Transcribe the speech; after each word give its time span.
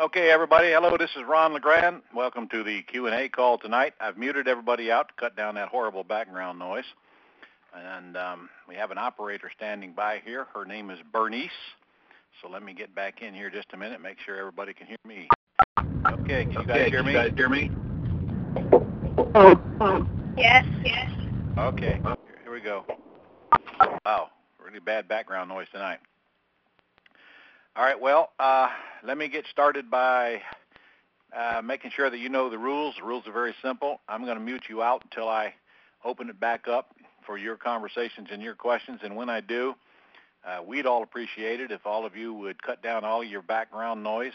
Okay, 0.00 0.30
everybody. 0.30 0.68
Hello, 0.72 0.96
this 0.96 1.10
is 1.10 1.24
Ron 1.28 1.52
LeGrand. 1.52 2.00
Welcome 2.14 2.48
to 2.48 2.64
the 2.64 2.80
Q&A 2.84 3.28
call 3.28 3.58
tonight. 3.58 3.92
I've 4.00 4.16
muted 4.16 4.48
everybody 4.48 4.90
out 4.90 5.08
to 5.08 5.14
cut 5.18 5.36
down 5.36 5.56
that 5.56 5.68
horrible 5.68 6.04
background 6.04 6.58
noise. 6.58 6.86
And 7.76 8.16
um, 8.16 8.48
we 8.66 8.74
have 8.76 8.90
an 8.90 8.96
operator 8.96 9.50
standing 9.54 9.92
by 9.92 10.22
here. 10.24 10.46
Her 10.54 10.64
name 10.64 10.88
is 10.88 10.98
Bernice. 11.12 11.50
So 12.40 12.48
let 12.48 12.62
me 12.62 12.72
get 12.72 12.94
back 12.94 13.20
in 13.20 13.34
here 13.34 13.50
just 13.50 13.66
a 13.74 13.76
minute, 13.76 14.00
make 14.00 14.16
sure 14.24 14.38
everybody 14.38 14.72
can 14.72 14.86
hear 14.86 14.96
me. 15.06 15.28
Okay, 16.22 16.46
can 16.46 16.52
you 16.52 16.66
guys 16.66 16.70
Okay, 16.70 16.88
hear 16.88 17.02
can 17.02 17.06
me? 17.06 17.12
you 17.12 17.18
guys 17.18 17.32
hear 17.36 17.48
me? 17.50 17.70
Yes, 20.38 20.64
yes. 20.82 21.10
Okay, 21.58 22.00
here 22.42 22.52
we 22.54 22.62
go. 22.62 22.86
Wow, 24.06 24.28
really 24.64 24.80
bad 24.80 25.08
background 25.08 25.50
noise 25.50 25.66
tonight. 25.70 25.98
All 27.80 27.86
right, 27.86 27.98
well, 27.98 28.28
uh, 28.38 28.68
let 29.02 29.16
me 29.16 29.26
get 29.26 29.46
started 29.50 29.90
by 29.90 30.42
uh, 31.34 31.62
making 31.64 31.92
sure 31.96 32.10
that 32.10 32.18
you 32.18 32.28
know 32.28 32.50
the 32.50 32.58
rules. 32.58 32.94
The 32.98 33.06
rules 33.06 33.26
are 33.26 33.32
very 33.32 33.54
simple. 33.62 34.02
I'm 34.06 34.26
going 34.26 34.36
to 34.36 34.44
mute 34.44 34.64
you 34.68 34.82
out 34.82 35.02
until 35.02 35.30
I 35.30 35.54
open 36.04 36.28
it 36.28 36.38
back 36.38 36.68
up 36.68 36.94
for 37.24 37.38
your 37.38 37.56
conversations 37.56 38.28
and 38.30 38.42
your 38.42 38.54
questions. 38.54 39.00
And 39.02 39.16
when 39.16 39.30
I 39.30 39.40
do, 39.40 39.74
uh, 40.46 40.62
we'd 40.62 40.84
all 40.84 41.02
appreciate 41.02 41.58
it 41.58 41.70
if 41.70 41.86
all 41.86 42.04
of 42.04 42.14
you 42.14 42.34
would 42.34 42.62
cut 42.62 42.82
down 42.82 43.02
all 43.02 43.24
your 43.24 43.40
background 43.40 44.02
noise, 44.02 44.34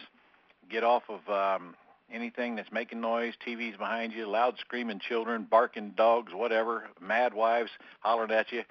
get 0.72 0.84
off 0.84 1.04
of 1.08 1.30
um, 1.30 1.76
anything 2.12 2.56
that's 2.56 2.72
making 2.72 3.00
noise, 3.00 3.36
TVs 3.48 3.78
behind 3.78 4.12
you, 4.12 4.28
loud 4.28 4.56
screaming 4.60 5.00
children, 5.08 5.46
barking 5.48 5.92
dogs, 5.92 6.34
whatever, 6.34 6.86
mad 7.00 7.36
wives 7.36 7.70
hollering 8.00 8.32
at 8.32 8.52
you. 8.52 8.64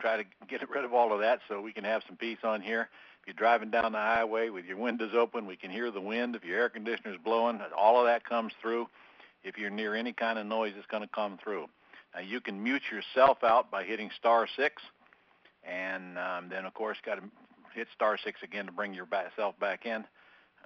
Try 0.00 0.16
to 0.16 0.24
get 0.48 0.66
rid 0.70 0.86
of 0.86 0.94
all 0.94 1.12
of 1.12 1.20
that 1.20 1.40
so 1.46 1.60
we 1.60 1.74
can 1.74 1.84
have 1.84 2.00
some 2.08 2.16
peace 2.16 2.38
on 2.42 2.62
here. 2.62 2.88
You're 3.26 3.34
driving 3.34 3.70
down 3.70 3.92
the 3.92 3.98
highway 3.98 4.50
with 4.50 4.66
your 4.66 4.76
windows 4.76 5.12
open, 5.16 5.46
we 5.46 5.56
can 5.56 5.70
hear 5.70 5.90
the 5.90 6.00
wind. 6.00 6.36
If 6.36 6.44
your 6.44 6.58
air 6.58 6.68
conditioner's 6.68 7.18
blowing, 7.24 7.60
all 7.76 7.98
of 7.98 8.06
that 8.06 8.28
comes 8.28 8.52
through. 8.60 8.88
If 9.42 9.58
you're 9.58 9.70
near 9.70 9.94
any 9.94 10.12
kind 10.12 10.38
of 10.38 10.46
noise, 10.46 10.74
it's 10.76 10.86
going 10.86 11.02
to 11.02 11.08
come 11.08 11.38
through. 11.42 11.66
Now 12.14 12.20
you 12.20 12.40
can 12.40 12.62
mute 12.62 12.82
yourself 12.92 13.42
out 13.42 13.70
by 13.70 13.84
hitting 13.84 14.10
star 14.18 14.46
six, 14.56 14.82
and 15.64 16.18
um, 16.18 16.48
then 16.48 16.64
of 16.64 16.74
course 16.74 16.98
got 17.04 17.16
to 17.16 17.22
hit 17.74 17.88
star 17.94 18.18
six 18.22 18.40
again 18.42 18.66
to 18.66 18.72
bring 18.72 18.94
yourself 18.94 19.58
back 19.58 19.86
in. 19.86 20.04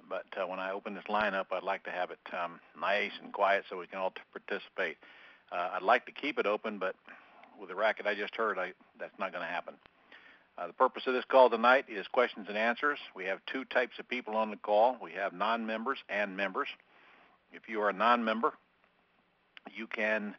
But 0.09 0.25
uh, 0.37 0.47
when 0.47 0.59
I 0.59 0.71
open 0.71 0.93
this 0.95 1.07
line 1.09 1.33
up, 1.33 1.47
I'd 1.51 1.63
like 1.63 1.83
to 1.83 1.91
have 1.91 2.11
it 2.11 2.19
um, 2.33 2.59
nice 2.79 3.11
and 3.21 3.31
quiet 3.33 3.65
so 3.69 3.77
we 3.77 3.87
can 3.87 3.99
all 3.99 4.13
participate. 4.31 4.97
Uh, 5.51 5.71
I'd 5.73 5.81
like 5.83 6.05
to 6.05 6.11
keep 6.11 6.39
it 6.39 6.45
open, 6.45 6.77
but 6.77 6.95
with 7.59 7.69
the 7.69 7.75
racket 7.75 8.05
I 8.05 8.15
just 8.15 8.35
heard, 8.35 8.57
I, 8.57 8.73
that's 8.99 9.17
not 9.19 9.31
going 9.31 9.43
to 9.43 9.51
happen. 9.51 9.75
Uh, 10.59 10.67
the 10.67 10.73
purpose 10.73 11.03
of 11.07 11.13
this 11.13 11.23
call 11.31 11.49
tonight 11.49 11.85
is 11.87 12.05
questions 12.07 12.47
and 12.49 12.57
answers. 12.57 12.99
We 13.15 13.23
have 13.25 13.39
two 13.51 13.65
types 13.65 13.97
of 13.97 14.07
people 14.09 14.35
on 14.35 14.49
the 14.49 14.57
call. 14.57 14.97
We 15.01 15.13
have 15.13 15.31
non-members 15.31 15.99
and 16.09 16.35
members. 16.35 16.67
If 17.53 17.69
you 17.69 17.79
are 17.81 17.87
a 17.89 17.93
non-member, 17.93 18.51
you 19.73 19.87
can 19.87 20.35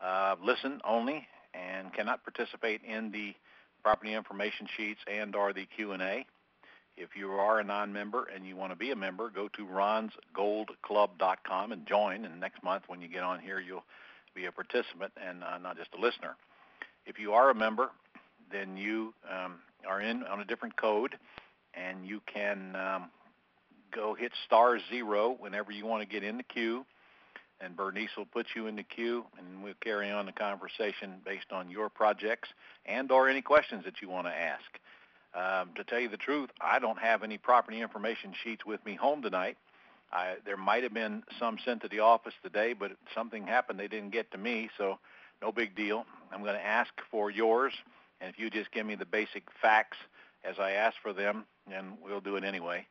uh, 0.00 0.36
listen 0.44 0.80
only 0.84 1.26
and 1.54 1.92
cannot 1.92 2.22
participate 2.22 2.82
in 2.84 3.10
the 3.10 3.34
property 3.82 4.14
information 4.14 4.68
sheets 4.76 5.00
and 5.12 5.34
or 5.34 5.52
the 5.52 5.66
Q&A. 5.74 6.24
If 6.96 7.16
you 7.16 7.32
are 7.32 7.58
a 7.58 7.64
non-member 7.64 8.28
and 8.32 8.46
you 8.46 8.54
want 8.54 8.70
to 8.70 8.76
be 8.76 8.92
a 8.92 8.96
member, 8.96 9.28
go 9.28 9.48
to 9.48 9.66
ronsgoldclub.com 9.66 11.72
and 11.72 11.84
join. 11.84 12.24
And 12.24 12.38
next 12.38 12.62
month 12.62 12.84
when 12.86 13.00
you 13.00 13.08
get 13.08 13.24
on 13.24 13.40
here, 13.40 13.58
you'll 13.58 13.82
be 14.36 14.44
a 14.44 14.52
participant 14.52 15.10
and 15.20 15.42
uh, 15.42 15.58
not 15.58 15.76
just 15.76 15.90
a 15.98 16.00
listener. 16.00 16.36
If 17.06 17.18
you 17.18 17.32
are 17.32 17.50
a 17.50 17.54
member, 17.54 17.90
then 18.50 18.76
you 18.76 19.14
um, 19.30 19.56
are 19.88 20.00
in 20.00 20.22
on 20.24 20.40
a 20.40 20.44
different 20.44 20.76
code, 20.76 21.16
and 21.74 22.06
you 22.06 22.20
can 22.32 22.76
um, 22.76 23.10
go 23.94 24.14
hit 24.14 24.32
star 24.46 24.78
zero 24.90 25.36
whenever 25.38 25.72
you 25.72 25.86
want 25.86 26.02
to 26.02 26.08
get 26.08 26.22
in 26.22 26.36
the 26.36 26.42
queue, 26.42 26.84
and 27.60 27.76
Bernice 27.76 28.10
will 28.16 28.26
put 28.26 28.46
you 28.54 28.66
in 28.66 28.76
the 28.76 28.82
queue, 28.82 29.24
and 29.38 29.62
we'll 29.62 29.74
carry 29.82 30.10
on 30.10 30.26
the 30.26 30.32
conversation 30.32 31.14
based 31.24 31.52
on 31.52 31.70
your 31.70 31.88
projects 31.88 32.48
and 32.86 33.10
or 33.10 33.28
any 33.28 33.42
questions 33.42 33.84
that 33.84 34.02
you 34.02 34.08
want 34.08 34.26
to 34.26 34.32
ask. 34.32 34.64
Um, 35.34 35.70
to 35.74 35.82
tell 35.82 35.98
you 35.98 36.08
the 36.08 36.16
truth, 36.16 36.50
I 36.60 36.78
don't 36.78 36.98
have 36.98 37.24
any 37.24 37.38
property 37.38 37.80
information 37.80 38.34
sheets 38.44 38.64
with 38.64 38.84
me 38.86 38.94
home 38.94 39.20
tonight. 39.20 39.56
I, 40.12 40.36
there 40.46 40.56
might 40.56 40.84
have 40.84 40.94
been 40.94 41.24
some 41.40 41.58
sent 41.64 41.82
to 41.82 41.88
the 41.88 42.00
office 42.00 42.34
today, 42.42 42.72
but 42.72 42.92
something 43.16 43.44
happened. 43.44 43.80
They 43.80 43.88
didn't 43.88 44.10
get 44.10 44.30
to 44.30 44.38
me, 44.38 44.70
so 44.78 44.98
no 45.42 45.50
big 45.50 45.74
deal. 45.74 46.04
I'm 46.32 46.42
going 46.42 46.54
to 46.54 46.64
ask 46.64 46.92
for 47.10 47.30
yours, 47.30 47.72
and 48.20 48.30
if 48.30 48.38
you 48.38 48.50
just 48.50 48.72
give 48.72 48.86
me 48.86 48.94
the 48.94 49.06
basic 49.06 49.44
facts 49.60 49.96
as 50.44 50.56
I 50.58 50.72
ask 50.72 50.96
for 51.02 51.12
them, 51.12 51.44
then 51.68 51.94
we'll 52.02 52.20
do 52.20 52.36
it 52.36 52.44
anyway. 52.44 52.86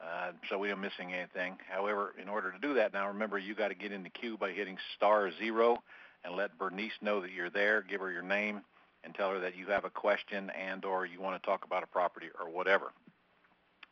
Uh, 0.00 0.32
so 0.50 0.58
we 0.58 0.68
aren't 0.68 0.82
missing 0.82 1.14
anything. 1.14 1.56
However, 1.68 2.14
in 2.20 2.28
order 2.28 2.52
to 2.52 2.58
do 2.58 2.74
that 2.74 2.92
now, 2.92 3.08
remember 3.08 3.38
you 3.38 3.54
got 3.54 3.68
to 3.68 3.74
get 3.74 3.92
in 3.92 4.02
the 4.02 4.10
queue 4.10 4.36
by 4.36 4.50
hitting 4.50 4.76
star 4.94 5.30
zero 5.38 5.82
and 6.24 6.36
let 6.36 6.58
Bernice 6.58 6.92
know 7.00 7.20
that 7.22 7.32
you're 7.32 7.50
there. 7.50 7.82
Give 7.82 8.00
her 8.00 8.10
your 8.10 8.22
name 8.22 8.60
and 9.04 9.14
tell 9.14 9.30
her 9.30 9.40
that 9.40 9.56
you 9.56 9.66
have 9.68 9.84
a 9.84 9.90
question 9.90 10.50
and 10.50 10.84
or 10.84 11.06
you 11.06 11.20
want 11.20 11.40
to 11.40 11.46
talk 11.46 11.64
about 11.64 11.82
a 11.82 11.86
property 11.86 12.26
or 12.38 12.50
whatever. 12.50 12.92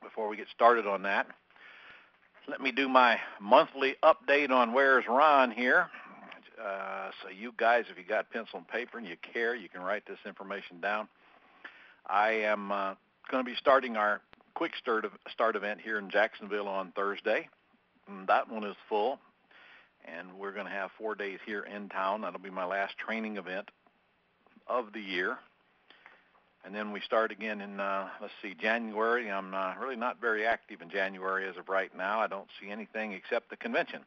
Before 0.02 0.28
we 0.28 0.36
get 0.36 0.48
started 0.54 0.86
on 0.86 1.02
that, 1.02 1.26
let 2.46 2.60
me 2.60 2.72
do 2.72 2.88
my 2.88 3.18
monthly 3.40 3.96
update 4.02 4.50
on 4.50 4.74
Where's 4.74 5.06
Ron 5.08 5.50
here. 5.50 5.88
Uh, 6.62 7.10
so 7.22 7.28
you 7.28 7.52
guys, 7.56 7.84
if 7.90 7.98
you 7.98 8.04
got 8.04 8.30
pencil 8.30 8.58
and 8.58 8.68
paper 8.68 8.98
and 8.98 9.06
you 9.06 9.16
care, 9.32 9.54
you 9.54 9.68
can 9.68 9.82
write 9.82 10.04
this 10.06 10.18
information 10.26 10.80
down. 10.80 11.08
I 12.06 12.30
am 12.30 12.70
uh, 12.70 12.94
going 13.30 13.44
to 13.44 13.50
be 13.50 13.56
starting 13.56 13.96
our 13.96 14.20
quick 14.54 14.72
start, 14.76 15.04
start 15.32 15.56
event 15.56 15.80
here 15.80 15.98
in 15.98 16.10
Jacksonville 16.10 16.68
on 16.68 16.92
Thursday. 16.92 17.48
And 18.08 18.28
that 18.28 18.50
one 18.50 18.64
is 18.64 18.76
full, 18.88 19.18
and 20.04 20.34
we're 20.38 20.52
going 20.52 20.66
to 20.66 20.72
have 20.72 20.90
four 20.98 21.14
days 21.14 21.38
here 21.46 21.62
in 21.62 21.88
town. 21.88 22.20
That'll 22.20 22.38
be 22.38 22.50
my 22.50 22.66
last 22.66 22.98
training 22.98 23.38
event 23.38 23.70
of 24.66 24.92
the 24.92 25.00
year. 25.00 25.38
And 26.64 26.74
then 26.74 26.92
we 26.92 27.00
start 27.00 27.30
again 27.30 27.60
in, 27.60 27.80
uh, 27.80 28.08
let's 28.20 28.32
see, 28.40 28.54
January. 28.54 29.30
I'm 29.30 29.54
uh, 29.54 29.74
really 29.80 29.96
not 29.96 30.20
very 30.20 30.46
active 30.46 30.80
in 30.80 30.88
January 30.88 31.48
as 31.48 31.56
of 31.56 31.68
right 31.68 31.94
now. 31.96 32.20
I 32.20 32.26
don't 32.26 32.48
see 32.60 32.70
anything 32.70 33.12
except 33.12 33.50
the 33.50 33.56
convention. 33.56 34.00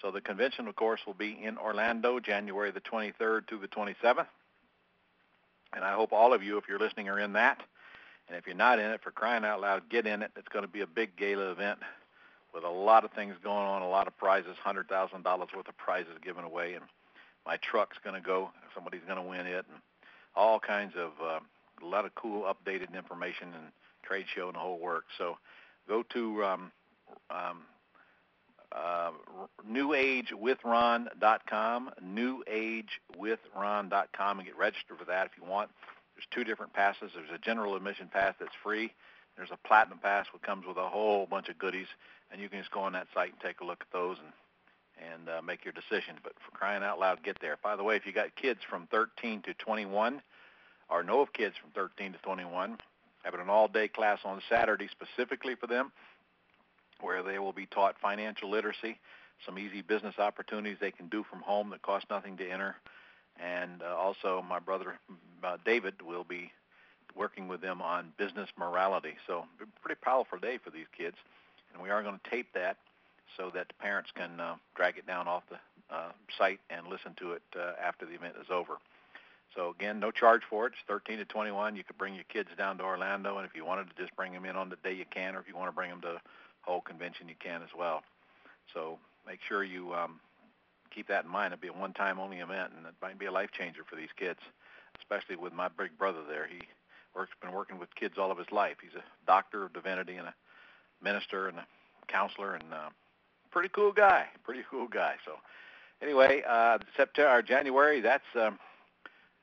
So 0.00 0.10
the 0.10 0.20
convention, 0.20 0.66
of 0.66 0.76
course, 0.76 1.00
will 1.06 1.14
be 1.14 1.38
in 1.42 1.58
Orlando, 1.58 2.20
January 2.20 2.70
the 2.70 2.80
23rd 2.80 3.46
to 3.48 3.58
the 3.58 3.68
27th. 3.68 4.26
And 5.72 5.84
I 5.84 5.94
hope 5.94 6.12
all 6.12 6.32
of 6.32 6.42
you, 6.42 6.56
if 6.58 6.64
you're 6.68 6.78
listening, 6.78 7.08
are 7.08 7.20
in 7.20 7.34
that. 7.34 7.60
And 8.28 8.36
if 8.36 8.46
you're 8.46 8.56
not 8.56 8.78
in 8.78 8.90
it, 8.90 9.02
for 9.02 9.10
crying 9.10 9.44
out 9.44 9.60
loud, 9.60 9.88
get 9.88 10.06
in 10.06 10.22
it. 10.22 10.30
It's 10.36 10.48
going 10.48 10.64
to 10.64 10.70
be 10.70 10.80
a 10.80 10.86
big 10.86 11.16
gala 11.16 11.50
event 11.50 11.78
with 12.54 12.64
a 12.64 12.68
lot 12.68 13.04
of 13.04 13.12
things 13.12 13.34
going 13.42 13.66
on, 13.66 13.82
a 13.82 13.88
lot 13.88 14.06
of 14.06 14.16
prizes, 14.16 14.56
$100,000 14.64 15.24
worth 15.24 15.68
of 15.68 15.76
prizes 15.76 16.12
given 16.22 16.44
away. 16.44 16.74
And 16.74 16.84
my 17.46 17.56
truck's 17.58 17.98
going 18.02 18.14
to 18.14 18.26
go. 18.26 18.50
Somebody's 18.74 19.02
going 19.06 19.22
to 19.22 19.28
win 19.28 19.46
it. 19.46 19.66
And 19.70 19.80
all 20.34 20.58
kinds 20.58 20.94
of, 20.96 21.10
uh, 21.22 21.40
a 21.82 21.86
lot 21.86 22.04
of 22.04 22.14
cool 22.14 22.42
updated 22.42 22.94
information 22.96 23.48
and 23.48 23.72
trade 24.02 24.26
show 24.34 24.46
and 24.46 24.54
the 24.54 24.60
whole 24.60 24.78
work. 24.78 25.04
So 25.18 25.36
go 25.88 26.02
to 26.12 26.44
um, 26.44 26.72
um, 27.30 27.62
uh, 28.72 29.10
newagewithron.com, 29.68 31.90
newagewithron.com, 32.04 34.38
and 34.38 34.46
get 34.46 34.56
registered 34.56 34.98
for 34.98 35.04
that 35.06 35.26
if 35.26 35.32
you 35.40 35.44
want. 35.48 35.70
There's 36.14 36.26
two 36.30 36.44
different 36.44 36.72
passes. 36.72 37.10
There's 37.14 37.30
a 37.34 37.38
general 37.38 37.74
admission 37.76 38.08
pass 38.12 38.34
that's 38.38 38.54
free. 38.62 38.92
There's 39.36 39.50
a 39.50 39.58
platinum 39.66 39.98
pass 39.98 40.26
which 40.32 40.42
comes 40.42 40.66
with 40.66 40.76
a 40.76 40.88
whole 40.88 41.26
bunch 41.26 41.48
of 41.48 41.58
goodies, 41.58 41.88
and 42.30 42.40
you 42.40 42.48
can 42.48 42.60
just 42.60 42.70
go 42.70 42.80
on 42.80 42.92
that 42.92 43.08
site 43.14 43.30
and 43.30 43.40
take 43.40 43.60
a 43.60 43.64
look 43.64 43.80
at 43.80 43.90
those 43.92 44.18
and 44.18 44.32
and 45.00 45.28
uh, 45.28 45.42
make 45.42 45.64
your 45.64 45.72
decision. 45.72 46.16
But 46.22 46.34
for 46.44 46.56
crying 46.56 46.82
out 46.82 47.00
loud, 47.00 47.22
get 47.22 47.38
there. 47.40 47.56
By 47.62 47.76
the 47.76 47.82
way, 47.82 47.96
if 47.96 48.06
you 48.06 48.12
got 48.12 48.34
kids 48.36 48.60
from 48.68 48.86
13 48.90 49.42
to 49.42 49.54
21, 49.54 50.20
or 50.90 51.02
know 51.02 51.20
of 51.20 51.32
kids 51.32 51.54
from 51.60 51.70
13 51.70 52.12
to 52.12 52.18
21, 52.18 52.78
having 53.22 53.40
an 53.40 53.48
all-day 53.48 53.88
class 53.88 54.18
on 54.24 54.42
Saturday 54.48 54.88
specifically 54.88 55.54
for 55.54 55.66
them, 55.66 55.92
where 57.02 57.22
they 57.22 57.38
will 57.38 57.52
be 57.52 57.66
taught 57.66 57.96
financial 58.00 58.50
literacy, 58.50 58.98
some 59.44 59.58
easy 59.58 59.82
business 59.82 60.18
opportunities 60.18 60.78
they 60.80 60.90
can 60.90 61.08
do 61.08 61.24
from 61.24 61.40
home 61.40 61.70
that 61.70 61.82
cost 61.82 62.06
nothing 62.10 62.36
to 62.36 62.48
enter, 62.48 62.76
and 63.42 63.82
uh, 63.82 63.96
also 63.96 64.44
my 64.48 64.58
brother 64.58 64.98
uh, 65.42 65.56
David 65.64 65.94
will 66.02 66.24
be 66.24 66.52
working 67.16 67.48
with 67.48 67.60
them 67.60 67.82
on 67.82 68.12
business 68.16 68.48
morality. 68.58 69.14
So 69.26 69.44
pretty 69.82 69.98
powerful 70.00 70.38
day 70.38 70.58
for 70.62 70.70
these 70.70 70.86
kids, 70.96 71.16
and 71.72 71.82
we 71.82 71.90
are 71.90 72.02
going 72.02 72.18
to 72.22 72.30
tape 72.30 72.48
that 72.54 72.76
so 73.36 73.50
that 73.54 73.68
the 73.68 73.74
parents 73.74 74.10
can 74.14 74.40
uh, 74.40 74.56
drag 74.74 74.98
it 74.98 75.06
down 75.06 75.28
off 75.28 75.42
the 75.48 75.58
uh, 75.94 76.10
site 76.36 76.60
and 76.68 76.86
listen 76.86 77.14
to 77.16 77.32
it 77.32 77.42
uh, 77.56 77.72
after 77.82 78.06
the 78.06 78.14
event 78.14 78.34
is 78.40 78.50
over. 78.50 78.78
So 79.54 79.70
again, 79.70 79.98
no 79.98 80.10
charge 80.10 80.42
for 80.48 80.66
it. 80.66 80.74
It's 80.74 80.82
13 80.86 81.18
to 81.18 81.24
21. 81.24 81.74
You 81.74 81.82
could 81.82 81.98
bring 81.98 82.14
your 82.14 82.24
kids 82.24 82.48
down 82.56 82.78
to 82.78 82.84
Orlando, 82.84 83.36
and 83.36 83.46
if 83.46 83.56
you 83.56 83.64
wanted 83.64 83.88
to 83.90 83.96
just 84.00 84.14
bring 84.14 84.32
them 84.32 84.44
in 84.44 84.54
on 84.56 84.68
the 84.68 84.76
day, 84.84 84.92
you 84.92 85.04
can, 85.10 85.34
or 85.34 85.40
if 85.40 85.48
you 85.48 85.56
want 85.56 85.68
to 85.68 85.74
bring 85.74 85.90
them 85.90 86.00
to 86.02 86.20
whole 86.70 86.80
convention, 86.80 87.28
you 87.28 87.34
can 87.38 87.62
as 87.62 87.74
well. 87.76 88.02
So 88.72 88.98
make 89.26 89.40
sure 89.46 89.64
you 89.64 89.92
um, 89.94 90.20
keep 90.94 91.08
that 91.08 91.24
in 91.24 91.30
mind. 91.30 91.52
It'll 91.52 91.62
be 91.62 91.68
a 91.68 91.72
one-time 91.72 92.18
only 92.18 92.38
event, 92.38 92.72
and 92.76 92.86
it 92.86 92.94
might 93.02 93.18
be 93.18 93.26
a 93.26 93.32
life 93.32 93.50
changer 93.52 93.82
for 93.88 93.96
these 93.96 94.12
kids, 94.16 94.40
especially 94.98 95.36
with 95.36 95.52
my 95.52 95.68
big 95.68 95.96
brother 95.98 96.20
there. 96.28 96.46
He 96.46 96.60
works 97.14 97.32
been 97.42 97.52
working 97.52 97.78
with 97.78 97.94
kids 97.94 98.14
all 98.18 98.30
of 98.30 98.38
his 98.38 98.52
life. 98.52 98.76
He's 98.82 98.94
a 98.94 99.04
doctor 99.26 99.64
of 99.64 99.72
divinity 99.72 100.16
and 100.16 100.28
a 100.28 100.34
minister 101.02 101.48
and 101.48 101.58
a 101.58 101.66
counselor 102.06 102.54
and 102.54 102.72
uh, 102.72 102.90
pretty 103.50 103.68
cool 103.68 103.92
guy. 103.92 104.26
Pretty 104.44 104.62
cool 104.70 104.86
guy. 104.86 105.14
So 105.24 105.32
anyway, 106.00 106.42
uh, 106.48 106.78
September 106.96 107.38
or 107.38 107.42
January, 107.42 108.00
that's 108.00 108.24
um, 108.36 108.58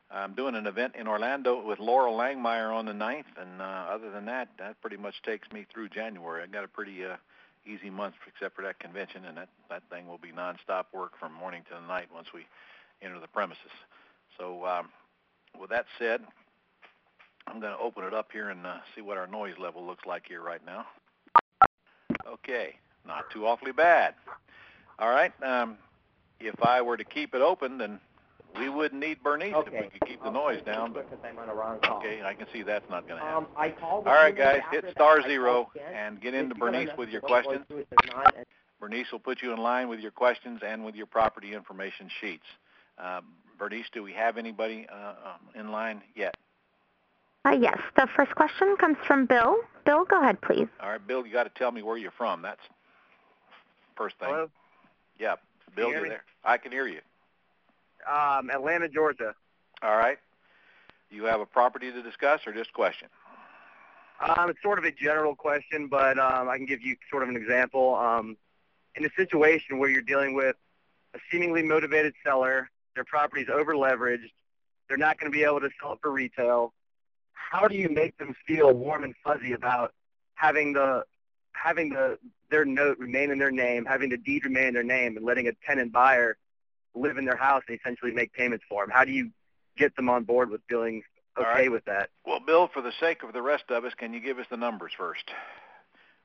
I'm 0.09 0.33
doing 0.33 0.55
an 0.55 0.67
event 0.67 0.95
in 0.97 1.07
Orlando 1.07 1.61
with 1.65 1.79
Loral 1.79 2.15
Langemeier 2.17 2.73
on 2.73 2.85
the 2.85 2.93
9th, 2.93 3.25
and 3.39 3.61
uh, 3.61 3.85
other 3.91 4.09
than 4.09 4.25
that, 4.25 4.49
that 4.57 4.79
pretty 4.81 4.95
much 4.97 5.21
takes 5.23 5.51
me 5.51 5.65
through 5.71 5.89
January. 5.89 6.43
I 6.43 6.47
got 6.47 6.63
a 6.63 6.67
pretty 6.67 7.03
uh, 7.03 7.17
easy 7.65 7.89
month 7.89 8.15
except 8.25 8.55
for 8.55 8.61
that 8.61 8.79
convention, 8.79 9.25
and 9.25 9.37
that 9.37 9.49
that 9.69 9.83
thing 9.89 10.07
will 10.07 10.17
be 10.17 10.31
nonstop 10.31 10.85
work 10.93 11.19
from 11.19 11.33
morning 11.33 11.63
to 11.69 11.75
the 11.75 11.85
night 11.85 12.07
once 12.13 12.27
we 12.33 12.45
enter 13.01 13.19
the 13.19 13.27
premises. 13.27 13.71
So 14.37 14.65
um, 14.65 14.89
with 15.59 15.69
that 15.71 15.85
said, 15.99 16.21
I'm 17.47 17.59
going 17.59 17.73
to 17.73 17.79
open 17.79 18.05
it 18.05 18.13
up 18.13 18.31
here 18.31 18.49
and 18.49 18.65
uh, 18.65 18.77
see 18.95 19.01
what 19.01 19.17
our 19.17 19.27
noise 19.27 19.55
level 19.59 19.85
looks 19.85 20.05
like 20.05 20.23
here 20.27 20.41
right 20.41 20.65
now. 20.65 20.85
Okay, 22.25 22.75
not 23.05 23.29
too 23.31 23.45
awfully 23.45 23.71
bad. 23.71 24.15
All 24.99 25.09
right. 25.09 25.31
Um, 25.43 25.77
if 26.39 26.55
I 26.61 26.81
were 26.81 26.97
to 26.97 27.03
keep 27.03 27.33
it 27.33 27.41
open, 27.41 27.77
then 27.77 27.99
we 28.57 28.69
wouldn't 28.69 29.01
need 29.01 29.21
Bernice 29.23 29.53
if 29.55 29.71
we 29.71 29.77
Okay. 29.79 29.89
could 29.89 30.07
keep 30.07 30.23
the 30.23 30.31
noise 30.31 30.61
down. 30.63 30.93
But 30.93 31.09
Because 31.09 31.23
I'm 31.25 31.37
on 31.37 31.49
a 31.49 31.53
wrong 31.55 31.79
call. 31.79 31.97
okay, 31.99 32.21
I 32.23 32.33
can 32.33 32.47
see 32.53 32.63
that's 32.63 32.89
not 32.89 33.07
going 33.07 33.19
to 33.19 33.25
happen. 33.25 33.45
Um, 33.45 33.47
I 33.57 33.69
called. 33.69 34.07
All 34.07 34.13
right, 34.13 34.35
the 34.35 34.41
guys, 34.41 34.61
hit 34.71 34.83
after 34.85 34.91
star 34.91 35.17
that. 35.17 35.25
I 35.25 35.29
zero 35.29 35.53
called 35.65 35.67
again. 35.75 35.93
and 35.93 36.21
get 36.21 36.33
into 36.33 36.51
If 36.51 36.57
you 36.57 36.63
Bernice 36.63 36.85
message 36.87 36.97
with 36.97 37.09
your 37.09 37.19
about 37.19 37.29
going 37.29 37.43
questions. 37.43 37.65
through, 37.67 37.77
it 37.79 37.89
does 37.89 38.13
not, 38.15 38.35
and 38.35 38.45
Bernice 38.79 39.11
will 39.11 39.19
put 39.19 39.41
you 39.41 39.51
in 39.53 39.57
line 39.59 39.89
with 39.89 39.99
your 39.99 40.11
questions 40.11 40.61
and 40.65 40.83
with 40.85 40.95
your 40.95 41.05
property 41.07 41.53
information 41.53 42.09
sheets. 42.21 42.45
Uh, 42.97 43.21
Bernice, 43.59 43.85
do 43.93 44.01
we 44.03 44.13
have 44.13 44.37
anybody 44.37 44.87
uh, 44.91 44.95
um, 45.29 45.49
in 45.59 45.71
line 45.71 46.01
yet? 46.15 46.35
Uh, 47.45 47.51
yes. 47.51 47.77
The 47.95 48.07
first 48.15 48.35
question 48.35 48.75
comes 48.79 48.97
from 49.07 49.25
Bill. 49.25 49.55
Bill, 49.85 50.03
go 50.05 50.19
ahead, 50.21 50.41
please. 50.41 50.67
All 50.81 50.89
right, 50.89 51.05
Bill, 51.07 51.25
you 51.25 51.31
got 51.31 51.43
to 51.43 51.51
tell 51.57 51.71
me 51.71 51.81
where 51.81 51.97
you're 51.97 52.11
from. 52.11 52.41
That's 52.41 52.59
first 53.95 54.17
thing. 54.19 54.29
Hello? 54.29 54.49
Yeah, 55.19 55.35
Bill, 55.75 55.87
you 55.87 55.93
hear 55.93 55.97
you 55.99 56.03
me? 56.03 56.09
there? 56.09 56.23
I 56.43 56.57
can 56.57 56.71
hear 56.71 56.87
you. 56.87 56.99
Um, 58.07 58.49
Atlanta, 58.49 58.87
Georgia. 58.87 59.33
All 59.81 59.97
right. 59.97 60.17
You 61.09 61.25
have 61.25 61.39
a 61.39 61.45
property 61.45 61.91
to 61.91 62.01
discuss 62.01 62.45
or 62.47 62.53
just 62.53 62.73
question? 62.73 63.07
Um, 64.19 64.49
it's 64.49 64.61
sort 64.61 64.79
of 64.79 64.85
a 64.85 64.91
general 64.91 65.35
question, 65.35 65.87
but 65.87 66.17
um, 66.17 66.49
I 66.49 66.57
can 66.57 66.65
give 66.65 66.81
you 66.81 66.95
sort 67.09 67.23
of 67.23 67.29
an 67.29 67.35
example. 67.35 67.95
Um, 67.95 68.37
in 68.95 69.05
a 69.05 69.09
situation 69.15 69.77
where 69.77 69.89
you're 69.89 70.01
dealing 70.01 70.33
with 70.33 70.55
a 71.13 71.19
seemingly 71.31 71.61
motivated 71.61 72.13
seller, 72.25 72.69
their 72.95 73.03
property's 73.03 73.47
over 73.51 73.73
leveraged, 73.73 74.31
they're 74.87 74.97
not 74.97 75.19
going 75.19 75.31
to 75.31 75.37
be 75.37 75.43
able 75.43 75.59
to 75.59 75.69
sell 75.79 75.93
it 75.93 75.99
for 76.01 76.11
retail. 76.11 76.73
How 77.33 77.67
do 77.67 77.75
you 77.75 77.89
make 77.89 78.17
them 78.17 78.35
feel 78.45 78.73
warm 78.73 79.03
and 79.03 79.13
fuzzy 79.23 79.53
about 79.53 79.93
having 80.35 80.73
the 80.73 81.03
having 81.53 81.89
the 81.89 82.17
their 82.49 82.65
note 82.65 82.97
remain 82.97 83.31
in 83.31 83.39
their 83.39 83.51
name, 83.51 83.85
having 83.85 84.09
the 84.09 84.17
deed 84.17 84.45
remain 84.45 84.69
in 84.69 84.73
their 84.73 84.83
name, 84.83 85.17
and 85.17 85.25
letting 85.25 85.47
a 85.47 85.51
tenant 85.65 85.91
buyer 85.91 86.37
live 86.95 87.17
in 87.17 87.25
their 87.25 87.37
house 87.37 87.63
and 87.67 87.79
essentially 87.79 88.11
make 88.11 88.33
payments 88.33 88.65
for 88.69 88.83
them? 88.83 88.91
How 88.91 89.03
do 89.03 89.11
you 89.11 89.31
get 89.77 89.95
them 89.95 90.09
on 90.09 90.23
board 90.23 90.49
with 90.49 90.61
feeling 90.69 91.03
okay 91.37 91.47
right. 91.47 91.71
with 91.71 91.85
that? 91.85 92.09
Well, 92.25 92.39
Bill, 92.39 92.69
for 92.73 92.81
the 92.81 92.93
sake 92.99 93.23
of 93.23 93.33
the 93.33 93.41
rest 93.41 93.65
of 93.69 93.85
us, 93.85 93.93
can 93.97 94.13
you 94.13 94.19
give 94.19 94.39
us 94.39 94.45
the 94.49 94.57
numbers 94.57 94.91
first? 94.97 95.29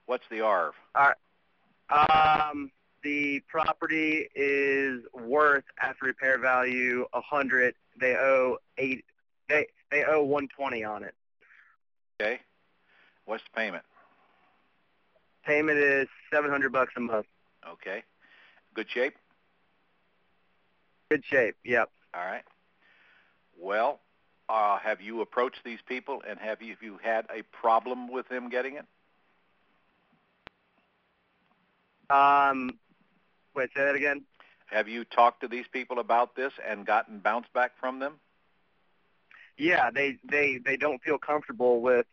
What's 0.07 0.25
the 0.31 0.41
ARV? 0.41 0.75
All 0.95 1.09
right. 1.09 2.51
Um, 2.51 2.71
the 3.03 3.43
property 3.49 4.29
is 4.35 5.03
worth 5.13 5.65
after 5.81 6.07
repair 6.07 6.39
value 6.39 7.07
a 7.13 7.21
hundred. 7.21 7.75
They 8.01 8.15
owe 8.15 8.59
eight. 8.79 9.05
They 9.49 9.67
they 9.91 10.05
owe 10.05 10.23
one 10.23 10.49
twenty 10.49 10.85
on 10.85 11.03
it. 11.03 11.15
Okay. 12.21 12.41
What's 13.25 13.43
the 13.45 13.59
payment? 13.59 13.85
Payment 15.45 15.79
is 15.79 16.09
seven 16.33 16.51
hundred 16.51 16.73
bucks 16.73 16.93
a 16.97 17.01
month. 17.01 17.27
Okay. 17.69 18.03
Good 18.75 18.87
shape? 18.89 19.15
Good 21.13 21.27
shape. 21.27 21.57
Yep. 21.63 21.91
All 22.15 22.25
right. 22.25 22.45
Well, 23.61 24.01
uh, 24.49 24.79
have 24.79 25.03
you 25.03 25.21
approached 25.21 25.61
these 25.63 25.81
people 25.87 26.23
and 26.27 26.39
have 26.39 26.63
you, 26.63 26.71
have 26.71 26.83
you 26.83 26.99
had 27.03 27.27
a 27.27 27.43
problem 27.55 28.11
with 28.11 28.27
them 28.31 28.49
getting 28.49 28.77
it? 28.77 28.87
Um, 32.09 32.79
wait, 33.55 33.69
say 33.77 33.85
that 33.85 33.95
again. 33.95 34.23
Have 34.71 34.89
you 34.89 35.05
talked 35.05 35.43
to 35.43 35.49
these 35.49 35.67
people 35.71 35.99
about 35.99 36.35
this 36.35 36.55
and 36.67 36.87
gotten 36.87 37.19
bounce 37.19 37.47
back 37.53 37.73
from 37.79 37.99
them? 37.99 38.15
Yeah, 39.59 39.91
they 39.91 40.17
they 40.25 40.61
they 40.65 40.79
don't 40.79 41.03
feel 41.03 41.19
comfortable 41.19 41.83
with. 41.83 42.07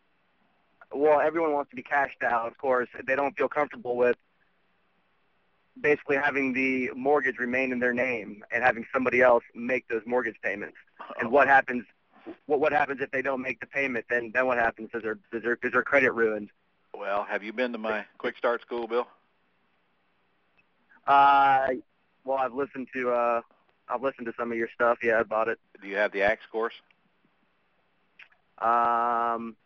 Well, 0.92 1.20
everyone 1.20 1.54
wants 1.54 1.70
to 1.70 1.76
be 1.76 1.82
cashed 1.82 2.22
out, 2.22 2.48
of 2.48 2.58
course. 2.58 2.88
They 3.06 3.16
don't 3.16 3.34
feel 3.34 3.48
comfortable 3.48 3.96
with 3.96 4.16
basically 5.80 6.16
having 6.16 6.52
the 6.52 6.90
mortgage 6.94 7.38
remain 7.38 7.72
in 7.72 7.78
their 7.78 7.92
name 7.92 8.44
and 8.52 8.62
having 8.62 8.86
somebody 8.92 9.22
else 9.22 9.44
make 9.54 9.88
those 9.88 10.02
mortgage 10.06 10.36
payments. 10.42 10.76
And 11.18 11.30
what 11.30 11.48
happens? 11.48 11.84
What 12.46 12.60
what 12.60 12.72
happens 12.72 13.00
if 13.00 13.10
they 13.10 13.22
don't 13.22 13.42
make 13.42 13.60
the 13.60 13.66
payment? 13.66 14.06
Then 14.08 14.30
then 14.34 14.46
what 14.46 14.58
happens? 14.58 14.90
Is 14.94 15.02
their 15.02 15.18
is 15.32 15.42
their 15.42 15.58
is 15.62 15.72
their 15.72 15.82
credit 15.82 16.12
ruined? 16.12 16.50
Well, 16.96 17.24
have 17.24 17.42
you 17.42 17.52
been 17.52 17.72
to 17.72 17.78
my 17.78 18.04
quick 18.18 18.36
start 18.36 18.60
school, 18.62 18.86
Bill? 18.86 19.06
Uh, 21.06 21.68
well, 22.24 22.38
I've 22.38 22.54
listened 22.54 22.88
to 22.94 23.10
uh, 23.10 23.40
I've 23.88 24.02
listened 24.02 24.26
to 24.26 24.34
some 24.38 24.52
of 24.52 24.58
your 24.58 24.68
stuff. 24.74 24.98
Yeah, 25.02 25.20
about 25.20 25.48
it. 25.48 25.58
Do 25.80 25.88
you 25.88 25.96
have 25.96 26.12
the 26.12 26.22
AXE 26.22 26.46
course? 26.50 26.74
Um, 28.58 29.56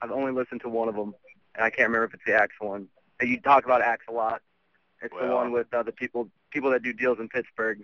I've 0.00 0.10
only 0.10 0.32
listened 0.32 0.62
to 0.62 0.68
one 0.68 0.88
of 0.88 0.96
them, 0.96 1.14
and 1.54 1.64
I 1.64 1.70
can't 1.70 1.88
remember 1.88 2.04
if 2.04 2.14
it's 2.14 2.24
the 2.26 2.34
Axe 2.34 2.56
one. 2.58 2.88
You 3.20 3.40
talk 3.40 3.64
about 3.64 3.82
Axe 3.82 4.06
a 4.08 4.12
lot. 4.12 4.42
It's 5.02 5.14
the 5.20 5.34
one 5.34 5.52
with 5.52 5.72
uh, 5.74 5.82
the 5.82 5.92
people 5.92 6.28
people 6.50 6.70
that 6.70 6.82
do 6.82 6.92
deals 6.92 7.18
in 7.18 7.28
Pittsburgh 7.28 7.80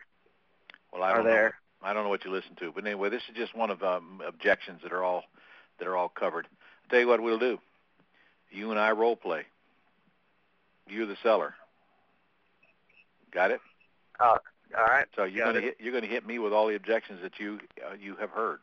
Well, 0.92 1.02
I 1.02 1.10
are 1.10 1.22
don't 1.22 1.26
know. 1.26 1.50
I 1.82 1.92
don't 1.92 2.04
know 2.04 2.10
what 2.10 2.24
you 2.24 2.30
listen 2.30 2.54
to, 2.56 2.72
but 2.72 2.84
anyway, 2.84 3.08
this 3.08 3.22
is 3.28 3.36
just 3.36 3.54
one 3.54 3.70
of 3.70 3.82
um, 3.82 4.22
objections 4.26 4.80
that 4.82 4.92
are 4.92 5.04
all 5.04 5.24
that 5.78 5.86
are 5.86 5.96
all 5.96 6.08
covered. 6.08 6.46
I'll 6.46 6.90
tell 6.90 7.00
you 7.00 7.08
what 7.08 7.20
we'll 7.20 7.38
do. 7.38 7.58
You 8.50 8.70
and 8.70 8.80
I 8.80 8.92
role 8.92 9.16
play. 9.16 9.44
You're 10.88 11.06
the 11.06 11.16
seller. 11.22 11.54
Got 13.30 13.50
it? 13.50 13.60
All 14.76 14.84
right. 14.84 15.06
So 15.16 15.24
you're 15.24 15.44
Got 15.44 15.54
gonna 15.54 15.66
hit 15.66 15.76
you're 15.78 15.92
gonna 15.92 16.06
hit 16.06 16.26
me 16.26 16.38
with 16.38 16.52
all 16.52 16.66
the 16.66 16.74
objections 16.74 17.20
that 17.22 17.38
you 17.38 17.60
uh, 17.84 17.94
you 18.00 18.16
have 18.16 18.30
heard. 18.30 18.60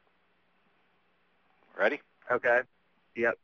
Ready? 1.78 2.02
Okay. 2.32 2.62
Yep. 3.16 3.38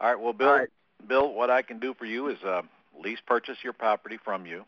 All 0.00 0.08
right. 0.08 0.20
Well, 0.20 0.32
Bill, 0.32 0.52
right. 0.52 0.68
Bill, 1.06 1.32
what 1.32 1.50
I 1.50 1.62
can 1.62 1.78
do 1.78 1.94
for 1.94 2.04
you 2.04 2.28
is 2.28 2.42
uh, 2.42 2.62
lease 2.98 3.20
purchase 3.26 3.58
your 3.62 3.72
property 3.72 4.18
from 4.24 4.46
you, 4.46 4.64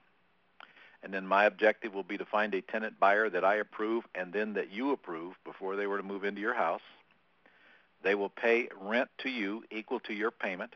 and 1.03 1.13
then 1.13 1.27
my 1.27 1.45
objective 1.45 1.93
will 1.93 2.03
be 2.03 2.19
to 2.19 2.25
find 2.25 2.55
a 2.55 2.63
tenant 2.63 3.01
buyer 3.01 3.29
that 3.29 3.45
I 3.45 3.57
approve 3.57 4.05
and 4.15 4.33
then 4.33 4.55
that 4.55 4.71
you 4.71 4.93
approve 4.93 5.35
before 5.45 5.77
they 5.77 5.87
were 5.87 5.97
to 5.97 6.03
move 6.03 6.25
into 6.25 6.41
your 6.41 6.55
house. 6.55 6.83
They 8.05 8.15
will 8.15 8.29
pay 8.29 8.69
rent 8.81 9.09
to 9.19 9.29
you 9.29 9.65
equal 9.71 10.01
to 10.01 10.13
your 10.13 10.31
payment. 10.31 10.75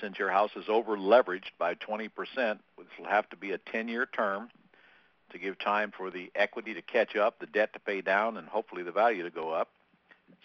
Since 0.00 0.18
your 0.18 0.30
house 0.30 0.50
is 0.56 0.64
over 0.68 0.96
leveraged 0.96 1.52
by 1.58 1.74
20%, 1.74 2.08
this 2.36 2.58
will 2.98 3.08
have 3.08 3.28
to 3.30 3.36
be 3.36 3.52
a 3.52 3.58
10-year 3.58 4.06
term 4.06 4.48
to 5.30 5.38
give 5.38 5.58
time 5.58 5.92
for 5.96 6.10
the 6.10 6.30
equity 6.34 6.74
to 6.74 6.82
catch 6.82 7.16
up, 7.16 7.38
the 7.38 7.46
debt 7.46 7.72
to 7.74 7.78
pay 7.78 8.00
down, 8.00 8.36
and 8.36 8.48
hopefully 8.48 8.82
the 8.82 8.92
value 8.92 9.22
to 9.22 9.30
go 9.30 9.50
up 9.50 9.68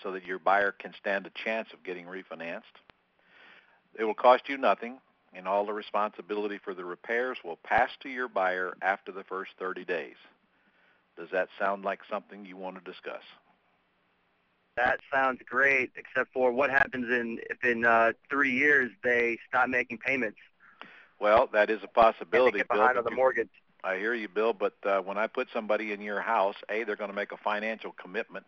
so 0.04 0.12
that 0.12 0.26
your 0.26 0.40
buyer 0.40 0.72
can 0.72 0.94
stand 1.00 1.26
a 1.26 1.32
chance 1.44 1.70
of 1.74 1.84
getting 1.84 2.06
refinanced. 2.06 2.62
It 3.98 4.04
will 4.04 4.14
cost 4.14 4.44
you 4.48 4.58
nothing, 4.58 5.00
and 5.34 5.48
all 5.48 5.66
the 5.66 5.74
responsibility 5.74 6.58
for 6.58 6.74
the 6.74 6.86
repairs 6.86 7.38
will 7.44 7.58
pass 7.64 7.90
to 8.02 8.10
your 8.10 8.28
buyer 8.28 8.76
after 8.82 9.12
the 9.12 9.24
first 9.24 9.52
30 9.60 9.86
days. 9.86 10.16
Does 11.18 11.30
that 11.32 11.50
sound 11.60 11.84
like 11.84 12.00
something 12.10 12.46
you 12.46 12.58
want 12.58 12.84
to 12.84 12.92
discuss? 12.92 13.24
That 14.78 15.00
sounds 15.14 15.42
great, 15.50 15.92
except 15.98 16.32
for 16.32 16.52
what 16.54 16.70
happens 16.70 17.10
in 17.10 17.40
if 17.50 17.64
in 17.66 17.84
uh, 17.84 18.14
three 18.30 18.52
years 18.52 18.92
they 19.04 19.38
stop 19.48 19.68
making 19.68 19.98
payments 19.98 20.38
Well, 21.20 21.50
that 21.52 21.70
is 21.70 21.80
a 21.84 21.88
possibility, 21.88 22.60
get 22.60 22.70
Bill. 22.70 22.78
behind 22.78 22.96
but 22.96 23.00
on 23.00 23.04
the 23.06 23.16
mortgage. 23.16 23.50
I 23.84 23.98
hear 23.98 24.14
you, 24.14 24.30
Bill, 24.30 24.54
but 24.54 24.76
uh, 24.86 25.00
when 25.00 25.18
I 25.18 25.28
put 25.28 25.48
somebody 25.54 25.92
in 25.92 26.02
your 26.02 26.22
house, 26.22 26.56
A, 26.70 26.84
they're 26.84 26.96
going 26.96 27.10
to 27.10 27.16
make 27.16 27.32
a 27.34 27.38
financial 27.38 27.92
commitment, 27.92 28.46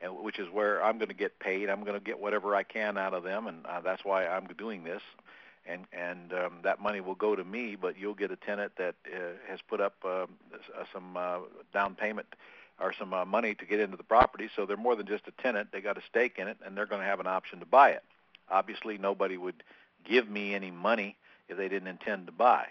and 0.00 0.16
which 0.18 0.38
is 0.38 0.48
where 0.50 0.82
I'm 0.82 0.98
going 0.98 1.08
to 1.08 1.14
get 1.14 1.38
paid. 1.38 1.70
I'm 1.70 1.80
going 1.84 1.98
to 1.98 2.04
get 2.04 2.18
whatever 2.18 2.54
I 2.54 2.62
can 2.62 2.98
out 2.98 3.14
of 3.14 3.22
them, 3.22 3.46
and 3.46 3.64
uh, 3.66 3.80
that's 3.80 4.04
why 4.04 4.26
I'm 4.26 4.46
doing 4.58 4.84
this. 4.84 5.02
And 5.66 5.84
and 5.92 6.32
um, 6.32 6.58
that 6.62 6.80
money 6.80 7.00
will 7.00 7.14
go 7.14 7.36
to 7.36 7.44
me, 7.44 7.76
but 7.76 7.98
you'll 7.98 8.14
get 8.14 8.30
a 8.30 8.36
tenant 8.36 8.72
that 8.78 8.94
uh, 9.06 9.18
has 9.48 9.60
put 9.68 9.80
up 9.80 9.94
uh, 10.04 10.08
uh, 10.08 10.26
some 10.92 11.16
uh, 11.16 11.38
down 11.72 11.94
payment 11.94 12.26
or 12.80 12.94
some 12.98 13.12
uh, 13.12 13.24
money 13.24 13.54
to 13.54 13.64
get 13.66 13.78
into 13.78 13.96
the 13.96 14.02
property. 14.02 14.48
So 14.56 14.64
they're 14.64 14.76
more 14.76 14.96
than 14.96 15.06
just 15.06 15.28
a 15.28 15.42
tenant. 15.42 15.68
They 15.70 15.80
got 15.80 15.98
a 15.98 16.02
stake 16.08 16.38
in 16.38 16.48
it, 16.48 16.56
and 16.64 16.76
they're 16.76 16.86
going 16.86 17.02
to 17.02 17.06
have 17.06 17.20
an 17.20 17.26
option 17.26 17.60
to 17.60 17.66
buy 17.66 17.90
it. 17.90 18.02
Obviously, 18.50 18.98
nobody 18.98 19.36
would 19.36 19.62
give 20.04 20.28
me 20.28 20.54
any 20.54 20.70
money 20.70 21.16
if 21.48 21.56
they 21.56 21.68
didn't 21.68 21.88
intend 21.88 22.26
to 22.26 22.32
buy. 22.32 22.66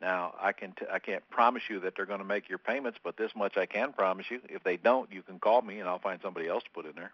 Now, 0.00 0.34
I 0.40 0.52
can 0.52 0.72
t- 0.72 0.86
I 0.90 0.98
can't 0.98 1.28
promise 1.30 1.62
you 1.68 1.80
that 1.80 1.94
they're 1.94 2.06
going 2.06 2.18
to 2.18 2.24
make 2.24 2.48
your 2.48 2.58
payments, 2.58 2.98
but 3.04 3.16
this 3.16 3.30
much 3.36 3.56
I 3.56 3.66
can 3.66 3.92
promise 3.92 4.26
you: 4.30 4.40
if 4.48 4.64
they 4.64 4.76
don't, 4.76 5.12
you 5.12 5.22
can 5.22 5.38
call 5.38 5.62
me 5.62 5.78
and 5.78 5.88
I'll 5.88 6.00
find 6.00 6.18
somebody 6.22 6.48
else 6.48 6.64
to 6.64 6.70
put 6.70 6.86
in 6.86 6.92
there. 6.96 7.12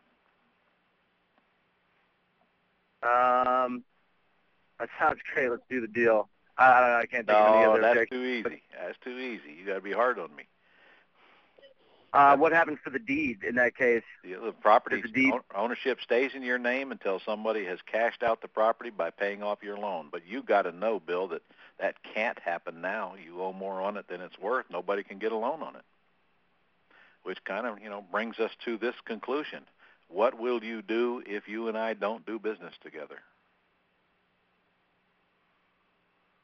Um, 3.02 3.84
that 4.78 4.88
sounds 4.98 5.18
great. 5.34 5.50
Let's 5.50 5.62
do 5.68 5.80
the 5.80 5.86
deal. 5.88 6.28
I, 6.56 6.66
I, 6.66 6.98
I 7.00 7.06
can't 7.06 7.26
think 7.26 7.38
of 7.38 7.54
any 7.54 7.64
No, 7.64 7.72
other 7.72 7.80
that's 7.80 7.92
objection. 7.96 8.18
too 8.18 8.24
easy. 8.24 8.62
That's 8.80 8.98
too 9.04 9.18
easy. 9.18 9.54
You 9.58 9.66
got 9.66 9.74
to 9.74 9.80
be 9.80 9.92
hard 9.92 10.18
on 10.18 10.34
me. 10.34 10.44
Uh, 12.12 12.36
what 12.38 12.52
happens 12.52 12.78
to 12.84 12.90
the 12.90 12.98
deed 12.98 13.44
in 13.44 13.56
that 13.56 13.76
case? 13.76 14.02
The, 14.24 14.34
the 14.42 14.52
property 14.52 15.02
the 15.02 15.08
deed- 15.08 15.34
ownership 15.54 16.00
stays 16.02 16.30
in 16.34 16.42
your 16.42 16.58
name 16.58 16.90
until 16.90 17.20
somebody 17.20 17.66
has 17.66 17.80
cashed 17.84 18.22
out 18.22 18.40
the 18.40 18.48
property 18.48 18.88
by 18.88 19.10
paying 19.10 19.42
off 19.42 19.62
your 19.62 19.76
loan. 19.76 20.08
But 20.10 20.26
you 20.26 20.42
got 20.42 20.62
to 20.62 20.72
know, 20.72 21.00
Bill, 21.00 21.28
that 21.28 21.42
that 21.78 21.96
can't 22.02 22.38
happen 22.38 22.80
now. 22.80 23.12
You 23.22 23.42
owe 23.42 23.52
more 23.52 23.82
on 23.82 23.98
it 23.98 24.08
than 24.08 24.22
it's 24.22 24.38
worth. 24.38 24.64
Nobody 24.70 25.02
can 25.02 25.18
get 25.18 25.32
a 25.32 25.36
loan 25.36 25.62
on 25.62 25.76
it. 25.76 25.82
Which 27.24 27.44
kind 27.44 27.66
of, 27.66 27.78
you 27.80 27.90
know, 27.90 28.02
brings 28.10 28.38
us 28.38 28.52
to 28.64 28.78
this 28.78 28.94
conclusion. 29.04 29.64
What 30.08 30.38
will 30.40 30.64
you 30.64 30.80
do 30.80 31.22
if 31.26 31.46
you 31.46 31.68
and 31.68 31.76
I 31.76 31.92
don't 31.92 32.24
do 32.24 32.38
business 32.38 32.72
together? 32.82 33.18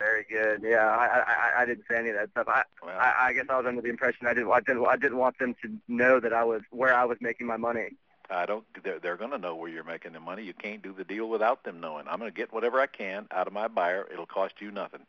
Very 0.04 0.26
good. 0.28 0.62
Yeah, 0.62 0.86
I, 0.86 1.06
I, 1.20 1.62
I 1.62 1.64
didn't 1.64 1.84
say 1.90 1.96
any 1.96 2.10
of 2.10 2.16
that 2.16 2.30
stuff. 2.32 2.46
I, 2.46 2.64
Well, 2.84 2.98
I, 2.98 3.28
I 3.28 3.32
guess 3.32 3.46
I 3.48 3.56
was 3.56 3.64
under 3.66 3.80
the 3.80 3.88
impression 3.88 4.26
I 4.26 4.34
didn't, 4.34 4.52
I 4.52 4.60
didn't, 4.60 4.84
I 4.84 4.96
didn't 4.96 5.16
want 5.16 5.38
them 5.38 5.54
to 5.62 5.78
know 5.88 6.20
that 6.20 6.34
I 6.34 6.44
was 6.44 6.60
where 6.70 6.94
I 6.94 7.04
was 7.06 7.16
making 7.22 7.46
my 7.46 7.56
money. 7.56 7.90
I 8.28 8.44
don't. 8.44 8.64
They're, 8.82 8.98
they're 8.98 9.16
going 9.16 9.30
to 9.30 9.38
know 9.38 9.54
where 9.54 9.70
you're 9.70 9.84
making 9.84 10.12
the 10.12 10.20
money. 10.20 10.42
You 10.44 10.52
can't 10.52 10.82
do 10.82 10.92
the 10.92 11.04
deal 11.04 11.28
without 11.28 11.64
them 11.64 11.80
knowing. 11.80 12.06
I'm 12.06 12.18
going 12.18 12.30
to 12.30 12.36
get 12.36 12.52
whatever 12.52 12.80
I 12.80 12.86
can 12.86 13.26
out 13.30 13.46
of 13.46 13.54
my 13.54 13.68
buyer. 13.68 14.06
It'll 14.12 14.26
cost 14.26 14.54
you 14.60 14.70
nothing, 14.70 15.06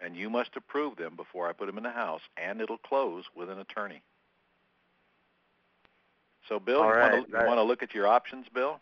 and 0.00 0.16
you 0.16 0.28
must 0.28 0.50
approve 0.54 0.96
them 0.96 1.16
before 1.16 1.48
I 1.48 1.52
put 1.52 1.66
them 1.66 1.78
in 1.78 1.84
the 1.84 1.90
house, 1.90 2.22
and 2.36 2.60
it'll 2.60 2.78
close 2.78 3.24
with 3.34 3.48
an 3.48 3.58
attorney. 3.58 4.02
So, 6.48 6.60
Bill, 6.60 6.82
All 6.82 6.88
you, 6.88 6.94
right, 6.94 7.12
want 7.12 7.30
to, 7.30 7.38
you 7.38 7.46
want 7.46 7.58
to 7.58 7.62
look 7.62 7.82
at 7.82 7.94
your 7.94 8.06
options, 8.06 8.46
Bill? 8.52 8.80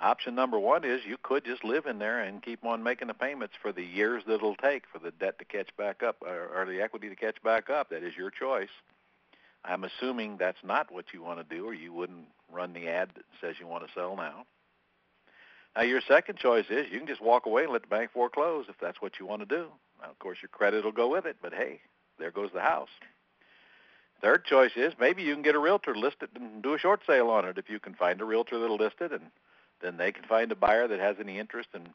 Option 0.00 0.34
number 0.34 0.58
one 0.58 0.82
is 0.82 1.02
you 1.06 1.18
could 1.22 1.44
just 1.44 1.62
live 1.62 1.84
in 1.84 1.98
there 1.98 2.20
and 2.20 2.42
keep 2.42 2.64
on 2.64 2.82
making 2.82 3.08
the 3.08 3.14
payments 3.14 3.54
for 3.60 3.70
the 3.70 3.84
years 3.84 4.22
that 4.26 4.36
it'll 4.36 4.56
take 4.56 4.84
for 4.90 4.98
the 4.98 5.10
debt 5.10 5.38
to 5.38 5.44
catch 5.44 5.68
back 5.76 6.02
up 6.02 6.16
or, 6.22 6.48
or 6.54 6.64
the 6.64 6.80
equity 6.80 7.10
to 7.10 7.16
catch 7.16 7.42
back 7.42 7.68
up. 7.68 7.90
That 7.90 8.02
is 8.02 8.16
your 8.16 8.30
choice. 8.30 8.70
I'm 9.62 9.84
assuming 9.84 10.38
that's 10.38 10.64
not 10.64 10.90
what 10.90 11.12
you 11.12 11.22
want 11.22 11.46
to 11.46 11.54
do, 11.54 11.66
or 11.66 11.74
you 11.74 11.92
wouldn't 11.92 12.28
run 12.50 12.72
the 12.72 12.88
ad 12.88 13.10
that 13.14 13.24
says 13.42 13.56
you 13.60 13.66
want 13.66 13.86
to 13.86 13.92
sell 13.92 14.16
now. 14.16 14.46
Now, 15.76 15.82
your 15.82 16.00
second 16.08 16.38
choice 16.38 16.64
is 16.70 16.86
you 16.90 16.98
can 16.98 17.06
just 17.06 17.20
walk 17.20 17.44
away 17.44 17.64
and 17.64 17.72
let 17.72 17.82
the 17.82 17.88
bank 17.88 18.10
foreclose 18.12 18.66
if 18.70 18.76
that's 18.80 19.02
what 19.02 19.20
you 19.20 19.26
want 19.26 19.42
to 19.42 19.46
do. 19.46 19.66
Now, 20.00 20.10
of 20.10 20.18
course, 20.18 20.38
your 20.40 20.48
credit 20.48 20.82
will 20.82 20.92
go 20.92 21.08
with 21.08 21.26
it, 21.26 21.36
but 21.42 21.52
hey, 21.52 21.80
there 22.18 22.30
goes 22.30 22.50
the 22.54 22.62
house. 22.62 22.88
Third 24.22 24.46
choice 24.46 24.72
is 24.76 24.94
maybe 24.98 25.22
you 25.22 25.34
can 25.34 25.42
get 25.42 25.54
a 25.54 25.60
realtor 25.60 25.92
to 25.92 26.00
list 26.00 26.16
it 26.22 26.30
and 26.34 26.62
do 26.62 26.74
a 26.74 26.78
short 26.78 27.02
sale 27.06 27.28
on 27.28 27.44
it 27.44 27.58
if 27.58 27.68
you 27.68 27.78
can 27.78 27.94
find 27.94 28.20
a 28.20 28.24
realtor 28.24 28.58
that'll 28.58 28.76
list 28.76 28.96
it, 29.00 29.12
and 29.12 29.30
then 29.82 29.96
they 29.96 30.12
can 30.12 30.24
find 30.24 30.50
a 30.52 30.56
buyer 30.56 30.86
that 30.88 31.00
has 31.00 31.16
any 31.20 31.38
interest 31.38 31.68
in 31.74 31.88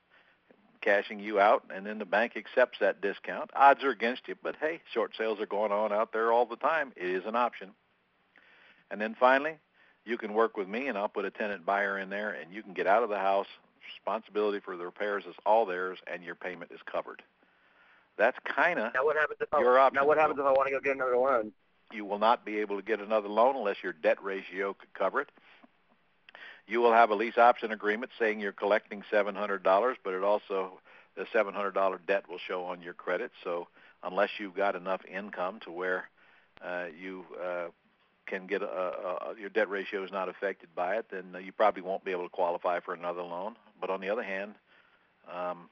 cashing 0.82 1.20
you 1.20 1.39
out, 1.39 1.63
and 1.74 1.86
then 1.86 1.98
the 1.98 2.06
bank 2.06 2.34
accepts 2.36 2.77
that 2.80 3.01
discount. 3.01 3.50
Odds 3.56 3.84
are 3.84 3.89
against 3.89 4.27
you, 4.27 4.36
but 4.44 4.56
hey, 4.60 4.82
short 4.94 5.13
sales 5.18 5.39
are 5.39 5.46
going 5.48 5.72
on 5.72 5.92
out 5.92 6.13
there 6.13 6.32
all 6.32 6.46
the 6.46 6.56
time. 6.56 6.94
It 6.96 7.10
is 7.10 7.24
an 7.25 7.36
option. 7.36 7.72
And 8.92 9.01
then 9.01 9.15
finally, 9.20 9.56
you 10.06 10.18
can 10.18 10.34
work 10.34 10.58
with 10.58 10.68
me, 10.68 10.88
and 10.88 10.98
I'll 10.98 11.08
put 11.10 11.25
a 11.25 11.32
tenant 11.32 11.65
buyer 11.65 11.98
in 11.98 12.10
there, 12.10 12.30
and 12.32 12.54
you 12.54 12.62
can 12.62 12.74
get 12.74 12.86
out 12.86 13.01
of 13.04 13.10
the 13.10 13.18
house. 13.18 13.48
Responsibility 13.98 14.60
for 14.63 14.77
the 14.77 14.86
repairs 14.86 15.24
is 15.27 15.36
all 15.46 15.65
theirs, 15.65 15.98
and 16.12 16.24
your 16.24 16.36
payment 16.36 16.72
is 16.72 16.80
covered. 16.92 17.24
That's 18.18 18.38
kind 18.46 18.80
of 18.80 18.94
Now 18.94 19.04
what 19.04 19.15
happens 19.18 19.39
if 19.42 19.54
I, 19.54 19.60
Your 19.60 19.80
option, 19.80 19.96
now 19.96 20.08
what 20.08 20.18
happens 20.18 20.39
if 20.39 20.46
I 20.46 20.51
want 20.51 20.68
to 20.68 20.72
go 20.74 20.80
get 20.80 20.96
another 20.96 21.18
loan? 21.18 21.51
you 21.92 22.04
will 22.06 22.18
not 22.20 22.46
be 22.46 22.58
able 22.60 22.75
to 22.77 22.82
get 22.82 23.00
another 23.00 23.27
loan 23.27 23.56
unless 23.56 23.77
your 23.84 23.94
debt 23.94 24.22
ratio 24.24 24.74
could 24.74 24.94
cover 24.94 25.22
it. 25.22 25.30
You 26.67 26.79
will 26.81 26.93
have 26.93 27.12
a 27.12 27.15
lease 27.15 27.38
option 27.38 27.72
agreement 27.72 28.12
saying 28.17 28.39
you're 28.39 28.51
collecting 28.51 29.03
$700, 29.12 29.95
but 30.03 30.13
it 30.13 30.24
also 30.24 30.79
the 31.15 31.25
$700 31.34 31.98
debt 32.07 32.27
will 32.29 32.39
show 32.48 32.65
on 32.65 32.81
your 32.81 32.93
credit. 32.93 33.31
So 33.43 33.67
unless 34.03 34.29
you've 34.39 34.55
got 34.55 34.75
enough 34.75 35.01
income 35.05 35.60
to 35.65 35.72
where 35.72 36.10
uh, 36.63 36.86
you 37.00 37.25
uh, 37.41 37.67
can 38.25 38.48
get 38.48 38.62
a, 38.62 38.65
a, 38.65 39.36
your 39.39 39.50
debt 39.50 39.69
ratio 39.69 40.03
is 40.03 40.12
not 40.12 40.29
affected 40.29 40.69
by 40.75 40.95
it, 40.95 41.05
then 41.12 41.36
you 41.43 41.51
probably 41.51 41.81
won't 41.81 42.03
be 42.03 42.12
able 42.12 42.24
to 42.24 42.29
qualify 42.29 42.79
for 42.79 42.93
another 42.93 43.22
loan. 43.22 43.55
But 43.79 43.89
on 43.89 44.01
the 44.01 44.10
other 44.10 44.24
hand, 44.24 44.55
um, 45.31 45.69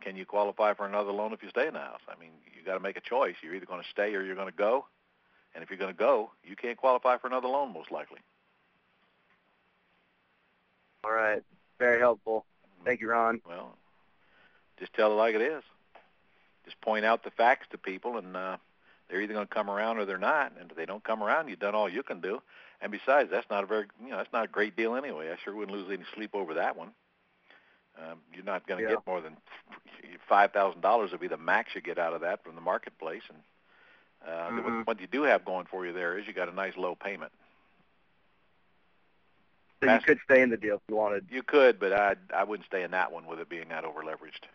can 0.00 0.16
you 0.16 0.26
qualify 0.26 0.74
for 0.74 0.86
another 0.86 1.12
loan 1.12 1.32
if 1.32 1.42
you 1.42 1.50
stay 1.50 1.66
in 1.66 1.74
the 1.74 1.80
house? 1.80 2.00
I 2.08 2.18
mean, 2.20 2.30
you 2.56 2.64
got 2.64 2.74
to 2.74 2.80
make 2.80 2.96
a 2.96 3.00
choice. 3.00 3.34
You're 3.42 3.54
either 3.54 3.66
going 3.66 3.82
to 3.82 3.88
stay 3.90 4.14
or 4.14 4.22
you're 4.22 4.34
going 4.34 4.50
to 4.50 4.56
go. 4.56 4.86
And 5.54 5.62
if 5.62 5.70
you're 5.70 5.78
going 5.78 5.92
to 5.92 5.98
go, 5.98 6.30
you 6.42 6.56
can't 6.56 6.76
qualify 6.76 7.18
for 7.18 7.28
another 7.28 7.48
loan 7.48 7.72
most 7.72 7.92
likely. 7.92 8.18
All 11.04 11.12
right. 11.12 11.42
Very 11.78 11.98
helpful. 11.98 12.44
Thank 12.84 13.00
you, 13.00 13.10
Ron. 13.10 13.40
Well, 13.46 13.76
just 14.78 14.92
tell 14.94 15.12
it 15.12 15.16
like 15.16 15.34
it 15.34 15.42
is. 15.42 15.62
Just 16.64 16.80
point 16.80 17.04
out 17.04 17.24
the 17.24 17.30
facts 17.30 17.66
to 17.70 17.78
people, 17.78 18.16
and 18.16 18.36
uh, 18.36 18.56
they're 19.08 19.20
either 19.20 19.34
going 19.34 19.46
to 19.46 19.52
come 19.54 19.68
around 19.70 19.98
or 19.98 20.04
they're 20.04 20.18
not. 20.18 20.52
And 20.58 20.70
if 20.70 20.76
they 20.76 20.86
don't 20.86 21.04
come 21.04 21.22
around, 21.22 21.48
you've 21.48 21.58
done 21.58 21.74
all 21.74 21.88
you 21.88 22.02
can 22.02 22.20
do. 22.20 22.40
And 22.80 22.90
besides, 22.90 23.30
that's 23.30 23.48
not 23.50 23.64
a 23.64 23.66
very, 23.66 23.86
you 24.02 24.10
know, 24.10 24.16
that's 24.16 24.32
not 24.32 24.44
a 24.44 24.48
great 24.48 24.76
deal 24.76 24.94
anyway. 24.94 25.30
I 25.30 25.36
sure 25.42 25.54
wouldn't 25.54 25.76
lose 25.76 25.90
any 25.90 26.04
sleep 26.14 26.34
over 26.34 26.54
that 26.54 26.76
one. 26.76 26.90
Um, 27.98 28.18
you're 28.34 28.44
not 28.44 28.66
going 28.66 28.78
to 28.82 28.84
Yeah. 28.88 28.96
get 28.96 29.06
more 29.06 29.20
than 29.20 29.36
five 30.28 30.52
thousand 30.52 30.80
dollars 30.80 31.12
would 31.12 31.20
be 31.20 31.28
the 31.28 31.36
max 31.36 31.74
you 31.74 31.80
get 31.80 31.98
out 31.98 32.12
of 32.14 32.22
that 32.22 32.42
from 32.42 32.54
the 32.54 32.60
marketplace. 32.60 33.22
And 33.28 33.38
uh, 34.28 34.50
the- 34.50 34.62
Mhm. 34.62 34.78
what, 34.78 34.86
what 34.86 35.00
you 35.00 35.06
do 35.06 35.22
have 35.22 35.44
going 35.44 35.66
for 35.66 35.86
you 35.86 35.92
there 35.92 36.18
is 36.18 36.26
you 36.26 36.32
got 36.32 36.48
a 36.48 36.52
nice 36.54 36.76
low 36.76 36.94
payment. 36.94 37.30
So 39.84 39.92
you 39.92 40.00
could 40.00 40.18
stay 40.24 40.42
in 40.42 40.50
the 40.50 40.56
deal 40.56 40.76
if 40.76 40.82
you 40.88 40.96
wanted. 40.96 41.26
You 41.30 41.42
could, 41.42 41.78
but 41.78 41.92
I 41.92 42.16
I 42.34 42.44
wouldn't 42.44 42.66
stay 42.66 42.82
in 42.82 42.90
that 42.92 43.12
one 43.12 43.26
with 43.26 43.38
it 43.38 43.48
being 43.48 43.68
that 43.68 43.84
over 43.84 44.02
leveraged. 44.02 44.46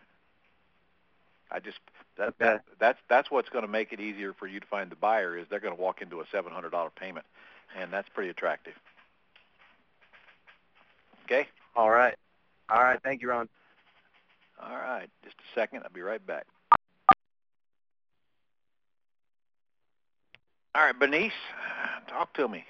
I 1.50 1.58
just 1.58 1.78
that, 2.16 2.38
that 2.38 2.62
that's 2.78 2.98
that's 3.08 3.30
what's 3.30 3.48
going 3.48 3.64
to 3.64 3.70
make 3.70 3.92
it 3.92 4.00
easier 4.00 4.32
for 4.32 4.46
you 4.46 4.60
to 4.60 4.66
find 4.66 4.90
the 4.90 4.96
buyer 4.96 5.36
is 5.36 5.46
they're 5.50 5.60
going 5.60 5.74
to 5.74 5.80
walk 5.80 6.02
into 6.02 6.20
a 6.20 6.24
seven 6.30 6.52
hundred 6.52 6.70
dollar 6.70 6.90
payment, 6.90 7.26
and 7.78 7.92
that's 7.92 8.08
pretty 8.08 8.30
attractive. 8.30 8.74
Okay. 11.24 11.48
All 11.76 11.90
right. 11.90 12.14
All 12.68 12.82
right. 12.82 13.00
Thank 13.02 13.22
you, 13.22 13.30
Ron. 13.30 13.48
All 14.62 14.76
right. 14.76 15.08
Just 15.24 15.36
a 15.36 15.60
second. 15.60 15.82
I'll 15.84 15.90
be 15.90 16.02
right 16.02 16.24
back. 16.24 16.46
All 20.72 20.84
right, 20.84 20.96
Bernice, 20.96 21.32
talk 22.08 22.32
to 22.34 22.46
me. 22.46 22.64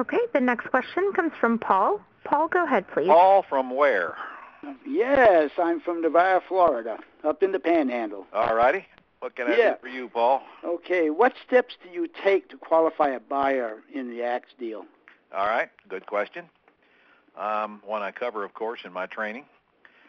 Okay, 0.00 0.18
the 0.32 0.40
next 0.40 0.68
question 0.70 1.12
comes 1.14 1.32
from 1.40 1.58
Paul. 1.58 2.00
Paul, 2.24 2.48
go 2.48 2.64
ahead, 2.64 2.86
please. 2.92 3.06
Paul 3.06 3.42
from 3.48 3.70
where? 3.70 4.16
Yes, 4.86 5.50
I'm 5.58 5.80
from 5.80 6.02
Devere, 6.02 6.40
Florida, 6.48 6.98
up 7.22 7.42
in 7.42 7.52
the 7.52 7.60
Panhandle. 7.60 8.26
All 8.32 8.54
righty. 8.54 8.86
What 9.20 9.36
can 9.36 9.46
I 9.48 9.56
Yeah. 9.56 9.70
do 9.74 9.76
for 9.82 9.88
you, 9.88 10.08
Paul? 10.08 10.42
Okay, 10.64 11.10
what 11.10 11.34
steps 11.46 11.76
do 11.82 11.88
you 11.90 12.08
take 12.08 12.48
to 12.50 12.56
qualify 12.56 13.10
a 13.10 13.20
buyer 13.20 13.82
in 13.92 14.10
the 14.10 14.22
axe 14.22 14.52
deal? 14.58 14.84
All 15.34 15.46
right. 15.46 15.68
Good 15.88 16.06
question. 16.06 16.48
Um, 17.36 17.82
one 17.84 18.02
I 18.02 18.10
cover, 18.12 18.44
of 18.44 18.54
course, 18.54 18.80
in 18.84 18.92
my 18.92 19.06
training. 19.06 19.44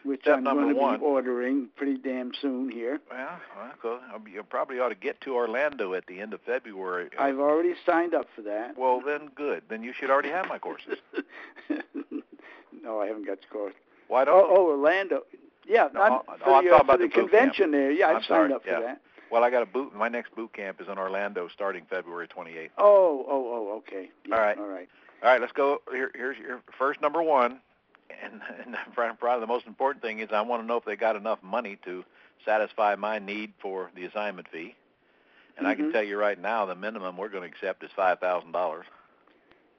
Which 0.06 0.20
Step 0.22 0.36
I'm 0.36 0.44
going 0.44 0.68
to 0.68 0.74
one. 0.80 0.98
be 1.00 1.04
ordering 1.04 1.68
pretty 1.76 1.98
damn 1.98 2.30
soon 2.40 2.70
here. 2.70 3.00
Well, 3.10 3.40
well, 3.56 3.72
go- 3.82 4.00
you 4.30 4.42
probably 4.44 4.78
ought 4.78 4.90
to 4.90 4.94
get 4.94 5.20
to 5.22 5.34
Orlando 5.34 5.94
at 5.94 6.06
the 6.06 6.20
end 6.20 6.32
of 6.32 6.40
February. 6.42 7.10
I've 7.18 7.38
already 7.40 7.74
signed 7.84 8.14
up 8.14 8.26
for 8.36 8.42
that. 8.42 8.78
Well, 8.78 9.00
then 9.04 9.30
good. 9.34 9.64
Then 9.68 9.82
you 9.82 9.92
should 9.92 10.08
already 10.10 10.28
have 10.30 10.46
my 10.48 10.58
courses. 10.58 10.98
no, 12.82 13.00
I 13.00 13.06
haven't 13.06 13.26
got 13.26 13.40
the 13.40 13.46
course. 13.50 13.74
Why 14.08 14.22
Oh, 14.22 14.24
don't? 14.26 14.50
oh, 14.50 14.66
Orlando. 14.70 15.22
Yeah, 15.66 15.88
No, 15.92 16.00
I'm, 16.00 16.12
no, 16.12 16.22
for 16.24 16.32
I'm 16.32 16.38
the, 16.38 16.44
talking 16.44 16.70
uh, 16.70 16.76
about 16.76 16.86
for 16.86 16.92
the 16.98 16.98
the 16.98 17.08
boot 17.08 17.14
camp. 17.14 17.30
convention 17.30 17.70
there. 17.72 17.90
Yeah, 17.90 18.06
I'm 18.08 18.16
I've 18.18 18.24
sorry, 18.24 18.42
signed 18.44 18.52
up 18.52 18.62
yeah. 18.64 18.76
for 18.76 18.82
that. 18.82 19.00
Well, 19.32 19.42
I 19.42 19.50
got 19.50 19.62
a 19.64 19.66
boot. 19.66 19.92
My 19.94 20.08
next 20.08 20.34
boot 20.36 20.52
camp 20.52 20.80
is 20.80 20.86
in 20.86 20.98
Orlando, 20.98 21.48
starting 21.52 21.84
February 21.90 22.28
28th. 22.28 22.70
Oh, 22.78 23.26
oh, 23.28 23.68
oh, 23.72 23.76
okay. 23.78 24.08
Yeah, 24.24 24.36
All 24.36 24.40
right. 24.40 24.56
All 24.58 24.68
right. 24.68 24.88
All 25.24 25.30
right, 25.30 25.40
let's 25.40 25.52
go. 25.52 25.78
Here, 25.90 26.12
here's 26.14 26.36
your 26.38 26.60
first 26.78 27.00
number 27.00 27.22
one, 27.22 27.58
and, 28.22 28.40
and 28.66 28.76
probably 28.94 29.40
the 29.40 29.46
most 29.46 29.66
important 29.66 30.02
thing 30.02 30.18
is 30.20 30.28
I 30.32 30.40
want 30.42 30.62
to 30.62 30.66
know 30.66 30.76
if 30.76 30.84
they 30.84 30.96
got 30.96 31.16
enough 31.16 31.42
money 31.42 31.78
to 31.84 32.04
satisfy 32.44 32.94
my 32.96 33.18
need 33.18 33.52
for 33.60 33.90
the 33.94 34.04
assignment 34.04 34.48
fee. 34.48 34.74
And 35.58 35.66
I 35.66 35.74
can 35.74 35.86
Mhm. 35.86 35.92
tell 35.92 36.02
you 36.02 36.18
right 36.18 36.38
now, 36.38 36.66
the 36.66 36.74
minimum 36.74 37.16
we're 37.16 37.30
going 37.30 37.42
to 37.42 37.48
accept 37.48 37.82
is 37.82 37.90
five 37.96 38.18
thousand 38.20 38.52
dollars. 38.52 38.84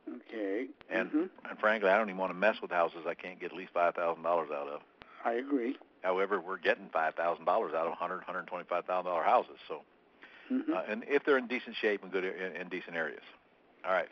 Okay. 0.07 0.67
And 0.89 1.11
Mhm. 1.11 1.29
and 1.49 1.59
frankly, 1.59 1.89
I 1.89 1.97
don't 1.97 2.09
even 2.09 2.17
want 2.17 2.31
to 2.31 2.37
mess 2.37 2.61
with 2.61 2.71
houses 2.71 3.05
I 3.05 3.13
can't 3.13 3.39
get 3.39 3.51
at 3.51 3.57
least 3.57 3.73
five 3.73 3.93
thousand 3.95 4.23
dollars 4.23 4.49
out 4.51 4.67
of. 4.67 4.81
I 5.23 5.33
agree. 5.33 5.77
However, 6.03 6.39
we're 6.39 6.57
getting 6.57 6.89
five 6.89 7.15
thousand 7.15 7.45
dollars 7.45 7.73
out 7.73 7.87
of 7.87 7.93
hundred, 7.93 8.23
hundred 8.23 8.47
twenty-five 8.47 8.85
thousand 8.85 9.05
dollar 9.11 9.23
houses. 9.23 9.57
So, 9.67 9.83
Mhm. 10.51 10.73
uh, 10.73 10.83
and 10.87 11.03
if 11.07 11.23
they're 11.25 11.37
in 11.37 11.47
decent 11.47 11.75
shape 11.75 12.01
and 12.03 12.11
good 12.11 12.23
in, 12.23 12.55
in 12.55 12.69
decent 12.69 12.95
areas. 12.95 13.23
All 13.85 13.91
right. 13.91 14.09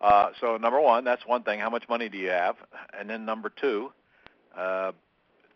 Uh, 0.00 0.30
so 0.40 0.56
number 0.56 0.80
one, 0.80 1.04
that's 1.04 1.26
one 1.26 1.42
thing. 1.42 1.58
How 1.60 1.70
much 1.70 1.88
money 1.88 2.08
do 2.08 2.18
you 2.18 2.30
have? 2.30 2.56
And 2.98 3.10
then 3.10 3.24
number 3.24 3.50
two, 3.50 3.92
uh, 4.56 4.92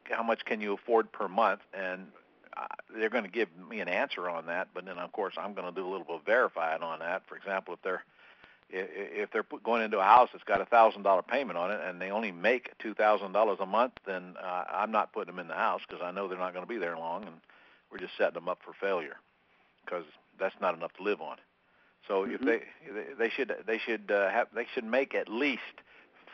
how 0.04 0.22
much 0.22 0.44
can 0.44 0.60
you 0.60 0.74
afford 0.74 1.12
per 1.12 1.28
month? 1.28 1.60
And 1.72 2.08
uh, 2.56 2.66
they're 2.94 3.10
going 3.10 3.24
to 3.24 3.30
give 3.30 3.48
me 3.70 3.80
an 3.80 3.88
answer 3.88 4.28
on 4.28 4.46
that, 4.46 4.68
but 4.74 4.84
then 4.84 4.98
of 4.98 5.12
course 5.12 5.34
I'm 5.38 5.54
going 5.54 5.66
to 5.66 5.72
do 5.72 5.86
a 5.86 5.90
little 5.90 6.04
bit 6.04 6.16
of 6.16 6.26
verifying 6.26 6.82
on 6.82 6.98
that. 6.98 7.22
For 7.28 7.36
example, 7.36 7.74
if 7.74 7.82
they're 7.82 8.04
if, 8.74 9.30
they're 9.30 9.44
going 9.62 9.82
into 9.82 9.98
a 9.98 10.04
house 10.04 10.30
that's 10.32 10.44
got 10.44 10.62
a 10.62 10.64
thousand 10.64 11.02
dollar 11.02 11.20
payment 11.22 11.58
on 11.58 11.70
it 11.70 11.80
and 11.86 12.00
they 12.00 12.10
only 12.10 12.32
make 12.32 12.70
two 12.78 12.94
thousand 12.94 13.32
dollars 13.32 13.58
a 13.60 13.66
month, 13.66 13.92
then 14.06 14.34
uh, 14.42 14.64
I'm 14.70 14.90
not 14.90 15.12
putting 15.12 15.34
them 15.34 15.40
in 15.40 15.48
the 15.48 15.54
house 15.54 15.82
because 15.86 16.02
I 16.02 16.10
know 16.10 16.26
they're 16.26 16.38
not 16.38 16.54
going 16.54 16.64
to 16.64 16.68
be 16.68 16.78
there 16.78 16.96
long, 16.96 17.24
and 17.24 17.34
we're 17.90 17.98
just 17.98 18.16
setting 18.16 18.34
them 18.34 18.48
up 18.48 18.60
for 18.64 18.72
failure 18.80 19.16
because 19.84 20.04
that's 20.40 20.54
not 20.60 20.74
enough 20.74 20.92
to 20.94 21.02
live 21.02 21.20
on. 21.20 21.36
So 22.08 22.24
if 22.24 22.40
Mhm. 22.40 22.44
they 22.46 23.12
they- 23.18 23.30
should 23.30 23.54
they 23.66 23.78
should 23.78 24.10
uh, 24.10 24.30
have 24.30 24.48
they 24.52 24.66
should 24.74 24.84
make 24.84 25.14
at 25.14 25.28
least 25.28 25.62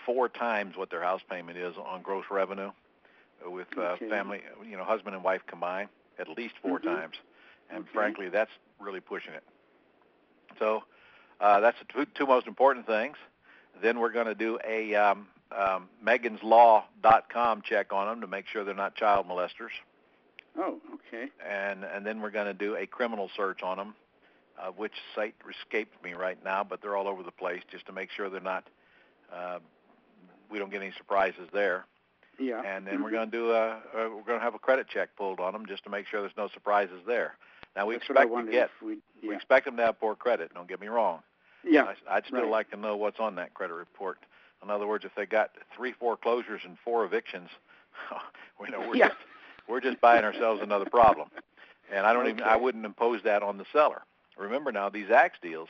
four 0.06 0.28
times 0.28 0.76
what 0.76 0.90
their 0.90 1.02
house 1.02 1.22
payment 1.28 1.58
is 1.58 1.76
on 1.76 2.02
gross 2.02 2.24
revenue 2.30 2.72
with 3.44 3.68
uh, 3.76 3.82
Okay. 3.92 4.08
family 4.08 4.42
you 4.64 4.76
know 4.76 4.84
husband 4.84 5.14
and 5.14 5.22
wife 5.24 5.42
combined 5.46 5.88
at 6.18 6.28
least 6.28 6.54
4 6.62 6.80
Mhm. 6.80 6.84
times, 6.84 7.16
and 7.70 7.84
Okay. 7.84 7.92
frankly 7.92 8.28
that's 8.28 8.50
really 8.80 9.00
pushing 9.00 9.34
it. 9.34 9.44
So 10.58 10.82
uh, 11.40 11.60
that's 11.60 11.78
the 11.78 11.84
two, 11.84 12.04
two 12.06 12.26
most 12.26 12.48
important 12.48 12.86
things. 12.86 13.16
Then 13.80 14.00
we're 14.00 14.10
going 14.10 14.26
to 14.26 14.34
do 14.34 14.58
a 14.66 14.94
um, 14.96 15.28
um, 15.52 15.88
meganslaw.com 16.04 17.62
check 17.62 17.92
on 17.92 18.08
them 18.08 18.20
to 18.22 18.26
make 18.26 18.46
sure 18.48 18.64
they're 18.64 18.74
not 18.74 18.96
child 18.96 19.28
molesters 19.28 19.70
Oh, 20.58 20.80
okay. 20.94 21.30
and 21.46 21.84
and 21.84 22.04
then 22.04 22.20
we're 22.20 22.30
going 22.30 22.46
to 22.46 22.54
do 22.54 22.74
a 22.76 22.86
criminal 22.86 23.30
search 23.36 23.62
on 23.62 23.76
them, 23.76 23.94
uh, 24.60 24.70
which 24.70 24.92
site 25.14 25.34
escapes 25.48 25.96
me 26.02 26.12
right 26.14 26.42
now, 26.44 26.64
but 26.64 26.80
they're 26.82 26.96
all 26.96 27.08
over 27.08 27.22
the 27.22 27.30
place 27.30 27.62
just 27.70 27.86
to 27.86 27.92
make 27.92 28.10
sure 28.10 28.28
they're 28.28 28.40
not. 28.40 28.64
Uh, 29.32 29.58
we 30.50 30.58
don't 30.58 30.70
get 30.70 30.82
any 30.82 30.92
surprises 30.96 31.48
there, 31.52 31.84
Yeah. 32.38 32.62
and 32.62 32.86
then 32.86 33.02
we're 33.02 33.10
Mhm. 33.10 33.12
going 33.12 33.30
to 33.30 33.36
do 33.36 33.52
a, 33.52 33.82
a 33.94 34.08
we're 34.10 34.22
going 34.22 34.38
to 34.38 34.44
have 34.44 34.54
a 34.54 34.58
credit 34.58 34.88
check 34.88 35.14
pulled 35.16 35.40
on 35.40 35.52
them 35.52 35.66
just 35.66 35.84
to 35.84 35.90
make 35.90 36.06
sure 36.06 36.20
there's 36.22 36.36
no 36.36 36.48
surprises 36.48 37.02
there. 37.06 37.36
Now 37.76 37.86
we 37.86 37.94
That's 37.94 38.08
expect 38.08 38.32
to 38.34 38.50
get 38.50 38.70
we. 38.82 38.98
we 39.22 39.34
expect 39.34 39.66
them 39.66 39.76
to 39.76 39.84
have 39.84 40.00
poor 40.00 40.14
credit. 40.16 40.52
Don't 40.54 40.68
get 40.68 40.80
me 40.80 40.88
wrong. 40.88 41.22
Yeah. 41.64 41.92
I, 42.08 42.16
I'd 42.16 42.26
still 42.26 42.42
right. 42.42 42.50
like 42.50 42.70
to 42.70 42.76
know 42.76 42.96
what's 42.96 43.20
on 43.20 43.34
that 43.36 43.52
credit 43.54 43.74
report. 43.74 44.18
In 44.62 44.70
other 44.70 44.86
words, 44.86 45.04
if 45.04 45.14
they 45.14 45.26
got 45.26 45.50
three 45.76 45.92
foreclosures 45.92 46.62
and 46.64 46.76
four 46.84 47.04
evictions, 47.04 47.50
we 48.60 48.68
know 48.70 48.80
we're 48.80 48.96
Yeah. 48.96 49.08
just 49.08 49.20
we're 49.68 49.80
just 49.80 50.00
buying 50.00 50.24
ourselves 50.24 50.62
another 50.62 50.86
problem. 50.86 51.30
And 51.92 52.06
I 52.06 52.12
don't 52.14 52.26
even 52.28 52.42
I 52.42 52.56
wouldn't 52.56 52.86
impose 52.86 53.22
that 53.24 53.42
on 53.42 53.58
the 53.58 53.66
seller. 53.72 54.02
Remember 54.38 54.72
now, 54.72 54.88
these 54.88 55.10
axe 55.10 55.38
deals, 55.42 55.68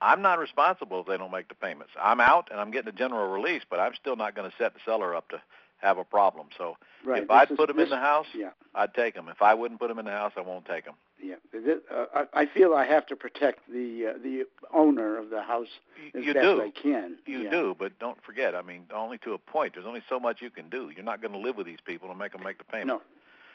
I'm 0.00 0.22
not 0.22 0.38
responsible 0.38 1.00
if 1.00 1.06
they 1.06 1.16
don't 1.16 1.30
make 1.32 1.48
the 1.48 1.54
payments. 1.54 1.92
I'm 2.00 2.20
out 2.20 2.48
and 2.50 2.60
I'm 2.60 2.70
getting 2.70 2.88
a 2.88 2.92
general 2.96 3.28
release, 3.28 3.62
but 3.68 3.80
I'm 3.80 3.94
still 3.94 4.16
not 4.16 4.34
going 4.34 4.50
to 4.50 4.56
set 4.56 4.74
the 4.74 4.80
seller 4.84 5.14
up 5.14 5.28
to 5.30 5.40
have 5.78 5.98
a 5.98 6.04
problem. 6.04 6.48
So 6.56 6.76
Right. 7.04 7.22
if 7.22 7.30
I'd 7.30 7.56
put 7.56 7.68
them 7.68 7.78
in 7.78 7.88
the 7.88 7.96
house, 7.98 8.26
Yeah. 8.34 8.50
I'd 8.74 8.92
take 8.94 9.14
them. 9.14 9.28
If 9.28 9.40
I 9.40 9.54
wouldn't 9.54 9.78
put 9.78 9.88
them 9.88 9.98
in 10.00 10.04
the 10.04 10.10
house, 10.10 10.32
I 10.36 10.40
won't 10.40 10.64
take 10.66 10.84
them. 10.84 10.94
Yeah. 11.22 11.36
Uh, 11.54 12.06
I, 12.14 12.42
I 12.42 12.46
feel 12.46 12.74
I 12.74 12.84
have 12.86 13.06
to 13.06 13.16
protect 13.16 13.68
the 13.70 14.08
uh, 14.14 14.18
the 14.22 14.44
owner 14.72 15.16
of 15.18 15.30
the 15.30 15.42
house 15.42 15.68
as 16.14 16.24
you 16.24 16.34
best 16.34 16.44
do. 16.44 16.62
I 16.62 16.70
can. 16.70 17.18
You 17.26 17.42
yeah. 17.42 17.50
do, 17.50 17.76
but 17.78 17.98
don't 17.98 18.22
forget. 18.22 18.54
I 18.54 18.62
mean, 18.62 18.86
only 18.94 19.18
to 19.18 19.32
a 19.34 19.38
point. 19.38 19.74
There's 19.74 19.86
only 19.86 20.02
so 20.08 20.20
much 20.20 20.40
you 20.42 20.50
can 20.50 20.68
do. 20.68 20.90
You're 20.94 21.04
not 21.04 21.20
going 21.20 21.32
to 21.32 21.38
live 21.38 21.56
with 21.56 21.66
these 21.66 21.80
people 21.84 22.08
and 22.10 22.18
make 22.18 22.32
them 22.32 22.42
make 22.44 22.58
the 22.58 22.64
payment. 22.64 22.88
No. 22.88 23.02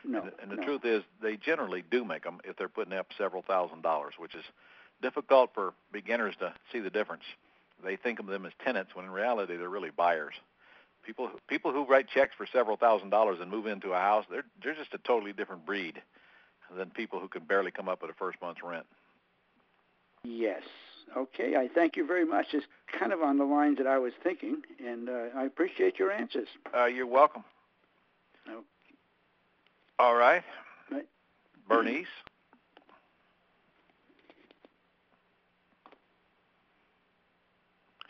No. 0.05 0.22
and, 0.22 0.31
the- 0.31 0.41
and 0.41 0.51
the 0.51 0.55
no. 0.57 0.63
truth 0.63 0.86
is, 0.86 1.03
they 1.22 1.38
generally 1.38 1.83
do 1.89 2.03
make 2.03 2.24
them 2.24 2.39
if 2.43 2.55
they're 2.57 2.69
putting 2.69 2.93
up 2.93 3.07
several 3.17 3.41
thousand 3.41 3.81
dollars, 3.81 4.15
which 4.17 4.36
is 4.36 4.43
difficult 5.01 5.51
for 5.53 5.74
beginners 5.91 6.36
to 6.39 6.53
see 6.72 6.79
the 6.79 6.89
difference. 6.89 7.24
They 7.83 7.95
think 7.95 8.19
of 8.19 8.27
them 8.27 8.45
as 8.45 8.53
tenants 8.63 8.91
when 8.95 9.05
in 9.05 9.12
reality 9.12 9.57
they're 9.57 9.69
really 9.69 9.91
buyers. 9.91 10.36
People 11.05 11.27
who- 11.27 11.39
people 11.48 11.72
who 11.74 11.86
write 11.86 12.07
checks 12.07 12.33
for 12.36 12.45
several 12.45 12.77
thousand 12.77 13.10
dollars 13.10 13.39
and 13.41 13.50
move 13.51 13.67
into 13.67 13.93
a 13.93 13.98
house, 14.00 14.25
they're 14.29 14.45
they're 14.63 14.75
just 14.75 14.93
a 14.93 14.98
totally 15.00 15.33
different 15.33 15.65
breed 15.65 16.01
than 16.75 16.89
people 16.91 17.19
who 17.19 17.27
can 17.27 17.43
barely 17.43 17.72
come 17.72 17.89
up 17.89 18.01
with 18.01 18.10
a 18.10 18.13
first 18.13 18.41
month's 18.41 18.63
rent. 18.63 18.86
Yes. 20.24 20.63
Okay. 21.15 21.55
I 21.57 21.67
thank 21.67 21.98
you 21.98 22.05
very 22.07 22.25
much. 22.25 22.48
It's 22.53 22.65
kind 22.98 23.12
of 23.12 23.22
on 23.22 23.38
the 23.38 23.43
lines 23.43 23.77
that 23.77 23.88
I 23.88 23.98
was 24.00 24.13
thinking, 24.24 24.63
and 24.83 25.10
uh, 25.10 25.25
I 25.36 25.43
appreciate 25.43 26.00
your 26.00 26.12
answers. 26.12 26.48
Uh, 26.75 26.86
you're 26.86 27.05
welcome. 27.05 27.43
All 30.00 30.15
right. 30.15 30.43
Right. 30.91 31.05
Bernice. 31.67 32.07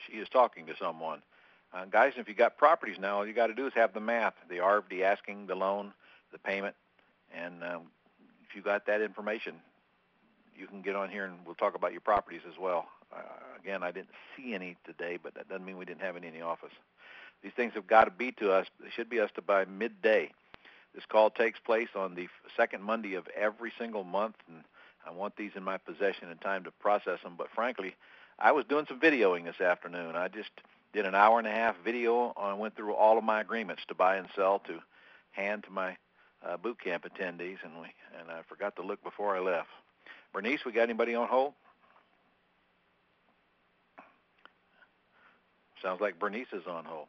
She 0.07 0.17
is 0.17 0.27
talking 0.29 0.65
to 0.67 0.73
someone. 0.79 1.21
Uh, 1.73 1.85
guys, 1.85 2.13
if 2.17 2.27
you 2.27 2.35
got 2.35 2.57
properties 2.57 2.97
now, 2.99 3.17
all 3.17 3.27
you 3.27 3.33
got 3.33 3.47
to 3.47 3.53
do 3.53 3.65
is 3.65 3.73
have 3.73 3.93
the 3.93 3.99
math, 3.99 4.33
the 4.47 4.59
the 4.89 5.03
asking, 5.03 5.47
the 5.47 5.55
loan, 5.55 5.91
the 6.31 6.37
payment, 6.37 6.75
and 7.35 7.63
um, 7.63 7.81
if 8.47 8.55
you 8.55 8.61
got 8.61 8.85
that 8.85 9.01
information, 9.01 9.55
you 10.55 10.67
can 10.67 10.81
get 10.81 10.95
on 10.95 11.09
here 11.09 11.25
and 11.25 11.35
we'll 11.45 11.55
talk 11.55 11.75
about 11.75 11.91
your 11.91 12.01
properties 12.01 12.41
as 12.47 12.59
well. 12.59 12.85
Uh, 13.11 13.21
again, 13.59 13.81
I 13.83 13.91
didn't 13.91 14.09
see 14.37 14.53
any 14.53 14.77
today, 14.85 15.17
but 15.21 15.33
that 15.33 15.49
doesn't 15.49 15.65
mean 15.65 15.77
we 15.77 15.85
didn't 15.85 16.01
have 16.01 16.15
any 16.15 16.27
in 16.27 16.33
the 16.33 16.41
office. 16.41 16.71
These 17.41 17.53
things 17.55 17.73
have 17.73 17.87
got 17.87 18.05
to 18.05 18.11
be 18.11 18.31
to 18.33 18.51
us. 18.51 18.67
They 18.79 18.89
should 18.95 19.09
be 19.09 19.19
us 19.19 19.31
to 19.35 19.41
by 19.41 19.65
midday. 19.65 20.31
This 20.93 21.05
call 21.09 21.29
takes 21.29 21.59
place 21.59 21.89
on 21.95 22.15
the 22.15 22.27
second 22.55 22.83
Monday 22.83 23.15
of 23.15 23.27
every 23.35 23.71
single 23.77 24.03
month, 24.03 24.35
and 24.47 24.63
I 25.05 25.11
want 25.11 25.35
these 25.35 25.51
in 25.55 25.63
my 25.63 25.77
possession 25.77 26.29
in 26.29 26.37
time 26.37 26.63
to 26.65 26.71
process 26.71 27.21
them. 27.23 27.33
But 27.37 27.49
frankly, 27.53 27.95
I 28.37 28.51
was 28.51 28.65
doing 28.65 28.85
some 28.87 28.99
videoing 28.99 29.45
this 29.45 29.59
afternoon. 29.59 30.15
I 30.15 30.27
just 30.27 30.51
did 30.93 31.05
an 31.05 31.15
hour 31.15 31.39
and 31.39 31.47
a 31.47 31.51
half 31.51 31.75
video 31.83 32.33
on 32.37 32.59
went 32.59 32.75
through 32.75 32.93
all 32.93 33.17
of 33.17 33.23
my 33.23 33.41
agreements 33.41 33.81
to 33.87 33.95
buy 33.95 34.17
and 34.17 34.27
sell 34.35 34.59
to 34.67 34.79
hand 35.31 35.63
to 35.63 35.71
my 35.71 35.97
uh, 36.45 36.57
boot 36.57 36.79
camp 36.79 37.05
attendees, 37.05 37.57
and 37.63 37.79
we 37.81 37.87
and 38.19 38.29
I 38.29 38.41
forgot 38.47 38.75
to 38.75 38.83
look 38.83 39.03
before 39.03 39.35
I 39.35 39.39
left. 39.39 39.69
Bernice, 40.31 40.65
we 40.65 40.71
got 40.71 40.83
anybody 40.83 41.15
on 41.15 41.27
hold? 41.27 41.53
Sounds 45.81 45.99
like 45.99 46.19
Bernice 46.19 46.47
is 46.53 46.65
on 46.67 46.85
hold. 46.85 47.07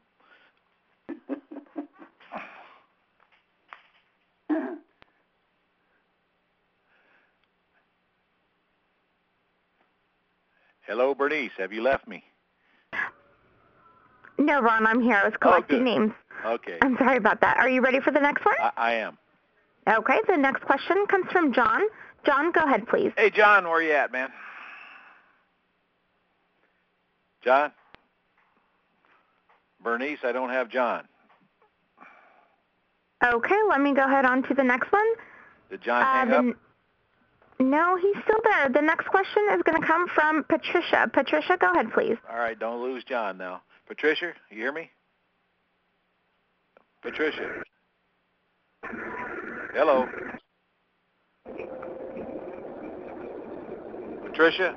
Hello, 10.87 11.15
Bernice. 11.15 11.53
Have 11.59 11.73
you 11.73 11.83
left 11.83 12.07
me? 12.07 12.23
No, 14.39 14.61
Ron, 14.61 14.87
I'm 14.87 15.01
here. 15.01 15.15
I 15.17 15.25
was 15.25 15.35
collecting 15.41 15.79
good. 15.79 15.85
names. 15.85 16.13
Okay, 16.45 16.79
I'm 16.83 16.97
sorry 16.99 17.17
about 17.17 17.41
that. 17.41 17.57
Are 17.57 17.69
you 17.69 17.81
ready 17.81 18.01
for 18.01 18.11
the 18.11 18.21
next 18.21 18.45
one? 18.45 18.57
I, 18.61 18.71
I 18.77 18.93
am. 18.95 19.17
Okay, 19.89 20.21
the 20.29 20.37
next 20.37 20.63
question 20.65 21.07
comes 21.09 21.27
from 21.33 21.53
John. 21.55 21.81
John, 22.27 22.53
go 22.53 22.61
ahead, 22.65 22.87
please. 22.89 23.13
Hey, 23.17 23.31
John, 23.31 23.65
where 23.65 23.75
are 23.75 23.83
you 23.83 23.93
at, 23.93 24.13
man? 24.13 24.31
John? 27.43 27.71
Bernice, 29.83 30.19
I 30.25 30.33
don't 30.33 30.51
have 30.51 30.69
John. 30.71 31.05
Okay, 33.23 33.57
let 33.71 33.81
me 33.81 33.95
go 33.95 34.05
ahead 34.05 34.25
on 34.27 34.43
to 34.49 34.55
the 34.55 34.65
next 34.65 34.91
one. 34.93 35.07
Did 35.71 35.83
John 35.83 36.03
Uh, 36.03 36.07
hang 36.07 36.29
the 36.29 36.51
up? 36.51 36.57
No, 37.61 37.97
he's 37.97 38.23
still 38.25 38.41
there. 38.45 38.69
The 38.69 38.83
next 38.83 39.07
question 39.09 39.43
is 39.53 39.63
going 39.63 39.81
to 39.81 39.87
come 39.87 40.07
from 40.15 40.45
Patricia. 40.45 41.11
Patricia, 41.13 41.57
go 41.61 41.71
ahead, 41.73 41.93
please. 41.93 42.17
All 42.31 42.39
right, 42.39 42.59
don't 42.59 42.83
lose 42.83 43.05
John 43.05 43.39
now. 43.39 43.63
Patricia, 43.87 44.33
you 44.51 44.57
hear 44.57 44.73
me? 44.73 44.91
Patricia. 47.03 47.63
Hello. 49.75 50.07
Patricia? 54.25 54.75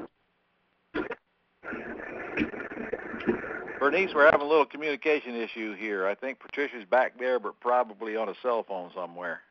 Bernice, 3.80 4.10
we're 4.14 4.26
having 4.26 4.42
a 4.42 4.50
little 4.50 4.66
communication 4.66 5.36
issue 5.36 5.74
here. 5.76 6.08
I 6.08 6.16
think 6.16 6.40
Patricia's 6.40 6.84
back 6.90 7.18
there, 7.18 7.40
but 7.40 7.60
probably 7.60 8.16
on 8.16 8.28
a 8.28 8.34
cell 8.42 8.64
phone 8.68 8.92
somewhere. 8.94 9.42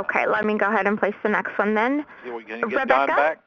Okay, 0.00 0.26
let 0.26 0.44
me 0.44 0.56
go 0.58 0.66
ahead 0.66 0.86
and 0.86 0.98
place 0.98 1.14
the 1.22 1.28
next 1.28 1.56
one 1.58 1.74
then. 1.74 2.04
See, 2.24 2.30
we- 2.30 2.44
Can 2.44 2.60
you 2.60 2.68
get 2.70 2.88
John 2.88 3.02
Rebecca? 3.08 3.16
back? 3.16 3.38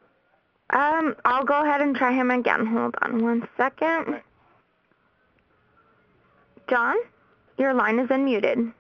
Um, 0.72 1.16
I'll 1.26 1.44
go 1.44 1.62
ahead 1.64 1.82
and 1.82 1.96
try 1.96 2.12
him 2.14 2.32
again. 2.32 2.66
Hold 2.66 2.96
on 3.02 3.22
one 3.24 3.48
second. 3.58 4.08
Okay. 4.08 4.22
John, 6.70 6.96
your 7.58 7.74
line 7.74 8.00
is 8.00 8.08
unmuted. 8.10 8.74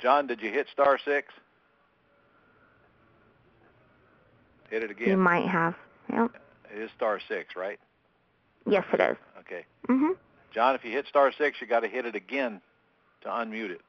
John, 0.00 0.26
did 0.26 0.40
you 0.42 0.50
hit 0.50 0.66
star 0.72 0.98
six? 1.04 1.32
Hit 4.70 4.82
it 4.82 4.90
again. 4.90 5.08
You 5.10 5.16
might 5.16 5.46
have. 5.46 5.74
Yep. 6.12 6.32
It 6.74 6.78
is 6.82 6.90
star 6.96 7.20
six, 7.28 7.54
right? 7.54 7.78
Yes, 8.66 8.84
it 8.92 9.00
is. 9.00 9.16
Okay. 9.40 9.64
Mhm. 9.88 10.16
John, 10.50 10.74
if 10.74 10.84
you 10.84 10.90
hit 10.90 11.06
star 11.06 11.30
six, 11.32 11.60
you 11.60 11.66
got 11.66 11.80
to 11.80 11.88
hit 11.88 12.04
it 12.06 12.16
again 12.16 12.60
to 13.20 13.28
unmute 13.28 13.70
it. 13.70 13.80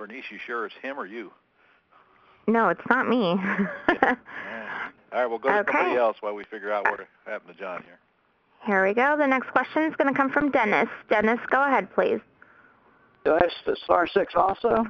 Bernice, 0.00 0.24
you 0.30 0.38
sure 0.46 0.64
it's 0.64 0.74
him 0.80 0.98
or 0.98 1.04
you? 1.04 1.30
No, 2.46 2.70
it's 2.70 2.80
not 2.88 3.06
me. 3.06 3.36
All 3.88 4.16
right, 5.12 5.26
we'll 5.26 5.38
go 5.38 5.50
to 5.50 5.58
Okay. 5.58 5.72
somebody 5.76 5.96
else 5.98 6.16
while 6.20 6.34
we 6.34 6.42
figure 6.44 6.72
out 6.72 6.84
what 6.86 7.00
happened 7.26 7.54
to 7.54 7.60
John 7.62 7.82
here. 7.84 7.98
Here 8.64 8.82
we 8.86 8.94
go. 8.94 9.14
The 9.18 9.26
next 9.26 9.50
question 9.50 9.82
is 9.82 9.94
going 9.96 10.10
to 10.12 10.16
come 10.16 10.30
from 10.30 10.50
Dennis. 10.50 10.88
Dennis, 11.10 11.38
go 11.50 11.62
ahead, 11.62 11.92
please. 11.94 12.18
Do 13.26 13.32
I 13.32 13.40
have 13.42 13.50
s- 13.68 13.78
star 13.84 14.06
six 14.06 14.32
also? 14.34 14.86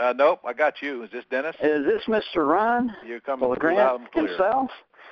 Uh, 0.00 0.12
nope, 0.16 0.40
I 0.44 0.52
got 0.54 0.82
you. 0.82 1.04
Is 1.04 1.10
this 1.12 1.24
Dennis? 1.30 1.54
Is 1.62 1.84
this 1.86 2.02
Mr. 2.08 2.44
Ron 2.48 2.92
You're 3.06 3.20
coming 3.20 3.44
through 3.44 3.50
LeGrand 3.54 3.76
loud 3.78 4.00
and 4.00 4.10
clear. 4.10 4.26
himself? 4.26 4.70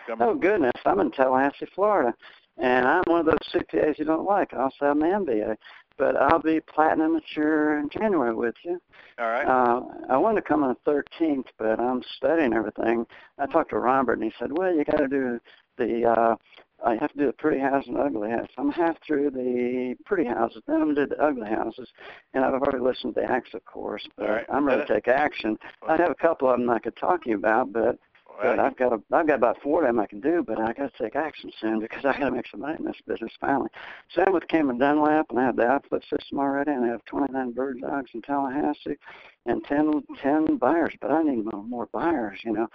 Coming- 0.09 0.27
Oh 0.29 0.35
goodness, 0.35 0.73
I'm 0.85 0.99
in 0.99 1.13
Tallahassee, 1.13 1.69
Florida, 1.73 2.13
and 2.59 2.89
I'm 2.89 3.05
one 3.07 3.21
of 3.21 3.27
those 3.27 3.39
CPAs 3.53 3.97
you 3.99 4.05
don't 4.05 4.25
like. 4.27 4.53
I 4.55 4.63
also 4.63 4.87
have 4.87 4.97
an 4.97 5.03
MBA, 5.03 5.57
but 6.01 6.17
I'll 6.17 6.41
be 6.41 6.61
platinum 6.61 7.13
mature 7.13 7.79
in 7.79 7.91
January 7.91 8.35
with 8.35 8.55
you. 8.65 8.81
All 9.19 9.29
right. 9.29 9.45
Uh, 9.47 9.83
I 10.09 10.17
wanted 10.17 10.41
to 10.41 10.49
come 10.49 10.65
on 10.65 10.75
the 10.85 11.03
13th, 11.21 11.49
but 11.59 11.79
I'm 11.79 12.03
studying 12.17 12.55
everything. 12.55 13.07
I 13.39 13.47
talked 13.47 13.71
to 13.71 13.79
Robert, 13.79 14.15
and 14.15 14.25
he 14.25 14.33
said, 14.39 14.57
"Well, 14.57 14.75
you 14.75 14.85
got 14.85 14.97
to 14.97 15.09
do 15.09 15.39
the. 15.77 16.07
Uh, 16.07 16.37
I 16.83 16.97
have 16.97 17.13
to 17.13 17.19
do 17.19 17.27
the 17.27 17.35
pretty 17.35 17.61
house 17.61 17.87
and 17.87 17.99
ugly 17.99 18.31
house. 18.31 18.49
I'm 18.57 18.71
half 18.71 18.97
through 19.07 19.33
the 19.33 19.97
pretty 20.07 20.25
houses, 20.25 20.63
then 20.67 20.77
I'm 20.77 20.95
gonna 20.95 21.07
do 21.07 21.15
the 21.15 21.23
ugly 21.23 21.47
houses, 21.47 21.87
and 22.33 22.43
I've 22.43 22.55
already 22.55 22.79
listened 22.79 23.15
to 23.17 23.21
the 23.21 23.31
acts, 23.31 23.53
of 23.53 23.63
course. 23.67 24.09
But 24.17 24.27
All 24.27 24.35
right. 24.37 24.47
I'm 24.51 24.67
ready 24.67 24.81
to 24.81 24.95
take 24.95 25.07
action. 25.07 25.59
I 25.87 25.99
have 25.99 26.11
a 26.11 26.15
couple 26.15 26.49
of 26.49 26.59
them 26.59 26.71
I 26.71 26.79
could 26.79 26.97
talk 26.97 27.25
to 27.25 27.29
you 27.29 27.37
about, 27.37 27.71
but 27.71 27.99
but 28.43 28.59
I've 28.59 28.77
got 28.77 28.93
a, 28.93 29.01
I've 29.13 29.27
got 29.27 29.35
about 29.35 29.61
four 29.63 29.83
of 29.83 29.89
them 29.89 30.01
I 30.01 30.07
can 30.07 30.21
do, 30.21 30.45
but 30.47 30.59
I 30.59 30.73
got 30.73 30.95
to 30.95 31.03
take 31.03 31.17
action 31.17 31.51
soon 31.61 31.81
because 31.81 32.05
I 32.05 32.19
got 32.19 32.27
to 32.27 32.31
make 32.31 32.47
some 32.51 32.61
money 32.61 32.77
in 32.79 32.85
this 32.85 32.97
business 33.07 33.33
finally. 33.41 33.69
Same 34.15 34.33
with 34.33 34.49
Cameron 34.49 34.79
Dunlap, 34.79 35.27
and 35.31 35.39
I 35.39 35.45
have 35.45 35.57
the 35.57 35.67
output 35.67 36.03
system 36.03 36.39
already, 36.39 36.71
and 36.71 36.85
I 36.85 36.89
have 36.89 37.05
29 37.07 37.53
bird 37.53 37.81
dogs 37.81 38.11
in 38.15 38.23
Tallahassee, 38.23 38.99
and 39.47 39.63
10, 39.65 40.03
10 40.23 40.57
buyers, 40.57 40.95
but 41.01 41.11
I 41.11 41.23
need 41.23 41.45
more, 41.53 41.63
more 41.63 41.89
buyers, 41.93 42.41
you 42.45 42.53
know. 42.53 42.69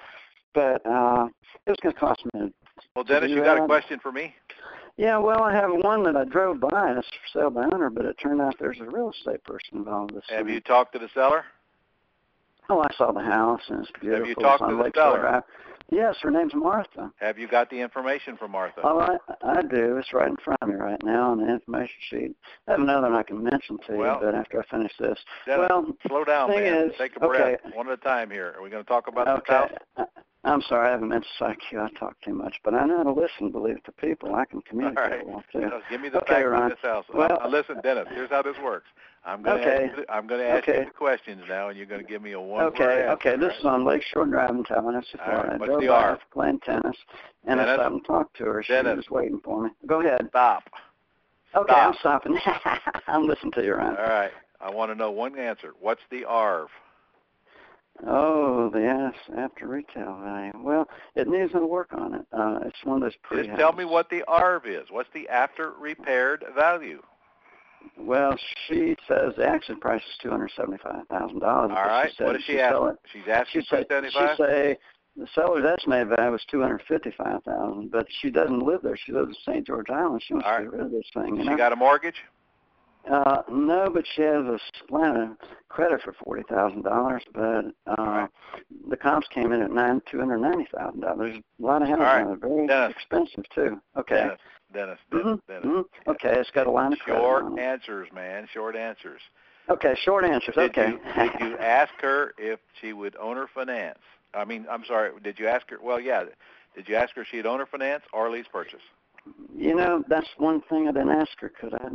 But 0.54 0.86
uh, 0.86 1.28
it 1.66 1.72
was 1.72 1.80
going 1.82 1.94
to 1.94 2.00
cost 2.00 2.24
me. 2.34 2.54
well, 2.96 3.04
Dennis, 3.04 3.30
you 3.30 3.44
got 3.44 3.62
a 3.62 3.66
question 3.66 4.00
for 4.00 4.12
me? 4.12 4.34
Yeah, 4.98 5.18
well, 5.18 5.44
I 5.44 5.54
have 5.54 5.72
one 5.72 6.04
that 6.04 6.16
I 6.16 6.24
drove 6.24 6.62
by, 6.62 6.90
and 6.90 6.98
it's 6.98 7.08
for 7.08 7.40
sale 7.40 7.50
by 7.50 7.66
owner, 7.66 7.90
but 7.90 8.06
it 8.06 8.16
turned 8.22 8.42
out 8.42 8.56
there's 8.60 8.80
a 8.80 8.86
real 8.86 9.12
estate 9.12 9.44
person 9.44 9.80
involved 9.80 10.16
this. 10.16 10.24
Have 10.30 10.46
thing. 10.46 10.56
you 10.56 10.62
talked 10.62 10.94
to 10.94 11.00
the 11.00 11.10
seller? 11.14 11.44
Oh, 12.70 12.82
I 12.82 12.94
saw 12.98 13.12
the 13.12 13.22
house, 13.22 13.62
and 13.70 13.82
it's 13.82 13.92
beautiful. 14.00 14.20
Have 14.20 14.28
you 14.28 14.36
talked 14.36 14.70
to 14.70 14.76
the 14.76 14.92
seller? 14.96 15.44
Yes, 15.92 16.16
her 16.24 16.32
name's 16.32 16.56
Martha. 16.56 17.12
Have 17.18 17.38
you 17.38 17.48
got 17.48 17.70
the 17.70 17.80
information 17.80 18.38
from 18.38 18.52
Martha? 18.52 18.82
Oh, 18.84 19.00
I, 19.00 19.18
I 19.44 19.62
do. 19.62 19.98
It's 19.98 20.12
right 20.14 20.28
in 20.30 20.36
front 20.44 20.58
of 20.64 20.70
me 20.70 20.76
right 20.76 21.02
now 21.04 21.30
on 21.32 21.38
the 21.46 21.48
information 21.48 21.96
sheet. 22.10 22.36
I 22.68 22.72
have 22.72 22.80
another 22.80 23.10
one 23.10 23.14
I 23.16 23.22
can 23.22 23.44
mention 23.44 23.78
to 23.88 23.96
Well- 23.96 24.16
you, 24.20 24.26
but 24.26 24.36
after 24.36 24.62
I 24.62 24.66
finish 24.76 24.92
this. 25.00 25.20
Well, 25.48 25.86
slow 26.08 26.24
down, 26.24 26.50
man. 26.50 26.90
is- 26.90 26.98
Take 26.98 27.16
a 27.18 27.20
breath, 27.20 27.60
okay. 27.66 27.76
one 27.78 27.88
at 27.88 27.94
a 27.94 27.98
time 27.98 28.32
here. 28.32 28.56
Are 28.58 28.64
we 28.64 28.70
going 28.72 28.84
to 28.84 28.88
talk 28.88 29.08
about 29.08 29.46
this 29.46 29.56
house? 29.56 30.08
I, 30.46 30.52
I'm 30.52 30.62
sorry, 30.62 30.88
I 30.88 30.92
haven't 30.92 31.10
meant 31.10 31.24
to 31.24 31.30
psych 31.38 31.60
you. 31.72 31.80
I 31.82 31.90
talk 32.00 32.16
too 32.22 32.34
much, 32.34 32.56
but 32.64 32.74
I 32.74 32.86
know 32.86 32.98
how 32.98 33.04
to 33.04 33.12
listen, 33.14 33.52
believe 33.52 33.78
it, 33.78 33.86
to 33.86 33.92
people. 33.92 34.36
I 34.36 34.46
can 34.46 34.62
communicate 34.62 34.98
right. 35.12 35.28
well, 35.28 35.44
too. 35.52 35.60
No, 35.62 35.82
give 35.90 36.02
me 36.02 36.10
the 36.10 36.18
Okay, 36.20 36.34
facts 36.36 36.48
Ron. 36.48 36.64
of 36.64 36.70
this 36.70 36.80
house. 36.82 37.06
Well- 37.14 37.30
Now, 37.30 37.48
listen, 37.50 37.82
Dennis. 37.84 38.08
Here's 38.14 38.30
how 38.30 38.42
this 38.42 38.56
works. 38.64 38.88
I'm 39.28 39.42
going 39.42 39.58
to 39.60 39.64
Okay. 39.68 39.86
ask 39.90 39.98
you, 39.98 40.06
I'm 40.08 40.28
going 40.28 40.40
to 40.42 40.48
ask 40.48 40.68
you 40.68 40.74
Okay. 40.74 40.86
the 40.86 40.92
questions 40.92 41.42
now, 41.50 41.70
and 41.70 41.78
you're 41.78 41.88
going 41.88 42.02
to 42.02 42.08
give 42.08 42.22
me 42.22 42.34
a 42.34 42.40
one 42.40 42.64
Okay, 42.66 42.84
answer. 42.84 43.10
okay. 43.14 43.30
Okay. 43.32 43.38
This 43.40 43.58
is 43.58 43.66
on 43.66 43.84
Lakeshore 43.84 44.28
Drive 44.28 44.52
in 44.52 44.64
Tallahassee, 44.64 45.18
Florida. 45.26 45.54
I 45.54 45.58
what's 45.58 45.66
drove 45.70 45.82
the 45.82 45.88
R? 45.88 46.20
playing 46.32 46.60
tennis, 46.60 46.96
and 47.48 47.60
I 47.60 47.66
Dennis? 47.66 47.80
stopped 47.80 47.94
and 47.96 48.06
talked 48.06 48.38
to 48.38 48.44
her. 48.46 48.64
She 48.64 48.74
Dennis? 48.74 48.98
was 48.98 49.10
waiting 49.10 49.40
for 49.44 49.64
me. 49.64 49.70
Go 49.88 50.02
ahead. 50.02 50.28
Stop. 50.30 50.64
Okay, 51.56 51.74
I'm 51.74 51.96
stopping. 52.02 52.38
I'm 53.08 53.26
listening 53.28 53.54
to 53.54 53.64
you, 53.64 53.74
Ron. 53.76 53.98
All 53.98 54.04
right. 54.04 54.32
I 54.62 54.70
want 54.70 54.92
to 54.92 54.96
know 54.96 55.10
one 55.10 55.38
answer. 55.40 55.72
What's 55.80 56.02
the 56.12 56.24
ARV? 56.26 56.70
Oh, 58.06 58.70
the 58.74 58.86
ass 58.86 59.14
after 59.38 59.68
retail 59.68 60.20
value. 60.22 60.52
Well, 60.56 60.88
it 61.16 61.28
needs 61.28 61.54
to 61.54 61.66
work 61.66 61.90
on 61.94 62.14
it. 62.14 62.26
Uh, 62.34 62.60
it's 62.66 62.76
one 62.84 62.98
of 62.98 63.02
those 63.04 63.16
pretty. 63.24 63.48
Just 63.48 63.60
tell 63.60 63.72
me 63.74 63.86
what 63.86 64.10
the 64.10 64.24
ARV 64.28 64.66
is. 64.66 64.88
What's 64.90 65.10
the 65.14 65.28
after 65.30 65.72
repaired 65.80 66.44
value? 66.56 67.02
Well, 67.98 68.36
she 68.68 68.96
says 69.08 69.34
the 69.38 69.46
action 69.48 69.80
price 69.80 70.02
is 70.02 70.18
two 70.22 70.30
hundred 70.30 70.52
seventy-five 70.58 71.08
thousand 71.10 71.40
dollars. 71.40 71.72
All 71.76 71.86
right. 71.86 72.12
She 72.18 72.24
What 72.24 72.34
does 72.34 72.44
she 72.46 72.60
ask? 72.60 72.74
sell 72.74 72.88
it. 72.88 72.98
She's 73.14 73.22
She 73.26 73.32
asking 73.32 73.62
two 73.62 73.68
said 73.70 73.86
seventy 73.90 74.10
she 74.12 74.28
say 74.38 74.78
the 75.16 75.28
seller's 75.34 75.66
estimated 75.66 76.10
value 76.10 76.32
was 76.32 76.42
two 76.52 76.62
hundred 76.62 76.82
fifty-five 76.88 77.44
thousand, 77.44 77.92
but 77.92 78.08
she 78.22 78.30
doesn't 78.30 78.60
live 78.60 78.82
there. 78.84 78.98
She 79.06 79.14
lives 79.14 79.30
in 79.30 79.36
St. 79.54 79.66
George 79.68 79.90
Island. 79.90 80.22
She 80.28 80.34
wants 80.34 80.48
All 80.50 80.58
to 80.58 80.64
get 80.64 80.72
rid 80.74 80.82
of 80.82 80.92
this 80.92 81.06
thing. 81.14 81.38
You 81.38 81.44
She 81.44 81.50
know? 81.50 81.58
got 81.58 81.72
a 81.72 81.76
mortgage. 81.78 82.16
Uh, 83.12 83.42
no, 83.52 83.90
but 83.94 84.04
she 84.16 84.22
has 84.24 84.46
a 84.46 84.60
line 84.90 85.16
of 85.16 85.30
credit 85.70 86.02
for 86.04 86.14
forty 86.24 86.44
thousand 86.50 86.84
dollars, 86.84 87.22
but 87.34 87.66
uh, 87.88 87.96
right. 87.98 88.30
the 88.90 88.98
comps 88.98 89.28
came 89.34 89.52
in 89.52 89.62
at 89.62 89.72
nine 89.72 90.02
two 90.10 90.20
hundred 90.20 90.40
ninety 90.40 90.68
thousand 90.76 91.02
dollars. 91.02 91.38
A 91.38 91.64
lot 91.64 91.82
of 91.82 91.88
houses, 91.88 92.02
right. 92.02 92.28
it, 92.28 92.40
very 92.40 92.68
Dennis. 92.68 92.94
expensive 92.96 93.44
too. 93.54 93.80
Okay. 93.98 94.16
Dennis. 94.16 94.40
Dennis. 94.74 95.00
Dennis. 95.12 95.26
Mhm, 95.26 95.40
Dennis. 95.48 95.66
mhm. 95.66 95.84
Okay, 96.08 96.40
it's 96.40 96.52
got 96.52 96.68
a 96.68 96.72
line 96.72 96.94
of 96.94 97.00
credit. 97.00 97.22
Short 97.22 97.60
answers, 97.60 98.08
man. 98.14 98.48
Short 98.52 98.76
answers. 98.76 99.22
Okay, 99.70 99.96
short 100.04 100.26
answers. 100.26 100.56
Did 100.56 100.72
okay. 100.72 100.90
you 100.90 101.00
did 101.16 101.32
you 101.40 101.58
ask 101.60 101.94
her 102.02 102.34
if 102.38 102.60
she 102.82 102.94
would 102.94 103.16
owner 103.18 103.48
finance? 103.54 104.00
I 104.34 104.46
mean, 104.46 104.66
I'm 104.70 104.84
sorry. 104.86 105.12
Did 105.24 105.40
you 105.40 105.48
ask 105.48 105.70
her? 105.70 105.78
Well, 105.82 106.00
yeah. 106.00 106.24
Did 106.76 106.90
you 106.90 106.96
ask 106.96 107.16
her 107.16 107.22
if 107.22 107.28
she'd 107.30 107.46
owner 107.46 107.66
finance 107.66 108.04
or 108.12 108.30
lease 108.30 108.48
purchase? 108.52 108.82
You 109.58 109.74
know, 109.74 110.04
that's 110.08 110.28
one 110.38 110.62
thing 110.70 110.88
I 110.88 110.92
didn't 110.92 111.10
ask 111.12 111.32
her. 111.40 111.50
Could 111.50 111.74
I? 111.74 111.88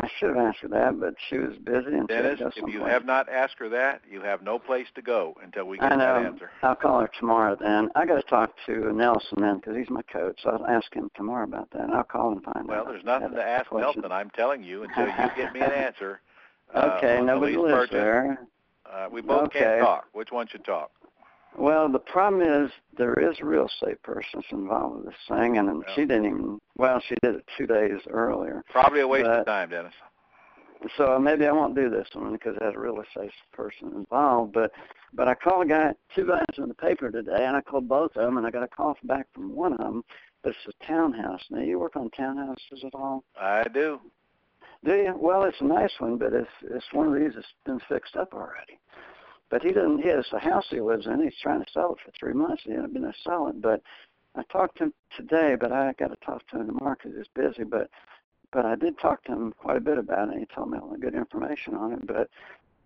I 0.00 0.08
should 0.18 0.30
have 0.36 0.38
asked 0.48 0.58
her 0.60 0.68
that, 0.68 0.98
but 1.00 1.14
she 1.30 1.38
was 1.38 1.56
busy 1.64 1.96
and 1.96 2.08
Dennis, 2.08 2.40
if 2.56 2.66
you 2.72 2.84
have 2.84 3.06
not 3.06 3.28
asked 3.28 3.54
her 3.60 3.68
that, 3.70 4.02
you 4.10 4.20
have 4.20 4.42
no 4.42 4.58
place 4.58 4.88
to 4.96 5.02
go 5.02 5.34
until 5.42 5.64
we 5.64 5.78
get 5.78 5.92
I 5.92 5.96
that 5.96 6.16
answer. 6.16 6.50
I'll 6.62 6.74
call 6.74 7.00
her 7.00 7.10
tomorrow 7.18 7.56
then. 7.58 7.88
I 7.94 8.04
got 8.04 8.16
to 8.16 8.22
talk 8.22 8.52
to 8.66 8.92
Nelson 8.92 9.38
then 9.40 9.56
because 9.58 9.76
he's 9.76 9.88
my 9.90 10.02
coach. 10.02 10.40
So 10.42 10.50
I'll 10.50 10.66
ask 10.66 10.92
him 10.92 11.10
tomorrow 11.16 11.44
about 11.44 11.70
that. 11.70 11.88
I'll 11.90 12.02
call 12.04 12.32
and 12.32 12.42
find 12.42 12.66
Well, 12.68 12.80
out. 12.80 12.84
Well, 12.86 12.92
there's 12.94 13.04
nothing 13.04 13.30
to 13.32 13.42
ask 13.42 13.66
question. 13.68 14.02
Nelson. 14.02 14.12
I'm 14.12 14.30
telling 14.30 14.62
you 14.64 14.82
until 14.82 15.06
you 15.06 15.30
get 15.36 15.54
me 15.54 15.60
an 15.60 15.72
answer. 15.72 16.20
uh, 16.74 16.96
Okay, 16.98 17.16
the 17.18 17.22
nobody 17.24 17.56
lives 17.56 17.72
purchase. 17.88 17.94
there. 17.94 18.38
Uh, 18.92 19.08
we 19.10 19.22
both 19.22 19.44
Okay. 19.44 19.60
can't 19.60 19.80
talk. 19.80 20.06
Which 20.12 20.30
one 20.32 20.46
should 20.48 20.64
talk? 20.64 20.90
Well, 21.56 21.88
the 21.88 22.00
problem 22.00 22.42
is 22.42 22.70
there 22.96 23.14
is 23.14 23.36
a 23.40 23.44
real 23.44 23.66
estate 23.66 24.02
person 24.02 24.42
involved 24.50 24.96
with 24.96 25.06
this 25.06 25.26
thing, 25.28 25.56
and 25.58 25.84
Yeah. 25.86 25.94
she 25.94 26.00
didn't 26.02 26.26
even. 26.26 26.60
Well, 26.76 27.00
she 27.00 27.14
did 27.22 27.36
it 27.36 27.48
two 27.56 27.66
days 27.66 28.00
earlier. 28.08 28.64
Probably 28.70 29.00
a 29.00 29.08
waste 29.08 29.26
of 29.26 29.46
time, 29.46 29.70
Dennis. 29.70 29.94
So 30.96 31.18
maybe 31.18 31.46
I 31.46 31.52
won't 31.52 31.74
do 31.74 31.88
this 31.88 32.08
one 32.14 32.32
because 32.32 32.56
it 32.56 32.62
has 32.62 32.74
a 32.74 32.78
real 32.78 33.00
estate 33.00 33.32
person 33.52 33.92
involved. 33.94 34.52
But 34.52 34.72
but 35.12 35.28
I 35.28 35.34
called 35.34 35.66
a 35.66 35.68
guy, 35.68 35.94
two 36.14 36.26
guys 36.26 36.44
in 36.58 36.68
the 36.68 36.74
paper 36.74 37.10
today, 37.10 37.46
and 37.46 37.56
I 37.56 37.60
called 37.62 37.88
both 37.88 38.16
of 38.16 38.24
them, 38.24 38.36
and 38.36 38.46
I 38.46 38.50
got 38.50 38.64
a 38.64 38.68
call 38.68 38.96
back 39.04 39.26
from 39.32 39.54
one 39.54 39.72
of 39.72 39.78
them. 39.78 40.04
But 40.42 40.50
it's 40.50 40.76
a 40.80 40.84
townhouse. 40.86 41.42
Now 41.50 41.60
you 41.60 41.78
work 41.78 41.96
on 41.96 42.10
townhouses 42.10 42.84
at 42.84 42.94
all? 42.94 43.24
I 43.40 43.64
do. 43.64 44.00
Do 44.84 44.94
you? 44.94 45.14
Well, 45.16 45.44
it's 45.44 45.60
a 45.60 45.64
nice 45.64 45.92
one, 45.98 46.18
but 46.18 46.32
it's 46.34 46.50
it's 46.62 46.92
one 46.92 47.06
of 47.06 47.14
these 47.14 47.32
that's 47.34 47.46
been 47.64 47.80
fixed 47.88 48.16
up 48.16 48.34
already. 48.34 48.78
But 49.50 49.62
he 49.62 49.72
doesn't. 49.72 50.02
He 50.02 50.08
has 50.08 50.26
a 50.32 50.38
house 50.38 50.66
he 50.70 50.80
lives 50.80 51.06
in. 51.06 51.22
He's 51.22 51.38
trying 51.42 51.64
to 51.64 51.70
sell 51.72 51.92
it 51.92 51.98
for 52.04 52.12
three 52.18 52.32
months. 52.32 52.62
He 52.64 52.72
hasn't 52.72 52.92
been 52.92 53.04
able 53.04 53.12
to 53.12 53.18
sell 53.22 53.48
it. 53.48 53.60
But 53.60 53.82
I 54.34 54.42
talked 54.44 54.78
to 54.78 54.84
him 54.84 54.94
today, 55.16 55.56
but 55.58 55.72
I 55.72 55.92
got 55.98 56.08
to 56.08 56.26
talk 56.26 56.46
to 56.48 56.60
him 56.60 56.66
tomorrow 56.66 56.96
because 56.96 57.16
he's 57.16 57.28
busy. 57.34 57.64
But 57.64 57.90
but 58.52 58.64
I 58.64 58.74
did 58.76 58.98
talk 58.98 59.24
to 59.24 59.32
him 59.32 59.52
quite 59.58 59.76
a 59.76 59.80
bit 59.80 59.98
about 59.98 60.28
it. 60.28 60.38
He 60.38 60.46
told 60.54 60.70
me 60.70 60.78
all 60.78 60.90
the 60.90 60.98
good 60.98 61.14
information 61.14 61.74
on 61.74 61.92
it. 61.92 62.06
But 62.06 62.30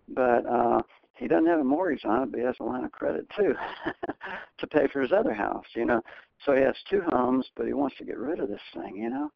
but 0.09 0.45
uh, 0.45 0.81
he 1.15 1.27
doesn't 1.27 1.47
have 1.47 1.59
a 1.59 1.63
mortgage 1.63 2.05
on 2.05 2.23
it, 2.23 2.31
but 2.31 2.39
he 2.39 2.45
has 2.45 2.55
a 2.59 2.63
line 2.63 2.83
of 2.83 2.91
credit 2.91 3.27
too 3.37 3.53
to 4.57 4.67
pay 4.67 4.87
for 4.87 5.01
his 5.01 5.11
other 5.11 5.33
house. 5.33 5.65
You 5.75 5.85
know, 5.85 6.01
so 6.45 6.53
he 6.53 6.61
has 6.61 6.75
two 6.89 7.01
homes, 7.07 7.45
but 7.55 7.65
he 7.65 7.73
wants 7.73 7.97
to 7.97 8.05
get 8.05 8.17
rid 8.17 8.39
of 8.39 8.49
this 8.49 8.61
thing. 8.73 8.97
You 8.97 9.09
know 9.09 9.31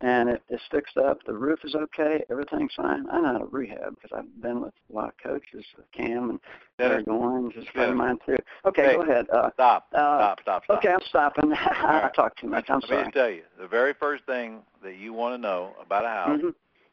and 0.00 0.28
it, 0.28 0.42
it's 0.48 0.62
fixed 0.70 0.96
up. 0.96 1.18
The 1.26 1.32
roof 1.32 1.60
is 1.64 1.74
okay. 1.74 2.22
Everything's 2.30 2.72
fine. 2.74 3.06
I 3.10 3.20
know 3.20 3.32
how 3.32 3.38
to 3.38 3.44
rehab 3.46 3.96
because 3.96 4.16
I've 4.16 4.42
been 4.42 4.60
with 4.60 4.72
a 4.90 4.94
lot 4.96 5.08
of 5.08 5.14
coaches, 5.22 5.64
with 5.76 5.90
Cam 5.92 6.30
and 6.30 6.40
Larry 6.78 7.04
Goins, 7.04 7.52
just 7.52 7.68
friend 7.70 7.90
of 7.90 7.96
mine 7.96 8.18
too. 8.24 8.36
Okay, 8.64 8.82
Hey. 8.90 8.94
go 8.94 9.02
ahead. 9.02 9.28
Uh, 9.30 9.50
stop. 9.54 9.88
uh, 9.94 9.98
stop. 9.98 10.40
Stop. 10.42 10.64
Stop. 10.64 10.78
okay, 10.78 10.88
I'm 10.92 11.00
stopping. 11.08 11.52
I 11.54 12.02
right. 12.02 12.14
talk 12.14 12.36
too 12.36 12.46
much. 12.48 12.66
I'm 12.68 12.80
Let 12.80 12.90
me 12.90 12.96
sorry. 12.96 13.04
just 13.06 13.14
tell 13.14 13.30
you, 13.30 13.42
the 13.60 13.66
very 13.66 13.92
first 13.94 14.24
thing 14.24 14.60
that 14.84 14.96
you 14.96 15.12
want 15.12 15.34
to 15.34 15.38
know 15.38 15.72
about 15.84 16.04
a 16.04 16.08
house, 16.08 16.40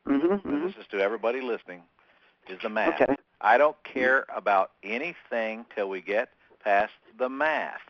Mm-hmm. 0.07 0.11
Mm-hmm. 0.13 0.49
and 0.49 0.67
this 0.69 0.75
is 0.79 0.85
to 0.91 0.99
everybody 0.99 1.41
listening, 1.41 1.81
is 2.49 2.59
the 2.61 2.69
math. 2.69 3.01
Okay. 3.01 3.15
I 3.41 3.57
don't 3.57 3.75
care 3.83 4.25
about 4.35 4.71
anything 4.83 5.65
till 5.75 5.89
we 5.89 6.01
get 6.01 6.29
past 6.63 6.91
the 7.19 7.29
math. 7.29 7.81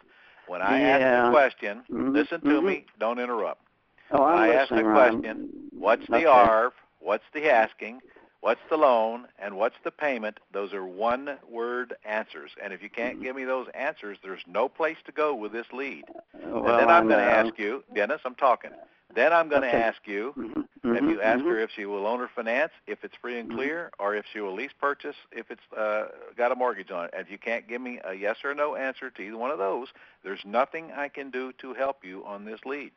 When 0.48 0.62
I 0.62 0.80
ask 0.82 1.00
Yeah. 1.02 1.28
a 1.28 1.32
question, 1.32 1.84
Mhm, 1.92 2.14
listen 2.14 2.40
to 2.42 2.62
me, 2.62 2.86
don't 3.00 3.20
interrupt. 3.20 3.65
Oh, 4.12 4.24
I'm 4.24 4.40
I 4.40 4.54
asked 4.54 4.70
the 4.72 4.84
Ron. 4.84 5.22
question, 5.22 5.50
What's 5.78 6.08
the 6.08 6.16
okay. 6.16 6.28
ARV? 6.28 6.74
What's 7.00 7.24
the 7.34 7.50
asking? 7.52 8.02
What's 8.42 8.62
the 8.70 8.78
loan? 8.78 9.28
And 9.40 9.58
what's 9.58 9.76
the 9.84 9.92
payment? 9.92 10.40
Those 10.54 10.74
are 10.74 10.86
one 10.86 11.38
word 11.50 11.96
answers. 12.06 12.52
And 12.64 12.74
if 12.74 12.82
you 12.82 12.90
can't 12.90 13.18
Mhm. 13.18 13.24
give 13.24 13.36
me 13.36 13.44
those 13.44 13.68
answers, 13.74 14.18
there's 14.22 14.44
no 14.48 14.70
place 14.70 14.98
to 15.06 15.12
go 15.12 15.34
with 15.36 15.52
this 15.52 15.66
lead. 15.74 16.06
Well, 16.52 16.68
and 16.70 16.80
then 16.80 16.90
I'm 16.90 17.08
going 17.08 17.20
to 17.20 17.32
ask 17.32 17.58
you, 17.58 17.84
Dennis, 17.94 18.22
I'm 18.26 18.36
talking. 18.36 18.72
Then 19.16 19.34
I'm 19.34 19.50
going 19.50 19.62
to 19.64 19.68
Okay. 19.68 19.78
ask 19.78 19.98
you, 20.06 20.36
Mhm, 20.38 20.68
have 20.94 21.04
mhm, 21.04 21.10
you 21.10 21.22
asked 21.22 21.42
mhm. 21.42 21.50
her 21.50 21.60
if 21.60 21.72
she 21.72 21.86
will 21.86 22.06
own 22.06 22.22
or 22.22 22.28
finance, 22.28 22.72
if 22.88 23.04
it's 23.04 23.16
free 23.16 23.40
and 23.40 23.50
Mhm. 23.50 23.56
clear, 23.56 23.92
or 24.00 24.16
if 24.16 24.26
she 24.32 24.40
will 24.42 24.54
lease 24.54 24.74
purchase, 24.80 25.16
if 25.32 25.50
it's 25.50 25.62
uh, 25.76 26.08
got 26.38 26.52
a 26.52 26.56
mortgage 26.56 26.92
on 26.92 27.06
it? 27.06 27.12
And 27.14 27.22
if 27.26 27.32
you 27.32 27.38
can't 27.38 27.68
give 27.68 27.82
me 27.82 28.00
a 28.04 28.14
yes 28.14 28.38
or 28.44 28.54
no 28.54 28.76
answer 28.76 29.10
to 29.10 29.22
either 29.22 29.38
one 29.38 29.52
of 29.52 29.58
those, 29.58 29.88
there's 30.24 30.46
nothing 30.46 30.92
I 30.92 31.08
can 31.10 31.32
do 31.32 31.52
to 31.54 31.74
help 31.74 32.04
you 32.04 32.24
on 32.26 32.46
this 32.46 32.60
lead. 32.66 32.92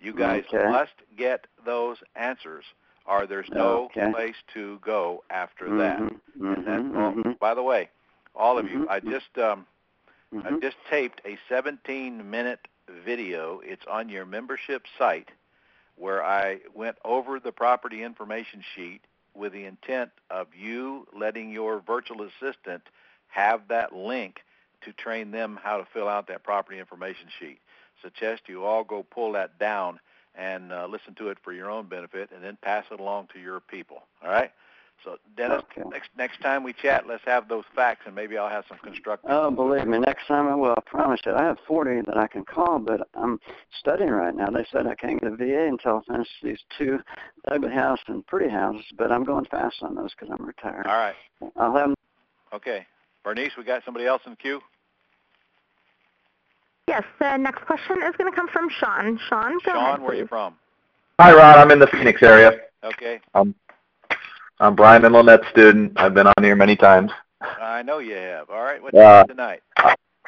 You 0.00 0.14
guys 0.14 0.44
Okay. 0.52 0.68
must 0.68 0.94
get 1.16 1.46
those 1.64 1.98
answers, 2.16 2.64
or 3.06 3.26
there's 3.26 3.50
no 3.50 3.84
Okay. 3.86 4.10
place 4.12 4.36
to 4.54 4.78
go 4.78 5.22
after 5.30 5.76
that. 5.76 5.98
Mhm, 6.00 6.20
And 6.40 6.66
that's 6.66 6.96
all. 6.96 7.12
mhm. 7.12 7.38
By 7.38 7.54
the 7.54 7.62
way, 7.62 7.90
all 8.34 8.58
of 8.58 8.68
you. 8.70 8.80
Mhm. 8.80 8.90
I 8.90 9.00
just 9.00 9.36
um, 9.38 9.66
I 10.44 10.52
just 10.60 10.76
taped 10.88 11.20
a 11.24 11.36
17-minute 11.48 12.66
video. 12.88 13.60
It's 13.60 13.84
on 13.86 14.08
your 14.08 14.24
membership 14.24 14.86
site 14.96 15.30
where 15.96 16.24
I 16.24 16.60
went 16.72 16.96
over 17.04 17.38
the 17.38 17.52
property 17.52 18.02
information 18.02 18.62
sheet 18.74 19.02
with 19.34 19.52
the 19.52 19.64
intent 19.66 20.10
of 20.30 20.54
you 20.54 21.06
letting 21.12 21.50
your 21.50 21.80
virtual 21.80 22.22
assistant 22.22 22.82
have 23.28 23.68
that 23.68 23.92
link 23.94 24.42
to 24.82 24.92
train 24.94 25.30
them 25.30 25.58
how 25.62 25.76
to 25.76 25.84
fill 25.92 26.08
out 26.08 26.26
that 26.28 26.42
property 26.42 26.78
information 26.78 27.28
sheet. 27.38 27.60
Suggest 28.02 28.42
you 28.46 28.64
all 28.64 28.84
go 28.84 29.02
pull 29.02 29.32
that 29.32 29.58
down 29.58 30.00
and 30.34 30.72
uh, 30.72 30.86
listen 30.88 31.14
to 31.16 31.28
it 31.28 31.38
for 31.42 31.52
your 31.52 31.70
own 31.70 31.86
benefit, 31.88 32.30
and 32.34 32.42
then 32.42 32.56
pass 32.62 32.84
it 32.90 33.00
along 33.00 33.28
to 33.32 33.40
your 33.40 33.60
people. 33.60 34.02
All 34.22 34.30
right. 34.30 34.52
So 35.04 35.16
Dennis, 35.36 35.62
Okay. 35.72 35.88
next 35.88 36.10
next 36.16 36.40
time 36.42 36.62
we 36.62 36.72
chat, 36.74 37.06
let's 37.06 37.24
have 37.24 37.48
those 37.48 37.64
facts, 37.74 38.02
and 38.06 38.14
maybe 38.14 38.36
I'll 38.36 38.50
have 38.50 38.64
some 38.68 38.78
constructive. 38.82 39.30
Oh, 39.32 39.50
believe 39.50 39.86
me, 39.86 39.98
next 39.98 40.26
time 40.26 40.46
I 40.46 40.54
will. 40.54 40.74
I 40.76 40.80
promise 40.84 41.20
you. 41.24 41.32
I 41.32 41.42
have 41.42 41.58
40 41.66 42.02
that 42.06 42.16
I 42.18 42.26
can 42.26 42.44
call, 42.44 42.78
but 42.78 43.08
I'm 43.14 43.40
studying 43.78 44.10
right 44.10 44.34
now. 44.34 44.50
They 44.50 44.66
said 44.70 44.86
I 44.86 44.94
can't 44.94 45.20
get 45.20 45.32
a 45.32 45.36
VA 45.36 45.66
until 45.66 46.02
I 46.06 46.12
finish 46.12 46.28
these 46.42 46.60
two 46.76 46.98
ugly 47.50 47.72
house 47.72 48.00
and 48.08 48.26
pretty 48.26 48.50
houses, 48.50 48.84
but 48.96 49.10
I'm 49.10 49.24
going 49.24 49.46
fast 49.46 49.76
on 49.82 49.94
those 49.94 50.10
because 50.14 50.34
I'm 50.38 50.44
retired. 50.44 50.86
All 50.86 50.96
right. 50.98 51.16
I'll 51.56 51.76
have 51.76 51.94
Okay. 52.52 52.86
Bernice, 53.22 53.52
we 53.56 53.64
got 53.64 53.84
somebody 53.84 54.06
else 54.06 54.22
in 54.24 54.32
the 54.32 54.36
queue? 54.36 54.60
Yes, 56.90 57.04
the 57.20 57.36
next 57.36 57.64
question 57.66 58.02
is 58.02 58.16
going 58.16 58.28
to 58.28 58.34
come 58.36 58.48
from 58.48 58.68
Sean. 58.68 59.16
Sean, 59.28 59.52
go 59.64 59.70
Sean, 59.72 59.76
ahead, 59.76 60.00
where 60.02 60.14
you 60.14 60.24
please. 60.24 60.28
from? 60.28 60.56
Hi, 61.20 61.32
Ron. 61.32 61.56
I'm 61.60 61.70
in 61.70 61.78
the 61.78 61.86
Phoenix 61.86 62.20
area. 62.20 62.50
Okay. 62.82 63.20
I'm 63.32 64.74
Brian 64.74 65.04
and 65.04 65.14
Lynette 65.14 65.42
student. 65.52 65.92
I've 65.94 66.14
been 66.14 66.26
on 66.26 66.34
here 66.42 66.56
many 66.56 66.74
times. 66.74 67.12
I 67.40 67.82
know 67.82 67.98
you 68.00 68.16
have. 68.16 68.50
All 68.50 68.64
right. 68.64 68.82
What's 68.82 68.96
Uh, 68.96 69.22
tonight? 69.22 69.62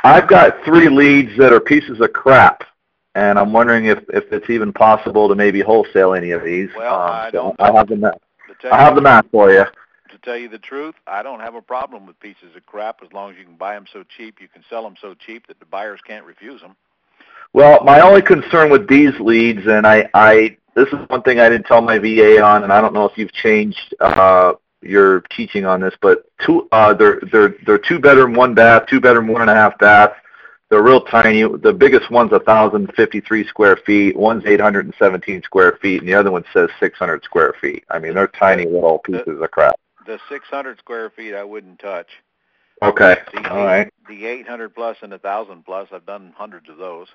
I've 0.05 0.29
got 0.29 0.64
three 0.64 0.88
leads 0.88 1.37
that 1.37 1.53
are 1.53 1.59
pieces 1.59 2.01
of 2.01 2.12
crap, 2.12 2.62
and 3.16 3.40
I'm 3.40 3.53
wondering 3.53 3.87
if, 3.87 3.98
if 4.11 4.33
it's 4.33 4.48
even 4.48 4.72
possible 4.72 5.29
to 5.31 5.35
maybe 5.35 5.62
wholesale 5.62 6.14
any 6.14 6.31
of 6.31 6.44
these. 6.44 6.70
Well, 6.77 6.94
Um, 6.94 7.11
I 7.11 7.27
so 7.33 7.33
don't 7.33 7.57
I 7.59 7.77
have 7.77 7.88
the 7.88 7.96
ma- 7.96 8.11
To 8.61 8.72
I 8.72 8.79
have 8.85 8.94
the 8.94 9.01
math 9.01 9.27
for 9.33 9.51
you. 9.51 9.64
Tell 10.23 10.37
you 10.37 10.49
the 10.49 10.59
truth, 10.59 10.95
I 11.07 11.23
don't 11.23 11.41
have 11.41 11.55
a 11.55 11.63
problem 11.63 12.07
with 12.07 12.19
pieces 12.21 12.57
of 12.57 12.65
crap 12.67 13.01
as 13.03 13.13
long 13.13 13.33
as 13.33 13.39
you 13.39 13.45
can 13.45 13.57
buy 13.57 13.75
them 13.75 13.87
so 13.93 14.05
cheap, 14.17 14.41
you 14.41 14.49
can 14.49 14.65
sell 14.69 14.83
them 14.83 14.95
so 15.01 15.15
cheap 15.15 15.47
that 15.49 15.59
the 15.59 15.67
buyers 15.67 16.01
can't 16.07 16.25
refuse 16.25 16.61
them. 16.61 16.77
Well, 17.53 17.85
my 17.85 18.01
only 18.01 18.23
concern 18.23 18.71
with 18.71 18.89
these 18.89 19.19
leads, 19.21 19.67
and 19.67 19.87
I, 19.87 20.09
I 20.15 20.57
this 20.75 20.89
is 20.89 20.99
one 21.09 21.23
thing 21.23 21.39
I 21.39 21.51
didn't 21.51 21.67
tell 21.67 21.83
my 21.83 21.99
VA 21.99 22.43
on, 22.43 22.63
and 22.63 22.73
I 22.73 22.81
don't 22.81 22.95
know 22.95 23.05
if 23.05 23.19
you've 23.19 23.33
changed 23.33 23.95
uh, 24.01 24.55
your 24.81 25.21
teaching 25.37 25.67
on 25.67 25.81
this, 25.81 25.95
but 26.01 26.25
two, 26.45 26.69
uh, 26.73 26.95
they're 26.95 27.21
they're 27.31 27.55
they're 27.67 27.79
two 27.79 27.99
bedroom, 27.99 28.33
one 28.33 28.55
bath, 28.55 28.85
two 28.89 29.01
bedroom, 29.01 29.29
one 29.29 29.43
and 29.43 29.51
a 29.51 29.55
half 29.55 29.79
bath. 29.79 30.13
They're 30.71 30.83
real 30.83 31.03
tiny. 31.03 31.43
The 31.43 31.75
biggest 31.75 32.11
one's 32.11 32.33
a 32.33 32.41
thousand 32.41 32.91
fifty 32.97 33.21
three 33.21 33.47
square 33.47 33.77
feet. 33.85 34.17
One's 34.17 34.47
eight 34.47 34.61
hundred 34.61 34.87
and 34.87 34.95
seventeen 34.99 35.43
square 35.43 35.79
feet, 35.83 36.01
and 36.01 36.09
the 36.09 36.15
other 36.15 36.31
one 36.31 36.45
says 36.55 36.71
six 36.81 36.99
hundred 36.99 37.23
square 37.25 37.55
feet. 37.61 37.85
I 37.91 37.99
mean, 37.99 38.15
they're 38.15 38.29
tiny 38.29 38.65
little 38.65 38.99
pieces 39.01 39.43
of 39.43 39.51
crap. 39.51 39.79
The 40.07 40.19
600 40.29 40.79
square 40.79 41.11
feet 41.11 41.35
I 41.35 41.45
wouldn't 41.45 41.79
touch. 41.79 42.09
Okay, 42.83 43.17
The 43.33 43.49
all 43.51 43.65
right. 43.65 43.93
The 44.09 44.27
800 44.27 44.75
plus 44.75 44.97
and 45.03 45.12
the 45.12 45.17
1,000 45.19 45.65
plus, 45.65 45.88
I've 45.93 46.05
done 46.07 46.33
hundreds 46.37 46.69
of 46.69 46.77
those. 46.79 47.07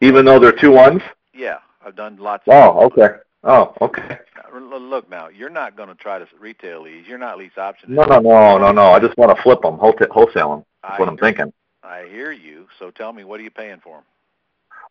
Even 0.00 0.24
though 0.24 0.40
they're 0.40 0.50
two 0.52 0.72
ones. 0.72 1.02
Yeah, 1.32 1.58
I've 1.86 1.94
done 1.94 2.16
lots 2.16 2.42
of 2.48 2.54
Oh, 2.54 2.86
okay. 2.86 3.16
Oh, 3.44 3.72
okay. 3.80 4.18
Look 4.52 5.08
now, 5.08 5.28
you're 5.28 5.48
not 5.50 5.76
going 5.76 5.88
to 5.88 5.94
try 5.94 6.18
to 6.18 6.26
retail 6.40 6.82
these. 6.84 7.06
You're 7.06 7.18
not 7.18 7.38
lease 7.38 7.56
option. 7.56 7.94
No, 7.94 8.02
no, 8.02 8.18
no, 8.18 8.58
no, 8.58 8.72
no. 8.72 8.82
I 8.90 8.98
just 8.98 9.16
want 9.16 9.34
to 9.36 9.40
flip 9.42 9.62
them, 9.62 9.78
wholesale 9.78 10.50
them. 10.50 10.64
I 10.82 10.88
That's 10.88 10.98
what 11.00 11.08
I'm 11.08 11.16
hear- 11.16 11.24
thinking. 11.24 11.52
I 11.84 12.06
hear 12.10 12.32
you. 12.32 12.66
So 12.78 12.90
tell 12.90 13.12
me, 13.12 13.22
what 13.24 13.38
are 13.38 13.42
you 13.44 13.50
paying 13.50 13.78
for 13.82 13.96
them? 13.98 14.04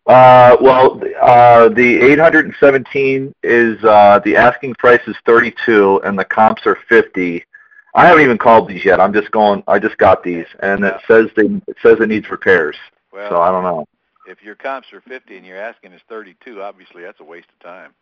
Uh, 0.06 0.58
well, 0.60 1.00
uh, 1.22 1.70
the 1.70 2.02
817 2.12 3.34
is 3.44 3.84
uh, 3.84 4.20
the 4.26 4.36
asking 4.36 4.74
price 4.76 5.02
is 5.08 5.16
32, 5.26 6.02
and 6.04 6.18
the 6.18 6.26
comps 6.26 6.66
are 6.66 6.78
50. 6.88 7.46
I 7.94 8.08
haven't 8.08 8.24
even 8.24 8.38
called 8.38 8.68
these 8.70 8.84
yet. 8.86 9.00
I'm 9.00 9.14
just 9.14 9.30
going. 9.32 9.64
I 9.68 9.78
just 9.80 9.98
got 9.98 10.24
these, 10.24 10.46
and 10.62 10.84
it 10.84 10.96
says 11.08 11.28
they 11.36 11.46
it 11.68 11.78
says 11.82 11.98
it 12.00 12.08
needs 12.10 12.30
repairs. 12.30 12.76
Well, 13.12 13.30
So 13.30 13.42
I 13.42 13.52
don't 13.52 13.64
know. 13.64 13.86
if 14.28 14.42
your 14.44 14.56
comps 14.56 14.94
are 14.94 15.02
50 15.02 15.36
and 15.38 15.46
you're 15.46 15.58
asking 15.62 15.94
is 15.94 16.02
32, 16.08 16.62
obviously 16.62 17.02
that's 17.04 17.20
a 17.20 17.24
waste 17.24 17.48
of 17.50 17.60
time. 17.60 17.94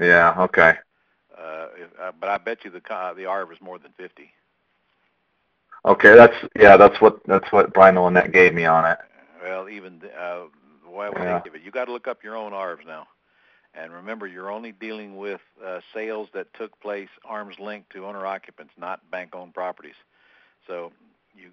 Yeah. 0.00 0.34
Okay. 0.38 0.74
Uh, 1.36 1.68
if, 1.76 1.88
uh, 2.00 2.12
but 2.20 2.28
I 2.28 2.38
bet 2.38 2.64
you 2.64 2.70
the 2.70 2.80
co- 2.80 3.14
the 3.16 3.26
ARV 3.26 3.52
is 3.52 3.60
more 3.60 3.78
than 3.78 3.92
50. 3.96 4.30
Okay. 5.86 6.14
That's 6.14 6.34
yeah. 6.58 6.76
That's 6.76 7.00
what 7.00 7.20
that's 7.26 7.50
what 7.52 7.72
Brian 7.72 7.96
Lynette 7.96 8.32
gave 8.32 8.54
me 8.54 8.64
on 8.64 8.84
it. 8.90 8.98
Well, 9.42 9.68
even 9.68 10.00
uh, 10.18 10.42
why 10.92 11.08
would 11.08 11.18
Yeah. 11.18 11.38
they 11.38 11.44
give 11.44 11.54
it? 11.54 11.62
You 11.62 11.70
got 11.70 11.86
to 11.86 11.92
look 11.92 12.06
up 12.06 12.22
your 12.22 12.36
own 12.36 12.52
ARVs 12.52 12.86
now. 12.86 13.08
And 13.74 13.92
remember, 13.92 14.26
you're 14.26 14.50
only 14.50 14.72
dealing 14.72 15.16
with 15.16 15.40
uh, 15.64 15.80
sales 15.94 16.28
that 16.34 16.52
took 16.54 16.78
place 16.80 17.08
arm's 17.24 17.58
length 17.58 17.88
to 17.90 18.06
owner 18.06 18.26
occupants, 18.26 18.74
not 18.76 19.10
bank-owned 19.10 19.54
properties. 19.54 19.94
So, 20.66 20.92
you, 21.34 21.50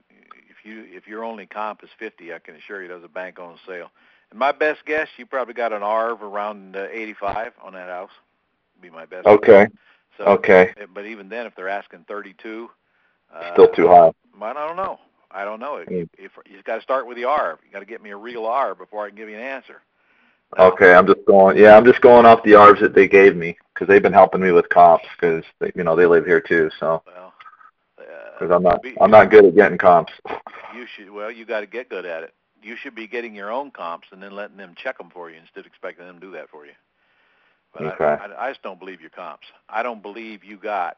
if 0.49 0.65
you 0.65 0.85
if 0.89 1.07
your 1.07 1.23
only 1.23 1.45
comp 1.45 1.83
is 1.83 1.89
50, 1.97 2.33
I 2.33 2.39
can 2.39 2.55
assure 2.55 2.81
you 2.81 2.89
there's 2.89 3.03
a 3.05 3.07
bank-owned 3.07 3.59
sale. 3.65 3.89
And 4.31 4.37
my 4.37 4.51
best 4.51 4.85
guess, 4.85 5.07
you 5.17 5.25
probably 5.25 5.53
got 5.53 5.71
an 5.71 5.81
ARV 5.81 6.21
around 6.21 6.75
uh, 6.75 6.87
85 6.91 7.53
on 7.63 7.73
that 7.73 7.87
house. 7.87 8.11
Be 8.81 8.89
my 8.89 9.05
best. 9.05 9.25
Okay. 9.27 9.67
So, 10.17 10.25
Okay. 10.25 10.73
uh, 10.81 10.85
But 10.93 11.05
even 11.05 11.29
then, 11.29 11.45
if 11.45 11.55
they're 11.55 11.69
asking 11.69 12.05
32, 12.07 12.69
uh, 13.33 13.53
Still 13.53 13.67
too 13.69 13.87
high. 13.87 14.11
I 14.41 14.53
don't 14.53 14.75
know. 14.75 14.99
I 15.31 15.45
don't 15.45 15.59
know. 15.59 15.77
If, 15.77 16.07
if 16.17 16.31
you 16.49 16.61
got 16.63 16.77
to 16.77 16.81
start 16.81 17.07
with 17.07 17.17
the 17.17 17.25
R, 17.25 17.59
you 17.65 17.71
got 17.71 17.79
to 17.79 17.85
get 17.85 18.01
me 18.01 18.09
a 18.11 18.17
real 18.17 18.45
R 18.45 18.73
before 18.75 19.05
I 19.05 19.09
can 19.09 19.17
give 19.17 19.29
you 19.29 19.35
an 19.35 19.41
answer. 19.41 19.81
Okay, 20.57 20.93
I'm 20.93 21.05
just 21.05 21.23
going. 21.27 21.57
Yeah, 21.57 21.77
I'm 21.77 21.85
just 21.85 22.01
going 22.01 22.25
off 22.25 22.43
the 22.43 22.55
R's 22.55 22.79
that 22.81 22.95
they 22.95 23.07
gave 23.07 23.35
me 23.35 23.55
because 23.73 23.87
they've 23.87 24.01
been 24.01 24.13
helping 24.13 24.41
me 24.41 24.51
with 24.51 24.67
comps 24.69 25.05
because 25.15 25.43
you 25.75 25.83
know 25.83 25.95
they 25.95 26.07
live 26.07 26.25
here 26.25 26.41
too. 26.41 26.71
So 26.79 27.03
Well, 27.05 27.33
because 27.97 28.51
uh, 28.51 28.55
I'm 28.55 28.63
not 28.63 28.81
be- 28.81 28.97
I'm 28.99 29.11
not 29.11 29.29
good 29.29 29.45
at 29.45 29.55
getting 29.55 29.77
comps. 29.77 30.13
You 30.75 30.85
should. 30.95 31.09
Well, 31.09 31.31
you 31.31 31.45
got 31.45 31.61
to 31.61 31.65
get 31.65 31.89
good 31.89 32.05
at 32.05 32.21
it. 32.21 32.33
You 32.61 32.75
should 32.75 32.93
be 32.93 33.07
getting 33.07 33.33
your 33.33 33.51
own 33.51 33.71
comps 33.71 34.07
and 34.11 34.21
then 34.21 34.33
letting 34.35 34.57
them 34.57 34.75
check 34.77 34.99
them 34.99 35.09
for 35.11 35.31
you 35.31 35.37
instead 35.37 35.61
of 35.61 35.65
expecting 35.65 36.05
them 36.05 36.19
to 36.19 36.27
do 36.27 36.31
that 36.33 36.49
for 36.49 36.65
you. 36.65 36.73
But 37.73 37.83
Okay. 37.83 38.03
I, 38.21 38.27
I, 38.27 38.45
I 38.45 38.49
just 38.51 38.61
don't 38.61 38.79
believe 38.79 39.01
your 39.01 39.09
comps. 39.09 39.47
I 39.67 39.81
don't 39.81 40.03
believe 40.03 40.43
you 40.43 40.57
got 40.57 40.97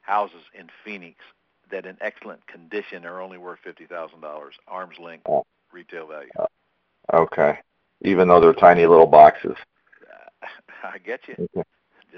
houses 0.00 0.42
in 0.58 0.68
Phoenix 0.84 1.18
that 1.70 1.86
in 1.86 1.96
excellent 2.00 2.46
condition 2.46 3.04
are 3.04 3.20
only 3.20 3.38
worth 3.38 3.58
fifty 3.64 3.86
thousand 3.86 4.20
dollars, 4.20 4.54
arm's 4.68 4.98
length 4.98 5.26
Oh. 5.28 5.44
retail 5.72 6.06
value. 6.06 6.30
Okay, 7.12 7.58
even 8.02 8.28
though 8.28 8.40
they're 8.40 8.52
tiny 8.52 8.86
little 8.86 9.06
boxes. 9.06 9.56
Uh, 10.42 10.46
I 10.84 10.98
get 10.98 11.20
you. 11.28 11.48
Okay. 11.56 11.64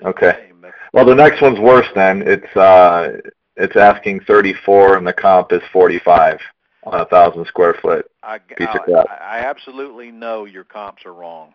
The 0.00 0.08
Okay. 0.08 0.52
Well, 0.92 1.06
the 1.06 1.14
next 1.14 1.40
one's 1.40 1.58
worse. 1.58 1.86
Then 1.94 2.22
it's 2.26 2.56
uh 2.56 3.18
it's 3.56 3.76
asking 3.76 4.20
34 4.20 4.98
and 4.98 5.06
the 5.06 5.12
comp 5.12 5.52
is 5.52 5.62
45 5.72 6.38
on 6.84 7.00
a 7.00 7.06
thousand 7.06 7.46
square 7.46 7.74
foot. 7.80 8.10
I, 8.22 8.38
Piece 8.38 8.68
of 8.74 8.82
crap. 8.82 9.06
I 9.08 9.38
absolutely 9.38 10.10
know 10.10 10.44
your 10.44 10.64
comps 10.64 11.06
are 11.06 11.14
wrong. 11.14 11.54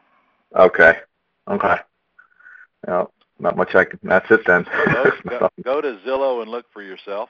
Okay. 0.55 0.93
Okay. 1.47 1.75
Well, 2.87 3.13
not 3.39 3.55
much 3.55 3.75
I 3.75 3.85
can. 3.85 3.99
That's 4.03 4.29
it 4.31 4.41
then. 4.47 4.65
Go, 4.93 5.11
go, 5.29 5.49
go 5.63 5.81
to 5.81 5.99
Zillow 6.05 6.41
and 6.41 6.49
look 6.49 6.65
for 6.73 6.81
yourself. 6.81 7.29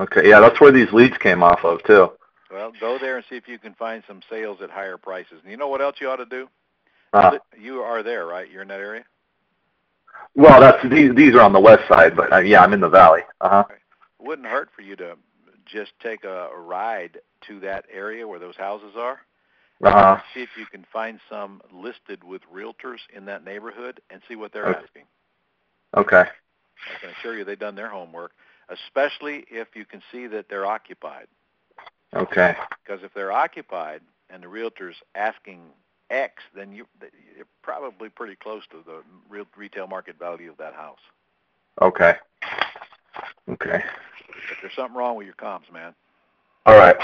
Okay. 0.00 0.28
Yeah, 0.28 0.40
that's 0.40 0.60
where 0.60 0.72
these 0.72 0.92
leads 0.92 1.16
came 1.18 1.42
off 1.42 1.64
of 1.64 1.82
too. 1.84 2.10
Well, 2.50 2.72
go 2.80 2.98
there 2.98 3.16
and 3.16 3.24
see 3.28 3.36
if 3.36 3.46
you 3.46 3.58
can 3.58 3.74
find 3.74 4.02
some 4.08 4.20
sales 4.30 4.58
at 4.62 4.70
higher 4.70 4.96
prices. 4.96 5.40
And 5.42 5.50
you 5.50 5.56
know 5.58 5.68
what 5.68 5.82
else 5.82 5.96
you 6.00 6.08
ought 6.08 6.16
to 6.16 6.24
do? 6.26 6.48
Uh, 7.12 7.38
You 7.58 7.80
are 7.80 8.02
there, 8.02 8.26
right? 8.26 8.50
You're 8.50 8.62
in 8.62 8.68
that 8.68 8.80
area. 8.80 9.04
well, 10.34 10.60
that's 10.60 10.82
these 10.88 11.14
these 11.14 11.34
are 11.34 11.40
on 11.42 11.52
the 11.52 11.60
west 11.60 11.86
side, 11.88 12.16
but 12.16 12.32
uh, 12.32 12.38
yeah, 12.38 12.62
I'm 12.62 12.72
in 12.72 12.80
the 12.80 12.88
valley. 12.88 13.20
Uh 13.40 13.48
huh. 13.48 13.64
It 13.70 14.26
wouldn't 14.26 14.48
hurt 14.48 14.70
for 14.74 14.82
you 14.82 14.96
to 14.96 15.16
just 15.64 15.92
take 16.02 16.24
a, 16.24 16.48
ride 16.56 17.18
to 17.46 17.60
that 17.60 17.84
area 17.92 18.26
where 18.26 18.38
those 18.38 18.56
houses 18.56 18.92
are. 18.96 19.20
Uh 19.84 19.90
huh. 19.92 20.18
See 20.34 20.40
if 20.42 20.48
you 20.58 20.66
can 20.66 20.84
find 20.92 21.20
some 21.30 21.60
listed 21.72 22.24
with 22.24 22.42
realtors 22.52 22.98
in 23.14 23.24
that 23.26 23.44
neighborhood 23.44 24.00
and 24.10 24.20
see 24.28 24.34
what 24.36 24.52
they're 24.52 24.66
Okay. 24.68 24.80
asking. 24.84 25.02
Okay. 25.96 26.24
I 26.26 27.00
can 27.00 27.10
assure 27.10 27.36
you 27.36 27.44
they've 27.44 27.58
done 27.58 27.74
their 27.74 27.88
homework, 27.88 28.32
especially 28.70 29.44
if 29.50 29.68
you 29.74 29.84
can 29.84 30.02
see 30.12 30.26
that 30.28 30.46
they're 30.48 30.66
occupied. 30.66 31.26
Okay. 32.14 32.56
Because 32.84 33.02
if 33.02 33.12
they're 33.14 33.32
occupied 33.32 34.00
and 34.30 34.42
the 34.42 34.48
realtor's 34.48 34.96
asking 35.14 35.60
X, 36.10 36.42
then 36.54 36.72
you, 36.72 36.86
you're 37.36 37.46
probably 37.62 38.08
pretty 38.08 38.34
close 38.34 38.62
to 38.70 38.78
the 38.86 39.02
real 39.28 39.44
retail 39.56 39.86
market 39.86 40.18
value 40.18 40.50
of 40.50 40.56
that 40.58 40.74
house. 40.74 40.98
Okay. 41.82 42.14
Okay. 43.50 43.82
If 44.50 44.58
there's 44.62 44.74
something 44.74 44.96
wrong 44.96 45.16
with 45.16 45.26
your 45.26 45.34
comps, 45.34 45.70
man, 45.72 45.94
All 46.66 46.76
right. 46.76 46.96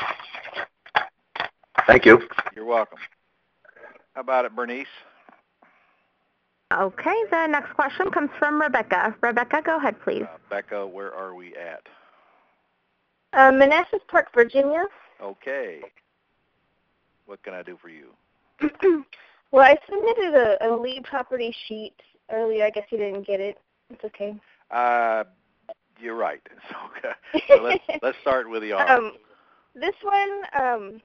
Thank 1.87 2.05
you. 2.07 2.21
you're 2.57 2.65
welcome. 2.65 2.99
How 4.15 4.21
about 4.23 4.45
it, 4.45 4.55
Bernice? 4.55 4.87
Okay, 6.73 7.15
the 7.31 7.47
next 7.47 7.73
question 7.75 8.11
comes 8.11 8.31
from 8.39 8.61
Rebecca. 8.61 9.15
Rebecca, 9.21 9.63
go 9.65 9.77
ahead, 9.77 9.97
please. 10.03 10.25
Uh, 10.25 10.39
Becca, 10.51 10.87
where 10.87 11.15
are 11.15 11.35
we 11.35 11.55
at? 11.57 11.83
Uh, 13.33 13.53
Manassas 13.53 14.01
Park, 14.09 14.29
Virginia. 14.35 14.85
Okay. 15.23 15.81
What 17.27 17.43
can 17.43 17.55
I 17.55 17.63
do 17.63 17.79
for 17.81 17.89
you? 17.89 18.09
well, 19.51 19.63
I 19.63 19.77
submitted 19.89 20.35
a, 20.35 20.69
a 20.69 20.71
lead 20.77 21.05
property 21.05 21.55
sheet 21.67 21.95
earlier. 22.31 22.65
I 22.65 22.71
guess 22.71 22.85
you 22.91 22.99
didn't 22.99 23.27
get 23.27 23.41
it. 23.41 23.59
It's 23.91 24.05
okay. 24.05 24.35
Uh, 24.71 25.25
you're 26.01 26.17
right. 26.17 26.43
Okay. 26.97 27.45
So 27.49 27.63
let's 27.63 27.85
let's 28.03 28.17
start 28.23 28.49
with 28.49 28.63
the 28.63 28.73
R. 28.73 28.99
Um, 28.99 29.13
this 29.75 29.95
one, 30.03 30.31
um, 30.57 30.91
it's 30.95 31.03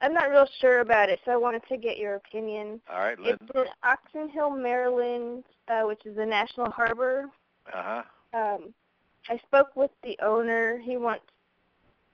I'm 0.00 0.12
not 0.12 0.30
real 0.30 0.46
sure 0.60 0.80
about 0.80 1.08
it, 1.08 1.20
so 1.24 1.32
I 1.32 1.36
wanted 1.36 1.62
to 1.68 1.76
get 1.76 1.96
your 1.96 2.16
opinion. 2.16 2.80
All 2.90 3.00
right, 3.00 3.18
Lynn. 3.18 3.38
It's 3.40 3.50
in 3.54 3.64
Oxon 3.82 4.28
Hill, 4.28 4.50
Maryland, 4.50 5.44
uh, 5.68 5.82
which 5.82 6.04
is 6.04 6.18
a 6.18 6.26
national 6.26 6.70
harbor. 6.70 7.26
Uh 7.72 8.02
huh. 8.32 8.38
Um, 8.38 8.74
I 9.28 9.38
spoke 9.46 9.74
with 9.74 9.90
the 10.02 10.18
owner. 10.22 10.78
He 10.78 10.96
wants 10.96 11.24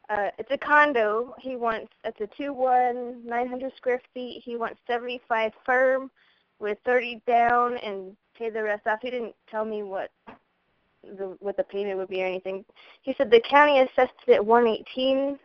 uh, 0.09 0.31
it's 0.39 0.51
a 0.51 0.59
condo. 0.59 1.35
He 1.41 1.57
wants 1.57 1.93
it's 2.05 2.21
a 2.21 2.29
two 2.37 2.53
one, 2.53 3.25
nine 3.25 3.49
hundred 3.49 3.73
square 3.77 4.01
feet. 4.13 4.43
He 4.45 4.57
wants 4.57 4.81
seventy 4.87 5.21
five 5.29 5.53
firm 5.65 6.11
with 6.59 6.79
thirty 6.85 7.23
down 7.27 7.77
and 7.79 8.17
pay 8.37 8.51
the 8.51 8.63
rest 8.63 8.87
off. 8.87 9.01
He 9.03 9.11
didn't 9.11 9.35
tell 9.51 9.65
me 9.65 9.83
what 9.83 10.11
the 11.03 11.37
what 11.41 11.57
the 11.57 11.65
payment 11.65 11.99
would 11.99 12.09
be 12.09 12.23
or 12.23 12.27
anything. 12.27 12.65
He 13.03 13.15
said 13.17 13.31
the 13.31 13.41
county 13.49 13.81
assessed 13.81 14.13
it 14.27 14.35
at 14.35 14.45
one 14.45 14.67
eighteen. 14.67 15.39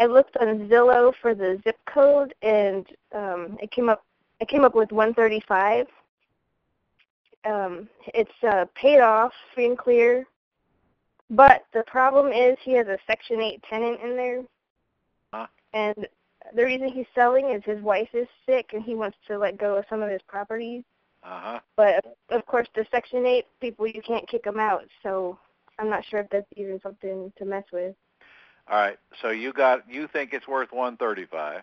I 0.00 0.06
looked 0.06 0.36
on 0.38 0.68
Zillow 0.68 1.12
for 1.20 1.34
the 1.34 1.60
zip 1.62 1.76
code 1.86 2.34
and 2.42 2.86
um 3.14 3.58
it 3.62 3.70
came 3.70 3.88
up 3.88 4.02
I 4.40 4.46
came 4.46 4.64
up 4.64 4.74
with 4.74 4.90
one 4.90 5.12
thirty 5.14 5.42
five. 5.46 5.86
Um 7.44 7.88
it's 8.14 8.30
uh 8.42 8.64
paid 8.74 9.00
off 9.00 9.32
free 9.54 9.66
and 9.66 9.78
clear. 9.78 10.26
But 11.28 11.64
the 11.72 11.84
problem 11.86 12.32
is 12.32 12.56
he 12.62 12.72
has 12.72 12.88
a 12.88 12.98
Section 13.06 13.40
8 13.40 13.62
tenant 13.70 14.00
in 14.02 14.16
there. 14.16 14.42
Huh? 15.32 15.46
And 15.72 16.08
the 16.56 16.64
reason 16.64 16.88
he's 16.88 17.06
selling 17.14 17.50
is 17.50 17.62
his 17.64 17.80
wife 17.82 18.08
is 18.12 18.26
sick 18.46 18.70
and 18.72 18.82
he 18.82 18.96
wants 18.96 19.16
to 19.28 19.38
let 19.38 19.56
go 19.56 19.76
of 19.76 19.84
some 19.88 20.02
of 20.02 20.10
his 20.10 20.22
properties. 20.26 20.82
Uh-huh. 21.22 21.60
But 21.76 22.04
of 22.30 22.44
course, 22.46 22.66
the 22.74 22.84
Section 22.90 23.24
8 23.26 23.46
people, 23.60 23.86
you 23.86 24.02
can't 24.02 24.28
kick 24.28 24.42
them 24.42 24.58
out. 24.58 24.86
So 25.04 25.38
I'm 25.78 25.88
not 25.88 26.04
sure 26.04 26.18
if 26.18 26.30
that's 26.30 26.52
even 26.56 26.80
something 26.82 27.32
to 27.38 27.44
mess 27.44 27.64
with. 27.72 27.94
All 28.70 28.78
right. 28.78 28.98
So 29.20 29.30
you 29.30 29.52
got 29.52 29.82
you 29.90 30.06
think 30.06 30.32
it's 30.32 30.46
worth 30.46 30.72
135. 30.72 31.62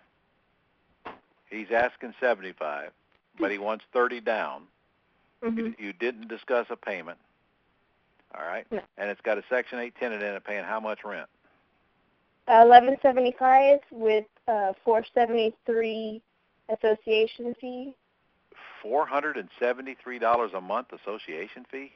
He's 1.50 1.68
asking 1.74 2.12
75, 2.20 2.90
but 3.40 3.50
he 3.50 3.56
wants 3.56 3.84
30 3.94 4.20
down. 4.20 4.64
Mm-hmm. 5.42 5.58
You, 5.58 5.74
you 5.78 5.92
didn't 5.94 6.28
discuss 6.28 6.66
a 6.68 6.76
payment. 6.76 7.16
All 8.34 8.44
right. 8.44 8.66
No. 8.70 8.80
And 8.98 9.08
it's 9.08 9.22
got 9.22 9.38
a 9.38 9.42
Section 9.48 9.78
8 9.78 9.94
tenant 9.98 10.22
in 10.22 10.34
it 10.34 10.44
paying 10.44 10.64
how 10.64 10.78
much 10.78 11.04
rent? 11.04 11.28
Uh, 12.46 12.68
1175 12.68 13.78
with 13.90 14.26
uh, 14.46 14.72
473 14.84 16.20
association 16.68 17.54
fee. 17.58 17.94
$473 18.84 20.54
a 20.54 20.60
month 20.60 20.88
association 20.92 21.64
fee? 21.70 21.92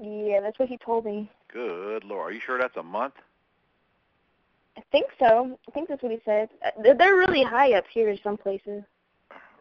Yeah, 0.00 0.40
that's 0.40 0.58
what 0.58 0.68
he 0.68 0.78
told 0.78 1.04
me. 1.04 1.30
Good 1.52 2.04
lord. 2.04 2.30
Are 2.30 2.34
you 2.34 2.40
sure 2.40 2.58
that's 2.58 2.76
a 2.76 2.82
month? 2.82 3.14
I 4.76 4.82
think 4.90 5.06
so. 5.18 5.58
I 5.68 5.70
think 5.70 5.88
that's 5.88 6.02
what 6.02 6.12
he 6.12 6.20
said. 6.24 6.48
Uh, 6.64 6.94
They're 6.94 7.16
really 7.16 7.42
high 7.44 7.74
up 7.74 7.84
here 7.92 8.08
in 8.08 8.18
some 8.22 8.36
places. 8.36 8.82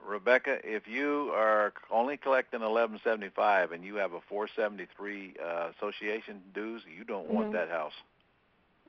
Rebecca, 0.06 0.58
if 0.63 0.88
you 0.88 1.32
are 1.34 1.71
only 1.89 2.17
collecting 2.17 2.60
1175 2.60 3.71
and 3.71 3.84
you 3.86 3.95
have 3.95 4.13
a 4.13 4.19
473 4.28 5.36
uh, 5.41 5.69
association 5.78 6.41
dues, 6.54 6.82
you 6.97 7.04
don't 7.06 7.30
want 7.30 7.49
Mhm. 7.49 7.54
that 7.54 7.69
house. 7.69 7.93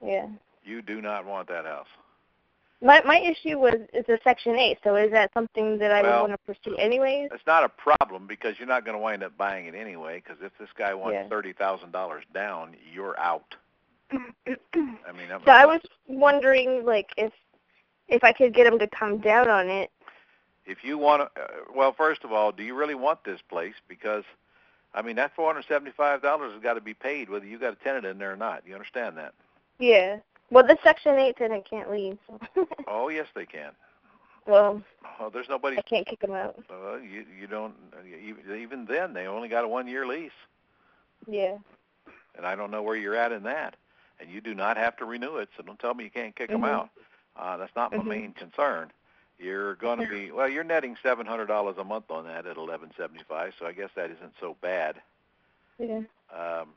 Yeah. 0.02 0.28
You 0.64 0.82
do 0.82 1.00
not 1.00 1.24
want 1.24 1.48
that 1.48 1.66
house. 1.66 1.86
My 2.82 3.00
my 3.04 3.18
issue 3.18 3.58
was 3.58 3.76
it's 3.92 4.08
a 4.08 4.18
Section 4.24 4.56
8, 4.56 4.78
so 4.82 4.96
is 4.96 5.10
that 5.12 5.32
something 5.32 5.78
that 5.78 5.92
I 5.92 6.02
Well- 6.02 6.22
would 6.22 6.30
want 6.30 6.40
to 6.46 6.54
pursue 6.54 6.76
anyways? 6.76 7.30
It's 7.32 7.46
not 7.46 7.62
a 7.64 7.68
problem 7.68 8.26
because 8.26 8.58
you're 8.58 8.68
not 8.68 8.84
going 8.84 8.96
to 8.96 9.02
wind 9.02 9.22
up 9.22 9.36
buying 9.38 9.66
it 9.66 9.74
anyway. 9.74 10.16
Because 10.20 10.42
if 10.42 10.56
this 10.58 10.72
guy 10.72 10.92
wants 10.94 11.14
Yeah. 11.14 11.28
thirty 11.28 11.52
thousand 11.52 11.92
dollars 11.92 12.24
down, 12.32 12.76
you're 12.92 13.18
out. 13.20 13.54
I 14.46 15.12
mean, 15.12 15.30
I'm 15.32 15.40
so 15.44 15.50
I 15.50 15.64
was 15.66 15.80
wondering, 16.08 16.84
like, 16.84 17.10
if 17.16 17.32
if 18.08 18.22
I 18.24 18.32
could 18.32 18.54
get 18.54 18.66
him 18.66 18.78
to 18.78 18.86
come 18.88 19.18
down 19.18 19.48
on 19.48 19.68
it. 19.68 19.90
if 20.66 20.78
you 20.84 20.98
want 20.98 21.22
to, 21.34 21.40
uh, 21.42 21.46
well, 21.74 21.92
first 21.96 22.22
of 22.24 22.32
all, 22.32 22.52
do 22.52 22.62
you 22.62 22.74
really 22.74 22.94
want 22.94 23.24
this 23.24 23.40
place? 23.48 23.74
Because, 23.88 24.24
I 24.94 25.00
mean, 25.02 25.16
that 25.16 25.34
four 25.34 25.46
hundred 25.46 25.64
seventy-five 25.68 26.20
dollars 26.22 26.52
has 26.52 26.62
got 26.62 26.74
to 26.74 26.80
be 26.80 26.94
paid 26.94 27.30
whether 27.30 27.46
you 27.46 27.58
got 27.58 27.72
a 27.72 27.76
tenant 27.84 28.04
in 28.06 28.18
there 28.18 28.32
or 28.32 28.36
not. 28.36 28.62
You 28.66 28.74
understand 28.74 29.16
that? 29.16 29.32
Yeah. 29.78 30.18
Well, 30.50 30.64
the 30.66 30.76
Section 30.84 31.14
8 31.18 31.36
tenant 31.36 31.66
can't 31.68 31.90
leave. 31.90 32.18
So. 32.26 32.38
Oh, 32.86 33.08
yes, 33.08 33.26
they 33.34 33.46
can. 33.46 33.72
well, 34.46 34.80
Oh, 35.18 35.30
there's 35.32 35.48
nobody. 35.48 35.78
I 35.78 35.82
can't 35.82 36.06
kick 36.06 36.20
them 36.20 36.32
out. 36.32 36.56
Uh, 36.70 36.96
you 36.96 37.24
you 37.40 37.46
don't 37.46 37.74
even 38.22 38.56
even 38.60 38.84
then 38.84 39.14
they 39.14 39.26
only 39.26 39.48
got 39.48 39.64
a 39.64 39.68
one 39.68 39.86
year 39.88 40.06
lease, 40.06 40.30
Yeah. 41.26 41.56
and 42.36 42.46
I 42.46 42.54
don't 42.54 42.70
know 42.70 42.82
where 42.82 42.96
you're 42.96 43.16
at 43.16 43.32
in 43.32 43.42
that. 43.44 43.76
And 44.20 44.30
you 44.30 44.40
do 44.40 44.54
not 44.54 44.76
have 44.76 44.96
to 44.98 45.04
renew 45.04 45.36
it, 45.36 45.48
so 45.56 45.62
don't 45.62 45.78
tell 45.78 45.94
me 45.94 46.04
you 46.04 46.10
can't 46.10 46.34
kick 46.36 46.50
them 46.50 46.62
Mhm. 46.62 46.68
out. 46.68 46.90
Uh, 47.36 47.56
that's 47.56 47.74
not 47.74 47.90
my 47.92 47.98
Mhm. 47.98 48.06
main 48.06 48.32
concern. 48.34 48.92
You're 49.38 49.74
going 49.74 49.98
to 49.98 50.06
be 50.06 50.30
well. 50.30 50.48
You're 50.48 50.62
netting 50.62 50.96
seven 51.02 51.26
hundred 51.26 51.46
dollars 51.46 51.76
a 51.78 51.84
month 51.84 52.10
on 52.10 52.24
that 52.26 52.46
at 52.46 52.56
eleven 52.56 52.92
seventy 52.96 53.24
five, 53.24 53.54
so 53.58 53.66
I 53.66 53.72
guess 53.72 53.90
that 53.96 54.10
isn't 54.10 54.34
so 54.38 54.54
bad. 54.60 55.02
Yeah. 55.78 56.02
Um, 56.30 56.72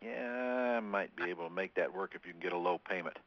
yeah, 0.00 0.76
I 0.76 0.80
might 0.80 1.14
be 1.16 1.30
able 1.30 1.48
to 1.48 1.54
make 1.54 1.74
that 1.74 1.92
work 1.92 2.14
if 2.14 2.24
you 2.26 2.32
can 2.32 2.40
get 2.40 2.52
a 2.52 2.56
low 2.56 2.78
payment. 2.78 3.18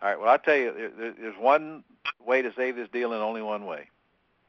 All 0.00 0.08
right. 0.08 0.18
Well, 0.18 0.30
I'll 0.30 0.38
tell 0.38 0.56
you, 0.56 0.72
there- 0.72 0.88
there- 0.88 1.12
there's 1.12 1.36
one 1.36 1.84
way 2.20 2.40
to 2.40 2.52
save 2.54 2.76
this 2.76 2.88
deal, 2.88 3.12
and 3.12 3.22
only 3.22 3.42
one 3.42 3.66
way. 3.66 3.90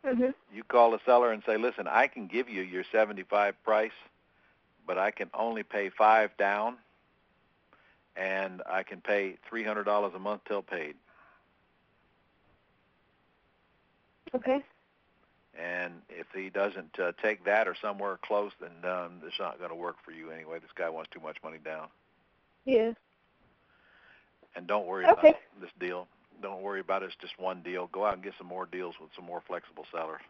Mhm. 0.06 0.34
You 0.54 0.64
call 0.64 0.92
the 0.92 1.00
seller 1.00 1.32
and 1.32 1.44
say, 1.44 1.58
"Listen, 1.58 1.88
I 1.88 2.08
can 2.08 2.28
give 2.28 2.48
you 2.48 2.62
your 2.62 2.84
75 2.86 3.62
price, 3.64 3.92
but 4.86 4.98
I 4.98 5.12
can 5.12 5.30
only 5.34 5.64
pay 5.64 5.90
five 5.90 6.36
down, 6.38 6.80
and 8.16 8.62
I 8.70 8.84
can 8.84 9.02
pay 9.02 9.38
$300 9.52 10.16
a 10.16 10.20
month 10.20 10.42
till 10.48 10.62
paid." 10.62 10.96
Okay. 14.34 14.64
And 15.60 15.96
if 16.10 16.28
he 16.34 16.50
doesn't 16.50 16.98
uh, 16.98 17.12
take 17.22 17.44
that 17.46 17.68
or 17.68 17.76
somewhere 17.80 18.18
close, 18.24 18.52
then 18.62 18.90
um, 18.90 19.22
it's 19.26 19.40
not 19.40 19.58
going 19.58 19.70
to 19.70 19.76
work 19.76 19.98
for 20.04 20.12
you 20.12 20.32
anyway. 20.32 20.60
This 20.60 20.72
guy 20.76 20.90
wants 20.90 21.10
too 21.14 21.20
much 21.20 21.38
money 21.44 21.58
down. 21.64 21.88
Yeah. 22.66 22.94
And 24.56 24.68
don't 24.68 24.88
worry 24.88 25.06
Okay. 25.06 25.30
about 25.30 25.36
this 25.60 25.72
deal. 25.80 26.08
Don't 26.42 26.62
worry 26.62 26.80
about 26.80 27.04
it. 27.04 27.08
It's 27.08 27.16
just 27.20 27.38
one 27.40 27.62
deal. 27.62 27.88
Go 27.88 28.06
out 28.06 28.14
and 28.14 28.24
get 28.24 28.34
some 28.38 28.48
more 28.48 28.66
deals 28.66 28.96
with 29.00 29.10
some 29.16 29.26
more 29.26 29.44
flexible 29.46 29.86
sellers. 29.92 30.22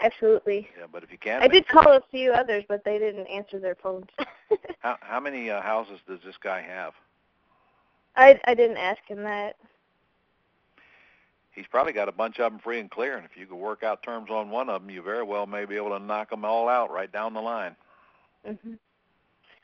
Absolutely. 0.00 0.68
Yeah, 0.78 0.86
but 0.90 1.02
if 1.02 1.10
you 1.12 1.18
can, 1.18 1.42
I 1.42 1.48
did 1.48 1.66
call 1.68 1.92
a 1.92 2.02
few 2.10 2.32
others, 2.32 2.64
but 2.68 2.84
they 2.84 2.98
didn't 2.98 3.26
answer 3.26 3.58
their 3.58 3.76
phones. 3.76 4.08
how, 4.80 4.96
how 5.00 5.20
many 5.20 5.48
uh, 5.48 5.60
houses 5.60 6.00
does 6.08 6.18
this 6.24 6.34
guy 6.42 6.60
have? 6.60 6.92
I 8.16 8.40
I 8.46 8.54
didn't 8.54 8.76
ask 8.76 9.00
him 9.06 9.22
that. 9.22 9.56
He's 11.52 11.66
probably 11.66 11.92
got 11.92 12.08
a 12.08 12.12
bunch 12.12 12.38
of 12.38 12.50
them 12.50 12.60
free 12.60 12.80
and 12.80 12.90
clear, 12.90 13.16
and 13.16 13.26
if 13.26 13.36
you 13.36 13.46
could 13.46 13.56
work 13.56 13.82
out 13.82 14.02
terms 14.02 14.30
on 14.30 14.50
one 14.50 14.70
of 14.70 14.80
them, 14.80 14.90
you 14.90 15.02
very 15.02 15.22
well 15.22 15.46
may 15.46 15.66
be 15.66 15.76
able 15.76 15.90
to 15.90 15.98
knock 15.98 16.30
them 16.30 16.44
all 16.46 16.68
out 16.68 16.90
right 16.90 17.12
down 17.12 17.34
the 17.34 17.42
line. 17.42 17.76
Mhm. 18.46 18.78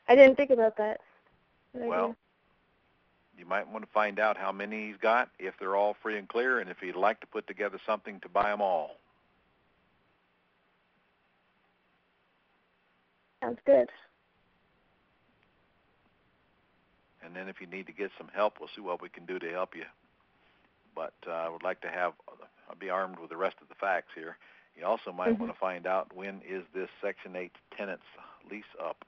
I 0.07 0.15
didn't 0.15 0.35
think 0.35 0.51
about 0.51 0.77
that. 0.77 1.01
Well, 1.73 2.15
you 3.37 3.45
might 3.45 3.67
want 3.67 3.85
to 3.85 3.91
find 3.91 4.19
out 4.19 4.37
how 4.37 4.51
many 4.51 4.87
he's 4.87 4.97
got, 4.97 5.29
if 5.39 5.57
they're 5.57 5.75
all 5.75 5.95
free 5.95 6.17
and 6.17 6.27
clear, 6.27 6.59
and 6.59 6.69
if 6.69 6.79
he'd 6.79 6.95
like 6.95 7.19
to 7.21 7.27
put 7.27 7.47
together 7.47 7.79
something 7.85 8.19
to 8.21 8.29
buy 8.29 8.49
them 8.49 8.61
all. 8.61 8.97
sounds 13.41 13.59
good. 13.65 13.89
And 17.29 17.35
then 17.35 17.47
if 17.47 17.61
you 17.61 17.67
need 17.67 17.85
to 17.85 17.91
get 17.93 18.09
some 18.17 18.27
help, 18.33 18.55
we'll 18.59 18.69
see 18.75 18.81
what 18.81 19.03
we 19.03 19.07
can 19.09 19.23
do 19.27 19.37
to 19.37 19.51
help 19.51 19.75
you. 19.75 19.85
But 20.95 21.13
uh, 21.27 21.31
I 21.31 21.47
would 21.47 21.61
like 21.61 21.79
to 21.81 21.87
have, 21.87 22.13
I'll 22.67 22.75
be 22.75 22.89
armed 22.89 23.19
with 23.19 23.29
the 23.29 23.37
rest 23.37 23.57
of 23.61 23.69
the 23.69 23.75
facts 23.75 24.09
here. 24.15 24.37
You 24.75 24.83
also 24.87 25.11
might 25.11 25.35
Mhm. 25.35 25.39
want 25.39 25.53
to 25.53 25.59
find 25.59 25.85
out 25.85 26.11
when 26.15 26.41
is 26.41 26.63
this 26.73 26.89
Section 26.99 27.35
8 27.35 27.55
tenant's 27.69 28.05
lease 28.49 28.63
up. 28.79 29.05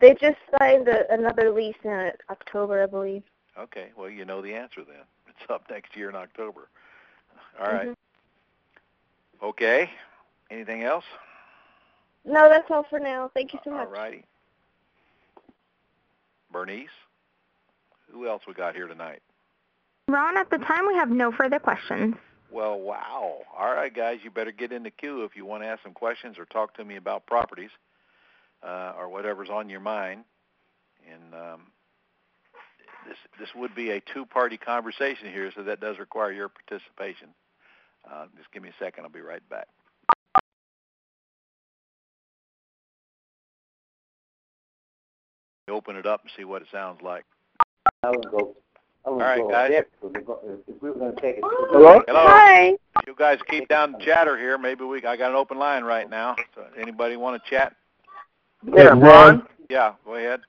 They 0.00 0.14
just 0.14 0.38
signed 0.58 0.88
a, 0.88 1.12
another 1.12 1.50
lease 1.50 1.76
in 1.84 2.10
October, 2.28 2.82
I 2.82 2.86
believe. 2.86 3.22
Okay, 3.56 3.92
well, 3.94 4.10
you 4.10 4.24
know 4.24 4.42
the 4.42 4.54
answer 4.54 4.82
then. 4.82 5.04
It's 5.28 5.48
up 5.48 5.70
next 5.70 5.94
year 5.96 6.08
in 6.08 6.16
October. 6.16 6.68
All 7.60 7.72
right. 7.72 7.86
Mhm. 7.88 7.96
Okay. 9.40 9.90
Anything 10.50 10.82
else? 10.82 11.04
No, 12.24 12.48
that's 12.48 12.68
all 12.68 12.82
for 12.82 12.98
now. 12.98 13.28
Thank 13.28 13.52
you 13.52 13.60
so 13.62 13.70
much. 13.70 13.86
All 13.86 13.92
righty. 13.92 14.24
Bernice, 16.52 16.88
who 18.12 18.28
else 18.28 18.42
we 18.46 18.54
got 18.54 18.74
here 18.74 18.86
tonight? 18.86 19.22
Ron, 20.08 20.36
at 20.36 20.50
the 20.50 20.58
time, 20.58 20.86
we 20.86 20.94
have 20.94 21.10
no 21.10 21.30
further 21.30 21.58
questions. 21.58 22.16
Well, 22.50 22.80
wow. 22.80 23.42
All 23.56 23.72
right, 23.72 23.94
guys, 23.94 24.18
you 24.24 24.30
better 24.30 24.50
get 24.50 24.72
in 24.72 24.82
the 24.82 24.90
queue 24.90 25.22
if 25.24 25.36
you 25.36 25.44
want 25.46 25.62
to 25.62 25.68
ask 25.68 25.82
some 25.82 25.92
questions 25.92 26.36
or 26.38 26.46
talk 26.46 26.74
to 26.74 26.84
me 26.84 26.96
about 26.96 27.26
properties 27.26 27.70
uh, 28.62 28.94
or 28.98 29.08
whatever's 29.08 29.50
on 29.50 29.68
your 29.68 29.80
mind. 29.80 30.24
And 31.10 31.34
um, 31.34 31.60
this 33.06 33.16
this 33.38 33.48
would 33.54 33.74
be 33.74 33.90
a 33.90 34.00
two-party 34.12 34.56
conversation 34.56 35.32
here, 35.32 35.50
so 35.54 35.62
that 35.62 35.80
does 35.80 35.98
require 35.98 36.32
your 36.32 36.48
participation. 36.48 37.28
Uh, 38.10 38.26
just 38.36 38.50
give 38.52 38.62
me 38.62 38.70
a 38.70 38.84
second. 38.84 39.04
I'll 39.04 39.10
be 39.10 39.20
right 39.20 39.46
back. 39.48 39.68
Open 45.70 45.96
it 45.96 46.06
up 46.06 46.22
and 46.22 46.30
see 46.36 46.44
what 46.44 46.62
it 46.62 46.68
sounds 46.70 47.00
like. 47.02 47.24
I 48.02 48.10
would 48.10 48.30
go. 48.30 48.56
I 49.06 49.10
would 49.10 49.22
All 49.22 49.28
right, 49.28 49.40
go 49.40 49.50
guys. 49.50 49.70
there, 49.70 49.86
if 50.02 50.66
if 50.68 50.82
we 50.82 50.90
were 50.90 50.96
going 50.96 51.14
to 51.14 51.20
take 51.20 51.36
it. 51.36 51.44
Hello? 51.44 52.02
Hello. 52.06 52.26
Hi. 52.26 52.72
You 53.06 53.14
guys 53.16 53.38
keep 53.48 53.68
down 53.68 53.92
the 53.92 53.98
chatter 53.98 54.36
here. 54.36 54.58
Maybe 54.58 54.84
we 54.84 54.98
I 55.04 55.16
got 55.16 55.30
an 55.30 55.36
open 55.36 55.58
line 55.58 55.84
right 55.84 56.08
now. 56.10 56.36
So 56.54 56.64
anybody 56.78 57.16
want 57.16 57.42
to 57.42 57.50
chat? 57.50 57.74
Yeah, 58.66 58.88
Ron. 58.88 59.46
Yeah, 59.70 59.94
go 60.04 60.16
ahead. 60.16 60.40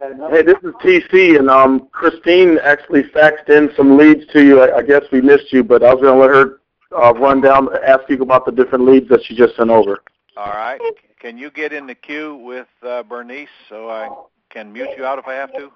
Hey, 0.00 0.42
this 0.42 0.56
is 0.62 0.72
TC, 0.82 1.38
and 1.38 1.48
um, 1.48 1.88
Christine 1.92 2.58
actually 2.62 3.04
faxed 3.04 3.48
in 3.48 3.70
some 3.76 3.96
leads 3.96 4.26
to 4.32 4.44
you. 4.44 4.60
I, 4.60 4.78
I 4.78 4.82
guess 4.82 5.02
we 5.10 5.20
missed 5.20 5.52
you, 5.52 5.64
but 5.64 5.82
I 5.82 5.92
was 5.92 6.02
going 6.02 6.14
to 6.14 6.20
let 6.20 6.30
her 6.30 6.60
uh, 6.96 7.14
run 7.14 7.40
down, 7.40 7.68
ask 7.86 8.02
you 8.08 8.20
about 8.22 8.44
the 8.44 8.52
different 8.52 8.84
leads 8.84 9.08
that 9.08 9.24
she 9.24 9.34
just 9.34 9.56
sent 9.56 9.70
over. 9.70 10.02
All 10.36 10.52
right. 10.52 10.80
Can 11.20 11.36
you 11.36 11.50
get 11.50 11.72
in 11.72 11.86
the 11.86 11.94
queue 11.94 12.36
with 12.36 12.68
uh, 12.86 13.02
Bernice 13.02 13.48
so 13.68 13.90
I 13.90 14.08
can 14.50 14.72
mute 14.72 14.90
you 14.96 15.04
out 15.04 15.18
if 15.18 15.26
I 15.26 15.34
have 15.34 15.52
to? 15.52 15.70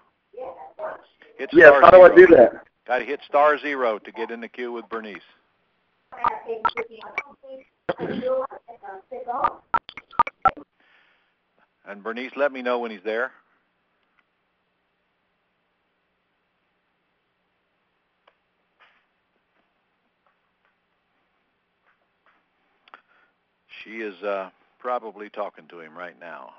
Hit 1.39 1.51
Yes, 1.53 1.73
how 1.83 1.91
do 1.91 2.03
I 2.03 2.15
do 2.15 2.27
that? 2.29 2.65
Got 2.87 2.99
to 2.99 3.05
hit 3.05 3.21
star 3.29 3.59
zero 3.59 3.99
to 3.99 4.13
get 4.13 4.31
in 4.31 4.41
the 4.41 4.49
queue 4.49 4.73
with 4.73 4.89
Bernice. 4.89 5.21
And 11.87 12.03
Bernice, 12.03 12.33
let 12.37 12.53
me 12.53 12.63
know 12.63 12.79
when 12.79 12.91
he's 12.91 13.01
there. 13.05 13.33
She 23.85 23.97
is 23.97 24.15
uh, 24.23 24.51
probably 24.79 25.29
talking 25.29 25.67
to 25.69 25.81
him 25.81 25.97
right 25.97 26.19
now. 26.21 26.51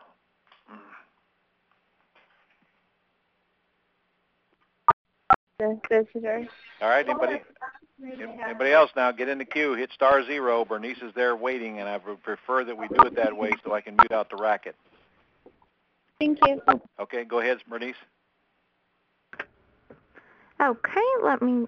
This 5.90 6.06
this. 6.14 6.48
All 6.82 6.90
right, 6.90 7.08
anybody? 7.08 7.42
Anybody 8.46 8.72
else 8.72 8.92
now? 8.96 9.12
Get 9.12 9.30
in 9.30 9.38
the 9.38 9.46
queue. 9.46 9.76
Hit 9.76 9.92
star 9.94 10.26
zero. 10.26 10.66
Bernice 10.66 10.98
is 11.02 11.14
there 11.16 11.36
waiting, 11.36 11.80
and 11.80 11.88
I 11.88 11.98
would 11.98 12.22
prefer 12.24 12.64
that 12.66 12.78
we 12.78 12.88
do 12.90 13.04
it 13.06 13.16
that 13.16 13.36
way 13.36 13.52
so 13.64 13.74
I 13.74 13.82
can 13.82 13.96
mute 13.96 14.12
out 14.12 14.30
the 14.30 14.36
racket. 14.36 14.76
Thank 16.20 16.40
you. 16.46 16.62
Okay, 17.00 17.24
go 17.24 17.40
ahead, 17.40 17.58
Bernice. 17.70 17.96
Okay, 20.62 21.02
let 21.24 21.42
me. 21.42 21.68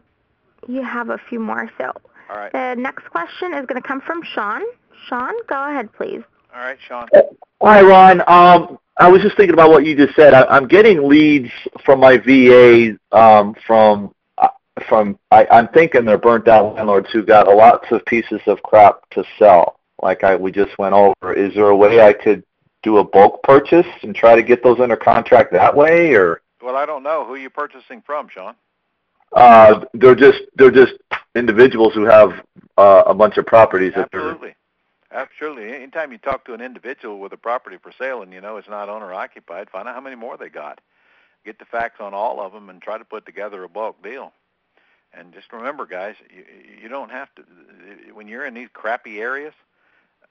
You 0.68 0.84
have 0.84 1.10
a 1.10 1.20
few 1.30 1.40
more. 1.40 1.70
So 1.78 1.92
All 2.30 2.38
right. 2.38 2.52
the 2.52 2.76
next 2.78 3.10
question 3.10 3.54
is 3.54 3.66
going 3.66 3.82
to 3.82 3.88
come 3.88 4.02
from 4.02 4.22
Sean. 4.24 4.62
Sean, 5.08 5.34
go 5.48 5.70
ahead, 5.70 5.94
please. 5.94 6.22
All 6.54 6.62
right, 6.62 6.78
Sean. 6.88 7.08
Hi, 7.62 7.82
Ron. 7.82 8.22
Um, 8.28 8.80
I 8.98 9.10
was 9.10 9.22
just 9.22 9.36
thinking 9.36 9.54
about 9.54 9.72
what 9.72 9.86
you 9.86 9.96
just 9.96 10.16
said. 10.16 10.34
I, 10.34 10.46
I'm 10.46 10.68
getting 10.68 11.08
leads 11.08 11.50
from 11.84 12.00
my 12.00 12.18
VA 12.18 12.98
um, 13.12 13.56
from 13.68 14.14
uh, 14.38 14.48
from. 14.88 15.20
I, 15.32 15.46
I'm 15.52 15.68
thinking 15.70 16.06
they're 16.06 16.18
burnt 16.18 16.48
out 16.48 16.76
landlords 16.76 17.10
who 17.12 17.24
got 17.24 17.48
lots 17.48 17.88
of 17.92 18.06
pieces 18.06 18.42
of 18.48 18.62
crap 18.64 19.08
to 19.12 19.24
sell. 19.38 19.80
Like 20.02 20.24
I 20.24 20.36
we 20.36 20.52
just 20.52 20.78
went 20.78 20.94
over. 20.94 21.34
Is 21.34 21.54
there 21.56 21.70
a 21.70 21.76
way 21.76 22.02
I 22.02 22.14
could 22.14 22.44
do 22.84 22.98
a 22.98 23.04
bulk 23.04 23.42
purchase 23.44 23.88
and 24.04 24.16
try 24.16 24.36
to 24.36 24.44
get 24.44 24.64
those 24.64 24.80
under 24.80 24.96
contract 24.96 25.52
that 25.52 25.76
way, 25.76 26.14
or 26.14 26.42
Well, 26.62 26.76
I 26.76 26.86
don't 26.86 27.04
know 27.04 27.26
who 27.26 27.36
you're 27.36 27.50
purchasing 27.50 28.02
from, 28.06 28.30
Sean. 28.30 28.56
uh, 29.34 29.84
they're 29.94 30.16
just 30.16 30.40
they're 30.56 30.72
just 30.72 30.94
individuals 31.36 31.94
who 31.94 32.06
have 32.06 32.30
uh, 32.78 33.04
a 33.08 33.14
bunch 33.14 33.38
of 33.38 33.46
properties 33.46 33.94
that 33.96 34.10
they're 34.12 34.56
Absolutely. 35.16 35.74
Anytime 35.74 36.12
you 36.12 36.18
talk 36.18 36.44
to 36.46 36.54
an 36.54 36.60
individual 36.60 37.20
with 37.20 37.32
a 37.32 37.38
property 37.38 37.78
for 37.82 37.94
sale 37.98 38.22
and 38.22 38.34
you 38.34 38.42
know 38.42 38.58
it's 38.58 38.68
not 38.68 38.90
owner 38.90 39.14
occupied, 39.14 39.70
find 39.70 39.88
out 39.88 39.96
how 39.96 40.02
many 40.02 40.18
more 40.18 40.36
they 40.36 40.50
got. 40.50 40.82
Get 41.46 41.58
the 41.58 41.66
facts 41.66 42.02
on 42.02 42.14
all 42.14 42.42
of 42.42 42.52
them 42.52 42.70
and 42.70 42.82
try 42.82 42.98
to 42.98 43.06
put 43.06 43.26
together 43.26 43.64
a 43.64 43.70
bulk 43.70 44.04
deal. 44.04 44.34
And 45.14 45.34
just 45.34 45.54
remember, 45.54 45.86
guys, 45.86 46.16
you, 46.30 46.44
you 46.84 46.90
don't 46.90 47.12
have 47.12 47.34
to. 47.36 47.44
When 48.14 48.28
you're 48.28 48.46
in 48.46 48.54
these 48.56 48.68
crappy 48.74 49.22
areas, 49.22 49.54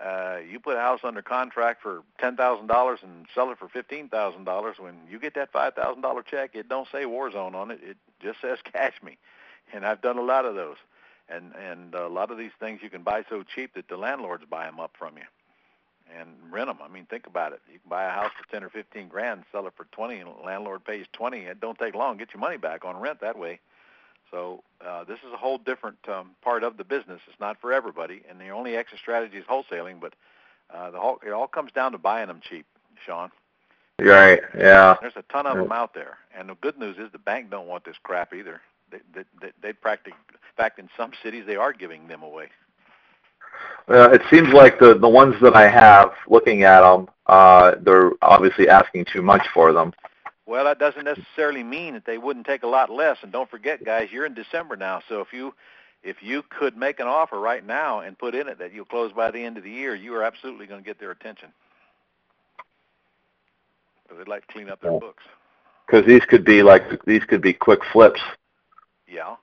uh, 0.00 0.38
you 0.50 0.60
put 0.60 0.76
a 0.76 0.80
house 0.80 1.00
under 1.02 1.22
contract 1.22 1.80
for 1.80 2.02
ten 2.18 2.36
thousand 2.36 2.66
dollars 2.66 2.98
and 3.02 3.26
sell 3.34 3.50
it 3.50 3.58
for 3.58 3.68
fifteen 3.68 4.10
thousand 4.10 4.44
dollars. 4.44 4.76
When 4.78 4.96
you 5.10 5.18
get 5.18 5.34
that 5.36 5.50
five 5.50 5.72
thousand 5.74 6.02
dollar 6.02 6.22
check, 6.22 6.50
it 6.52 6.68
don't 6.68 6.88
say 6.92 7.06
war 7.06 7.30
zone 7.30 7.54
on 7.54 7.70
it. 7.70 7.80
It 7.82 7.96
just 8.20 8.42
says 8.42 8.58
cash 8.72 9.02
me. 9.02 9.16
And 9.72 9.86
I've 9.86 10.02
done 10.02 10.18
a 10.18 10.22
lot 10.22 10.44
of 10.44 10.54
those. 10.54 10.76
And 11.28 11.52
and 11.54 11.94
a 11.94 12.08
lot 12.08 12.30
of 12.30 12.38
these 12.38 12.52
things 12.60 12.80
you 12.82 12.90
can 12.90 13.02
buy 13.02 13.24
so 13.28 13.42
cheap 13.42 13.74
that 13.74 13.88
the 13.88 13.96
landlords 13.96 14.44
buy 14.48 14.66
them 14.66 14.78
up 14.78 14.92
from 14.98 15.16
you 15.16 15.24
and 16.18 16.28
rent 16.50 16.68
them. 16.68 16.78
I 16.82 16.88
mean, 16.88 17.06
think 17.06 17.26
about 17.26 17.52
it. 17.52 17.60
You 17.72 17.78
can 17.78 17.88
buy 17.88 18.04
a 18.04 18.10
house 18.10 18.30
for 18.38 18.50
ten 18.50 18.62
or 18.62 18.68
fifteen 18.68 19.08
grand, 19.08 19.44
sell 19.52 19.66
it 19.66 19.72
for 19.76 19.86
twenty, 19.92 20.18
and 20.18 20.28
the 20.28 20.44
landlord 20.44 20.84
pays 20.84 21.06
twenty. 21.12 21.40
It 21.40 21.60
don't 21.60 21.78
take 21.78 21.94
long. 21.94 22.16
Get 22.16 22.32
your 22.34 22.40
money 22.40 22.56
back 22.56 22.84
on 22.84 23.00
rent 23.00 23.20
that 23.20 23.38
way. 23.38 23.60
So 24.30 24.62
uh, 24.84 25.04
this 25.04 25.18
is 25.18 25.32
a 25.32 25.36
whole 25.36 25.58
different 25.58 25.98
um, 26.08 26.30
part 26.42 26.64
of 26.64 26.76
the 26.76 26.84
business. 26.84 27.20
It's 27.28 27.40
not 27.40 27.60
for 27.60 27.72
everybody, 27.72 28.22
and 28.28 28.40
the 28.40 28.48
only 28.50 28.76
exit 28.76 28.98
strategy 28.98 29.38
is 29.38 29.44
wholesaling. 29.44 30.00
But 30.00 30.14
uh, 30.74 30.90
the 30.90 30.98
whole 30.98 31.20
it 31.26 31.30
all 31.30 31.46
comes 31.46 31.72
down 31.72 31.92
to 31.92 31.98
buying 31.98 32.28
them 32.28 32.40
cheap, 32.42 32.66
Sean. 33.04 33.30
right. 34.00 34.40
Yeah. 34.58 34.96
There's 35.00 35.16
a 35.16 35.24
ton 35.32 35.46
of 35.46 35.56
them 35.56 35.72
out 35.72 35.94
there, 35.94 36.18
and 36.36 36.48
the 36.48 36.54
good 36.56 36.78
news 36.78 36.96
is 36.98 37.12
the 37.12 37.18
bank 37.18 37.50
don't 37.50 37.66
want 37.66 37.84
this 37.84 37.96
crap 38.02 38.34
either. 38.34 38.60
They 39.14 39.24
they 39.40 39.52
they, 39.62 39.72
practically, 39.72 40.18
in 40.30 40.56
fact, 40.56 40.78
in 40.78 40.88
some 40.96 41.12
cities 41.22 41.44
they 41.46 41.56
are 41.56 41.72
giving 41.72 42.08
them 42.08 42.22
away. 42.22 42.48
Uh, 43.88 44.10
it 44.10 44.22
seems 44.30 44.52
like 44.52 44.78
the 44.78 44.94
the 44.94 45.08
ones 45.08 45.34
that 45.42 45.54
I 45.54 45.68
have, 45.68 46.12
looking 46.28 46.62
at 46.62 46.80
them, 46.80 47.08
uh, 47.26 47.76
they're 47.80 48.12
obviously 48.22 48.68
asking 48.68 49.06
too 49.12 49.22
much 49.22 49.46
for 49.52 49.72
them. 49.72 49.92
Well, 50.46 50.64
that 50.64 50.78
doesn't 50.78 51.04
necessarily 51.04 51.62
mean 51.62 51.94
that 51.94 52.04
they 52.04 52.18
wouldn't 52.18 52.46
take 52.46 52.64
a 52.64 52.66
lot 52.66 52.90
less. 52.90 53.16
And 53.22 53.32
don't 53.32 53.50
forget, 53.50 53.84
guys, 53.84 54.08
you're 54.12 54.26
in 54.26 54.34
December 54.34 54.76
now. 54.76 55.00
So 55.08 55.20
if 55.20 55.32
you 55.32 55.54
if 56.02 56.22
you 56.22 56.42
could 56.50 56.76
make 56.76 57.00
an 57.00 57.06
offer 57.06 57.40
right 57.40 57.64
now 57.64 58.00
and 58.00 58.18
put 58.18 58.34
in 58.34 58.48
it 58.48 58.58
that 58.58 58.72
you'll 58.74 58.84
close 58.84 59.12
by 59.12 59.30
the 59.30 59.42
end 59.42 59.56
of 59.56 59.64
the 59.64 59.70
year, 59.70 59.94
you 59.94 60.14
are 60.14 60.22
absolutely 60.22 60.66
going 60.66 60.82
to 60.82 60.86
get 60.86 61.00
their 61.00 61.10
attention. 61.10 61.48
Because 64.02 64.18
they'd 64.18 64.28
like 64.28 64.46
to 64.46 64.52
clean 64.52 64.68
up 64.68 64.82
their 64.82 64.98
books. 64.98 65.22
Because 65.86 66.06
these 66.06 66.24
could 66.26 66.44
be 66.44 66.62
like 66.62 67.04
these 67.04 67.24
could 67.24 67.40
be 67.40 67.54
quick 67.54 67.80
flips. 67.92 68.20
Yeah, 69.06 69.36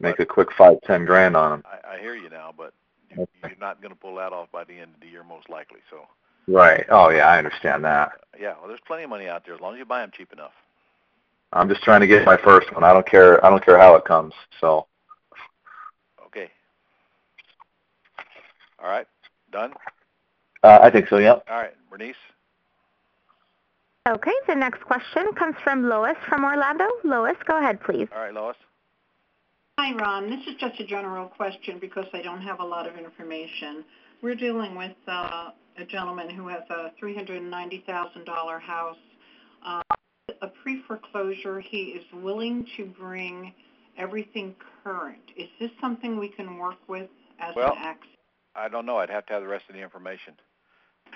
Make 0.00 0.18
a 0.20 0.26
quick 0.26 0.48
five 0.56 0.76
ten 0.84 1.04
grand 1.04 1.36
on 1.36 1.50
them. 1.50 1.64
I, 1.64 1.94
I 1.96 2.00
hear 2.00 2.14
you 2.14 2.28
now, 2.28 2.52
but 2.56 2.72
you, 3.10 3.26
you're 3.42 3.52
not 3.60 3.80
going 3.80 3.92
to 3.94 3.98
pull 3.98 4.16
that 4.16 4.32
off 4.32 4.48
by 4.52 4.64
the 4.64 4.74
end 4.78 4.92
of 4.94 5.00
the 5.00 5.06
year, 5.08 5.22
most 5.24 5.48
likely. 5.48 5.78
So, 5.90 6.06
Right. 6.48 6.84
Oh 6.90 7.08
yeah, 7.10 7.28
I 7.28 7.38
understand 7.38 7.84
that. 7.84 8.12
yeah, 8.38 8.54
well, 8.58 8.68
there's 8.68 8.80
plenty 8.86 9.04
of 9.04 9.10
money 9.10 9.28
out 9.28 9.44
there 9.46 9.54
as 9.54 9.60
long 9.60 9.74
as 9.74 9.78
you 9.78 9.84
buy 9.84 10.00
them 10.00 10.10
cheap 10.16 10.32
enough. 10.32 10.52
I'm 11.52 11.68
just 11.68 11.82
trying 11.82 12.00
to 12.00 12.06
get 12.06 12.24
my 12.24 12.36
first 12.36 12.72
one. 12.72 12.82
I 12.82 12.92
don't 12.92 13.06
care. 13.06 13.44
I 13.44 13.50
don't 13.50 13.64
care 13.64 13.78
how 13.78 13.94
it 13.94 14.04
comes. 14.04 14.34
So 14.60 14.86
Okay. 16.26 16.50
All 18.82 18.88
right, 18.88 19.06
done. 19.52 19.72
uh, 20.64 20.78
I 20.82 20.90
think 20.90 21.08
so. 21.08 21.18
Yep. 21.18 21.44
All 21.48 21.56
right, 21.58 21.74
Bernice. 21.90 22.16
Okay, 24.08 24.32
the 24.48 24.54
next 24.56 24.82
question 24.82 25.30
comes 25.38 25.54
from 25.62 25.88
Lois 25.88 26.16
from 26.28 26.44
Orlando. 26.44 26.86
Lois, 27.04 27.36
go 27.46 27.58
ahead, 27.58 27.80
please. 27.82 28.08
All 28.12 28.20
right, 28.22 28.34
Lois. 28.34 28.56
Hi, 29.82 29.92
Ron. 29.96 30.30
This 30.30 30.46
is 30.46 30.54
just 30.60 30.78
a 30.78 30.84
general 30.86 31.26
question 31.26 31.80
because 31.80 32.04
I 32.12 32.22
don't 32.22 32.40
have 32.40 32.60
a 32.60 32.64
lot 32.64 32.86
of 32.86 32.96
information. 32.96 33.84
We're 34.22 34.36
dealing 34.36 34.76
with 34.76 34.94
uh, 35.08 35.50
a 35.76 35.84
gentleman 35.84 36.30
who 36.30 36.46
has 36.46 36.62
a 36.70 36.92
$390,000 37.02 38.60
house. 38.60 38.96
Uh, 39.66 39.82
a 40.40 40.46
pre-foreclosure, 40.62 41.58
he 41.58 41.98
is 41.98 42.04
willing 42.14 42.64
to 42.76 42.84
bring 42.84 43.52
everything 43.98 44.54
current. 44.84 45.18
Is 45.36 45.48
this 45.58 45.72
something 45.80 46.16
we 46.16 46.28
can 46.28 46.58
work 46.58 46.78
with 46.86 47.10
as 47.40 47.56
Well- 47.56 47.72
an 47.72 47.78
act? 47.78 48.04
I 48.54 48.68
don't 48.68 48.86
know. 48.86 48.98
I'd 48.98 49.10
have 49.10 49.26
to 49.26 49.32
have 49.32 49.42
the 49.42 49.48
rest 49.48 49.64
of 49.68 49.74
the 49.74 49.80
information. 49.82 50.34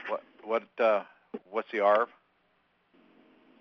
What 0.09 0.25
what 0.43 0.65
uh 0.81 1.05
what's 1.49 1.71
the 1.71 1.79
ARV? 1.79 2.09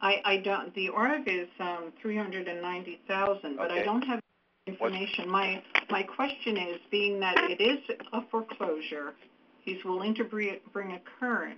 I, 0.01 0.21
I 0.25 0.37
don't, 0.37 0.73
the 0.73 0.89
ARV 0.89 1.27
is 1.27 1.47
um, 1.59 1.93
390,000, 2.01 3.55
but 3.55 3.71
I 3.71 3.83
don't 3.83 4.01
have 4.03 4.19
information. 4.68 5.30
My, 5.30 5.61
my 5.89 6.03
question 6.03 6.57
is, 6.57 6.80
being 6.91 7.20
that 7.20 7.38
it 7.49 7.61
is 7.61 7.80
a 8.13 8.22
foreclosure, 8.30 9.13
he's 9.61 9.84
willing 9.84 10.16
to 10.16 10.24
bring, 10.24 10.57
bring 10.74 10.93
a 10.93 11.01
current, 11.20 11.57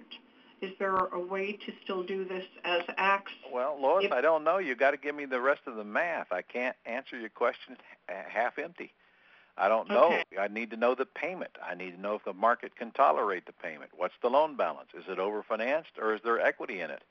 is 0.62 0.72
there 0.80 0.95
a 0.95 1.20
way 1.20 1.53
to 1.53 1.72
still 1.84 2.03
do 2.03 2.26
this 2.26 2.45
as 2.66 2.82
acts? 2.97 3.32
Well, 3.53 3.78
Lois, 3.80 4.05
If- 4.05 4.12
I 4.12 4.22
don't 4.22 4.43
know. 4.43 4.58
You 4.58 4.76
got 4.76 4.91
to 4.91 4.97
give 4.97 5.16
me 5.16 5.26
the 5.26 5.39
rest 5.39 5.62
of 5.68 5.76
the 5.76 5.84
math. 5.84 6.32
I 6.32 6.41
can't 6.41 6.76
answer 6.86 7.18
your 7.20 7.30
question 7.30 7.78
h- 8.10 8.16
half 8.28 8.58
empty. 8.58 8.91
I 9.60 9.70
don't 9.70 9.89
know. 9.89 10.05
Okay. 10.14 10.24
I 10.39 10.47
need 10.47 10.70
to 10.72 10.78
know 10.78 10.93
the 10.93 11.05
payment. 11.05 11.51
I 11.68 11.74
need 11.74 11.95
to 11.95 12.01
know 12.01 12.14
if 12.16 12.24
the 12.24 12.34
market 12.34 12.76
can 12.76 12.91
tolerate 12.91 13.45
the 13.47 13.53
payment. 13.53 13.89
What's 13.95 14.14
the 14.22 14.30
loan 14.30 14.55
balance? 14.55 14.89
Is 14.95 15.05
it 15.08 15.18
overfinanced 15.18 15.97
or 15.99 16.14
is 16.14 16.22
there 16.24 16.39
equity 16.39 16.82
in 16.82 16.91
it? 16.91 17.01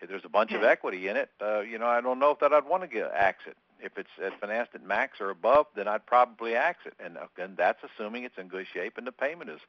If 0.00 0.08
there's 0.08 0.24
a 0.24 0.28
bunch 0.30 0.52
of 0.52 0.62
Okay. 0.62 0.70
equity 0.70 1.08
in 1.08 1.16
it, 1.18 1.28
uh, 1.42 1.60
you 1.60 1.78
know, 1.78 1.86
I 1.86 2.00
don't 2.00 2.18
know 2.18 2.30
if 2.30 2.38
that 2.38 2.54
I'd 2.54 2.64
want 2.64 2.82
to 2.84 2.86
get 2.88 3.10
axe 3.12 3.42
it. 3.46 3.56
If 3.82 3.98
it's 3.98 4.10
at 4.24 4.38
financed 4.40 4.74
at 4.74 4.84
max 4.84 5.20
or 5.20 5.30
above, 5.30 5.66
then 5.74 5.88
I'd 5.88 6.06
probably 6.06 6.54
axe 6.54 6.80
it, 6.86 6.94
and 7.04 7.16
uh, 7.16 7.26
and 7.38 7.56
that's 7.56 7.80
assuming 7.82 8.24
it's 8.24 8.38
in 8.38 8.48
good 8.48 8.66
shape 8.72 8.98
and 8.98 9.06
the 9.06 9.12
payment 9.12 9.50
is 9.50 9.60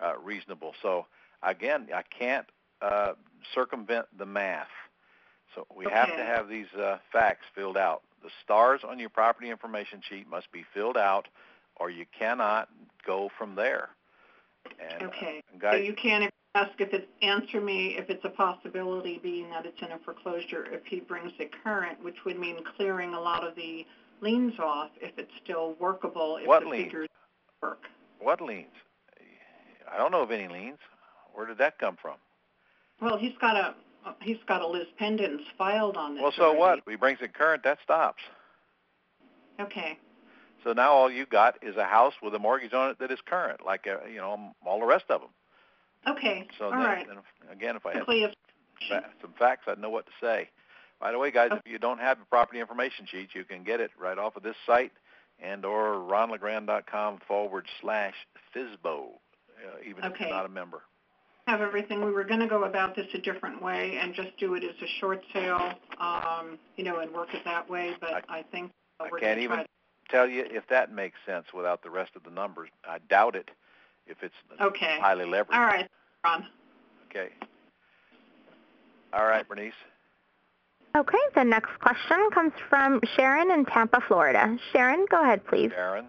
uh, 0.00 0.14
reasonable. 0.22 0.74
So 0.82 1.06
again, 1.42 1.88
I 1.94 2.02
can't 2.02 2.46
uh, 2.82 3.12
circumvent 3.54 4.06
the 4.16 4.26
math. 4.26 4.68
So 5.54 5.66
we 5.74 5.86
have 5.90 6.08
to 6.08 6.24
have 6.24 6.48
these 6.48 6.72
uh, 6.78 6.98
facts 7.12 7.46
filled 7.54 7.76
out. 7.76 8.02
The 8.22 8.30
stars 8.44 8.82
on 8.86 8.98
your 8.98 9.08
property 9.08 9.50
information 9.50 10.02
sheet 10.08 10.28
must 10.28 10.50
be 10.52 10.64
filled 10.74 10.96
out, 10.96 11.28
or 11.76 11.90
you 11.90 12.04
cannot 12.16 12.68
go 13.06 13.30
from 13.38 13.54
there. 13.54 13.88
And, 14.78 15.02
uh, 15.02 15.06
Okay. 15.06 15.42
So 15.60 15.76
you 15.76 15.94
can't 15.94 16.32
ask 16.58 16.80
if 16.80 16.92
it's, 16.92 17.06
answer 17.22 17.60
me 17.60 17.96
if 17.98 18.10
it's 18.10 18.24
a 18.24 18.28
possibility, 18.30 19.18
being 19.22 19.48
that 19.50 19.64
it's 19.66 19.80
in 19.82 19.92
a 19.92 19.98
foreclosure, 20.04 20.66
if 20.72 20.84
he 20.86 21.00
brings 21.00 21.32
it 21.38 21.50
current, 21.62 22.02
which 22.02 22.16
would 22.24 22.38
mean 22.38 22.56
clearing 22.76 23.14
a 23.14 23.20
lot 23.20 23.46
of 23.46 23.54
the 23.54 23.86
liens 24.20 24.58
off, 24.58 24.90
if 25.00 25.12
it's 25.18 25.30
still 25.42 25.74
workable, 25.78 26.38
if 26.40 26.46
What 26.46 26.62
the 26.64 26.68
liens? 26.70 26.84
figures 26.86 27.08
work. 27.62 27.82
what 28.20 28.40
liens? 28.40 28.66
I 29.92 29.96
don't 29.96 30.10
know 30.12 30.22
of 30.22 30.30
any 30.30 30.48
liens. 30.48 30.78
Where 31.34 31.46
did 31.46 31.58
that 31.58 31.78
come 31.78 31.96
from? 32.00 32.16
Well, 33.00 33.16
he's 33.16 33.36
got 33.40 33.56
a, 33.56 33.74
he's 34.20 34.38
got 34.46 34.60
a 34.60 34.66
lis 34.66 34.88
pendens 35.00 35.40
filed 35.56 35.96
on 35.96 36.14
this 36.14 36.22
Well, 36.22 36.32
so 36.36 36.52
what? 36.52 36.66
already. 36.66 36.82
If 36.86 36.90
he 36.90 36.96
brings 36.96 37.18
it 37.20 37.32
current, 37.34 37.62
that 37.64 37.78
stops. 37.82 38.22
Okay, 39.60 39.98
So 40.64 40.72
now 40.72 40.92
all 40.92 41.10
you 41.10 41.26
got 41.26 41.58
is 41.62 41.76
a 41.76 41.84
house 41.84 42.14
with 42.22 42.32
a 42.34 42.38
mortgage 42.38 42.72
on 42.72 42.90
it 42.90 42.98
that 43.00 43.10
is 43.10 43.18
current, 43.26 43.64
like 43.66 43.86
uh, 43.88 44.06
you 44.08 44.18
know 44.18 44.52
all 44.64 44.78
the 44.80 44.86
rest 44.86 45.06
of 45.08 45.20
them. 45.20 45.30
Okay, 46.06 46.46
So 46.58 46.66
all 46.66 46.70
then, 46.72 46.80
right. 46.80 47.06
then 47.08 47.18
if- 47.18 47.50
again, 47.52 47.76
if 47.76 47.84
I 47.86 47.90
had 47.90 47.98
Simply 47.98 48.24
if- 48.24 48.34
fa- 48.88 49.10
some 49.20 49.32
facts, 49.38 49.64
I'd 49.66 49.78
know 49.78 49.90
what 49.90 50.06
to 50.06 50.12
say. 50.20 50.48
By 51.00 51.12
the 51.12 51.18
way, 51.18 51.30
guys, 51.30 51.50
if 51.52 51.60
you 51.70 51.78
don't 51.78 51.98
have 52.00 52.18
the 52.18 52.24
property 52.26 52.60
information 52.60 53.06
sheet, 53.06 53.34
you 53.34 53.44
can 53.44 53.62
get 53.62 53.80
it 53.80 53.90
right 53.98 54.18
off 54.18 54.36
of 54.36 54.42
this 54.42 54.56
site 54.66 54.92
and 55.40 55.64
or 55.64 55.94
ronlegrand.com 55.94 57.18
forward 57.26 57.66
slash 57.80 58.14
FISBO, 58.54 59.10
uh, 59.64 59.78
even 59.84 60.04
if 60.04 60.18
you're 60.20 60.28
not 60.28 60.46
a 60.46 60.48
member. 60.48 60.82
have 61.46 61.60
everything. 61.60 62.04
We 62.04 62.10
were 62.10 62.24
going 62.24 62.40
to 62.40 62.46
go 62.46 62.64
about 62.64 62.94
this 62.96 63.06
a 63.14 63.18
different 63.18 63.62
way 63.62 63.96
and 63.98 64.12
just 64.12 64.36
do 64.38 64.54
it 64.54 64.64
as 64.64 64.74
a 64.82 64.86
short 65.00 65.22
sale, 65.32 65.72
um, 65.98 66.58
you 66.76 66.84
know, 66.84 66.98
and 66.98 67.12
work 67.14 67.32
it 67.32 67.42
that 67.44 67.68
way, 67.70 67.94
but 68.00 68.24
I 68.28 68.42
think 68.42 68.70
uh, 69.00 69.04
I 69.04 69.08
we're 69.10 69.18
can't 69.20 69.38
even 69.40 69.58
to. 69.60 69.66
tell 70.10 70.26
you 70.28 70.44
if 70.50 70.66
that 70.68 70.92
makes 70.92 71.16
sense 71.24 71.46
without 71.54 71.82
the 71.82 71.90
rest 71.90 72.16
of 72.16 72.24
the 72.24 72.30
numbers. 72.30 72.68
I 72.86 72.98
doubt 73.08 73.34
it 73.36 73.50
if 74.08 74.22
it's 74.22 74.34
Okay. 74.60 74.98
highly 75.00 75.24
leveraged. 75.24 75.54
All 75.54 75.60
right, 75.64 75.88
Ron. 76.24 76.46
Okay. 77.10 77.28
All 79.12 79.26
right, 79.26 79.46
Bernice. 79.48 79.72
Okay, 80.96 81.18
the 81.34 81.44
next 81.44 81.78
question 81.80 82.16
comes 82.32 82.52
from 82.68 83.00
Sharon 83.16 83.50
in 83.50 83.64
Tampa, 83.66 84.00
Florida. 84.08 84.56
Sharon, 84.72 85.06
go 85.10 85.22
ahead, 85.22 85.46
please. 85.46 85.70
Sharon. 85.70 86.06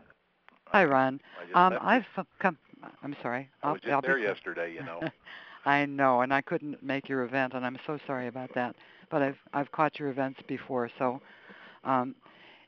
Hi, 0.68 0.86
Ron. 0.86 1.20
I 1.40 1.44
just 1.46 1.56
Um, 1.56 1.74
left 1.74 1.86
I've 2.18 2.26
come. 2.40 2.58
I'm 3.04 3.16
sorry. 3.22 3.50
I 3.62 3.68
I'll, 3.68 3.74
was 3.74 3.82
just 3.82 3.94
I'll 3.94 4.02
there 4.02 4.18
be, 4.18 4.24
yesterday, 4.24 4.74
you 4.74 4.84
know. 4.84 5.02
I 5.66 5.86
know, 5.86 6.22
and 6.22 6.34
I 6.34 6.42
couldn't 6.42 6.82
make 6.82 7.10
your 7.10 7.24
event, 7.24 7.54
and 7.54 7.66
I'm 7.66 7.78
so 7.86 8.00
sorry 8.08 8.28
about 8.28 8.54
that. 8.56 8.76
But 9.12 9.22
I've 9.22 9.38
I've 9.54 9.72
caught 9.72 10.00
your 10.00 10.10
events 10.10 10.40
before, 10.48 10.90
so 10.98 11.22
um, 11.84 12.16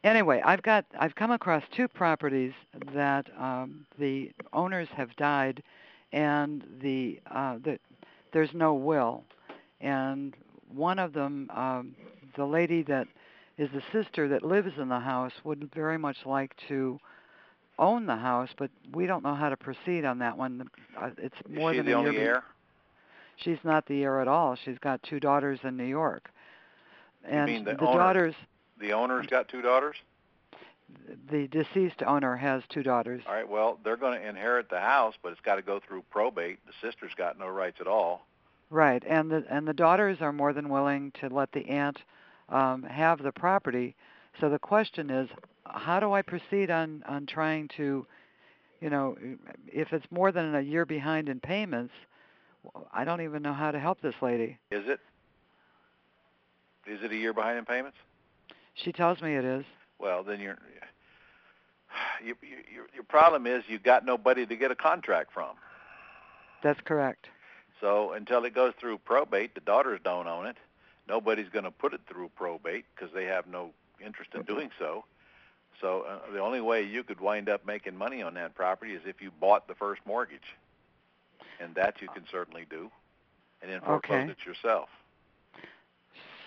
anyway, 0.04 0.42
I've 0.44 0.62
got 0.62 0.86
I've 1.00 1.16
come 1.16 1.32
across 1.32 1.64
two 1.76 1.88
properties 1.88 2.54
that 2.94 3.26
um, 3.40 3.86
the 4.00 4.32
owners 4.54 4.88
have 4.96 5.16
died, 5.16 5.64
and 6.12 6.64
the 6.82 7.20
uh, 7.30 7.58
the 7.64 7.80
there's 8.34 8.54
no 8.54 8.74
will, 8.74 9.24
and 9.82 10.36
one 10.74 11.00
of 11.00 11.14
them, 11.14 11.50
um, 11.54 11.96
the 12.38 12.46
lady 12.46 12.82
that 12.84 13.08
is 13.58 13.70
the 13.74 13.82
sister 13.92 14.28
that 14.30 14.44
lives 14.44 14.72
in 14.80 14.88
the 14.88 15.00
house 15.00 15.34
would 15.44 15.70
very 15.76 15.98
much 15.98 16.18
like 16.26 16.56
to 16.70 16.98
own 17.78 18.06
the 18.06 18.16
house, 18.16 18.50
but 18.58 18.70
we 18.94 19.06
don't 19.06 19.24
know 19.24 19.36
how 19.36 19.50
to 19.50 19.58
proceed 19.58 20.06
on 20.06 20.20
that 20.20 20.38
one. 20.38 20.70
Uh, 21.00 21.10
It's 21.18 21.36
more 21.50 21.72
she 21.72 21.78
than 21.78 21.88
the 21.88 21.92
a 21.92 21.96
only 21.96 22.12
year. 22.14 22.22
heir? 22.36 22.44
She's 23.38 23.58
not 23.64 23.86
the 23.88 24.04
heir 24.04 24.22
at 24.22 24.28
all. 24.28 24.56
She's 24.64 24.78
got 24.80 25.02
two 25.04 25.20
daughters 25.20 25.60
in 25.64 25.76
New 25.76 25.86
York, 25.86 26.30
and 27.26 27.46
mean 27.52 27.64
the 27.66 27.72
the 27.72 27.78
daughters, 27.78 28.36
The 28.82 28.94
owner's 28.94 29.28
got 29.28 29.48
two 29.48 29.62
daughters? 29.62 29.96
the 31.30 31.48
deceased 31.48 32.04
owner 32.06 32.36
has 32.36 32.64
two 32.70 32.84
daughters. 32.84 33.24
All 33.28 33.34
right, 33.34 33.48
well, 33.48 33.80
they're 33.84 33.98
going 33.98 34.20
to 34.20 34.28
inherit 34.28 34.70
the 34.70 34.80
house, 34.80 35.16
but 35.22 35.32
it's 35.32 35.42
got 35.42 35.56
to 35.56 35.62
go 35.62 35.80
through 35.80 36.04
probate. 36.10 36.60
The 36.66 36.74
sister's 36.86 37.14
got 37.16 37.40
no 37.40 37.48
rights 37.48 37.78
at 37.80 37.88
all. 37.88 38.26
Right, 38.70 39.04
and 39.06 39.30
the 39.30 39.44
and 39.50 39.68
the 39.68 39.74
daughters 39.74 40.20
are 40.22 40.32
more 40.32 40.54
than 40.54 40.70
willing 40.70 41.12
to 41.20 41.28
let 41.28 41.52
the 41.52 41.68
aunt 41.68 42.00
um, 42.50 42.84
have 42.84 43.22
the 43.22 43.32
property. 43.32 43.96
So 44.40 44.50
the 44.50 44.60
question 44.60 45.10
is, 45.10 45.30
how 45.66 46.00
do 46.00 46.14
I 46.14 46.22
proceed 46.22 46.72
on 46.72 47.04
on 47.08 47.26
trying 47.26 47.68
to, 47.78 48.06
you 48.80 48.90
know, 48.90 49.18
if 49.68 49.92
it's 49.92 50.06
more 50.10 50.32
than 50.32 50.56
a 50.56 50.62
year 50.62 50.86
behind 50.86 51.28
in 51.28 51.42
payments, 51.42 51.94
I 52.94 53.04
don't 53.04 53.22
even 53.22 53.42
know 53.42 53.54
how 53.54 53.72
to 53.72 53.80
help 53.80 54.02
this 54.02 54.16
lady. 54.22 54.58
Is 54.72 54.88
it? 54.88 55.02
Is 56.88 57.04
it 57.04 57.12
a 57.12 57.16
year 57.16 57.34
behind 57.34 57.58
in 57.58 57.66
payments? 57.66 57.98
She 58.74 58.92
tells 58.92 59.22
me 59.22 59.36
it 59.36 59.46
is. 59.46 59.66
Well, 60.00 60.24
then 60.24 60.40
you're, 60.40 60.58
you, 62.26 62.36
you, 62.42 62.58
your, 62.74 62.86
your 62.94 63.04
problem 63.04 63.48
is 63.48 63.64
you 63.68 63.80
got 63.80 64.06
nobody 64.06 64.46
to 64.46 64.56
get 64.56 64.72
a 64.72 64.76
contract 64.76 65.34
from. 65.34 65.56
That's 66.64 66.80
correct. 66.82 67.28
So 67.80 68.14
until 68.14 68.46
it 68.46 68.54
goes 68.54 68.74
through 68.80 69.00
probate, 69.00 69.56
the 69.56 69.62
daughters 69.62 70.00
don't 70.04 70.28
own 70.28 70.46
it. 70.46 70.58
Nobody's 71.08 71.50
going 71.50 71.66
to 71.66 71.72
put 71.72 71.94
it 71.94 72.02
through 72.08 72.30
probate 72.36 72.86
because 72.96 73.14
they 73.14 73.26
have 73.26 73.48
no 73.48 73.72
interest 74.04 74.32
in 74.36 74.44
doing 74.44 74.70
so. 74.78 75.04
So 75.82 76.06
uh, 76.08 76.32
the 76.32 76.40
only 76.40 76.62
way 76.62 76.84
you 76.84 77.04
could 77.04 77.20
wind 77.20 77.50
up 77.50 77.66
making 77.66 77.96
money 77.96 78.22
on 78.22 78.36
that 78.36 78.54
property 78.54 78.94
is 78.94 79.02
if 79.06 79.20
you 79.20 79.32
bought 79.40 79.68
the 79.68 79.74
first 79.74 80.02
mortgage, 80.06 80.56
and 81.60 81.74
that 81.76 82.02
you 82.02 82.08
can 82.08 82.24
certainly 82.32 82.66
do, 82.70 82.92
and 83.62 83.72
then 83.72 83.82
foreclose 83.82 84.22
Okay. 84.24 84.32
it 84.32 84.46
yourself. 84.46 84.90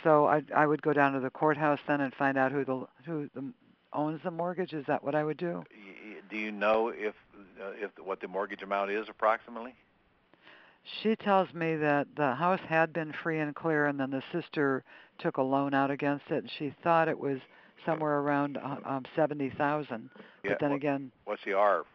So 0.05 0.27
I 0.27 0.43
I 0.55 0.67
would 0.67 0.83
go 0.83 0.93
down 0.93 1.15
to 1.15 1.21
the 1.21 1.31
courthouse 1.31 1.81
then 1.89 2.01
and 2.01 2.15
find 2.15 2.39
out 2.39 2.53
who 2.53 2.65
the 2.65 2.87
who 3.07 3.29
the, 3.35 3.53
owns 3.93 4.21
the 4.23 4.31
mortgage. 4.31 4.73
Is 4.73 4.85
that 4.87 5.03
what 5.03 5.15
I 5.15 5.25
would 5.25 5.39
do? 5.39 5.65
Do 6.31 6.37
you 6.37 6.53
know 6.53 6.93
if 6.95 7.15
uh, 7.61 7.71
if 7.77 7.91
what 8.05 8.21
the 8.21 8.29
mortgage 8.29 8.63
amount 8.63 8.91
is 8.91 9.07
approximately? 9.09 9.75
She 11.03 11.17
tells 11.17 11.53
me 11.55 11.77
that 11.77 12.09
the 12.15 12.35
house 12.35 12.61
had 12.69 12.93
been 12.93 13.15
free 13.23 13.39
and 13.41 13.55
clear, 13.55 13.87
and 13.87 13.99
then 13.99 14.11
the 14.11 14.23
sister 14.33 14.85
took 15.19 15.39
a 15.39 15.43
loan 15.43 15.73
out 15.73 15.91
against 15.91 16.27
it, 16.31 16.45
and 16.45 16.51
she 16.59 16.75
thought 16.85 17.09
it 17.09 17.19
was 17.19 17.39
somewhere 17.87 18.19
around 18.19 18.59
uh, 18.59 18.77
um, 18.85 19.05
seventy 19.17 19.49
thousand. 19.51 20.11
Yeah, 20.45 20.51
But 20.51 20.61
then 20.61 20.71
what- 20.71 20.77
again, 20.77 21.11
What's 21.25 21.43
the 21.45 21.55
ARV? 21.55 21.87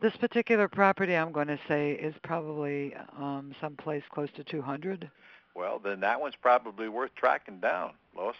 this 0.00 0.16
particular 0.18 0.68
property, 0.68 1.14
I'm 1.16 1.32
going 1.32 1.48
to 1.48 1.58
say, 1.66 1.92
is 1.92 2.14
probably 2.22 2.94
um, 3.18 3.52
someplace 3.60 4.04
close 4.12 4.28
to 4.36 4.44
two 4.44 4.62
hundred. 4.62 5.10
Well, 5.58 5.80
then 5.80 6.00
that 6.00 6.20
one's 6.20 6.36
probably 6.40 6.88
worth 6.88 7.12
tracking 7.16 7.58
down, 7.58 7.90
Lois, 8.16 8.36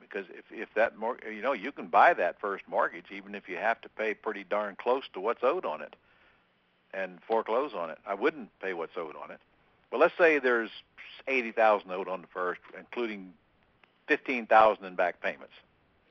because 0.00 0.24
if 0.30 0.46
if 0.50 0.72
that 0.74 0.96
mor- 0.96 1.18
you 1.30 1.42
know 1.42 1.52
you 1.52 1.70
can 1.70 1.88
buy 1.88 2.14
that 2.14 2.40
first 2.40 2.64
mortgage 2.66 3.04
even 3.14 3.34
if 3.34 3.46
you 3.46 3.58
have 3.58 3.78
to 3.82 3.90
pay 3.90 4.14
pretty 4.14 4.44
darn 4.44 4.74
close 4.76 5.04
to 5.12 5.20
what's 5.20 5.44
owed 5.44 5.66
on 5.66 5.82
it, 5.82 5.94
and 6.94 7.18
foreclose 7.28 7.74
on 7.74 7.90
it. 7.90 7.98
I 8.06 8.14
wouldn't 8.14 8.48
pay 8.60 8.72
what's 8.72 8.96
owed 8.96 9.16
on 9.22 9.30
it. 9.30 9.38
Well, 9.90 10.00
let's 10.00 10.16
say 10.16 10.38
there's 10.38 10.70
eighty 11.28 11.52
thousand 11.52 11.90
owed 11.90 12.08
on 12.08 12.22
the 12.22 12.28
first, 12.28 12.62
including 12.78 13.34
fifteen 14.06 14.46
thousand 14.46 14.86
in 14.86 14.94
back 14.94 15.20
payments. 15.20 15.52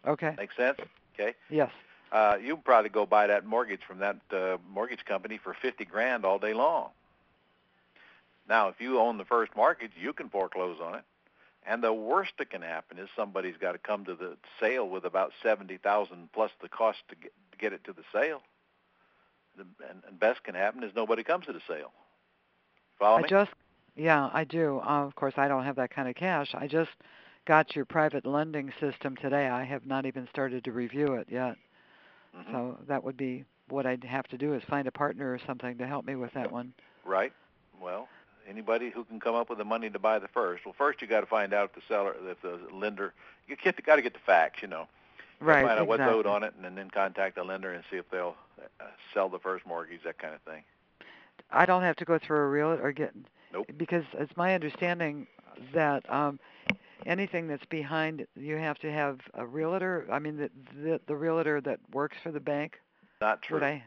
Okay. 0.06 0.36
Make 0.38 0.54
sense? 0.54 0.78
Okay. 1.16 1.34
Yes. 1.50 1.72
Uh, 2.12 2.38
you 2.40 2.54
can 2.54 2.64
probably 2.64 2.92
go 2.92 3.08
buy 3.08 3.26
that 3.26 3.48
mortgage 3.48 3.82
from 3.88 3.98
that 3.98 4.18
uh, 4.32 4.58
mortgage 4.72 5.06
company 5.06 5.40
for 5.44 5.56
fifty 5.60 5.86
grand 5.86 6.24
all 6.24 6.38
day 6.38 6.54
long. 6.54 6.90
Now, 8.50 8.68
if 8.70 8.82
you 8.82 9.00
own 9.00 9.18
the 9.20 9.26
first 9.26 9.56
mortgage, 9.56 9.92
you 10.02 10.12
can 10.12 10.28
foreclose 10.28 10.80
on 10.84 10.96
it. 10.96 11.04
And 11.66 11.84
the 11.84 11.94
worst 11.94 12.32
that 12.40 12.50
can 12.50 12.64
happen 12.64 12.98
is 12.98 13.08
somebody's 13.16 13.58
got 13.58 13.74
to 13.74 13.78
come 13.78 14.06
to 14.06 14.16
the 14.16 14.38
sale 14.60 14.90
with 14.90 15.06
about 15.06 15.32
seventy 15.44 15.78
thousand 15.78 16.30
plus 16.34 16.52
the 16.62 16.68
cost 16.70 16.98
to 17.10 17.16
get 17.16 17.32
to 17.52 17.58
get 17.58 17.74
it 17.74 17.84
to 17.84 17.94
the 17.94 18.04
sale. 18.12 18.42
The, 19.56 19.66
and, 19.88 20.02
and 20.08 20.20
best 20.20 20.44
can 20.44 20.56
happen 20.56 20.84
is 20.84 20.92
nobody 20.96 21.24
comes 21.24 21.46
to 21.46 21.54
the 21.54 21.62
sale. 21.68 21.92
Follow 22.98 23.20
I 23.20 23.22
me? 23.24 23.30
just, 23.30 23.52
yeah, 23.96 24.30
I 24.34 24.46
do. 24.46 24.80
Uh, 24.80 25.06
of 25.06 25.16
course, 25.16 25.34
I 25.38 25.48
don't 25.48 25.64
have 25.64 25.76
that 25.76 25.92
kind 25.92 26.08
of 26.08 26.16
cash. 26.16 26.50
I 26.54 26.68
just 26.68 26.92
got 27.46 27.76
your 27.76 27.86
private 27.86 28.26
lending 28.26 28.72
system 28.80 29.16
today. 29.18 29.48
I 29.48 29.64
have 29.64 29.86
not 29.86 30.06
even 30.06 30.28
started 30.32 30.64
to 30.64 30.72
review 30.72 31.14
it 31.16 31.28
yet. 31.30 31.58
Mhm. 32.36 32.52
So 32.52 32.78
that 32.88 33.04
would 33.04 33.18
be 33.18 33.46
what 33.68 33.86
I'd 33.86 34.04
have 34.04 34.28
to 34.30 34.38
do 34.38 34.54
is 34.54 34.64
find 34.64 34.88
a 34.88 34.92
partner 34.92 35.32
or 35.32 35.40
something 35.46 35.78
to 35.78 35.88
help 35.88 36.06
me 36.06 36.16
with 36.16 36.34
that 36.34 36.52
one. 36.52 36.74
Right. 37.04 37.34
Well, 37.82 38.08
anybody 38.50 38.90
who 38.90 39.04
can 39.04 39.20
come 39.20 39.36
up 39.36 39.50
with 39.50 39.58
the 39.58 39.66
money 39.66 39.90
to 39.90 40.00
buy 40.00 40.20
the 40.20 40.28
first. 40.28 40.66
Well, 40.66 40.76
first 40.78 41.02
you 41.02 41.08
got 41.08 41.22
to 41.22 41.26
find 41.26 41.54
out 41.54 41.70
if 41.70 41.76
the 41.76 41.82
seller, 41.88 42.16
if 42.26 42.42
the 42.42 42.60
lender, 42.74 43.14
you 43.48 43.56
got 43.86 43.96
to 43.96 44.02
get 44.02 44.14
the 44.14 44.20
facts, 44.20 44.62
you 44.62 44.68
know. 44.68 44.88
Right. 45.40 45.66
Find 45.66 45.80
out 45.80 45.88
what's 45.88 46.02
owed 46.02 46.26
on 46.26 46.44
it, 46.44 46.54
and 46.62 46.78
then 46.78 46.90
contact 46.90 47.36
the 47.36 47.44
lender 47.44 47.72
and 47.72 47.84
see 47.90 47.98
if 47.98 48.10
they'll 48.10 48.36
uh, 48.82 48.84
sell 49.14 49.30
the 49.30 49.40
first 49.40 49.66
mortgage, 49.66 50.04
that 50.04 50.18
kind 50.18 50.34
of 50.34 50.42
thing. 50.42 50.64
I 51.52 51.66
don't 51.66 51.84
have 51.84 51.96
to 51.98 52.06
go 52.06 52.20
through 52.20 52.40
a 52.40 52.48
realtor 52.48 52.86
or 52.86 52.92
get 52.92 53.14
Nope. 53.52 53.72
Because 53.78 54.04
it's 54.14 54.36
my 54.38 54.54
understanding 54.54 55.28
that 55.74 56.10
um, 56.12 56.40
anything 57.06 57.48
that's 57.48 57.66
behind, 57.66 58.28
you 58.36 58.56
have 58.58 58.78
to 58.80 58.92
have 58.92 59.20
a 59.34 59.46
realtor. 59.46 60.06
I 60.12 60.20
mean, 60.20 60.38
the 60.38 60.52
the, 60.82 61.02
the 61.08 61.16
realtor 61.16 61.62
that 61.62 61.80
works 61.92 62.18
for 62.22 62.32
the 62.32 62.40
bank. 62.40 62.80
Not 63.22 63.42
true. 63.42 63.56
Would 63.56 63.64
I? 63.64 63.84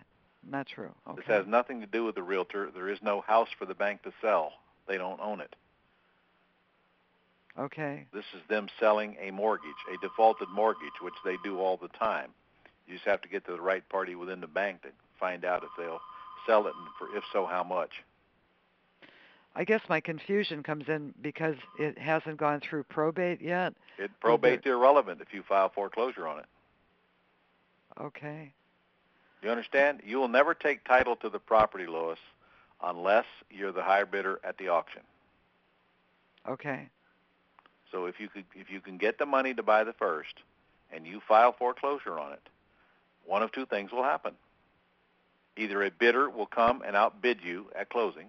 Not 0.48 0.66
true. 0.66 0.92
Okay. 1.08 1.16
This 1.16 1.26
has 1.26 1.46
nothing 1.46 1.80
to 1.80 1.86
do 1.86 2.04
with 2.04 2.14
the 2.14 2.22
realtor. 2.22 2.70
There 2.74 2.88
is 2.88 2.98
no 3.02 3.20
house 3.20 3.48
for 3.58 3.66
the 3.66 3.74
bank 3.74 4.02
to 4.02 4.12
sell. 4.20 4.52
They 4.88 4.98
don't 4.98 5.20
own 5.20 5.40
it. 5.40 5.54
Okay. 7.58 8.06
This 8.12 8.24
is 8.34 8.40
them 8.48 8.68
selling 8.80 9.16
a 9.20 9.30
mortgage, 9.30 9.68
a 9.92 9.98
defaulted 10.00 10.48
mortgage, 10.48 11.00
which 11.00 11.14
they 11.24 11.36
do 11.44 11.58
all 11.60 11.76
the 11.76 11.88
time. 11.88 12.30
You 12.86 12.94
just 12.94 13.06
have 13.06 13.20
to 13.22 13.28
get 13.28 13.44
to 13.46 13.52
the 13.52 13.60
right 13.60 13.86
party 13.88 14.14
within 14.14 14.40
the 14.40 14.46
bank 14.46 14.82
to 14.82 14.88
find 15.20 15.44
out 15.44 15.62
if 15.62 15.70
they'll 15.78 16.00
sell 16.46 16.66
it, 16.66 16.74
and 16.76 16.88
for 16.98 17.16
if 17.16 17.24
so, 17.32 17.46
how 17.46 17.62
much. 17.62 18.02
I 19.54 19.64
guess 19.64 19.82
my 19.88 20.00
confusion 20.00 20.62
comes 20.62 20.88
in 20.88 21.12
because 21.20 21.56
it 21.78 21.98
hasn't 21.98 22.38
gone 22.38 22.60
through 22.60 22.84
probate 22.84 23.42
yet. 23.42 23.74
It 23.98 24.10
probate's 24.18 24.66
irrelevant 24.66 25.20
if 25.20 25.34
you 25.34 25.42
file 25.42 25.68
foreclosure 25.68 26.26
on 26.26 26.38
it. 26.38 26.46
Okay. 28.00 28.54
You 29.42 29.50
understand? 29.50 30.02
You 30.04 30.18
will 30.18 30.28
never 30.28 30.54
take 30.54 30.84
title 30.84 31.16
to 31.16 31.28
the 31.28 31.38
property, 31.38 31.86
Lois, 31.86 32.18
unless 32.82 33.24
you're 33.50 33.72
the 33.72 33.82
higher 33.82 34.06
bidder 34.06 34.40
at 34.44 34.56
the 34.58 34.68
auction. 34.68 35.02
Okay. 36.48 36.88
So 37.90 38.06
if 38.06 38.20
you 38.20 38.28
could, 38.28 38.44
if 38.54 38.70
you 38.70 38.80
can 38.80 38.96
get 38.96 39.18
the 39.18 39.26
money 39.26 39.52
to 39.54 39.62
buy 39.62 39.84
the 39.84 39.92
first, 39.92 40.34
and 40.92 41.06
you 41.06 41.20
file 41.26 41.52
foreclosure 41.52 42.18
on 42.18 42.32
it, 42.32 42.42
one 43.26 43.42
of 43.42 43.52
two 43.52 43.66
things 43.66 43.90
will 43.92 44.02
happen. 44.02 44.34
Either 45.56 45.82
a 45.82 45.90
bidder 45.90 46.30
will 46.30 46.46
come 46.46 46.82
and 46.86 46.96
outbid 46.96 47.38
you 47.42 47.66
at 47.74 47.90
closing, 47.90 48.26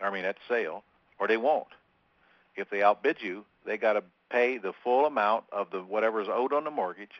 I 0.00 0.10
mean 0.10 0.24
at 0.24 0.36
sale, 0.48 0.84
or 1.18 1.26
they 1.26 1.36
won't. 1.36 1.68
If 2.56 2.70
they 2.70 2.82
outbid 2.82 3.16
you, 3.20 3.44
they 3.64 3.76
got 3.76 3.94
to 3.94 4.04
pay 4.30 4.58
the 4.58 4.72
full 4.84 5.06
amount 5.06 5.44
of 5.50 5.70
the 5.70 5.80
whatever 5.80 6.20
is 6.20 6.28
owed 6.30 6.52
on 6.52 6.64
the 6.64 6.70
mortgage, 6.70 7.10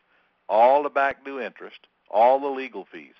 all 0.49 0.83
the 0.83 0.91
back 0.91 1.25
due 1.25 1.41
interest, 1.41 1.87
all 2.15 2.41
the 2.41 2.49
legal 2.49 2.87
fees. 2.91 3.13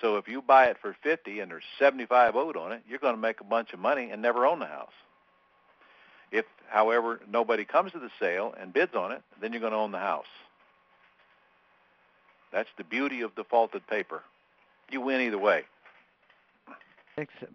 So 0.00 0.16
if 0.16 0.26
you 0.28 0.42
buy 0.42 0.66
it 0.66 0.76
for 0.82 0.94
50 1.02 1.38
and 1.40 1.50
there's 1.50 1.62
75 1.78 2.34
owed 2.36 2.56
on 2.56 2.72
it, 2.72 2.82
you're 2.88 2.98
going 2.98 3.14
to 3.14 3.20
make 3.20 3.40
a 3.40 3.44
bunch 3.44 3.72
of 3.72 3.78
money 3.78 4.10
and 4.10 4.20
never 4.20 4.44
own 4.44 4.58
the 4.58 4.66
house. 4.66 4.92
If, 6.32 6.44
however, 6.68 7.20
nobody 7.30 7.64
comes 7.64 7.92
to 7.92 8.00
the 8.00 8.10
sale 8.18 8.52
and 8.60 8.72
bids 8.72 8.94
on 8.96 9.12
it, 9.12 9.22
then 9.40 9.52
you're 9.52 9.60
going 9.60 9.72
to 9.72 9.78
own 9.78 9.92
the 9.92 9.98
house. 9.98 10.26
That's 12.52 12.68
the 12.76 12.84
beauty 12.84 13.20
of 13.22 13.34
defaulted 13.36 13.86
paper. 13.86 14.22
You 14.90 15.00
win 15.00 15.20
either 15.20 15.38
way. 15.38 15.62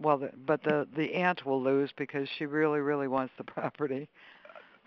Well, 0.01 0.29
but 0.47 0.63
the 0.63 0.87
the 0.95 1.13
aunt 1.15 1.45
will 1.45 1.61
lose 1.61 1.89
because 1.97 2.29
she 2.37 2.45
really, 2.45 2.79
really 2.79 3.09
wants 3.09 3.33
the 3.37 3.43
property. 3.43 4.07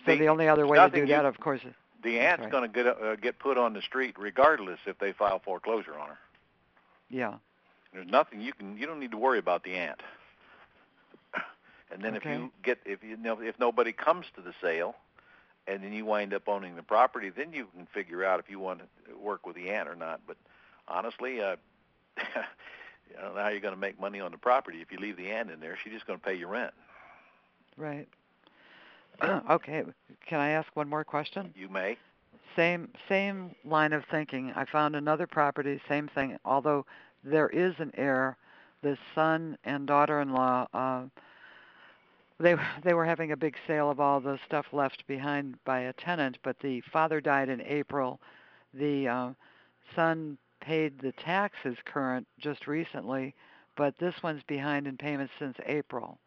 So 0.06 0.12
the, 0.12 0.18
The- 0.20 0.28
only 0.28 0.48
other 0.48 0.66
way 0.66 0.78
to 0.78 0.88
do 0.88 1.00
you- 1.02 1.06
that, 1.08 1.26
of 1.26 1.38
course, 1.38 1.60
is 1.64 1.74
The 2.03 2.18
aunt's 2.18 2.42
right. 2.42 2.50
going 2.50 2.70
to 2.70 2.82
get 2.82 2.86
uh, 2.86 3.16
get 3.16 3.38
put 3.38 3.59
on 3.59 3.74
the 3.74 3.82
street 3.82 4.16
regardless 4.18 4.80
if 4.86 4.98
they 4.98 5.12
file 5.12 5.38
foreclosure 5.38 5.98
on 5.98 6.09
her. 6.09 6.18
yeah. 7.11 7.34
There's 7.92 8.09
nothing 8.09 8.40
you 8.40 8.53
can 8.53 8.76
you 8.76 8.86
don't 8.86 9.00
need 9.00 9.11
to 9.12 9.18
worry 9.18 9.38
about 9.38 9.64
the 9.64 9.74
aunt. 9.74 10.00
And 11.92 12.03
then 12.03 12.16
if 12.16 12.24
you 12.24 12.50
get 12.62 12.78
if 12.86 13.05
you 13.05 13.18
know 13.18 13.38
if 13.40 13.59
nobody 13.59 13.92
comes 13.92 14.24
to 14.36 14.40
the 14.40 14.55
sale, 14.62 14.96
and 15.66 15.82
then 15.82 15.92
you 15.92 16.05
wind 16.05 16.34
up 16.34 16.48
owning 16.48 16.74
the 16.74 16.82
property, 16.82 17.30
then 17.30 17.53
you 17.53 17.66
can 17.76 17.86
figure 17.86 18.24
out 18.24 18.40
if 18.40 18.50
you 18.50 18.59
want 18.59 18.80
to 18.80 19.16
work 19.18 19.46
with 19.46 19.57
the 19.57 19.70
aunt 19.70 19.88
or 19.88 19.94
not. 19.94 20.20
But 20.26 20.36
honestly, 20.88 21.40
uh, 21.40 21.57
I 22.16 23.20
don't 23.20 23.34
know 23.34 23.42
how 23.42 23.48
you're 23.48 23.61
going 23.61 23.74
to 23.74 23.80
make 23.80 24.00
money 24.00 24.20
on 24.20 24.32
the 24.32 24.38
property 24.38 24.80
if 24.80 24.90
you 24.90 24.98
leave 24.98 25.16
the 25.16 25.30
aunt 25.30 25.50
in 25.50 25.61
there. 25.61 25.76
She's 25.82 25.92
just 25.92 26.07
going 26.07 26.18
to 26.18 26.24
pay 26.24 26.34
you 26.34 26.46
rent. 26.46 26.72
Right. 27.76 28.09
okay. 29.50 29.84
Can 30.26 30.40
I 30.40 30.50
ask 30.50 30.68
one 30.74 30.88
more 30.88 31.04
question? 31.04 31.52
You 31.56 31.68
may. 31.68 31.96
Same 32.56 32.88
same 33.08 33.54
line 33.64 33.92
of 33.92 34.04
thinking. 34.10 34.52
I 34.54 34.64
found 34.64 34.94
another 34.94 35.26
property, 35.26 35.80
same 35.88 36.08
thing. 36.08 36.38
Although 36.44 36.84
there 37.24 37.48
is 37.48 37.74
an 37.78 37.92
heir, 37.96 38.36
the 38.82 38.98
son 39.14 39.56
and 39.64 39.86
daughter-in-law. 39.86 40.66
Uh, 40.74 41.02
they 42.38 42.56
they 42.82 42.94
were 42.94 43.04
having 43.04 43.32
a 43.32 43.36
big 43.36 43.56
sale 43.66 43.90
of 43.90 44.00
all 44.00 44.20
the 44.20 44.38
stuff 44.46 44.66
left 44.72 45.06
behind 45.06 45.56
by 45.64 45.80
a 45.80 45.92
tenant, 45.92 46.38
but 46.42 46.58
the 46.60 46.80
father 46.92 47.20
died 47.20 47.48
in 47.48 47.60
April. 47.62 48.20
The 48.74 49.08
uh, 49.08 49.30
son 49.94 50.36
paid 50.60 50.98
the 50.98 51.12
taxes 51.12 51.76
current 51.84 52.26
just 52.38 52.66
recently, 52.66 53.34
but 53.76 53.96
this 53.98 54.14
one's 54.22 54.42
behind 54.44 54.86
in 54.86 54.96
payments 54.96 55.32
since 55.38 55.56
April. 55.66 56.18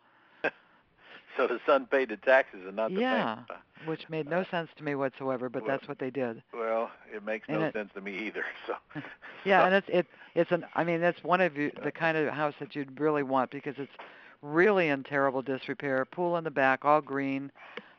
So 1.38 1.48
the 1.48 1.60
son 1.66 1.86
paid 1.86 2.10
the 2.10 2.18
taxes 2.18 2.62
and 2.66 2.76
not 2.76 2.94
the 2.94 3.02
Yeah. 3.02 3.36
payment. 3.48 3.62
which 3.86 4.10
made 4.10 4.28
no 4.30 4.44
sense 4.50 4.70
to 4.78 4.84
me 4.84 4.96
whatsoever, 4.96 5.50
but 5.50 5.62
Well, 5.64 5.72
that's 5.78 5.88
what 5.88 6.00
they 6.00 6.10
did. 6.10 6.42
Well, 6.54 6.90
it 7.14 7.24
makes 7.24 7.48
And 7.50 7.60
no 7.60 7.66
it- 7.68 7.74
sense 7.74 7.92
to 7.94 8.02
me 8.02 8.18
either. 8.28 8.46
So. 8.68 8.76
Yeah, 9.44 9.62
so- 9.62 9.66
and 9.66 9.76
it's 9.76 9.90
it 9.90 10.08
it's 10.34 10.52
an 10.52 10.66
I 10.76 10.84
mean 10.84 11.02
that's 11.02 11.24
one 11.24 11.42
of 11.42 11.56
you 11.58 11.72
the 11.84 11.92
kind 11.92 12.18
of 12.18 12.34
house 12.34 12.54
that 12.60 12.76
you'd 12.76 13.00
really 13.00 13.22
want 13.24 13.52
because 13.52 13.76
it's 13.78 13.92
really 14.42 14.88
in 14.90 15.04
terrible 15.04 15.42
disrepair. 15.42 16.06
Pool 16.06 16.38
in 16.38 16.44
the 16.44 16.52
back, 16.52 16.84
all 16.86 17.02
green, 17.02 17.52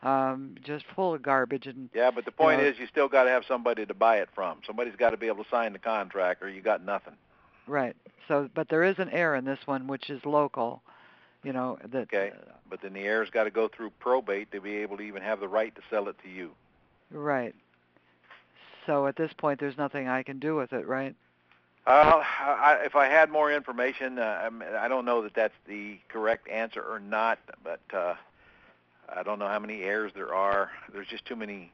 um, 0.02 0.54
just 0.64 0.84
full 0.94 1.14
of 1.14 1.22
garbage 1.22 1.66
and 1.66 1.88
Yeah, 1.94 2.10
but 2.10 2.24
the 2.24 2.32
point 2.32 2.60
know- 2.62 2.66
is, 2.68 2.78
you 2.78 2.86
still 2.86 3.08
got 3.08 3.24
to 3.24 3.30
have 3.30 3.44
somebody 3.46 3.84
to 3.86 3.94
buy 3.94 4.18
it 4.18 4.28
from. 4.34 4.60
Somebody's 4.66 4.96
got 4.96 5.10
to 5.10 5.16
be 5.16 5.26
able 5.26 5.44
to 5.44 5.50
sign 5.50 5.72
the 5.72 5.78
contract, 5.78 6.42
or 6.42 6.48
you 6.48 6.62
got 6.62 6.82
nothing. 6.84 7.14
right. 7.66 7.94
So, 8.28 8.48
but 8.54 8.68
there 8.68 8.82
is 8.82 8.98
an 8.98 9.08
error 9.10 9.36
in 9.36 9.44
this 9.44 9.60
one 9.66 9.86
which 9.86 10.10
is 10.10 10.24
local. 10.24 10.82
You 11.46 11.52
know 11.52 11.78
that. 11.92 12.02
Okay. 12.02 12.32
But 12.68 12.82
then 12.82 12.92
the 12.92 13.02
heir's 13.02 13.30
got 13.30 13.44
to 13.44 13.50
go 13.50 13.68
through 13.68 13.90
probate 14.00 14.50
to 14.50 14.60
be 14.60 14.78
able 14.78 14.96
to 14.96 15.04
even 15.04 15.22
have 15.22 15.38
the 15.38 15.46
right 15.46 15.72
to 15.76 15.80
sell 15.88 16.08
it 16.08 16.16
to 16.24 16.28
you. 16.28 16.50
Right. 17.12 17.54
So 18.84 19.06
at 19.06 19.14
this 19.14 19.32
point, 19.32 19.60
there's 19.60 19.78
nothing 19.78 20.08
I 20.08 20.24
can 20.24 20.40
do 20.40 20.56
with 20.56 20.72
it, 20.72 20.88
right? 20.88 21.14
Uh, 21.86 22.20
I, 22.24 22.80
if 22.84 22.96
I 22.96 23.06
had 23.06 23.30
more 23.30 23.52
information, 23.52 24.18
uh, 24.18 24.50
I, 24.50 24.86
I 24.86 24.88
don't 24.88 25.04
know 25.04 25.22
that 25.22 25.34
that's 25.34 25.54
the 25.68 26.00
correct 26.08 26.48
answer 26.48 26.82
or 26.82 26.98
not, 26.98 27.38
but 27.62 27.80
uh, 27.94 28.14
I 29.08 29.22
don't 29.22 29.38
know 29.38 29.46
how 29.46 29.60
many 29.60 29.82
heirs 29.82 30.10
there 30.16 30.34
are. 30.34 30.72
There's 30.92 31.06
just 31.06 31.26
too 31.26 31.36
many 31.36 31.70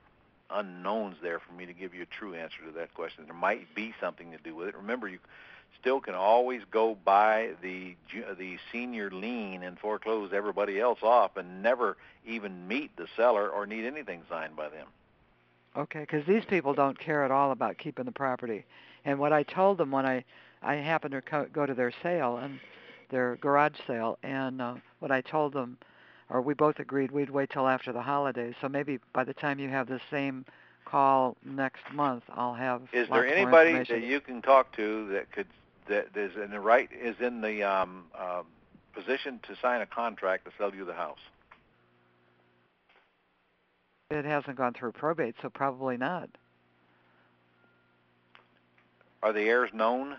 unknowns 0.51 1.17
there 1.23 1.39
for 1.39 1.55
me 1.55 1.65
to 1.65 1.73
give 1.73 1.95
you 1.95 2.03
a 2.03 2.07
true 2.07 2.35
answer 2.35 2.59
to 2.67 2.73
that 2.73 2.93
question. 2.93 3.25
There 3.25 3.33
might 3.33 3.75
be 3.75 3.95
something 3.99 4.33
to 4.33 4.39
do 4.45 4.55
with 4.55 4.69
it. 4.69 4.77
Remember, 4.77 5.09
you 5.09 5.19
still 5.81 6.01
can 6.01 6.15
always 6.15 6.63
go 6.71 6.97
buy 7.05 7.51
the 7.63 7.97
the 8.39 8.59
senior 8.71 9.11
lien 9.11 9.63
and 9.63 9.79
foreclose 9.79 10.33
everybody 10.33 10.81
else 10.81 11.01
off, 11.03 11.37
and 11.37 11.63
never 11.63 11.97
even 12.27 12.69
meet 12.69 12.97
the 12.97 13.07
seller 13.17 13.49
or 13.49 13.67
need 13.67 13.85
anything 13.85 14.23
signed 14.29 14.57
by 14.57 14.69
them. 14.69 14.87
Okay, 15.77 16.01
because 16.01 16.25
these 16.27 16.45
people 16.45 16.75
don't 16.75 16.99
care 16.99 17.25
at 17.25 17.31
all 17.31 17.51
about 17.51 17.79
keeping 17.79 18.05
the 18.05 18.13
property. 18.13 18.65
And 19.05 19.19
what 19.19 19.33
I 19.33 19.43
told 19.43 19.79
them 19.79 19.91
when 19.91 20.07
I 20.07 20.25
I 20.63 20.75
happened 20.77 21.13
to 21.13 21.23
co- 21.23 21.49
go 21.53 21.67
to 21.67 21.75
their 21.75 21.93
sale 22.03 22.37
and 22.37 22.61
their 23.11 23.37
garage 23.37 23.79
sale, 23.87 24.19
and 24.23 24.61
uh, 24.61 24.75
what 25.01 25.11
I 25.11 25.21
told 25.21 25.53
them, 25.53 25.79
or 26.31 26.41
we 26.41 26.55
both 26.55 26.79
agreed 26.79 27.11
we'd 27.11 27.31
wait 27.31 27.51
till 27.51 27.69
after 27.69 27.93
the 27.93 28.03
holidays. 28.03 28.55
So 28.61 28.69
maybe 28.69 29.01
by 29.13 29.25
the 29.25 29.35
time 29.35 29.59
you 29.59 29.69
have 29.69 29.89
the 29.89 30.01
same 30.11 30.45
call 30.85 31.37
next 31.45 31.83
month, 31.93 32.25
I'll 32.31 32.55
have 32.55 32.83
Is 32.93 33.09
there 33.09 33.27
anybody 33.27 33.73
that 33.73 34.03
you 34.03 34.21
can 34.21 34.43
talk 34.43 34.75
to 34.77 35.09
that 35.09 35.33
could 35.33 35.47
that 35.89 36.09
is 36.17 36.33
in 36.37 36.51
the 36.51 36.61
right 36.61 36.89
is 36.93 37.17
in 37.21 37.41
the 37.41 37.63
um, 37.63 38.05
um, 38.19 38.47
position 38.95 39.41
to 39.49 39.57
sign 39.61 39.81
a 39.81 39.87
contract 39.87 40.45
to 40.45 40.51
sell 40.59 40.75
you 40.75 40.85
the 40.85 40.95
house? 40.95 41.19
It 44.11 44.25
hasn't 44.25 44.57
gone 44.57 44.75
through 44.75 44.93
probate, 44.93 45.35
so 45.41 45.49
probably 45.49 45.97
not. 45.97 46.29
Are 49.23 49.33
the 49.33 49.41
heirs 49.41 49.71
known? 49.73 50.17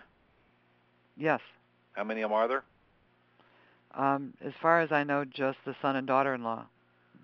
Yes. 1.16 1.40
How 1.92 2.04
many 2.04 2.22
of 2.22 2.30
them 2.30 2.36
are 2.36 2.48
there? 2.48 2.64
Um, 3.94 4.34
as 4.44 4.52
far 4.60 4.80
as 4.80 4.90
I 4.90 5.04
know, 5.04 5.24
just 5.24 5.58
the 5.64 5.76
son 5.80 5.94
and 5.94 6.06
daughter-in-law, 6.06 6.64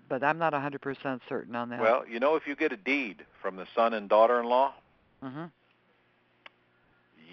but 0.07 0.23
I'm 0.23 0.37
not 0.37 0.53
100% 0.53 1.19
certain 1.27 1.55
on 1.55 1.69
that. 1.69 1.81
Well, 1.81 2.07
you 2.07 2.19
know, 2.21 2.37
if 2.37 2.47
you 2.47 2.55
get 2.55 2.71
a 2.71 2.77
deed 2.77 3.25
from 3.41 3.57
the 3.57 3.65
son 3.75 3.93
and 3.93 4.07
daughter-in-law, 4.07 4.73
hmm 5.21 5.45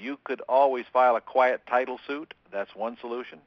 you 0.00 0.18
could 0.24 0.40
always 0.48 0.84
file 0.92 1.16
a 1.16 1.20
quiet 1.20 1.62
title 1.68 1.98
suit. 2.06 2.34
That's 2.52 2.74
one 2.74 2.96
solution. 3.00 3.40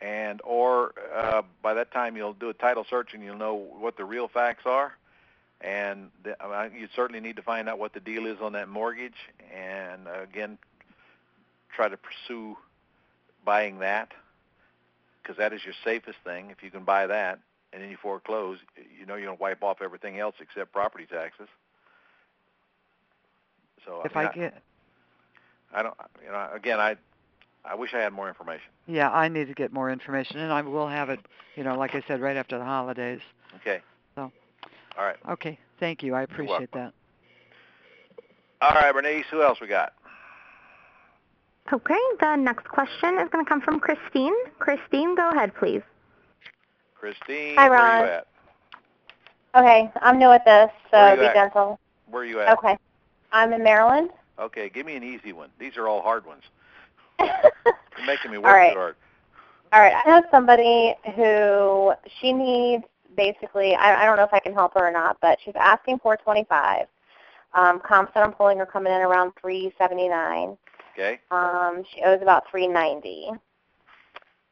And 0.00 0.40
or 0.44 0.94
uh, 1.14 1.42
by 1.62 1.74
that 1.74 1.92
time 1.92 2.16
you'll 2.16 2.32
do 2.32 2.50
a 2.50 2.54
title 2.54 2.86
search 2.88 3.14
and 3.14 3.22
you'll 3.22 3.36
know 3.36 3.54
what 3.54 3.96
the 3.96 4.04
real 4.04 4.28
facts 4.28 4.64
are. 4.64 4.92
And 5.60 6.10
the, 6.22 6.36
you 6.78 6.88
certainly 6.94 7.20
need 7.20 7.36
to 7.36 7.42
find 7.42 7.68
out 7.68 7.80
what 7.80 7.92
the 7.92 8.00
deal 8.00 8.26
is 8.26 8.38
on 8.40 8.52
that 8.52 8.68
mortgage. 8.68 9.16
And 9.52 10.02
again, 10.06 10.56
try 11.74 11.88
to 11.88 11.96
pursue 11.96 12.56
buying 13.44 13.80
that 13.80 14.12
because 15.22 15.36
that 15.38 15.52
is 15.52 15.64
your 15.64 15.74
safest 15.84 16.18
thing. 16.24 16.50
If 16.50 16.62
you 16.62 16.70
can 16.70 16.84
buy 16.84 17.08
that 17.08 17.40
and 17.72 17.82
then 17.82 17.90
you 17.90 17.96
foreclose, 17.96 18.58
you 18.76 19.04
know 19.04 19.16
you're 19.16 19.26
going 19.26 19.36
to 19.36 19.42
wipe 19.42 19.62
off 19.64 19.82
everything 19.82 20.18
else 20.18 20.36
except 20.40 20.72
property 20.72 21.06
taxes. 21.06 21.48
So 23.84 24.02
If 24.04 24.16
I, 24.16 24.26
I 24.26 24.32
get 24.32 24.62
I 25.72 25.82
don't, 25.82 25.94
you 26.24 26.30
know, 26.30 26.48
again, 26.54 26.80
I, 26.80 26.96
I 27.64 27.74
wish 27.74 27.92
I 27.94 27.98
had 27.98 28.12
more 28.12 28.28
information. 28.28 28.68
Yeah, 28.86 29.10
I 29.10 29.28
need 29.28 29.48
to 29.48 29.54
get 29.54 29.72
more 29.72 29.90
information, 29.90 30.38
and 30.38 30.52
I 30.52 30.62
will 30.62 30.88
have 30.88 31.10
it. 31.10 31.20
You 31.56 31.64
know, 31.64 31.76
like 31.76 31.94
I 31.94 32.02
said, 32.08 32.20
right 32.20 32.36
after 32.36 32.58
the 32.58 32.64
holidays. 32.64 33.20
Okay. 33.56 33.80
So. 34.14 34.32
All 34.96 35.04
right. 35.04 35.16
Okay. 35.30 35.58
Thank 35.78 36.02
you. 36.02 36.14
I 36.14 36.22
appreciate 36.22 36.72
that. 36.72 36.92
All 38.60 38.70
right, 38.70 38.92
Bernice. 38.92 39.24
Who 39.30 39.42
else 39.42 39.60
we 39.60 39.66
got? 39.66 39.92
Okay, 41.72 41.94
the 42.20 42.36
next 42.36 42.66
question 42.68 43.18
is 43.18 43.28
going 43.30 43.44
to 43.44 43.48
come 43.48 43.60
from 43.60 43.78
Christine. 43.78 44.32
Christine, 44.58 45.14
go 45.14 45.30
ahead, 45.30 45.54
please. 45.54 45.82
Christine, 46.94 47.56
Hi, 47.56 47.68
where 47.68 47.78
Ron. 47.78 47.98
you 47.98 48.04
at? 48.06 48.26
Okay, 49.54 49.92
I'm 50.00 50.18
new 50.18 50.30
at 50.30 50.44
this, 50.46 50.70
so 50.90 51.14
be 51.16 51.26
at? 51.26 51.34
gentle. 51.34 51.78
Where 52.10 52.22
are 52.22 52.24
you 52.24 52.40
at? 52.40 52.56
Okay. 52.58 52.78
I'm 53.32 53.52
in 53.52 53.62
Maryland. 53.62 54.10
Okay, 54.38 54.68
give 54.68 54.86
me 54.86 54.96
an 54.96 55.02
easy 55.02 55.32
one. 55.32 55.50
These 55.58 55.76
are 55.76 55.88
all 55.88 56.02
hard 56.02 56.24
ones. 56.26 56.42
You're 57.20 58.06
making 58.06 58.30
me 58.30 58.38
work 58.38 58.52
right. 58.54 58.72
too 58.72 58.78
hard. 58.78 58.96
right, 59.72 59.92
I 59.94 60.08
have 60.08 60.24
somebody 60.30 60.94
who 61.16 61.92
she 62.20 62.32
needs 62.32 62.84
basically, 63.16 63.74
I, 63.74 64.02
I 64.02 64.06
don't 64.06 64.16
know 64.16 64.24
if 64.24 64.32
I 64.32 64.38
can 64.38 64.54
help 64.54 64.74
her 64.74 64.86
or 64.86 64.92
not, 64.92 65.18
but 65.20 65.38
she's 65.44 65.54
asking 65.56 65.98
for 65.98 66.16
25. 66.16 66.86
Um, 67.54 67.80
comps 67.80 68.12
that 68.14 68.22
I'm 68.22 68.32
pulling 68.32 68.60
are 68.60 68.66
coming 68.66 68.92
in 68.92 69.00
around 69.00 69.32
379. 69.40 70.56
Okay. 70.94 71.18
Um, 71.30 71.82
she 71.92 72.02
owes 72.02 72.20
about 72.22 72.44
390. 72.50 73.30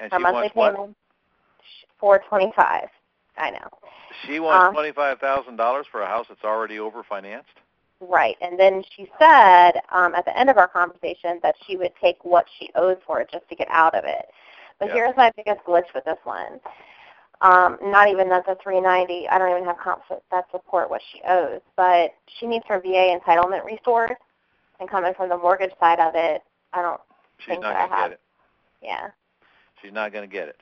And 0.01 0.13
Her 0.13 0.19
she 0.19 0.23
monthly 0.23 0.41
wants 0.41 0.57
what? 0.57 0.75
payment 0.75 0.97
425. 2.01 2.89
I 3.39 3.51
know. 3.51 3.59
She 4.27 4.41
wants 4.41 4.77
Um, 4.79 5.19
thousand 5.21 5.57
dollars 5.57 5.87
for 5.91 6.03
a 6.03 6.07
house 6.07 6.27
that's 6.29 6.45
already 6.45 6.79
over 6.79 7.03
financed. 7.03 7.51
Right. 8.01 8.37
And 8.41 8.59
then 8.59 8.83
she 8.95 9.09
said 9.19 9.73
um, 9.91 10.15
at 10.15 10.25
the 10.25 10.37
end 10.39 10.51
of 10.51 10.59
our 10.59 10.69
conversation 10.69 11.41
that 11.43 11.55
she 11.67 11.77
would 11.77 11.93
take 12.01 12.23
what 12.25 12.47
she 12.59 12.71
owes 12.75 12.99
for 13.07 13.21
it 13.21 13.31
just 13.33 13.49
to 13.49 13.55
get 13.57 13.69
out 13.71 13.95
of 13.95 14.05
it. 14.05 14.27
But 14.79 14.89
Yeah. 14.89 14.95
here's 14.95 15.17
my 15.17 15.33
biggest 15.37 15.65
glitch 15.65 15.93
with 15.95 16.05
this 16.05 16.19
one. 16.25 16.61
Um, 17.41 17.79
not 17.83 18.09
even 18.09 18.29
that's 18.29 18.49
a 18.49 18.57
390, 18.63 19.29
I 19.29 19.39
don't 19.39 19.51
even 19.51 19.65
have 19.65 19.79
comps 19.79 20.07
that- 20.31 20.51
support 20.51 20.89
what 20.89 21.03
she 21.13 21.21
owes, 21.27 21.61
but 21.77 22.15
she 22.27 22.47
needs 22.47 22.65
her 22.67 22.81
VA 22.81 23.19
entitlement 23.19 23.65
restored. 23.65 24.17
And 24.81 24.89
coming 24.89 25.15
from 25.15 25.29
the 25.31 25.37
mortgage 25.39 25.73
side 25.79 26.01
of 26.01 26.15
it, 26.15 26.43
I 26.73 26.83
don't 26.83 27.01
She's 27.39 27.49
think 27.49 27.63
not 27.63 27.73
that 27.73 27.77
I 27.77 27.87
going 27.87 27.91
to 27.91 27.97
have. 27.97 28.11
get 28.11 28.13
it. 28.13 28.21
Yeah. 28.83 29.11
She's 29.81 29.93
not 29.93 30.13
going 30.13 30.29
to 30.29 30.33
get 30.33 30.49
it. 30.49 30.61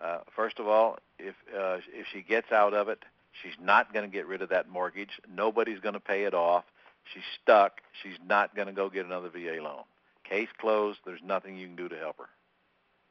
Uh, 0.00 0.18
first 0.34 0.60
of 0.60 0.68
all, 0.68 0.98
if 1.18 1.34
uh, 1.52 1.78
if 1.92 2.06
she 2.12 2.22
gets 2.22 2.52
out 2.52 2.72
of 2.72 2.88
it, 2.88 3.04
she's 3.42 3.54
not 3.60 3.92
going 3.92 4.04
to 4.08 4.12
get 4.12 4.26
rid 4.26 4.42
of 4.42 4.48
that 4.50 4.68
mortgage. 4.68 5.20
Nobody's 5.32 5.80
going 5.80 5.94
to 5.94 6.00
pay 6.00 6.24
it 6.24 6.34
off. 6.34 6.64
She's 7.12 7.22
stuck. 7.42 7.80
She's 8.02 8.18
not 8.26 8.54
going 8.54 8.66
to 8.66 8.72
go 8.74 8.90
get 8.90 9.06
another 9.06 9.28
VA 9.30 9.62
loan. 9.62 9.82
Case 10.28 10.48
closed. 10.60 10.98
There's 11.06 11.20
nothing 11.24 11.56
you 11.56 11.66
can 11.66 11.76
do 11.76 11.88
to 11.88 11.96
help 11.96 12.18
her. 12.18 12.28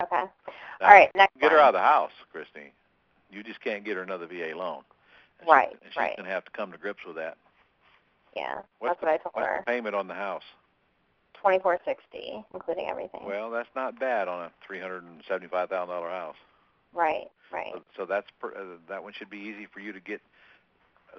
Okay. 0.04 0.24
Now, 0.82 0.88
All 0.88 0.94
right. 0.94 1.10
Next 1.16 1.34
Get 1.40 1.52
her 1.52 1.58
one. 1.58 1.66
out 1.66 1.70
of 1.70 1.80
the 1.80 1.80
house, 1.88 2.12
Christine. 2.32 2.72
You 3.32 3.42
just 3.44 3.60
can't 3.62 3.84
get 3.84 3.96
her 3.98 4.04
another 4.04 4.28
VA 4.28 4.56
loan. 4.56 4.82
And 5.40 5.50
Right, 5.50 5.70
She, 5.72 5.78
and 5.84 5.92
she's 5.94 5.98
right. 5.98 6.16
going 6.18 6.28
to 6.28 6.32
have 6.34 6.46
to 6.46 6.52
come 6.52 6.72
to 6.72 6.78
grips 6.78 7.00
with 7.06 7.16
that. 7.16 7.38
Yeah. 8.36 8.60
What's 8.80 8.94
that's 8.94 9.02
what 9.02 9.12
I 9.12 9.18
told 9.18 9.34
What's 9.34 9.48
her. 9.48 9.64
the 9.66 9.72
payment 9.72 9.96
on 9.96 10.08
the 10.08 10.14
house? 10.14 10.44
2460, 11.42 12.44
including 12.54 12.88
everything. 12.90 13.22
Well, 13.26 13.50
that's 13.52 13.70
not 13.76 14.00
bad 14.00 14.28
on 14.28 14.44
a 14.46 14.52
three 14.66 14.80
hundred 14.80 15.04
and 15.04 15.22
seventy-five 15.28 15.70
thousand 15.70 15.94
dollar 15.94 16.10
house. 16.10 16.36
right. 16.94 17.28
Right. 17.52 17.72
So, 17.74 17.82
so 17.96 18.06
that's 18.06 18.28
pr- 18.40 18.56
uh, 18.58 18.78
that 18.90 19.04
one 19.04 19.14
should 19.14 19.30
be 19.30 19.38
easy 19.38 19.68
for 19.72 19.80
you 19.80 19.94
to 19.94 20.00
get 20.00 20.22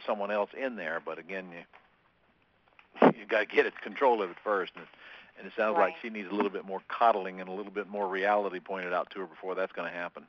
someone 0.07 0.31
else 0.31 0.51
in 0.61 0.77
there. 0.77 1.01
But 1.05 1.19
again, 1.19 1.47
you 1.53 3.11
you 3.19 3.27
got 3.27 3.41
to 3.41 3.47
get 3.47 3.67
it 3.67 3.81
control 3.81 4.23
of 4.23 4.31
it 4.31 4.37
first, 4.43 4.73
and, 4.77 4.85
and 5.39 5.47
it 5.47 5.53
sounds 5.57 5.77
like 5.77 5.95
she 6.03 6.11
needs 6.11 6.29
a 6.31 6.35
little 6.35 6.51
bit 6.51 6.65
more 6.65 6.81
coddling 6.89 7.41
and 7.41 7.49
a 7.49 7.53
little 7.53 7.73
bit 7.73 7.89
more 7.89 8.09
reality 8.09 8.61
pointed 8.61 8.93
out 8.93 9.11
to 9.11 9.21
her 9.21 9.27
before 9.27 9.55
that's 9.55 9.73
going 9.73 9.91
to 9.91 9.97
happen. 9.97 10.25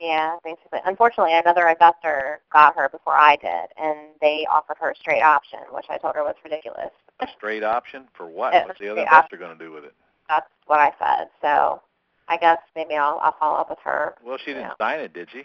Yeah, 0.00 0.36
basically. 0.42 0.80
Unfortunately, 0.86 1.34
another 1.34 1.68
investor 1.68 2.40
got 2.50 2.74
her 2.74 2.88
before 2.88 3.14
I 3.14 3.36
did, 3.36 3.68
and 3.76 3.98
they 4.20 4.46
offered 4.50 4.78
her 4.80 4.90
a 4.90 4.96
straight 4.96 5.22
option, 5.22 5.58
which 5.72 5.86
I 5.90 5.98
told 5.98 6.14
her 6.14 6.24
was 6.24 6.36
ridiculous. 6.42 6.90
A 7.20 7.26
straight 7.36 7.62
option 7.62 8.08
for 8.14 8.26
what? 8.26 8.54
Yeah, 8.54 8.64
What's 8.64 8.80
the 8.80 8.88
other 8.88 9.02
investor 9.02 9.36
going 9.36 9.56
to 9.56 9.62
do 9.62 9.70
with 9.70 9.84
it? 9.84 9.92
That's 10.28 10.48
what 10.66 10.80
I 10.80 10.92
said. 10.98 11.28
So 11.42 11.82
I 12.30 12.36
guess 12.36 12.58
maybe 12.76 12.94
I'll, 12.94 13.18
I'll 13.22 13.34
follow 13.38 13.58
up 13.58 13.70
with 13.70 13.80
her. 13.82 14.14
Well, 14.24 14.38
she 14.38 14.54
didn't 14.54 14.72
sign 14.78 15.00
it, 15.00 15.12
did 15.12 15.28
she? 15.32 15.42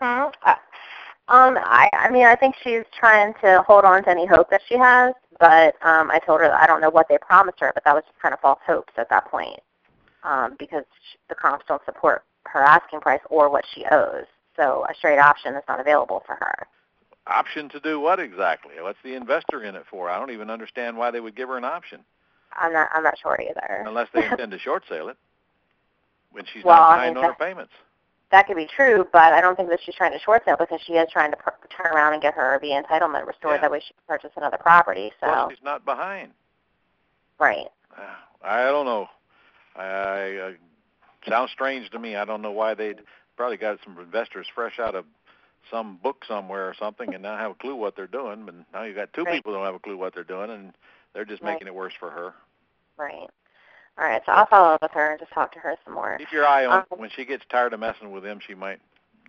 Hmm? 0.00 0.28
Uh, 0.44 0.54
um, 1.28 1.56
I, 1.56 1.88
I 1.92 2.10
mean, 2.10 2.26
I 2.26 2.34
think 2.34 2.56
she's 2.64 2.82
trying 2.98 3.32
to 3.42 3.62
hold 3.66 3.84
on 3.84 4.02
to 4.02 4.10
any 4.10 4.26
hope 4.26 4.50
that 4.50 4.60
she 4.68 4.76
has, 4.76 5.14
but 5.38 5.76
um, 5.86 6.10
I 6.10 6.20
told 6.26 6.40
her 6.40 6.48
that 6.48 6.60
I 6.60 6.66
don't 6.66 6.80
know 6.80 6.90
what 6.90 7.06
they 7.08 7.16
promised 7.16 7.60
her, 7.60 7.70
but 7.72 7.84
that 7.84 7.94
was 7.94 8.02
just 8.08 8.18
kind 8.20 8.34
of 8.34 8.40
false 8.40 8.58
hopes 8.66 8.92
at 8.96 9.08
that 9.10 9.30
point 9.30 9.60
um, 10.24 10.56
because 10.58 10.82
sh 10.84 11.16
the 11.28 11.36
comps 11.36 11.64
don't 11.68 11.84
support 11.84 12.24
her 12.46 12.60
asking 12.60 13.00
price 13.00 13.20
or 13.30 13.48
what 13.48 13.64
she 13.72 13.84
owes. 13.92 14.26
So 14.56 14.84
a 14.90 14.94
straight 14.96 15.20
option 15.20 15.54
is 15.54 15.62
not 15.68 15.78
available 15.78 16.24
for 16.26 16.34
her. 16.34 16.66
Option 17.28 17.68
to 17.68 17.78
do 17.78 18.00
what 18.00 18.18
exactly? 18.18 18.74
What's 18.80 18.98
the 19.04 19.14
investor 19.14 19.62
in 19.62 19.76
it 19.76 19.84
for? 19.88 20.10
I 20.10 20.18
don't 20.18 20.32
even 20.32 20.50
understand 20.50 20.96
why 20.96 21.12
they 21.12 21.20
would 21.20 21.36
give 21.36 21.48
her 21.48 21.56
an 21.56 21.64
option 21.64 22.00
I'm 22.54 22.72
not. 22.72 22.90
I'm 22.92 23.04
not 23.04 23.16
sure 23.22 23.40
either. 23.40 23.84
unless 23.86 24.08
they 24.12 24.26
intend 24.30 24.50
to 24.50 24.58
short 24.58 24.82
sale 24.88 25.08
it 25.08 25.16
when 26.32 26.44
she's 26.52 26.64
Well, 26.64 26.76
not 26.76 26.98
I 26.98 27.08
mean, 27.08 27.16
on 27.16 27.22
her 27.22 27.28
that- 27.30 27.38
payments. 27.38 27.72
that 28.30 28.46
could 28.46 28.56
be 28.56 28.66
true, 28.66 29.06
but 29.12 29.32
I 29.32 29.40
don't 29.40 29.56
think 29.56 29.68
that 29.68 29.80
she's 29.82 29.94
trying 29.94 30.12
to 30.12 30.18
short 30.18 30.44
sale 30.44 30.56
because 30.56 30.80
she 30.82 30.94
is 30.94 31.10
trying 31.10 31.30
to 31.30 31.36
pr- 31.36 31.50
turn 31.70 31.92
around 31.92 32.14
and 32.14 32.22
get 32.22 32.34
her 32.34 32.58
the 32.60 32.68
entitlement 32.70 33.26
restored. 33.26 33.56
Yeah. 33.56 33.60
That 33.62 33.70
way 33.70 33.80
she 33.80 33.92
can 33.94 34.02
purchase 34.08 34.32
another 34.36 34.58
property. 34.58 35.12
So 35.20 35.26
Well, 35.28 35.50
she's 35.50 35.62
not 35.62 35.84
behind. 35.84 36.32
right. 37.38 37.66
Uh, 37.96 38.00
I 38.42 38.64
don't 38.64 38.86
know. 38.86 39.08
I, 39.76 39.84
I 39.84 40.38
uh, 40.48 40.52
sounds 41.28 41.50
strange 41.52 41.90
to 41.90 41.98
me. 41.98 42.16
I 42.16 42.24
don't 42.24 42.42
know 42.42 42.50
why 42.50 42.74
they'd 42.74 43.00
probably 43.36 43.56
got 43.56 43.78
some 43.84 43.98
investors 43.98 44.46
fresh 44.54 44.78
out 44.78 44.94
of 44.94 45.04
some 45.70 45.96
book 46.02 46.24
somewhere 46.26 46.68
or 46.68 46.74
something 46.78 47.14
and 47.14 47.22
not 47.22 47.38
have 47.38 47.52
a 47.52 47.54
clue 47.54 47.76
what 47.76 47.94
they're 47.96 48.06
doing. 48.06 48.44
But 48.46 48.54
now 48.72 48.82
you've 48.82 48.96
got 48.96 49.12
two 49.12 49.22
Right. 49.24 49.34
people 49.34 49.52
who 49.52 49.58
don't 49.58 49.66
have 49.66 49.74
a 49.74 49.78
clue 49.78 49.96
what 49.96 50.14
they're 50.14 50.24
doing, 50.24 50.50
and 50.50 50.72
they're 51.12 51.24
just 51.24 51.42
Right. 51.42 51.52
making 51.52 51.68
it 51.68 51.74
worse 51.74 51.94
for 51.94 52.10
her. 52.10 52.34
Right. 52.96 53.28
All 53.98 54.04
right. 54.04 54.22
So 54.26 54.32
I'll 54.32 54.46
follow 54.46 54.74
up 54.74 54.82
with 54.82 54.90
her 54.92 55.12
and 55.12 55.20
just 55.20 55.32
talk 55.32 55.52
to 55.52 55.58
her 55.60 55.76
some 55.84 55.94
more. 55.94 56.16
Keep 56.18 56.32
your 56.32 56.46
eye 56.46 56.64
on 56.66 56.84
Um, 56.90 56.98
when 56.98 57.10
she 57.10 57.24
gets 57.24 57.44
tired 57.50 57.72
of 57.72 57.80
messing 57.80 58.10
with 58.10 58.22
them. 58.22 58.40
She 58.46 58.54
might 58.54 58.80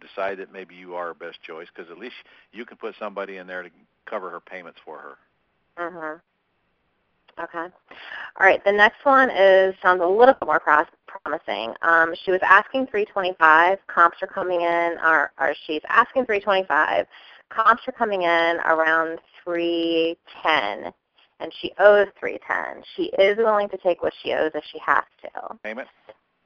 decide 0.01 0.38
that 0.39 0.51
maybe 0.51 0.76
you 0.76 0.95
are 0.95 1.07
her 1.07 1.14
best 1.14 1.41
choice 1.43 1.68
because 1.74 1.91
at 1.91 1.97
least 1.97 2.16
you 2.51 2.66
can 2.66 2.78
put 2.78 2.95
somebody 2.97 3.38
in 3.38 3.47
there 3.47 3.64
to 3.64 3.70
cover 4.05 4.30
her 4.30 4.39
payments 4.39 4.80
for 4.86 4.97
her. 4.99 5.18
Mhm. 5.78 6.22
Okay. 7.39 7.57
All 7.59 8.45
right. 8.47 8.64
The 8.64 8.72
next 8.72 9.03
one 9.05 9.30
is 9.32 9.76
sounds 9.82 10.01
a 10.01 10.05
little 10.05 10.34
bit 10.36 10.45
more 10.45 10.59
pros- 10.59 10.86
promising. 11.07 11.76
Um, 11.82 12.14
she 12.24 12.32
was 12.32 12.41
asking 12.43 12.88
325. 12.88 13.80
Comps 13.88 14.22
are 14.22 14.28
coming 14.28 14.61
in, 14.61 14.97
or, 15.03 15.32
or 15.39 15.55
she's 15.66 15.82
asking 15.89 16.26
325. 16.26 17.07
Comps 17.49 17.88
are 17.88 17.91
coming 17.91 18.22
in 18.24 18.59
around 18.66 19.20
310, 19.43 20.93
and 21.44 21.52
she 21.62 21.72
owes 21.78 22.08
310. 22.20 22.84
She 22.96 23.12
is 23.22 23.38
willing 23.38 23.70
to 23.70 23.78
take 23.78 24.02
what 24.02 24.14
she 24.24 24.32
owes 24.32 24.52
if 24.56 24.64
she 24.72 24.80
has 24.84 25.04
to. 25.22 25.58
Payment? 25.62 25.88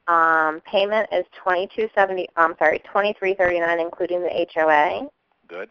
Um, 0.08 0.62
payment 0.70 1.08
is 1.12 1.26
2270. 1.44 2.28
I'm 2.36 2.56
sorry, 2.58 2.80
2339, 2.80 3.80
including 3.80 4.22
the 4.22 4.48
HOA. 4.54 5.08
Good. 5.48 5.70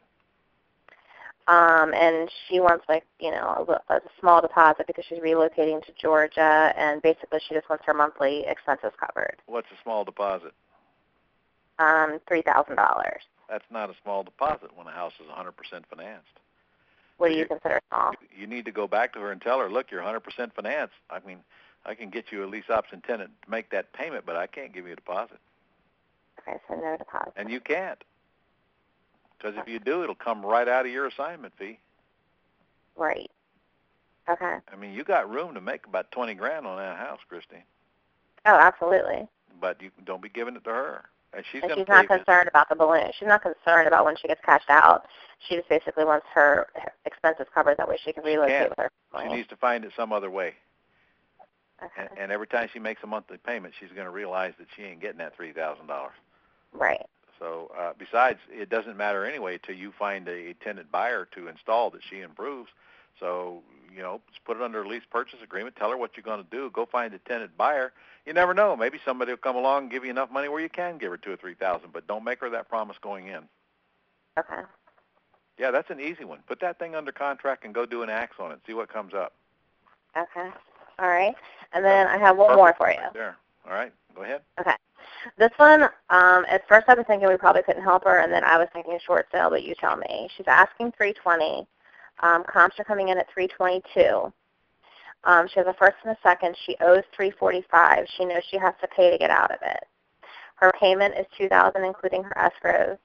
Um, 1.49 1.95
and 1.95 2.29
she 2.49 2.59
wants 2.59 2.85
like 2.89 3.05
you 3.21 3.31
know 3.31 3.81
a, 3.89 3.95
a 3.95 4.01
small 4.19 4.41
deposit 4.41 4.87
because 4.89 5.05
she's 5.09 5.21
relocating 5.21 5.85
to 5.87 5.93
Georgia, 6.01 6.73
and 6.77 7.01
basically 7.03 7.39
she 7.49 7.55
just 7.55 7.69
wants 7.71 7.85
her 7.87 7.95
monthly 7.95 8.45
expenses 8.49 8.91
covered. 8.99 9.37
What's 9.47 9.69
a 9.69 9.81
small 9.85 10.05
deposit? 10.05 10.53
Um, 11.79 12.19
three 12.27 12.43
thousand 12.43 12.77
dollars. 12.77 13.23
That's 13.49 13.65
not 13.71 13.91
a 13.91 13.95
small 14.03 14.25
deposit 14.25 14.71
when 14.75 14.89
a 14.89 14.91
house 14.91 15.13
is 15.21 15.27
100% 15.31 15.53
financed. 15.89 16.27
What 17.19 17.29
do 17.29 17.35
you 17.35 17.41
You- 17.41 17.47
consider 17.47 17.81
small? 17.89 18.13
you 18.35 18.47
need 18.47 18.65
to 18.67 18.73
go 18.73 18.87
back 18.87 19.13
to 19.15 19.21
her 19.21 19.33
and 19.33 19.41
tell 19.41 19.59
her, 19.61 19.71
look, 19.71 19.91
you're 19.91 20.03
100% 20.03 20.53
financed. 20.55 20.95
I 21.11 21.21
mean, 21.21 21.43
I 21.85 21.95
can 21.95 22.11
get 22.11 22.31
you 22.33 22.45
a 22.45 22.47
lease 22.47 22.69
option 22.69 23.01
tenant 23.01 23.31
to 23.43 23.51
make 23.51 23.71
that 23.71 23.93
payment, 23.93 24.27
but 24.27 24.37
I 24.37 24.47
can't 24.47 24.73
give 24.73 24.87
you 24.87 24.93
a 24.93 24.97
deposit. 24.97 25.39
Okay, 26.41 26.59
so 26.69 26.75
no 26.75 26.97
deposit. 26.97 27.33
And 27.37 27.51
you 27.51 27.61
can't. 27.61 28.03
Because 29.39 29.57
if 29.57 29.69
you 29.69 29.79
do, 29.79 30.03
it'll 30.03 30.15
come 30.15 30.45
right 30.45 30.67
out 30.69 30.87
of 30.87 30.93
your 30.93 31.07
assignment 31.07 31.57
fee. 31.57 31.79
Right. 32.97 33.31
Okay. 34.29 34.59
I 34.73 34.77
mean, 34.77 34.93
you 34.93 35.05
got 35.05 35.31
room 35.31 35.55
to 35.55 35.61
make 35.61 35.87
about 35.87 36.11
20 36.11 36.35
grand 36.35 36.67
on 36.67 36.79
that 36.79 36.97
house, 36.97 37.21
Christine. 37.29 37.63
Oh, 38.45 38.55
absolutely. 38.57 39.29
But 39.61 39.81
you 39.81 39.91
don't 40.05 40.23
be 40.23 40.29
giving 40.29 40.57
it 40.57 40.65
to 40.65 40.71
her. 40.71 41.05
And 41.37 41.45
she's 41.53 41.63
and 41.63 41.73
she's 41.75 41.87
not 41.87 42.09
concerned 42.09 42.49
about 42.49 42.71
the 42.71 42.75
balloon. 42.75 43.11
She's 43.19 43.29
not 43.29 43.43
concerned 43.43 43.87
about 43.87 44.07
when 44.07 44.17
she 44.17 44.27
gets 44.27 44.41
cashed 44.45 44.71
out. 44.71 45.07
She 45.47 45.55
just 45.55 45.69
basically 45.69 46.05
wants 46.05 46.27
her 46.35 46.67
expenses 47.05 47.47
covered. 47.53 47.77
That 47.77 47.89
way 47.89 47.99
she 48.03 48.13
can 48.15 48.25
relocate 48.25 48.71
with 48.71 48.79
her 48.79 48.91
She 49.21 49.35
needs 49.35 49.49
to 49.49 49.57
find 49.57 49.85
it 49.85 49.93
some 49.95 50.13
other 50.15 50.31
way. 50.31 50.55
Okay. 51.83 52.09
And, 52.11 52.19
and 52.19 52.33
every 52.33 52.47
time 52.47 52.71
she 52.73 52.79
makes 52.79 53.03
a 53.03 53.07
monthly 53.07 53.37
payment, 53.37 53.75
she's 53.79 53.91
going 53.91 54.07
to 54.07 54.11
realize 54.11 54.55
that 54.59 54.67
she 54.75 54.83
ain't 54.83 55.01
getting 55.03 55.19
that 55.19 55.37
$3,000. 55.39 56.09
Right. 56.73 57.07
So 57.39 57.71
uh, 57.79 57.93
besides, 57.99 58.39
it 58.51 58.71
doesn't 58.71 58.97
matter 58.97 59.27
anyway 59.27 59.59
till 59.59 59.75
you 59.75 59.93
find 59.99 60.27
a 60.29 60.55
tenant 60.65 60.91
buyer 60.91 61.29
to 61.35 61.49
install 61.49 61.91
that 61.91 62.01
she 62.09 62.21
improves. 62.21 62.71
So 63.21 63.63
you 63.97 64.03
know, 64.03 64.21
just 64.29 64.45
put 64.45 64.59
it 64.59 64.63
under 64.63 64.83
a 64.83 64.89
lease 64.89 65.03
purchase 65.11 65.39
agreement. 65.43 65.75
Tell 65.77 65.91
her 65.91 65.97
what 65.97 66.17
you're 66.17 66.25
going 66.25 66.45
to 66.45 66.51
do. 66.51 66.71
Go 66.71 66.85
find 66.85 67.15
a 67.15 67.19
tenant 67.19 67.57
buyer. 67.57 67.93
You 68.27 68.35
never 68.35 68.53
know. 68.53 68.77
Maybe 68.77 68.99
somebody 69.05 69.33
will 69.33 69.39
come 69.39 69.57
along 69.57 69.85
and 69.85 69.91
give 69.91 70.05
you 70.05 70.11
enough 70.11 70.31
money 70.31 70.49
where 70.49 70.61
you 70.61 70.69
can 70.69 70.99
give 70.99 71.11
her 71.11 71.17
two 71.17 71.33
or 71.33 71.37
three 71.37 71.55
thousand. 71.55 71.93
But 71.93 72.07
don't 72.07 72.25
make 72.25 72.41
her 72.41 72.51
that 72.51 72.69
promise 72.69 72.97
going 73.01 73.29
in. 73.29 73.43
Okay. 74.39 74.63
Yeah, 75.59 75.71
that's 75.71 75.89
an 75.89 76.01
easy 76.01 76.25
one. 76.25 76.41
Put 76.47 76.61
that 76.61 76.79
thing 76.79 76.95
under 76.95 77.13
contract 77.13 77.65
and 77.65 77.75
go 77.75 77.87
do 77.87 78.03
an 78.03 78.11
axe 78.11 78.37
on 78.39 78.53
it. 78.53 78.61
See 78.67 78.75
what 78.75 78.93
comes 78.93 79.15
up. 79.15 79.33
Okay. 80.17 80.51
All 80.99 81.09
right. 81.09 81.35
And 81.73 81.85
then 81.85 82.07
I 82.07 82.19
have 82.19 82.37
one 82.37 82.55
more 82.57 82.75
for 82.77 82.91
you. 82.91 82.99
Right 82.99 83.15
there. 83.15 83.37
All 83.67 83.73
right. 83.73 83.93
Go 84.15 84.23
ahead. 84.23 84.43
Okay. 84.61 84.75
This 85.39 85.51
one, 85.57 85.85
um, 86.11 86.45
at 86.49 86.67
first 86.69 86.89
I 86.89 86.95
was 86.95 87.05
thinking 87.07 87.29
we 87.29 87.37
probably 87.37 87.63
couldn't 87.63 87.83
help 87.83 88.05
her, 88.05 88.19
and 88.21 88.33
then 88.33 88.45
I 88.45 88.59
was 88.59 88.69
thinking 88.73 88.95
a 88.95 89.01
short 89.01 89.29
sale, 89.33 89.51
but 89.51 89.63
you 89.63 89.75
tell 89.75 89.97
me. 89.97 90.29
She's 90.37 90.47
asking 90.47 90.93
320. 90.93 91.67
Um, 92.23 92.45
comps 92.45 92.77
are 92.79 92.85
coming 92.85 93.09
in 93.09 93.19
at 93.19 93.27
322. 93.33 94.33
Um, 95.25 95.49
she 95.49 95.61
has 95.61 95.67
a 95.67 95.75
first 95.75 95.97
and 96.05 96.13
a 96.13 96.19
second. 96.23 96.57
She 96.65 96.77
owes 96.81 97.03
345. 97.15 98.07
She 98.17 98.25
knows 98.25 98.43
she 98.51 98.59
has 98.59 98.75
to 98.81 98.89
pay 98.89 99.11
to 99.11 99.19
get 99.19 99.31
out 99.31 99.51
of 99.51 99.59
it. 99.63 99.85
Her 100.57 100.73
payment 100.81 101.15
is 101.19 101.27
2000 101.37 101.85
including 101.85 102.23
her 102.23 102.35
escrows. 102.37 102.99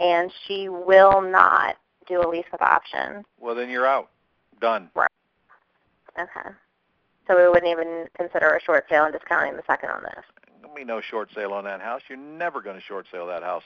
And 0.00 0.32
she 0.46 0.68
will 0.68 1.20
not 1.20 1.76
do 2.06 2.20
a 2.20 2.28
lease 2.28 2.46
with 2.52 2.62
option. 2.62 3.24
Well, 3.40 3.54
then 3.54 3.68
you're 3.68 3.86
out. 3.86 4.10
Done. 4.60 4.90
Right. 4.94 5.10
Okay. 6.18 6.50
So 7.26 7.36
we 7.36 7.48
wouldn't 7.48 7.66
even 7.66 8.06
consider 8.16 8.54
a 8.54 8.60
short 8.62 8.86
sale 8.88 9.04
and 9.04 9.12
discounting 9.12 9.56
the 9.56 9.62
second 9.66 9.90
on 9.90 10.02
this. 10.02 10.24
There'll 10.60 10.74
be 10.74 10.84
no 10.84 11.00
short 11.00 11.30
sale 11.34 11.52
on 11.52 11.64
that 11.64 11.80
house. 11.80 12.02
You're 12.08 12.18
never 12.18 12.60
going 12.60 12.76
to 12.76 12.82
short 12.82 13.06
sale 13.10 13.26
that 13.26 13.42
house 13.42 13.64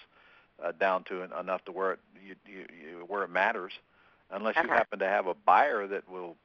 uh, 0.62 0.72
down 0.72 1.04
to 1.04 1.22
enough 1.38 1.64
to 1.66 1.72
where 1.72 1.92
it 1.92 2.00
you, 2.24 2.34
you, 2.46 2.66
you, 2.80 3.04
where 3.06 3.22
it 3.24 3.30
matters, 3.30 3.72
unless 4.32 4.56
you 4.56 4.62
Okay. 4.64 4.74
happen 4.74 4.98
to 5.00 5.08
have 5.08 5.26
a 5.26 5.34
buyer 5.34 5.86
that 5.86 6.08
will, 6.08 6.36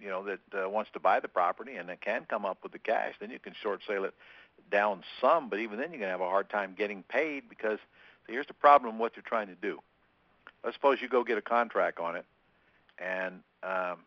you 0.00 0.08
know, 0.08 0.24
that 0.24 0.40
uh, 0.64 0.68
wants 0.68 0.90
to 0.92 1.00
buy 1.00 1.20
the 1.20 1.28
property 1.28 1.76
and 1.76 1.88
that 1.88 2.00
can 2.00 2.24
come 2.28 2.44
up 2.46 2.58
with 2.62 2.72
the 2.72 2.78
cash. 2.78 3.14
Then 3.20 3.30
you 3.30 3.38
can 3.38 3.54
short 3.62 3.80
sale 3.86 4.04
it 4.04 4.14
down 4.70 5.02
some, 5.20 5.48
but 5.48 5.58
even 5.58 5.78
then 5.78 5.90
you're 5.90 5.98
going 6.00 6.08
to 6.08 6.18
have 6.18 6.20
a 6.20 6.28
hard 6.28 6.48
time 6.50 6.74
getting 6.76 7.02
paid 7.04 7.48
because 7.48 7.78
see, 8.26 8.32
here's 8.32 8.46
the 8.46 8.54
problem: 8.54 8.98
what 8.98 9.16
you're 9.16 9.22
trying 9.22 9.48
to 9.48 9.54
do. 9.54 9.80
Let's 10.64 10.76
suppose 10.76 10.98
you 11.02 11.08
go 11.08 11.24
get 11.24 11.38
a 11.38 11.42
contract 11.42 11.98
on 12.00 12.16
it, 12.16 12.24
and 12.98 13.40
um, 13.62 13.98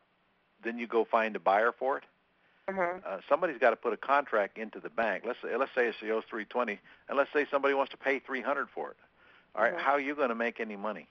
then 0.63 0.77
you 0.79 0.87
go 0.87 1.05
find 1.05 1.35
a 1.35 1.39
buyer 1.39 1.71
for 1.77 1.97
it 1.97 2.03
Mm-hmm. 2.69 2.99
uh, 3.05 3.17
somebody's 3.27 3.57
got 3.57 3.71
to 3.71 3.75
put 3.75 3.91
a 3.93 3.97
contract 3.97 4.57
into 4.57 4.79
the 4.79 4.89
bank. 4.89 5.23
Let's 5.27 5.39
say, 5.41 5.55
let's 5.57 5.71
say 5.75 5.87
it's 5.87 5.97
the 6.01 6.11
owes 6.11 6.23
320, 6.29 6.79
and 7.09 7.17
let's 7.17 7.29
say 7.33 7.45
somebody 7.51 7.73
wants 7.73 7.91
to 7.91 7.97
pay 7.97 8.19
300 8.19 8.69
for 8.73 8.91
it. 8.91 8.97
All 9.55 9.63
right, 9.63 9.73
Mhm. 9.73 9.79
how 9.79 9.91
are 9.91 9.99
you 9.99 10.15
going 10.15 10.29
to 10.29 10.35
make 10.35 10.59
any 10.61 10.77
money? 10.77 11.07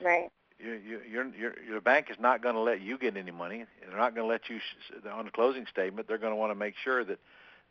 Right. 0.00 0.30
You, 0.58 0.72
you, 0.72 1.00
your, 1.10 1.26
your, 1.34 1.54
your 1.66 1.80
bank 1.80 2.06
is 2.10 2.16
not 2.20 2.42
going 2.42 2.54
to 2.54 2.60
let 2.60 2.80
you 2.80 2.96
get 2.96 3.16
any 3.16 3.32
money. 3.32 3.64
They're 3.80 3.98
not 3.98 4.14
going 4.14 4.26
to 4.26 4.32
let 4.32 4.48
you 4.48 4.60
sh- 4.60 5.06
on 5.12 5.24
the 5.24 5.30
closing 5.30 5.66
statement. 5.66 6.06
They're 6.06 6.18
going 6.18 6.32
to 6.32 6.36
want 6.36 6.52
to 6.52 6.54
make 6.54 6.74
sure 6.82 7.04
that 7.04 7.18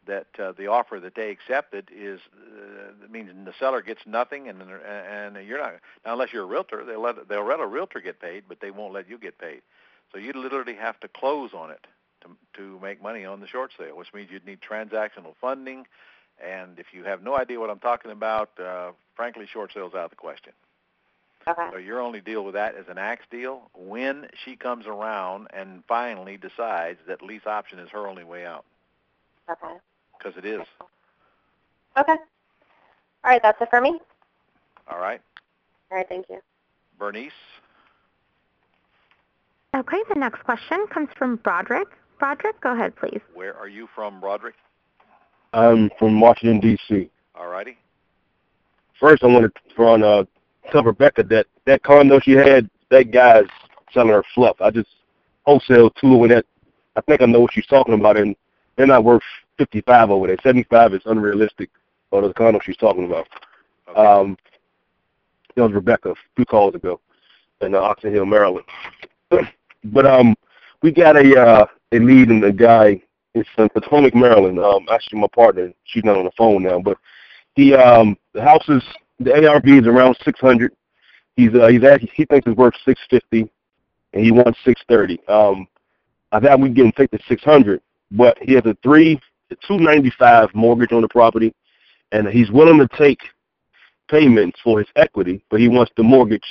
that 0.06 0.28
uh, 0.38 0.52
the 0.52 0.68
offer 0.68 1.00
that 1.00 1.16
they 1.16 1.30
accepted 1.30 1.90
is 1.96 2.20
uh, 2.36 3.08
means 3.10 3.30
the 3.46 3.54
seller 3.58 3.82
gets 3.82 4.02
nothing, 4.06 4.50
and 4.50 4.62
and 4.62 5.48
you're 5.48 5.60
not 5.60 5.76
unless 6.06 6.34
you're 6.34 6.44
a 6.44 6.48
realtor. 6.48 6.84
They'll 6.86 7.02
let 7.02 7.28
they'll 7.28 7.48
let 7.48 7.60
a 7.60 7.66
realtor 7.66 8.02
get 8.02 8.20
paid, 8.20 8.44
but 8.48 8.60
they 8.60 8.72
won't 8.72 8.94
let 8.94 9.10
you 9.10 9.18
get 9.18 9.38
paid. 9.38 9.62
So 10.12 10.18
you 10.18 10.34
literally 10.34 10.76
have 10.76 11.00
to 11.02 11.08
close 11.08 11.52
on 11.54 11.72
it 11.72 11.88
to 12.22 12.30
to 12.58 12.80
make 12.82 13.02
money 13.02 13.26
on 13.26 13.40
the 13.40 13.48
short 13.48 13.72
sale, 13.78 13.96
which 13.96 14.14
means 14.14 14.30
you'd 14.32 14.46
need 14.46 14.60
transactional 14.62 15.36
funding. 15.40 15.86
And 16.44 16.80
if 16.80 16.88
you 16.94 17.04
have 17.04 17.22
no 17.24 17.38
idea 17.38 17.60
what 17.60 17.70
I'm 17.70 17.80
talking 17.80 18.12
about, 18.12 18.60
uh, 18.60 18.92
frankly, 19.16 19.46
short 19.46 19.72
sale's 19.74 19.94
out 19.94 20.06
of 20.06 20.10
the 20.10 20.16
question. 20.16 20.54
Okay. 21.48 21.68
So 21.72 21.78
your 21.78 22.00
only 22.00 22.22
deal 22.22 22.44
with 22.46 22.54
that 22.54 22.76
is 22.76 22.86
an 22.90 22.98
axe 22.98 23.26
deal 23.30 23.70
when 23.76 24.28
she 24.46 24.56
comes 24.56 24.86
around 24.86 25.48
and 25.54 25.84
finally 25.88 26.38
decides 26.38 27.00
that 27.08 27.22
lease 27.22 27.46
option 27.46 27.80
is 27.80 27.90
her 27.90 28.08
only 28.08 28.24
way 28.24 28.46
out, 28.46 28.64
Okay. 29.50 29.76
because 30.18 30.38
it 30.38 30.46
is. 30.46 30.62
Okay. 31.98 32.14
All 33.26 33.32
right, 33.32 33.42
that's 33.42 33.62
it 33.62 33.70
for 33.70 33.82
me. 33.82 34.00
All 34.90 35.00
right, 35.00 35.22
All 35.92 35.98
right, 35.98 36.08
thank 36.08 36.26
you. 36.30 36.40
Bernice. 36.98 37.32
Okay, 39.76 39.98
the 40.10 40.20
next 40.20 40.44
question 40.44 40.86
comes 40.94 41.10
from 41.18 41.38
Broderick. 41.38 41.88
Broderick, 42.20 42.60
go 42.62 42.74
ahead, 42.74 42.96
please. 42.96 43.22
Where 43.34 43.58
are 43.58 43.68
you 43.68 43.88
from, 43.96 44.20
Broderick? 44.20 44.56
I'm 45.52 45.90
from 46.00 46.20
Washington 46.20 46.60
D.C. 46.60 47.10
All 47.36 47.48
righty. 47.48 47.78
First, 49.00 49.24
I 49.24 49.28
wanted 49.28 49.52
to 49.76 49.84
on 49.84 50.04
uh, 50.04 50.24
tell 50.72 50.84
Rebecca 50.84 51.24
that 51.24 51.48
that 51.66 51.84
condo 51.84 52.20
she 52.20 52.32
had, 52.32 52.70
that 52.90 53.12
guy's 53.12 53.46
selling 53.94 54.10
her 54.10 54.24
fluff. 54.34 54.58
I 54.62 54.72
just 54.72 54.90
wholesale 55.44 55.90
two 55.92 56.18
when 56.18 56.30
that. 56.30 56.46
I 56.96 57.02
think 57.02 57.22
I 57.22 57.26
know 57.26 57.40
what 57.42 57.54
she's 57.54 57.66
talking 57.66 57.96
about, 57.96 58.18
and 58.18 58.36
they're 58.76 58.86
not 58.88 59.04
worth 59.04 59.24
55 59.58 60.12
over 60.12 60.28
there. 60.28 60.38
75 60.44 60.94
is 60.94 61.02
unrealistic 61.06 61.70
for 62.10 62.22
the 62.28 62.34
condo 62.34 62.60
she's 62.64 62.78
talking 62.78 63.06
about. 63.06 63.28
Okay. 63.90 64.00
Um, 64.00 64.38
that 65.56 65.64
was 65.64 65.74
Rebecca 65.74 66.12
a 66.12 66.16
few 66.36 66.46
calls 66.46 66.76
ago 66.76 67.00
in 67.62 67.76
uh, 67.76 67.80
Oxon 67.80 68.14
Hill, 68.14 68.26
Maryland. 68.26 68.66
but 69.86 70.06
um, 70.06 70.36
we 70.82 70.92
got 70.92 71.16
a 71.16 71.40
uh, 71.42 71.66
a 71.92 72.00
lead 72.00 72.30
in 72.30 72.42
the 72.42 72.52
guy. 72.52 73.02
It's 73.34 73.50
in 73.58 73.70
Potomac, 73.70 74.14
Maryland. 74.14 74.60
Um, 74.60 74.86
actually, 74.92 75.20
my 75.20 75.28
partner. 75.34 75.74
She's 75.86 76.04
not 76.04 76.18
on 76.18 76.26
the 76.26 76.32
phone 76.38 76.64
now, 76.64 76.80
but 76.80 76.98
he 77.56 77.74
um 77.74 78.18
the 78.34 78.42
house 78.42 78.68
is 78.70 78.84
the 79.20 79.48
ARV 79.48 79.68
is 79.68 79.88
around 79.88 80.18
600. 80.24 80.72
He's 81.36 81.54
uh, 81.56 81.68
he's 81.68 81.84
at, 81.84 82.02
he 82.02 82.26
thinks 82.26 82.48
it's 82.48 82.58
worth 82.58 82.76
650, 82.86 83.52
and 84.14 84.24
he 84.24 84.32
wants 84.32 84.60
630. 84.64 85.20
Um, 85.28 85.68
I 86.32 86.40
thought 86.40 86.60
we 86.60 86.70
get 86.70 86.86
him 86.86 86.92
take 86.92 87.12
the 87.12 87.20
600, 87.28 87.82
but 88.12 88.38
he 88.42 88.54
has 88.54 88.66
a 88.66 88.76
three 88.84 89.20
a 89.52 89.56
295 89.68 90.50
mortgage 90.54 90.92
on 90.92 91.02
the 91.02 91.08
property, 91.08 91.54
and 92.12 92.28
he's 92.28 92.52
willing 92.52 92.80
to 92.80 92.88
take 92.98 93.20
payments 94.10 94.60
for 94.64 94.80
his 94.80 94.88
equity, 94.96 95.44
but 95.50 95.60
he 95.60 95.68
wants 95.68 95.92
the 95.96 96.04
mortgage 96.04 96.46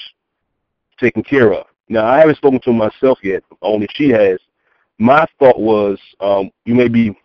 taken 0.99 1.23
care 1.23 1.53
of. 1.53 1.67
Now, 1.89 2.07
I 2.07 2.19
haven't 2.19 2.37
spoken 2.37 2.61
to 2.61 2.73
myself 2.73 3.19
yet, 3.23 3.43
only 3.61 3.87
she 3.95 4.09
has. 4.11 4.39
My 4.99 5.27
thought 5.39 5.59
was 5.59 5.99
um, 6.21 6.51
you 6.65 6.75
may 6.75 6.89
be 6.89 7.17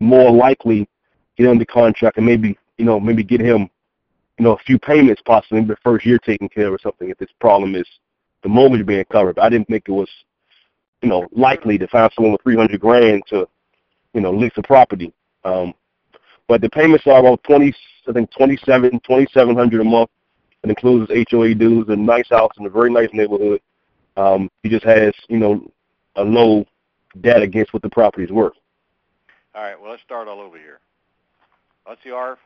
more 0.00 0.30
likely 0.30 0.88
get 1.36 1.48
under 1.48 1.64
contract 1.64 2.16
and 2.16 2.26
maybe, 2.26 2.58
you 2.78 2.84
know, 2.84 2.98
maybe 2.98 3.22
get 3.22 3.40
him, 3.40 3.68
you 4.38 4.44
know, 4.44 4.52
a 4.52 4.58
few 4.58 4.78
payments 4.78 5.22
possibly 5.24 5.62
the 5.64 5.76
first 5.82 6.04
year 6.04 6.18
taken 6.18 6.48
care 6.48 6.72
of 6.72 6.80
something 6.80 7.10
if 7.10 7.18
this 7.18 7.30
problem 7.40 7.74
is 7.74 7.86
the 8.42 8.48
mortgage 8.48 8.86
being 8.86 9.04
covered. 9.10 9.36
But 9.36 9.44
I 9.44 9.48
didn't 9.48 9.68
think 9.68 9.84
it 9.88 9.92
was, 9.92 10.10
you 11.02 11.08
know, 11.08 11.26
likely 11.32 11.78
to 11.78 11.88
find 11.88 12.10
someone 12.14 12.32
with 12.32 12.42
300 12.42 12.80
grand 12.80 13.22
to, 13.28 13.48
you 14.12 14.20
know, 14.20 14.30
lease 14.30 14.52
a 14.56 14.62
property. 14.62 15.12
Um, 15.44 15.74
but 16.48 16.60
the 16.60 16.70
payments 16.70 17.06
are 17.06 17.18
about 17.18 17.42
20, 17.44 17.74
I 18.08 18.12
think 18.12 18.30
27, 18.36 18.90
2700 19.00 19.80
a 19.80 19.84
month. 19.84 20.10
It 20.62 20.70
includes 20.70 21.10
HOA 21.30 21.54
dues, 21.54 21.86
a 21.88 21.96
nice 21.96 22.28
house 22.28 22.52
in 22.58 22.66
a 22.66 22.70
very 22.70 22.90
nice 22.90 23.08
neighborhood. 23.12 23.60
Um, 24.16 24.50
he 24.62 24.68
just 24.68 24.84
has, 24.84 25.12
you 25.28 25.38
know, 25.38 25.70
a 26.16 26.22
low 26.22 26.64
debt 27.20 27.42
against 27.42 27.72
what 27.72 27.82
the 27.82 27.90
property 27.90 28.24
is 28.24 28.30
worth. 28.30 28.54
All 29.54 29.62
right. 29.62 29.80
Well, 29.80 29.90
let's 29.90 30.02
start 30.02 30.28
all 30.28 30.40
over 30.40 30.58
here. 30.58 30.80
What's 31.84 32.02
the 32.04 32.10
ARV? 32.10 32.38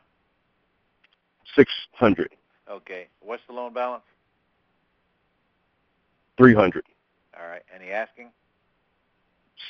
600, 1.56 2.30
Okay. 2.70 3.08
What's 3.20 3.42
the 3.48 3.52
loan 3.52 3.72
balance? 3.72 4.04
300, 6.38 6.84
All 7.38 7.46
right. 7.48 7.62
Any 7.74 7.90
asking? 7.90 8.30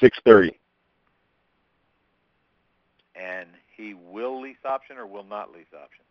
630. 0.01 0.59
And 3.17 3.49
he 3.77 3.95
will 3.95 4.41
lease 4.41 4.57
option 4.65 4.97
or 4.97 5.07
will 5.07 5.25
not 5.25 5.53
lease 5.53 5.67
option? 5.75 6.05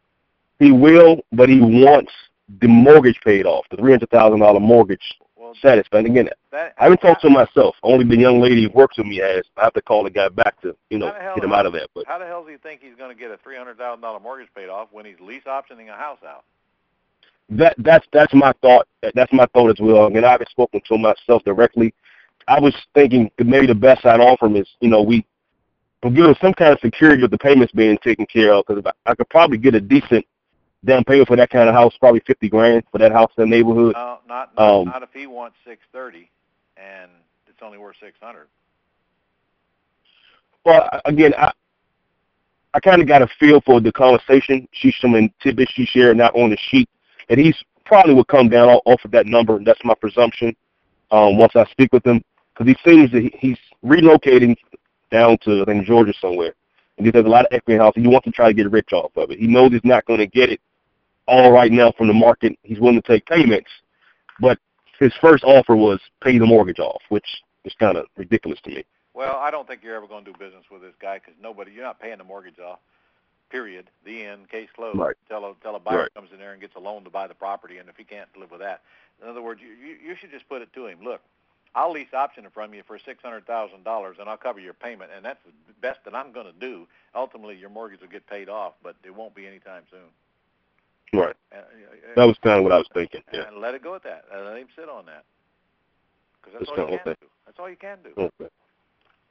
He 0.59 0.71
will, 0.71 1.21
but 1.31 1.47
he 1.47 1.61
wants 1.61 2.11
the 2.61 2.67
mortgage 2.67 3.19
paid 3.23 3.45
off, 3.45 3.65
the 3.69 3.77
$300,000 3.77 4.61
mortgage 4.61 5.17
Well, 5.39 5.55
satisfied. 5.61 6.05
Again, 6.05 6.29
that 6.51 6.73
I 6.77 6.83
haven't 6.83 6.97
talked 6.97 7.21
to 7.21 7.27
him 7.27 7.33
myself. 7.33 7.75
Only 7.81 8.03
the 8.03 8.17
young 8.17 8.41
lady 8.41 8.63
who 8.63 8.69
works 8.71 8.97
with 8.97 9.07
me 9.07 9.17
has. 9.17 9.43
I 9.55 9.63
have 9.63 9.73
to 9.73 9.81
call 9.81 10.03
the 10.03 10.09
guy 10.09 10.27
back 10.27 10.59
to, 10.61 10.75
you 10.89 10.97
know, 10.97 11.07
How 11.07 11.13
the 11.13 11.19
hell- 11.21 11.35
get 11.35 11.43
him 11.45 11.53
out 11.53 11.65
of 11.65 11.71
that. 11.73 11.89
But 11.95 12.05
How 12.07 12.19
the 12.19 12.25
hell 12.25 12.43
does 12.43 12.51
he 12.51 12.57
think 12.57 12.81
he's 12.81 12.95
going 12.97 13.15
to 13.15 13.19
get 13.19 13.31
a 13.31 13.37
three 13.37 13.55
hundred 13.55 13.77
thousand 13.77 14.01
dollar 14.01 14.19
mortgage 14.19 14.49
paid 14.53 14.67
off 14.67 14.89
when 14.91 15.05
he's 15.05 15.19
lease 15.21 15.43
optioning 15.47 15.89
a 15.89 15.95
house 15.95 16.19
out? 16.27 16.43
that 17.51 17.73
that's 17.79 18.05
that's 18.13 18.33
my 18.33 18.53
thought. 18.61 18.87
That's 19.15 19.31
my 19.33 19.47
thought 19.53 19.69
as 19.69 19.79
well. 19.79 20.07
And 20.07 20.25
I 20.25 20.31
haven't 20.31 20.49
spoken 20.49 20.81
to 20.87 20.97
myself 20.97 21.43
directly. 21.45 21.93
I 22.47 22.59
was 22.59 22.75
thinking 22.93 23.31
maybe 23.39 23.67
the 23.67 23.75
best 23.75 24.05
I'd 24.05 24.19
offer 24.19 24.47
him 24.47 24.55
is, 24.55 24.67
you 24.81 24.89
know, 24.89 25.01
we 25.01 25.25
we'll 26.03 26.13
give 26.13 26.25
him 26.25 26.35
some 26.41 26.53
kind 26.53 26.73
of 26.73 26.79
security 26.79 27.23
of 27.23 27.31
the 27.31 27.37
payments 27.37 27.71
being 27.73 27.97
taken 28.03 28.25
care 28.25 28.53
of. 28.53 28.65
Because 28.67 28.83
I 29.05 29.15
could 29.15 29.29
probably 29.29 29.57
get 29.57 29.73
a 29.73 29.81
decent 29.81 30.25
down 30.85 31.03
payment 31.03 31.27
for 31.27 31.35
that 31.35 31.49
kind 31.49 31.67
of 31.67 31.75
house, 31.75 31.93
probably 31.99 32.21
fifty 32.25 32.49
grand 32.49 32.83
for 32.91 32.97
that 32.99 33.11
house 33.11 33.31
in 33.37 33.49
the 33.49 33.55
neighborhood. 33.55 33.93
No, 33.95 34.19
not 34.27 34.55
not, 34.55 34.79
Um, 34.79 34.85
not 34.85 35.03
if 35.03 35.09
he 35.13 35.27
wants 35.27 35.57
six 35.65 35.81
thirty, 35.91 36.29
and 36.77 37.11
it's 37.47 37.59
only 37.61 37.77
worth 37.77 37.95
six 38.01 38.15
hundred. 38.21 38.47
Well, 40.65 40.89
again, 41.05 41.33
I 41.37 41.51
I 42.73 42.79
kind 42.79 43.01
of 43.01 43.07
got 43.07 43.21
a 43.21 43.27
feel 43.39 43.61
for 43.61 43.81
the 43.81 43.91
conversation. 43.91 44.67
She's 44.71 44.95
some 45.01 45.15
tidbits 45.41 45.71
she 45.73 45.85
shared, 45.85 46.17
not 46.17 46.35
on 46.35 46.49
the 46.51 46.57
sheet, 46.69 46.89
and 47.29 47.39
he's 47.39 47.55
probably 47.85 48.13
would 48.13 48.27
come 48.27 48.49
down 48.49 48.69
off 48.85 49.03
of 49.03 49.11
that 49.11 49.25
number. 49.25 49.59
That's 49.63 49.83
my 49.83 49.95
presumption. 49.95 50.55
um, 51.11 51.37
once 51.37 51.55
I 51.55 51.65
speak 51.71 51.91
with 51.91 52.05
him 52.05 52.23
because 52.53 52.67
he 52.67 52.89
seems 52.89 53.11
that 53.11 53.21
he, 53.23 53.33
he's 53.39 53.57
relocating 53.83 54.55
down 55.11 55.37
to 55.39 55.61
I 55.61 55.65
think 55.65 55.85
Georgia 55.85 56.13
somewhere, 56.21 56.53
and 56.97 57.05
he 57.07 57.11
has 57.15 57.25
a 57.25 57.29
lot 57.29 57.45
of 57.45 57.51
equity 57.51 57.75
in 57.75 57.81
house. 57.81 57.93
And 57.95 58.05
he 58.05 58.11
wants 58.11 58.25
to 58.25 58.31
try 58.31 58.47
to 58.47 58.53
get 58.53 58.71
rich 58.71 58.93
off 58.93 59.11
of 59.17 59.31
it. 59.31 59.39
He 59.39 59.47
knows 59.47 59.71
he's 59.71 59.81
not 59.83 60.05
going 60.05 60.19
to 60.19 60.27
get 60.27 60.49
it 60.51 60.61
all 61.29 61.51
right 61.51 61.71
now 61.71 61.91
from 61.97 62.07
the 62.07 62.13
market. 62.13 62.57
He's 62.63 62.79
willing 62.79 63.01
to 63.01 63.07
take 63.07 63.25
payments, 63.27 63.69
but 64.39 64.57
his 64.99 65.13
first 65.21 65.43
offer 65.43 65.75
was 65.75 65.99
pay 66.23 66.37
the 66.37 66.45
mortgage 66.45 66.79
off, 66.79 67.01
which 67.09 67.27
is 67.63 67.73
kind 67.79 67.97
of 67.97 68.07
ridiculous 68.17 68.59
to 68.63 68.71
me. 68.71 68.83
Well, 69.13 69.37
I 69.37 69.51
don't 69.51 69.67
think 69.67 69.83
you're 69.83 69.95
ever 69.95 70.07
going 70.07 70.25
to 70.25 70.31
do 70.31 70.37
business 70.37 70.65
with 70.71 70.81
this 70.81 70.93
guy 71.01 71.19
because 71.19 71.33
nobody, 71.41 71.71
you're 71.71 71.83
not 71.83 71.99
paying 71.99 72.17
the 72.17 72.23
mortgage 72.23 72.59
off. 72.59 72.79
Period. 73.49 73.89
The 74.05 74.25
end. 74.25 74.49
Case 74.49 74.69
closed. 74.75 74.99
Right. 74.99 75.15
Tell 75.27 75.43
a 75.45 75.53
tell 75.63 75.75
a 75.75 75.79
buyer 75.79 76.01
Right. 76.01 76.13
comes 76.13 76.29
in 76.31 76.37
there 76.39 76.51
and 76.51 76.61
gets 76.61 76.75
a 76.75 76.79
loan 76.79 77.03
to 77.03 77.09
buy 77.09 77.27
the 77.27 77.33
property, 77.33 77.77
and 77.77 77.89
if 77.89 77.97
he 77.97 78.03
can't 78.03 78.29
live 78.37 78.51
with 78.51 78.59
that, 78.59 78.81
in 79.21 79.27
other 79.27 79.41
words, 79.41 79.61
you 79.61 79.69
you, 79.69 79.97
you 80.03 80.15
should 80.15 80.31
just 80.31 80.47
put 80.47 80.61
it 80.61 80.71
to 80.73 80.85
him. 80.85 80.99
Look, 81.03 81.21
I'll 81.73 81.91
lease 81.91 82.13
option 82.13 82.45
it 82.45 82.53
from 82.53 82.73
you 82.73 82.83
for 82.85 82.99
six 82.99 83.23
hundred 83.23 83.45
thousand 83.47 83.83
dollars, 83.83 84.17
and 84.19 84.29
I'll 84.29 84.37
cover 84.37 84.59
your 84.59 84.73
payment, 84.73 85.11
and 85.15 85.25
that's 85.25 85.39
the 85.45 85.73
best 85.81 85.99
that 86.05 86.13
I'm 86.13 86.31
going 86.31 86.45
to 86.45 86.59
do. 86.59 86.87
Ultimately, 87.15 87.55
your 87.57 87.69
mortgage 87.71 88.01
will 88.01 88.07
get 88.07 88.27
paid 88.27 88.49
off, 88.49 88.73
but 88.83 88.95
it 89.03 89.15
won't 89.15 89.33
be 89.33 89.47
anytime 89.47 89.83
soon. 89.89 90.09
Right. 91.13 91.35
Uh, 91.51 91.61
That 92.15 92.25
was 92.25 92.37
kind 92.43 92.57
of 92.57 92.63
what 92.63 92.71
I 92.71 92.77
was 92.77 92.87
thinking. 92.93 93.21
Yeah. 93.33 93.47
And 93.47 93.57
let 93.57 93.73
it 93.73 93.83
go 93.83 93.95
at 93.95 94.03
that. 94.03 94.25
And 94.33 94.45
let 94.45 94.57
him 94.57 94.67
sit 94.75 94.89
on 94.89 95.05
that. 95.07 95.23
Because 96.41 96.59
that's 96.59 96.69
That's 96.69 96.79
all 96.79 96.91
you 96.91 96.99
can 96.99 97.09
okay. 97.11 97.19
do. 97.21 97.27
That's 97.45 97.59
all 97.59 97.69
you 97.69 97.75
can 97.75 97.97
do. 98.03 98.13
Okay. 98.17 98.49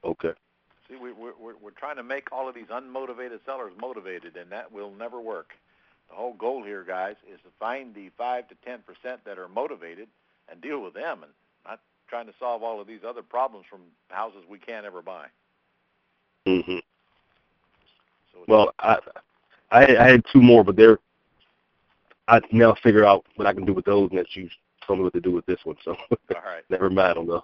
Okay. 0.03 0.39
See, 0.87 0.95
we, 0.95 1.11
we're, 1.11 1.33
we're, 1.39 1.53
we're 1.61 1.71
trying 1.71 1.97
to 1.97 2.03
make 2.03 2.31
all 2.31 2.49
of 2.49 2.55
these 2.55 2.67
unmotivated 2.67 3.39
sellers 3.45 3.73
motivated, 3.79 4.35
and 4.35 4.51
that 4.51 4.71
will 4.71 4.91
never 4.91 5.19
work. 5.21 5.51
The 6.09 6.15
whole 6.15 6.33
goal 6.33 6.63
here, 6.63 6.83
guys, 6.83 7.15
is 7.31 7.39
to 7.43 7.49
find 7.59 7.93
the 7.93 8.09
5 8.17 8.47
to 8.49 8.55
10 8.65 8.79
percent 8.81 9.21
that 9.25 9.37
are 9.37 9.47
motivated 9.47 10.07
and 10.49 10.59
deal 10.61 10.81
with 10.81 10.95
them, 10.95 11.23
and 11.23 11.31
not 11.65 11.79
trying 12.07 12.25
to 12.25 12.33
solve 12.39 12.63
all 12.63 12.81
of 12.81 12.87
these 12.87 13.01
other 13.07 13.21
problems 13.21 13.65
from 13.69 13.81
houses 14.09 14.41
we 14.49 14.57
can't 14.57 14.85
ever 14.85 15.01
buy. 15.01 15.27
hmm 16.47 16.79
So 18.33 18.39
Well, 18.47 18.73
I, 18.79 18.97
I 19.71 19.95
I 19.97 20.09
had 20.09 20.23
two 20.33 20.41
more, 20.41 20.63
but 20.63 20.75
they're 20.75 20.97
I 22.29 22.41
now 22.51 22.75
figure 22.83 23.05
out 23.05 23.25
what 23.35 23.47
I 23.47 23.53
can 23.53 23.65
do 23.65 23.73
with 23.73 23.85
those, 23.85 24.09
and 24.11 24.19
that 24.19 24.35
you 24.35 24.49
told 24.85 24.99
me 24.99 25.03
what 25.03 25.13
to 25.13 25.21
do 25.21 25.31
with 25.31 25.45
this 25.47 25.59
one. 25.63 25.77
So 25.83 25.95
all 26.11 26.17
right. 26.45 26.63
never 26.69 26.89
mind 26.89 27.17
on 27.17 27.27
those. 27.27 27.41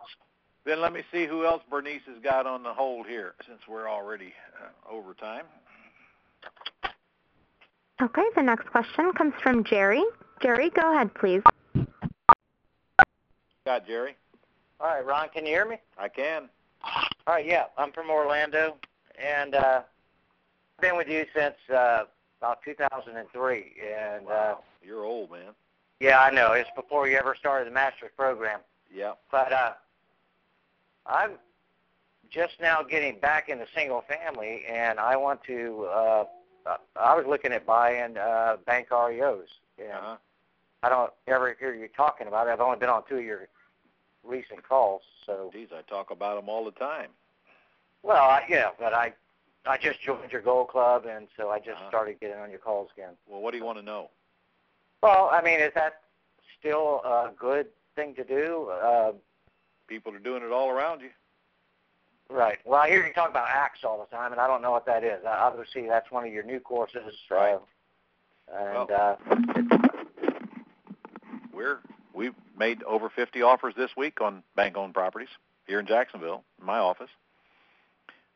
Then 0.64 0.80
let 0.80 0.94
me 0.94 1.02
see 1.12 1.26
who 1.26 1.46
else 1.46 1.64
Bernice 1.70 2.02
has 2.08 2.22
got 2.24 2.46
on 2.46 2.64
the 2.64 2.74
hold 2.74 3.08
here, 3.08 3.34
since 3.48 3.60
we're 3.68 3.90
already 3.90 4.34
uh, 4.62 4.94
over 4.94 5.14
time. 5.14 5.46
Okay, 8.02 8.24
the 8.36 8.44
next 8.44 8.68
question 8.68 9.12
comes 9.14 9.34
from 9.42 9.64
Jerry. 9.64 10.04
Jerry, 10.42 10.70
go 10.70 10.94
ahead, 10.94 11.14
please. 11.16 11.42
Got 13.66 13.88
Jerry? 13.88 14.16
All 14.80 14.88
right, 14.88 15.06
Ron, 15.06 15.30
can 15.30 15.46
you 15.46 15.54
hear 15.54 15.66
me? 15.66 15.78
I 15.98 16.10
can. 16.10 16.50
All 16.84 17.34
right, 17.34 17.46
yeah, 17.46 17.66
I'm 17.78 17.92
from 17.92 18.10
Orlando, 18.12 18.76
and 19.18 19.56
uh, 19.56 19.82
I've 20.78 20.82
been 20.82 20.98
with 20.98 21.08
you 21.08 21.26
since 21.36 21.56
uh, 21.74 22.04
about 22.40 22.62
2003, 22.64 23.74
and 23.82 24.28
uh, 24.28 24.30
Wow. 24.30 24.64
You're 24.86 25.04
old, 25.04 25.32
man. 25.32 25.54
yeah, 26.00 26.20
I 26.20 26.30
know 26.30 26.52
it's 26.54 26.70
before 26.76 27.08
you 27.08 27.18
ever 27.18 27.36
started 27.36 27.68
the 27.68 27.74
master's 27.74 28.12
program, 28.16 28.60
Yeah. 28.94 29.14
but 29.32 29.52
uh, 29.52 29.74
I'm 31.08 31.32
just 32.30 32.60
now 32.62 32.84
getting 32.84 33.20
back 33.20 33.50
into 33.50 33.66
single 33.74 34.02
family, 34.02 34.64
and 34.68 35.00
I 35.00 35.16
want 35.16 35.44
to. 35.46 35.86
Uh, 35.86 36.26
I 36.96 37.16
was 37.16 37.26
looking 37.28 37.52
at 37.52 37.66
buying 37.66 38.18
uh, 38.18 38.58
bank 38.66 38.90
REOs, 38.92 39.48
and 39.80 39.92
Uh-huh. 39.92 40.18
I 40.84 40.90
don't 40.90 41.12
ever 41.28 41.56
hear 41.60 41.74
you 41.74 41.88
talking 41.88 42.28
about 42.28 42.48
it. 42.48 42.52
I've 42.52 42.60
only 42.62 42.78
been 42.78 42.90
on 42.90 43.04
two 43.08 43.18
of 43.18 43.24
your 43.24 43.48
recent 44.24 44.68
calls, 44.68 45.02
so 45.26 45.50
Geez, 45.54 45.70
I 45.76 45.82
talk 45.84 46.12
about 46.12 46.36
them 46.36 46.48
all 46.50 46.64
the 46.66 46.72
time. 46.72 47.10
Well, 48.04 48.24
I, 48.24 48.44
yeah, 48.50 48.70
but 48.80 48.94
I 48.94 49.14
I 49.66 49.78
just 49.78 50.00
joined 50.02 50.32
your 50.32 50.42
Gold 50.42 50.68
Club, 50.68 51.06
and 51.08 51.28
so 51.38 51.50
I 51.50 51.58
just 51.60 51.78
Uh-huh. 51.80 51.90
started 51.90 52.20
getting 52.20 52.38
on 52.38 52.50
your 52.52 52.60
calls 52.60 52.90
again. 52.96 53.14
Well, 53.28 53.42
what 53.42 53.52
do 53.52 53.58
you 53.58 53.66
want 53.66 53.80
to 53.80 53.84
know? 53.84 54.10
Well, 55.06 55.30
I 55.32 55.40
mean, 55.44 55.60
is 55.60 55.72
that 55.76 56.02
still 56.60 57.00
a 57.06 57.30
good 57.38 57.68
thing 57.96 58.16
to 58.16 58.24
do? 58.24 58.72
Uh, 58.72 59.12
People 59.88 60.12
are 60.16 60.20
doing 60.20 60.42
it 60.42 60.52
all 60.52 60.72
around 60.72 61.02
you. 61.02 61.10
right. 62.32 62.58
Well, 62.66 62.82
I 62.82 62.90
hear 62.90 63.06
you 63.06 63.14
talk 63.14 63.30
about 63.30 63.48
ACTS 63.48 63.84
all 63.84 64.00
the 64.00 64.16
time, 64.16 64.32
and 64.32 64.42
I 64.42 64.48
don't 64.48 64.64
know 64.64 64.72
what 64.72 64.88
that 64.88 65.04
is. 65.04 65.24
Uh, 65.24 65.30
Obviously, 65.30 65.88
that's 65.88 66.10
one 66.10 66.26
of 66.26 66.34
your 66.34 66.42
new 66.44 66.60
courses. 66.60 67.14
Right. 67.30 67.54
Uh, 68.52 68.56
and 68.58 68.90
Well- 68.90 68.90
uh, 68.92 69.16
We're 71.54 71.80
we've 72.16 72.34
made 72.58 72.82
over 72.84 73.08
50 73.12 73.44
offers 73.44 73.76
this 73.78 73.92
week 73.96 74.22
on 74.22 74.42
bank-owned 74.56 74.96
properties 74.96 75.30
here 75.68 75.80
in 75.80 75.86
Jacksonville, 75.86 76.44
in 76.60 76.66
my 76.66 76.80
office. 76.80 77.12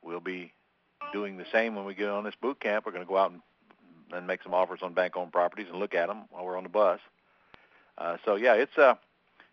We'll 0.03 0.19
be 0.19 0.53
doing 1.13 1.37
the 1.37 1.45
same 1.51 1.75
when 1.75 1.85
we 1.85 1.95
get 1.95 2.09
on 2.09 2.23
this 2.25 2.35
boot 2.39 2.59
camp. 2.59 2.85
We're 2.85 2.91
going 2.91 3.03
to 3.05 3.09
go 3.09 3.17
out 3.17 3.31
and, 3.31 3.41
and 4.11 4.27
make 4.27 4.43
some 4.43 4.53
offers 4.53 4.79
on 4.81 4.93
bank-owned 4.93 5.31
properties 5.31 5.67
and 5.69 5.79
look 5.79 5.93
at 5.93 6.07
them 6.07 6.23
while 6.29 6.45
we're 6.45 6.57
on 6.57 6.63
the 6.63 6.69
bus. 6.69 6.99
Uh, 7.97 8.17
so 8.25 8.35
yeah, 8.35 8.53
it's 8.53 8.77
a 8.77 8.97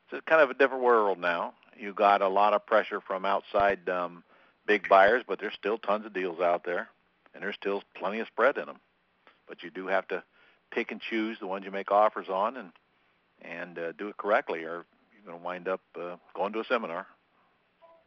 it's 0.09 0.19
a 0.19 0.31
kind 0.31 0.41
of 0.41 0.51
a 0.51 0.55
different 0.55 0.83
world 0.83 1.19
now. 1.19 1.53
You 1.77 1.93
got 1.93 2.23
a 2.23 2.29
lot 2.29 2.55
of 2.55 2.65
pressure 2.65 3.01
from 3.01 3.25
outside 3.25 3.89
um, 3.89 4.23
big 4.67 4.89
buyers, 4.89 5.25
but 5.27 5.41
there's 5.41 5.55
still 5.55 5.79
tons 5.79 6.07
of 6.07 6.15
deals 6.15 6.41
out 6.41 6.65
there, 6.65 6.89
and 7.35 7.43
there's 7.43 7.57
still 7.57 7.83
plenty 7.95 8.21
of 8.21 8.29
spread 8.29 8.57
in 8.57 8.67
them. 8.67 8.79
But 9.49 9.63
you 9.63 9.71
do 9.71 9.87
have 9.89 10.09
to 10.09 10.23
pick 10.71 10.91
and 10.91 11.01
choose 11.01 11.39
the 11.39 11.47
ones 11.47 11.65
you 11.65 11.71
make 11.71 11.91
offers 11.91 12.29
on, 12.29 12.57
and 12.57 12.71
and 13.43 13.79
uh, 13.79 13.93
do 13.93 14.09
it 14.09 14.17
correctly, 14.17 14.61
or 14.61 14.85
you're 15.13 15.27
going 15.27 15.39
to 15.39 15.45
wind 15.45 15.69
up 15.69 15.81
uh, 16.01 16.17
going 16.35 16.53
to 16.53 16.61
a 16.61 16.65
seminar. 16.65 17.07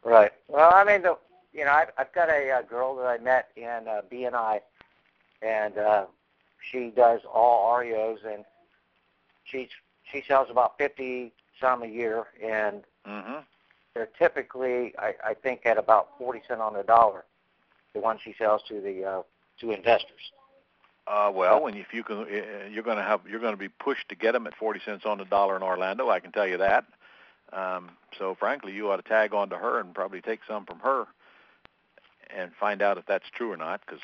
right. 0.04 0.32
Well, 0.48 0.72
I 0.74 0.84
mean, 0.84 1.02
the, 1.02 1.16
you 1.52 1.64
know, 1.64 1.72
I've, 1.72 1.90
I've 1.98 2.12
got 2.12 2.28
a, 2.28 2.50
uh 2.50 2.62
girl 2.62 2.96
that 2.96 3.06
I 3.06 3.18
met 3.18 3.50
in 3.56 3.86
uh, 3.88 4.00
BNI, 4.10 4.60
and 5.42 5.78
uh, 5.78 6.06
she 6.70 6.92
does 6.94 7.20
all 7.32 7.76
REOs, 7.78 8.18
and 8.26 8.44
she's 9.44 9.68
she 10.12 10.22
sells 10.26 10.48
about 10.50 10.76
50 10.78 11.32
some 11.60 11.82
a 11.82 11.86
year, 11.86 12.24
and 12.42 12.82
Mm-hmm. 13.08 13.40
they're 13.94 14.08
typically, 14.18 14.94
I, 14.98 15.14
I 15.24 15.34
think, 15.34 15.64
at 15.64 15.78
about 15.78 16.10
40 16.18 16.42
cent 16.46 16.60
on 16.60 16.74
the 16.74 16.82
dollar, 16.82 17.24
the 17.94 18.00
ones 18.00 18.20
she 18.22 18.34
sells 18.38 18.62
to 18.68 18.80
the 18.80 19.04
uh, 19.04 19.22
to 19.60 19.70
investors. 19.72 20.32
Uh, 21.06 21.30
well, 21.34 21.62
when 21.62 21.74
if 21.74 21.92
you 21.92 22.04
can, 22.04 22.18
uh, 22.18 22.68
you're 22.70 22.82
going 22.82 22.98
to 22.98 23.02
have 23.02 23.20
you're 23.28 23.40
going 23.40 23.54
to 23.54 23.58
be 23.58 23.68
pushed 23.68 24.08
to 24.10 24.14
get 24.14 24.32
them 24.32 24.46
at 24.46 24.54
40 24.54 24.80
cents 24.84 25.04
on 25.06 25.18
the 25.18 25.24
dollar 25.24 25.56
in 25.56 25.62
Orlando. 25.62 26.10
I 26.10 26.20
can 26.20 26.30
tell 26.30 26.46
you 26.46 26.58
that. 26.58 26.84
Um, 27.52 27.90
so 28.16 28.36
frankly, 28.38 28.72
you 28.72 28.90
ought 28.90 28.96
to 28.98 29.08
tag 29.08 29.34
on 29.34 29.48
to 29.50 29.56
her 29.56 29.80
and 29.80 29.94
probably 29.94 30.20
take 30.20 30.40
some 30.46 30.66
from 30.66 30.78
her 30.80 31.06
and 32.36 32.52
find 32.60 32.80
out 32.80 32.98
if 32.98 33.06
that's 33.06 33.24
true 33.34 33.50
or 33.50 33.56
not, 33.56 33.80
because 33.84 34.02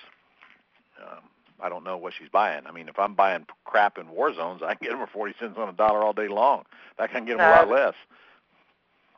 um, 1.00 1.22
I 1.60 1.68
don't 1.68 1.84
know 1.84 1.96
what 1.96 2.12
she's 2.18 2.28
buying. 2.28 2.66
I 2.66 2.72
mean, 2.72 2.88
if 2.88 2.98
I'm 2.98 3.14
buying 3.14 3.46
crap 3.64 3.98
in 3.98 4.08
war 4.10 4.34
zones, 4.34 4.62
I 4.62 4.74
can 4.74 4.88
get 4.88 4.90
them 4.90 4.98
for 5.06 5.12
40 5.12 5.34
cents 5.40 5.54
on 5.58 5.68
a 5.68 5.72
dollar 5.72 6.02
all 6.02 6.12
day 6.12 6.28
long. 6.28 6.64
I 6.98 7.06
can 7.06 7.24
get 7.24 7.38
them 7.38 7.46
a 7.46 7.50
lot 7.50 7.68
less. 7.70 7.94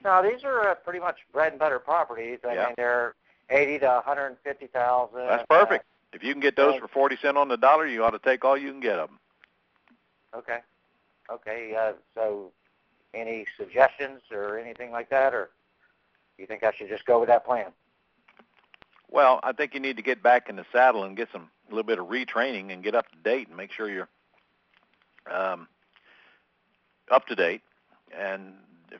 No, 0.05 0.22
these 0.22 0.45
are 0.45 0.70
uh, 0.70 0.74
pretty 0.76 1.01
much 1.01 1.16
bread 1.32 1.53
and 1.53 1.59
butter 1.59 1.78
properties. 1.78 2.39
I 2.49 2.55
Yeah. 2.55 2.66
mean, 2.66 2.74
they're 2.76 3.14
80 3.51 3.80
to 3.80 3.86
150,000. 3.86 5.26
That's 5.26 5.45
perfect. 5.49 5.84
If 6.12 6.22
you 6.22 6.32
can 6.32 6.41
get 6.41 6.57
those 6.57 6.78
for 6.78 6.89
40 6.89 7.16
cents 7.20 7.36
on 7.36 7.49
the 7.49 7.57
dollar, 7.57 7.86
you 7.86 8.05
ought 8.05 8.11
to 8.11 8.18
take 8.18 8.45
all 8.45 8.57
you 8.57 8.70
can 8.70 8.80
get 8.80 8.99
of 8.99 9.09
them. 9.09 9.18
Uh, 10.32 10.39
okay. 10.39 10.59
Okay. 11.30 11.74
Uh, 11.74 11.93
so, 12.14 12.53
any 13.14 13.47
suggestions 13.57 14.20
or 14.30 14.59
anything 14.59 14.91
like 14.91 15.11
that, 15.11 15.34
or 15.34 15.51
do 16.36 16.43
you 16.43 16.47
think 16.47 16.62
I 16.62 16.72
should 16.72 16.89
just 16.89 17.05
go 17.05 17.18
with 17.18 17.28
that 17.28 17.45
plan? 17.45 17.66
Well, 19.11 19.41
I 19.43 19.53
think 19.53 19.74
you 19.74 19.80
need 19.80 19.97
to 19.97 20.03
get 20.03 20.22
back 20.22 20.49
in 20.49 20.57
the 20.57 20.66
saddle 20.72 21.05
and 21.05 21.16
get 21.16 21.28
some 21.32 21.51
a 21.69 21.75
little 21.75 21.87
bit 21.87 21.99
of 21.99 22.07
retraining 22.07 22.73
and 22.73 22.83
get 22.83 22.95
up 22.95 23.11
to 23.11 23.16
date 23.23 23.49
and 23.49 23.57
make 23.57 23.73
sure 23.73 23.89
you're 23.89 24.09
um, 25.31 25.69
up 27.11 27.27
to 27.27 27.35
date. 27.35 27.62
And 28.16 28.55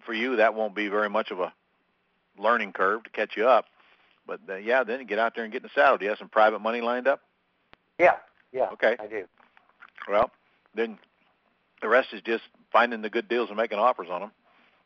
for 0.05 0.13
you, 0.13 0.37
that 0.37 0.55
won't 0.55 0.75
be 0.75 0.89
very 0.89 1.09
much 1.09 1.31
of 1.31 1.41
a 1.41 1.53
learning 2.39 2.73
curve 2.73 3.05
to 3.05 3.11
catch 3.11 3.37
you 3.37 3.49
up. 3.49 3.67
But 4.27 4.41
uh, 4.49 4.57
yeah, 4.57 4.85
then 4.85 5.01
you 5.01 5.07
get 5.07 5.19
out 5.19 5.35
there 5.35 5.45
and 5.45 5.53
get 5.53 5.63
in 5.63 5.71
the 5.75 5.81
saddle. 5.81 5.99
Do 5.99 6.05
you 6.05 6.11
have 6.11 6.19
some 6.19 6.29
private 6.29 6.61
money 6.61 6.81
lined 6.81 7.09
up? 7.09 7.23
Yeah. 7.99 8.17
Yeah. 8.53 8.69
Okay. 8.73 8.97
I 9.01 9.07
do. 9.07 9.25
Well, 10.09 10.31
then 10.75 10.99
the 11.81 11.89
rest 11.89 12.09
is 12.13 12.21
just 12.23 12.45
finding 12.73 13.03
the 13.03 13.11
good 13.11 13.29
deals 13.29 13.49
and 13.49 13.57
making 13.57 13.79
offers 13.79 14.09
on 14.11 14.21
them. 14.21 14.31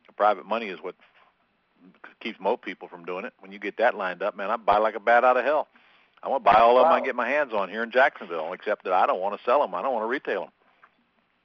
The 0.07 0.13
private 0.13 0.45
money 0.45 0.67
is 0.67 0.79
what 0.81 0.95
keeps 2.21 2.39
most 2.39 2.61
people 2.61 2.87
from 2.87 3.05
doing 3.05 3.25
it. 3.25 3.33
When 3.39 3.51
you 3.51 3.59
get 3.59 3.77
that 3.77 3.95
lined 3.95 4.23
up, 4.23 4.35
man, 4.35 4.49
I 4.49 4.57
buy 4.57 4.77
like 4.77 4.95
a 4.95 4.99
bat 4.99 5.23
out 5.23 5.37
of 5.37 5.43
hell. 5.43 5.67
I 6.23 6.29
want 6.29 6.43
to 6.43 6.51
buy 6.51 6.59
all 6.59 6.77
of 6.77 6.85
them 6.85 6.93
I 6.93 6.99
can 6.99 7.05
get 7.05 7.15
my 7.15 7.27
hands 7.27 7.53
on 7.53 7.69
here 7.69 7.83
in 7.83 7.91
Jacksonville, 7.91 8.53
except 8.53 8.85
that 8.85 8.93
I 8.93 9.05
don't 9.05 9.19
want 9.19 9.37
to 9.37 9.43
sell 9.43 9.59
them. 9.61 9.75
I 9.75 9.81
don't 9.81 9.93
want 9.93 10.03
to 10.03 10.07
retail 10.07 10.41
them. 10.41 10.51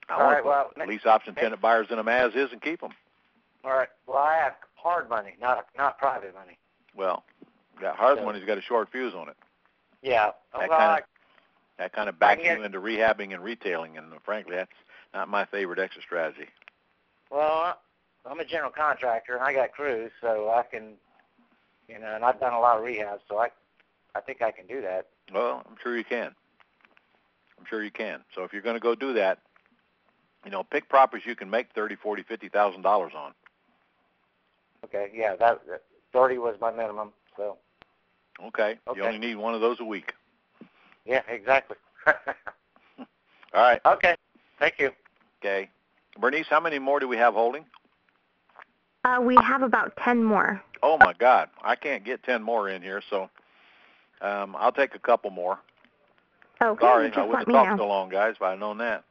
I 0.09 0.13
All 0.15 0.21
want 0.21 0.33
right, 0.35 0.43
to 0.43 0.49
well, 0.49 0.71
put 0.77 0.89
lease 0.89 1.05
option 1.05 1.35
tenant 1.35 1.61
buyers 1.61 1.89
in 1.91 1.97
them 1.97 2.09
as 2.09 2.35
is 2.35 2.53
and 2.53 2.63
keep 2.63 2.81
them. 2.81 2.93
All 3.65 3.73
right. 3.73 3.89
Well, 4.07 4.19
I 4.19 4.37
have 4.37 4.55
hard 4.77 5.09
money, 5.11 5.35
not 5.41 5.67
not 5.77 5.99
private 5.99 6.33
money. 6.35 6.57
Well, 6.97 7.25
got 7.81 7.97
hard 7.97 8.19
So- 8.19 8.25
money's 8.25 8.45
got 8.45 8.57
a 8.57 8.63
short 8.63 8.89
fuse 8.91 9.15
on 9.15 9.29
it. 9.29 9.37
Yeah. 10.01 10.31
That 10.53 10.69
well, 10.69 10.79
kinda- 10.79 11.05
That 11.79 11.93
kind 11.93 12.09
of 12.09 12.19
backs 12.19 12.43
can 12.43 12.59
you 12.59 12.65
into 12.65 12.81
rehabbing 12.81 13.35
and 13.35 13.43
retailing, 13.43 13.99
and 13.99 14.13
frankly, 14.23 14.57
that's 14.57 14.73
not 15.13 15.29
my 15.29 15.45
favorite 15.45 15.79
exit 15.79 16.03
strategy. 16.03 16.49
Well, 17.31 17.79
I'm 18.25 18.41
a 18.41 18.45
general 18.45 18.71
contractor 18.71 19.35
and 19.35 19.45
I 19.45 19.53
got 19.53 19.73
crews, 19.73 20.11
so 20.21 20.51
I 20.51 20.63
can, 20.63 20.95
you 21.89 21.99
know, 21.99 22.15
and 22.15 22.25
I've 22.25 22.41
done 22.41 22.53
a 22.53 22.59
lot 22.61 22.79
of 22.79 22.85
rehab, 22.85 23.21
so 23.29 23.39
I, 23.39 23.51
I 24.19 24.21
think 24.21 24.43
I 24.43 24.51
can 24.51 24.67
do 24.67 24.83
that. 24.83 25.07
Well, 25.33 25.63
I'm 25.69 25.77
sure 25.81 25.97
you 25.97 26.05
can. 26.05 26.35
I'm 27.59 27.65
sure 27.71 27.85
you 27.85 27.91
can. 27.93 28.21
So 28.35 28.43
if 28.43 28.53
you're 28.53 28.63
going 28.63 28.75
to 28.75 28.81
go 28.81 28.97
do 28.97 29.13
that, 29.15 29.39
you 30.45 30.51
know, 30.51 30.65
pick 30.65 30.89
properties 30.89 31.25
you 31.25 31.37
can 31.37 31.49
make 31.49 31.69
thirty, 31.73 31.95
forty, 31.95 32.25
fifty 32.25 32.49
thousand 32.49 32.83
dollars 32.83 33.13
on. 33.17 33.33
Okay, 34.85 35.11
yeah, 35.15 35.37
that, 35.37 35.61
that 35.69 35.83
thirty 36.13 36.39
was 36.39 36.57
my 36.61 36.73
minimum, 36.73 37.13
so 37.37 37.59
Okay. 38.45 38.79
Okay. 38.89 38.99
You 38.99 39.05
only 39.05 39.19
need 39.19 39.37
one 39.37 39.55
of 39.55 39.61
those 39.61 39.79
a 39.81 39.85
week. 39.85 40.15
yeah, 41.05 41.23
exactly. 41.29 41.77
All 42.07 43.05
right. 43.55 43.81
okay, 43.87 44.17
thank 44.59 44.79
you. 44.79 44.91
Okay. 45.41 45.69
Bernice, 46.19 46.47
how 46.49 46.61
many 46.61 46.79
more 46.79 47.01
do 47.01 47.09
we 47.09 47.17
have 47.17 47.35
holding? 47.35 47.65
Uh, 49.05 49.21
we 49.23 49.37
have 49.37 49.63
about 49.63 49.97
10 50.05 50.23
more. 50.25 50.63
Oh 50.83 50.99
my 50.99 51.13
God, 51.13 51.49
I 51.63 51.77
can't 51.77 52.05
get 52.05 52.23
ten 52.23 52.43
more 52.43 52.69
in 52.69 52.83
here, 52.83 53.03
so 53.11 53.29
um, 54.21 54.57
I'll 54.59 54.73
take 54.73 54.95
a 54.95 54.99
couple 54.99 55.31
more. 55.31 55.59
Okay, 56.61 56.81
Sorry, 56.81 57.09
just 57.09 57.19
I 57.19 57.23
let 57.23 57.29
wouldn't 57.31 57.49
me 57.49 57.55
have 57.55 57.67
talked 57.67 57.81
so 57.81 57.87
long, 57.87 58.09
guys, 58.09 58.35
if 58.37 58.43
I'd 58.43 58.59
known 58.59 58.79
that. 58.79 59.05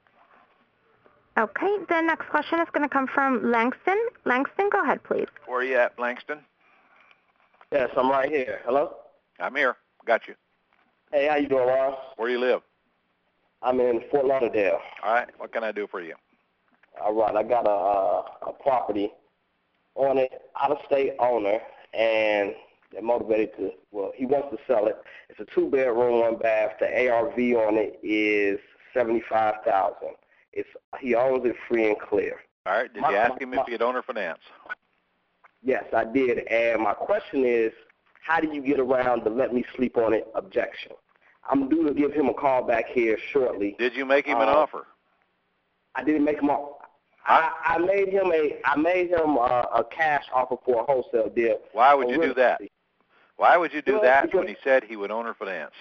Okay, 1.37 1.77
the 1.87 2.01
next 2.01 2.27
question 2.29 2.59
is 2.59 2.67
going 2.73 2.87
to 2.87 2.89
come 2.91 3.07
from 3.07 3.51
Langston. 3.51 3.97
Langston, 4.25 4.69
go 4.71 4.83
ahead, 4.83 5.03
please. 5.03 5.27
Where 5.45 5.59
are 5.59 5.63
you 5.63 5.77
at, 5.77 5.97
Langston? 5.99 6.39
Yes, 7.71 7.89
I'm 7.95 8.09
right 8.09 8.29
here. 8.29 8.61
Hello? 8.65 8.95
I'm 9.39 9.55
here. 9.55 9.75
Got 10.05 10.27
you. 10.27 10.35
Hey, 11.11 11.27
how 11.27 11.35
you 11.35 11.47
doing, 11.47 11.67
Ron? 11.67 11.93
Where 12.17 12.27
do 12.27 12.33
you 12.33 12.39
live? 12.39 12.61
I'm 13.61 13.79
in 13.79 14.01
Fort 14.11 14.25
Lauderdale. 14.25 14.79
All 15.03 15.13
right. 15.13 15.27
What 15.37 15.51
can 15.53 15.63
I 15.63 15.71
do 15.71 15.87
for 15.87 16.01
you? 16.01 16.15
All 17.01 17.13
right, 17.13 17.35
I 17.35 17.43
got 17.43 17.67
a 17.67 17.69
uh, 17.69 18.49
a 18.49 18.53
property 18.63 19.11
on 19.95 20.17
it, 20.17 20.31
out 20.59 20.71
of 20.71 20.77
state 20.87 21.13
owner, 21.19 21.59
and 21.93 22.53
they're 22.91 23.01
motivated 23.01 23.55
to. 23.57 23.71
Well, 23.91 24.11
he 24.15 24.25
wants 24.25 24.49
to 24.51 24.57
sell 24.67 24.87
it. 24.87 24.97
It's 25.29 25.39
a 25.39 25.45
two 25.53 25.69
bedroom, 25.69 26.21
one 26.21 26.37
bath. 26.37 26.73
The 26.79 27.09
ARV 27.09 27.33
on 27.67 27.75
it 27.77 27.99
is 28.03 28.59
seventy 28.93 29.21
five 29.29 29.55
thousand. 29.65 30.15
It's 30.53 30.69
he 30.99 31.15
owns 31.15 31.45
it 31.45 31.55
free 31.67 31.87
and 31.87 31.99
clear. 31.99 32.39
All 32.65 32.73
right. 32.73 32.91
Did 32.93 33.01
My- 33.01 33.11
you 33.11 33.15
ask 33.17 33.31
my- 33.31 33.37
him 33.39 33.53
if 33.53 33.65
he 33.65 33.71
had 33.73 33.81
owner 33.81 34.01
finance? 34.01 34.39
Yes, 35.63 35.83
I 35.93 36.03
did. 36.05 36.39
And 36.47 36.81
my 36.83 36.93
question 36.93 37.43
is, 37.45 37.73
how 38.21 38.39
do 38.39 38.47
you 38.53 38.61
get 38.61 38.79
around 38.79 39.23
the 39.23 39.29
let 39.29 39.53
me 39.53 39.63
sleep 39.75 39.97
on 39.97 40.13
it 40.13 40.27
objection? 40.35 40.93
I'm 41.49 41.69
due 41.69 41.87
to 41.87 41.93
give 41.93 42.13
him 42.13 42.27
a 42.29 42.33
call 42.33 42.63
back 42.63 42.87
here 42.87 43.17
shortly. 43.31 43.75
Did 43.79 43.95
you 43.95 44.05
make 44.05 44.25
him 44.25 44.39
an 44.41 44.49
Uh, 44.49 44.53
offer? 44.53 44.85
I 45.95 46.03
didn't 46.03 46.25
make 46.25 46.39
him. 46.41 46.49
A, 46.49 46.67
I, 47.25 47.51
I 47.65 47.77
made 47.79 48.09
him 48.09 48.31
a. 48.33 48.59
I 48.65 48.75
made 48.77 49.09
him 49.09 49.37
a, 49.37 49.67
a 49.75 49.83
cash 49.89 50.25
offer 50.33 50.55
for 50.63 50.81
a 50.81 50.83
wholesale 50.85 51.29
deal. 51.29 51.59
Why 51.73 51.93
would 51.93 52.09
you 52.09 52.21
do 52.21 52.33
that? 52.35 52.61
Why 53.37 53.55
would 53.55 53.71
you 53.73 53.81
do 53.81 53.93
Well, 53.93 54.01
that 54.01 54.33
when 54.33 54.47
he 54.47 54.57
said 54.63 54.83
he 54.83 54.95
would 54.95 55.11
owner 55.11 55.33
finance? 55.33 55.73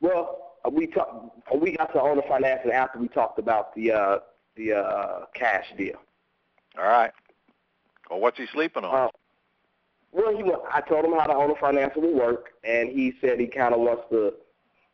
Well, 0.00 0.54
uh, 0.64 0.70
we 0.70 0.86
talk, 0.86 1.32
uh, 1.52 1.58
we 1.58 1.76
got 1.76 1.92
to 1.92 2.00
owner 2.00 2.22
finance 2.28 2.60
after 2.72 2.98
we 2.98 3.08
talked 3.08 3.38
about 3.38 3.74
the 3.74 3.92
uh, 3.92 4.18
the 4.56 4.72
uh, 4.74 5.24
cash 5.34 5.66
deal. 5.76 5.96
All 6.78 6.84
right. 6.84 7.12
Well, 8.08 8.20
what's 8.20 8.38
he 8.38 8.46
sleeping 8.46 8.84
on? 8.84 8.94
Uh, 8.94 9.08
well, 10.12 10.36
he 10.36 10.42
I 10.72 10.80
told 10.82 11.04
him 11.04 11.12
how 11.12 11.26
the 11.26 11.34
owner 11.34 11.54
financing 11.60 12.02
will 12.02 12.14
work, 12.14 12.50
and 12.64 12.88
he 12.88 13.12
said 13.20 13.38
he 13.38 13.46
kind 13.46 13.74
of 13.74 13.80
wants 13.80 14.04
to 14.10 14.34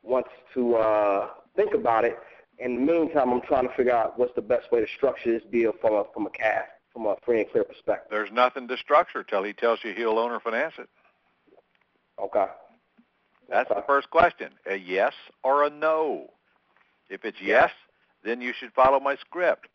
wants 0.02 0.30
to 0.54 0.76
uh, 0.76 1.28
think 1.54 1.74
about 1.74 2.04
it. 2.04 2.18
In 2.58 2.76
the 2.76 2.92
meantime, 2.92 3.30
I'm 3.30 3.42
trying 3.42 3.68
to 3.68 3.74
figure 3.74 3.92
out 3.92 4.18
what's 4.18 4.34
the 4.34 4.42
best 4.42 4.72
way 4.72 4.80
to 4.80 4.86
structure 4.96 5.32
this 5.32 5.42
deal 5.50 5.72
from 5.80 5.94
a 5.94 6.04
from 6.14 6.26
a 6.26 6.30
cash 6.30 6.66
from 6.92 7.04
a 7.04 7.16
free 7.24 7.40
and 7.42 7.50
clear 7.50 7.64
perspective. 7.64 8.08
There's 8.10 8.32
nothing 8.32 8.68
to 8.68 8.76
structure 8.78 9.22
till 9.22 9.42
he 9.42 9.52
tells 9.52 9.80
you 9.84 9.92
he'll 9.92 10.18
owner 10.18 10.40
finance 10.40 10.74
it. 10.78 10.88
Okay. 12.20 12.46
That's 13.48 13.68
the 13.68 13.84
first 13.86 14.10
question. 14.10 14.50
A 14.70 14.76
yes 14.76 15.12
or 15.44 15.64
a 15.64 15.70
no. 15.70 16.30
If 17.08 17.24
it's 17.24 17.38
yes, 17.40 17.70
then 18.24 18.40
you 18.40 18.52
should 18.58 18.72
follow 18.72 18.98
my 18.98 19.16
script. 19.16 19.68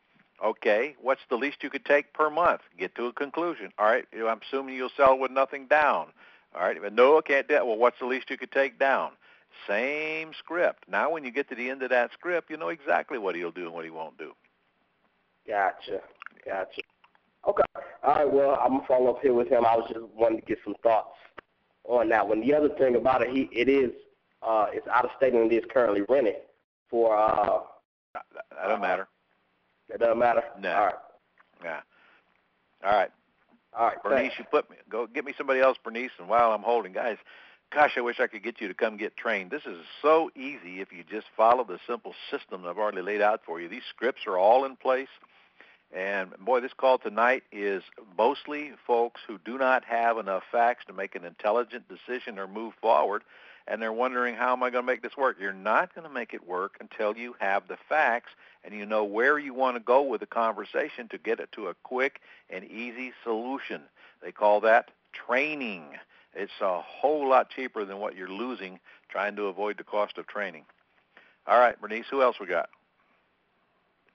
Okay, 0.44 0.96
what's 1.00 1.22
the 1.30 1.36
least 1.36 1.58
you 1.62 1.70
could 1.70 1.86
take 1.86 2.14
per 2.14 2.30
month? 2.30 2.62
Get 2.78 2.96
to 2.96 3.06
a 3.06 3.14
conclusion. 3.14 3.72
All 3.78 3.86
right, 3.86 4.06
I'm 4.14 4.40
assuming 4.42 4.76
you'll 4.76 4.90
sell 4.98 5.18
with 5.18 5.32
nothing 5.32 5.68
down. 5.68 6.08
All 6.56 6.62
right, 6.62 6.78
but 6.82 6.94
no, 6.94 7.18
I 7.18 7.22
can't 7.22 7.48
do 7.48 7.54
that. 7.54 7.66
Well, 7.66 7.78
what's 7.78 8.00
the 8.00 8.08
least 8.08 8.30
you 8.30 8.38
could 8.38 8.52
take 8.52 8.80
down? 8.80 9.12
Same 9.68 10.32
script. 10.38 10.86
Now, 10.90 11.12
when 11.12 11.24
you 11.24 11.32
get 11.32 11.48
to 11.50 11.56
the 11.56 11.70
end 11.70 11.84
of 11.84 11.92
that 11.92 12.12
script, 12.14 12.50
you 12.50 12.58
know 12.58 12.70
exactly 12.70 13.20
what 13.20 13.36
he'll 13.36 13.52
do 13.52 13.66
and 13.66 13.74
what 13.74 13.86
he 13.86 13.92
won't 13.92 14.18
do. 14.18 14.32
Gotcha. 15.48 16.02
Gotcha. 16.44 16.82
Okay. 17.48 17.64
All 18.04 18.16
right. 18.16 18.32
Well, 18.32 18.60
I'm 18.62 18.78
gonna 18.78 18.88
follow 18.88 19.12
up 19.12 19.22
here 19.22 19.34
with 19.34 19.48
him. 19.48 19.66
I 19.66 19.76
was 19.76 19.88
just 19.90 20.06
wanting 20.16 20.40
to 20.40 20.46
get 20.46 20.58
some 20.64 20.76
thoughts 20.82 21.16
on 21.88 22.10
that 22.10 22.28
one. 22.28 22.42
The 22.42 22.54
other 22.54 22.70
thing 22.70 22.96
about 22.96 23.22
it, 23.22 23.30
he 23.30 23.50
it 23.52 23.68
is 23.70 23.92
uh 24.42 24.68
it's 24.72 24.88
out 24.88 25.06
of 25.06 25.12
state 25.18 25.34
and 25.34 25.52
it 25.52 25.56
is 25.56 25.64
currently 25.72 26.02
rented 26.08 26.36
for 26.90 27.18
uh. 27.18 27.62
That, 28.14 28.24
that 28.34 28.68
don't 28.68 28.82
matter. 28.82 29.08
It 29.94 30.00
doesn't 30.00 30.20
matter. 30.20 30.44
No. 30.60 30.72
All 30.74 30.86
right. 30.86 30.96
Yeah. 31.64 31.80
All 32.84 32.94
right. 32.94 33.12
All 33.78 33.88
right. 33.88 34.04
Bernice, 34.04 34.20
thanks. 34.20 34.36
you 34.40 34.46
put 34.52 34.70
me. 34.70 34.78
Go 34.90 35.08
get 35.08 35.26
me 35.26 35.34
somebody 35.38 35.60
else, 35.60 35.78
Bernice. 35.84 36.12
And 36.20 36.28
while 36.28 36.52
I'm 36.52 36.62
holding, 36.62 36.92
guys, 36.94 37.18
gosh, 37.74 37.92
I 37.98 38.02
wish 38.02 38.20
I 38.20 38.28
could 38.28 38.44
get 38.44 38.60
you 38.60 38.68
to 38.68 38.74
come 38.74 38.98
get 38.98 39.16
trained. 39.16 39.52
This 39.52 39.66
is 39.66 39.78
so 40.02 40.30
easy 40.36 40.82
if 40.82 40.92
you 40.92 41.04
just 41.10 41.28
follow 41.36 41.64
the 41.64 41.80
simple 41.88 42.14
system 42.30 42.66
I've 42.66 42.78
already 42.78 43.02
laid 43.02 43.22
out 43.22 43.42
for 43.46 43.62
you. 43.62 43.70
These 43.70 43.84
scripts 43.90 44.22
are 44.28 44.38
all 44.38 44.66
in 44.66 44.76
place. 44.76 45.08
And 45.94 46.32
boy, 46.40 46.62
this 46.62 46.72
call 46.74 46.98
tonight 46.98 47.44
is 47.52 47.84
mostly 48.18 48.72
folks 48.88 49.22
who 49.28 49.38
do 49.44 49.58
not 49.58 49.84
have 49.84 50.18
enough 50.18 50.44
facts 50.50 50.86
to 50.88 50.94
make 50.94 51.16
an 51.16 51.26
intelligent 51.26 51.86
decision 51.90 52.40
or 52.40 52.48
move 52.48 52.74
forward, 52.82 53.24
and 53.68 53.82
they're 53.82 53.92
wondering 53.92 54.36
how 54.36 54.54
am 54.54 54.64
I 54.64 54.70
going 54.70 54.84
to 54.84 54.92
make 54.92 55.02
this 55.02 55.18
work? 55.18 55.38
You're 55.40 55.52
not 55.52 55.94
going 55.94 56.08
to 56.08 56.14
make 56.14 56.34
it 56.34 56.48
work 56.48 56.78
until 56.80 57.18
you 57.18 57.36
have 57.40 57.68
the 57.68 57.78
facts 57.90 58.32
and 58.64 58.74
you 58.74 58.86
know 58.86 59.04
where 59.04 59.38
you 59.38 59.54
want 59.54 59.76
to 59.76 59.82
go 59.82 60.02
with 60.02 60.22
the 60.22 60.28
conversation 60.28 61.10
to 61.10 61.18
get 61.18 61.40
it 61.40 61.52
to 61.54 61.68
a 61.68 61.74
quick 61.84 62.22
and 62.50 62.64
easy 62.64 63.12
solution. 63.24 63.82
They 64.24 64.32
call 64.32 64.62
that 64.62 64.92
training. 65.14 65.84
It's 66.34 66.52
a 66.62 66.80
whole 66.80 67.28
lot 67.28 67.50
cheaper 67.50 67.84
than 67.84 68.00
what 68.00 68.16
you're 68.16 68.30
losing 68.30 68.80
trying 69.10 69.36
to 69.36 69.48
avoid 69.48 69.78
the 69.78 69.84
cost 69.84 70.18
of 70.18 70.28
training. 70.28 70.64
All 71.48 71.60
right, 71.60 71.80
Bernice, 71.82 72.06
who 72.10 72.22
else 72.22 72.40
we 72.40 72.46
got? 72.46 72.70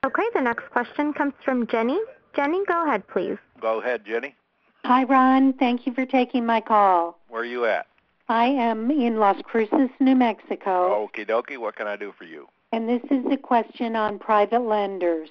Okay, 0.07 0.23
the 0.35 0.41
next 0.41 0.71
question 0.71 1.13
comes 1.13 1.35
from 1.45 1.67
Jenny. 1.67 1.99
Jenny, 2.37 2.65
go 2.67 2.85
ahead, 2.87 3.03
please. 3.09 3.39
Go 3.61 3.81
ahead, 3.81 4.05
Jenny. 4.07 4.37
Hi, 4.85 5.03
Ron. 5.03 5.53
Thank 5.55 5.85
you 5.85 5.93
for 5.95 6.07
taking 6.07 6.47
my 6.47 6.61
call. 6.61 7.19
Where 7.29 7.43
are 7.43 7.45
you 7.45 7.65
at? 7.65 7.89
I 8.29 8.45
am 8.47 8.89
in 8.93 9.19
Las 9.19 9.37
Cruces, 9.43 9.91
New 9.99 10.15
Mexico, 10.15 11.09
Okie 11.09 11.29
dokie, 11.29 11.59
what 11.59 11.75
can 11.75 11.89
I 11.89 11.97
do 11.97 12.13
for 12.17 12.25
you? 12.25 12.47
and 12.73 12.89
this 12.89 13.03
is 13.11 13.25
a 13.33 13.37
question 13.37 13.97
on 13.97 14.19
private 14.21 14.61
lenders. 14.63 15.29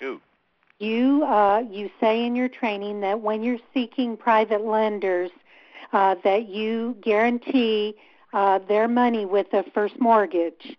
Shoot. 0.00 0.20
You 0.80 1.24
uh, 1.24 1.62
you 1.70 1.88
say 2.00 2.24
in 2.24 2.34
your 2.34 2.48
training 2.48 3.00
that 3.02 3.20
when 3.20 3.42
you're 3.44 3.58
seeking 3.72 4.16
private 4.16 4.64
lenders, 4.64 5.30
uh, 5.92 6.16
that 6.24 6.48
you 6.48 6.96
guarantee 7.00 7.94
uh, 8.32 8.58
their 8.68 8.88
money 8.88 9.24
with 9.24 9.52
a 9.52 9.64
first 9.72 10.00
mortgage. 10.00 10.76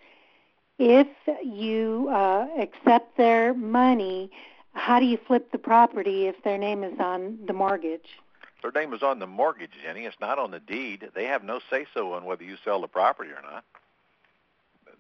If 0.80 1.08
you 1.44 2.10
uh, 2.12 2.48
accept 2.60 3.18
their 3.18 3.54
money, 3.54 4.32
how 4.74 5.00
do 5.00 5.06
you 5.06 5.18
flip 5.28 5.52
the 5.52 5.58
property 5.58 6.28
if 6.28 6.36
their 6.44 6.58
name 6.58 6.84
is 6.84 7.00
on 7.00 7.40
the 7.48 7.54
mortgage? 7.54 8.20
Their 8.62 8.72
name 8.72 8.94
is 8.94 9.02
on 9.02 9.20
the 9.20 9.28
mortgage, 9.28 9.72
Jenny. 9.84 10.06
It's 10.06 10.20
not 10.20 10.40
on 10.40 10.52
the 10.52 10.60
deed. 10.60 11.10
They 11.14 11.26
have 11.26 11.44
no 11.44 11.60
say-so 11.70 12.14
on 12.14 12.26
whether 12.26 12.44
you 12.44 12.58
sell 12.64 12.82
the 12.82 12.88
property 12.88 13.32
or 13.32 13.42
not. 13.42 13.64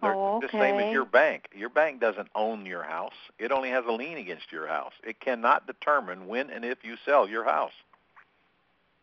They're 0.01 0.13
Oh, 0.13 0.39
the 0.41 0.49
same 0.51 0.79
as 0.79 0.93
your 0.93 1.05
bank. 1.05 1.49
Your 1.55 1.69
bank 1.69 1.99
doesn't 1.99 2.29
own 2.35 2.65
your 2.65 2.83
house. 2.83 3.15
It 3.39 3.51
only 3.51 3.69
has 3.69 3.83
a 3.87 3.91
lien 3.91 4.17
against 4.17 4.51
your 4.51 4.67
house. 4.67 4.93
It 5.03 5.19
cannot 5.19 5.65
determine 5.65 6.27
when 6.27 6.49
and 6.51 6.63
if 6.63 6.83
you 6.83 6.97
sell 7.03 7.27
your 7.27 7.43
house. 7.43 7.71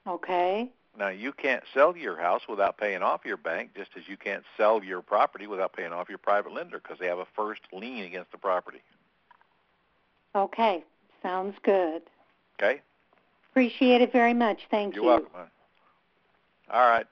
Okay. 0.07 0.71
Now, 0.99 1.09
you 1.09 1.33
can't 1.33 1.65
sell 1.75 1.97
your 1.97 2.17
house 2.17 2.43
without 2.49 2.79
paying 2.79 3.03
off 3.03 3.23
your 3.25 3.37
bank, 3.37 3.71
just 3.77 3.91
as 3.97 4.05
you 4.07 4.17
can't 4.17 4.45
sell 4.57 4.83
your 4.85 5.03
property 5.03 5.47
without 5.49 5.73
paying 5.73 5.93
off 5.93 6.09
your 6.09 6.19
private 6.19 6.53
lender 6.53 6.79
because 6.81 6.99
they 7.01 7.07
have 7.09 7.19
a 7.19 7.27
first 7.35 7.63
lien 7.73 8.05
against 8.05 8.31
the 8.31 8.39
property. 8.39 8.81
Okay. 10.37 10.85
Sounds 11.23 11.57
good. 11.65 12.03
Okay? 12.61 12.81
Appreciate 13.51 14.03
it 14.03 14.13
very 14.13 14.35
much. 14.35 14.59
Thank 14.71 14.95
You're 14.95 15.05
you. 15.05 15.09
welcome. 15.11 15.29
hon. 15.35 15.47
All 16.71 16.89
right. 16.89 17.07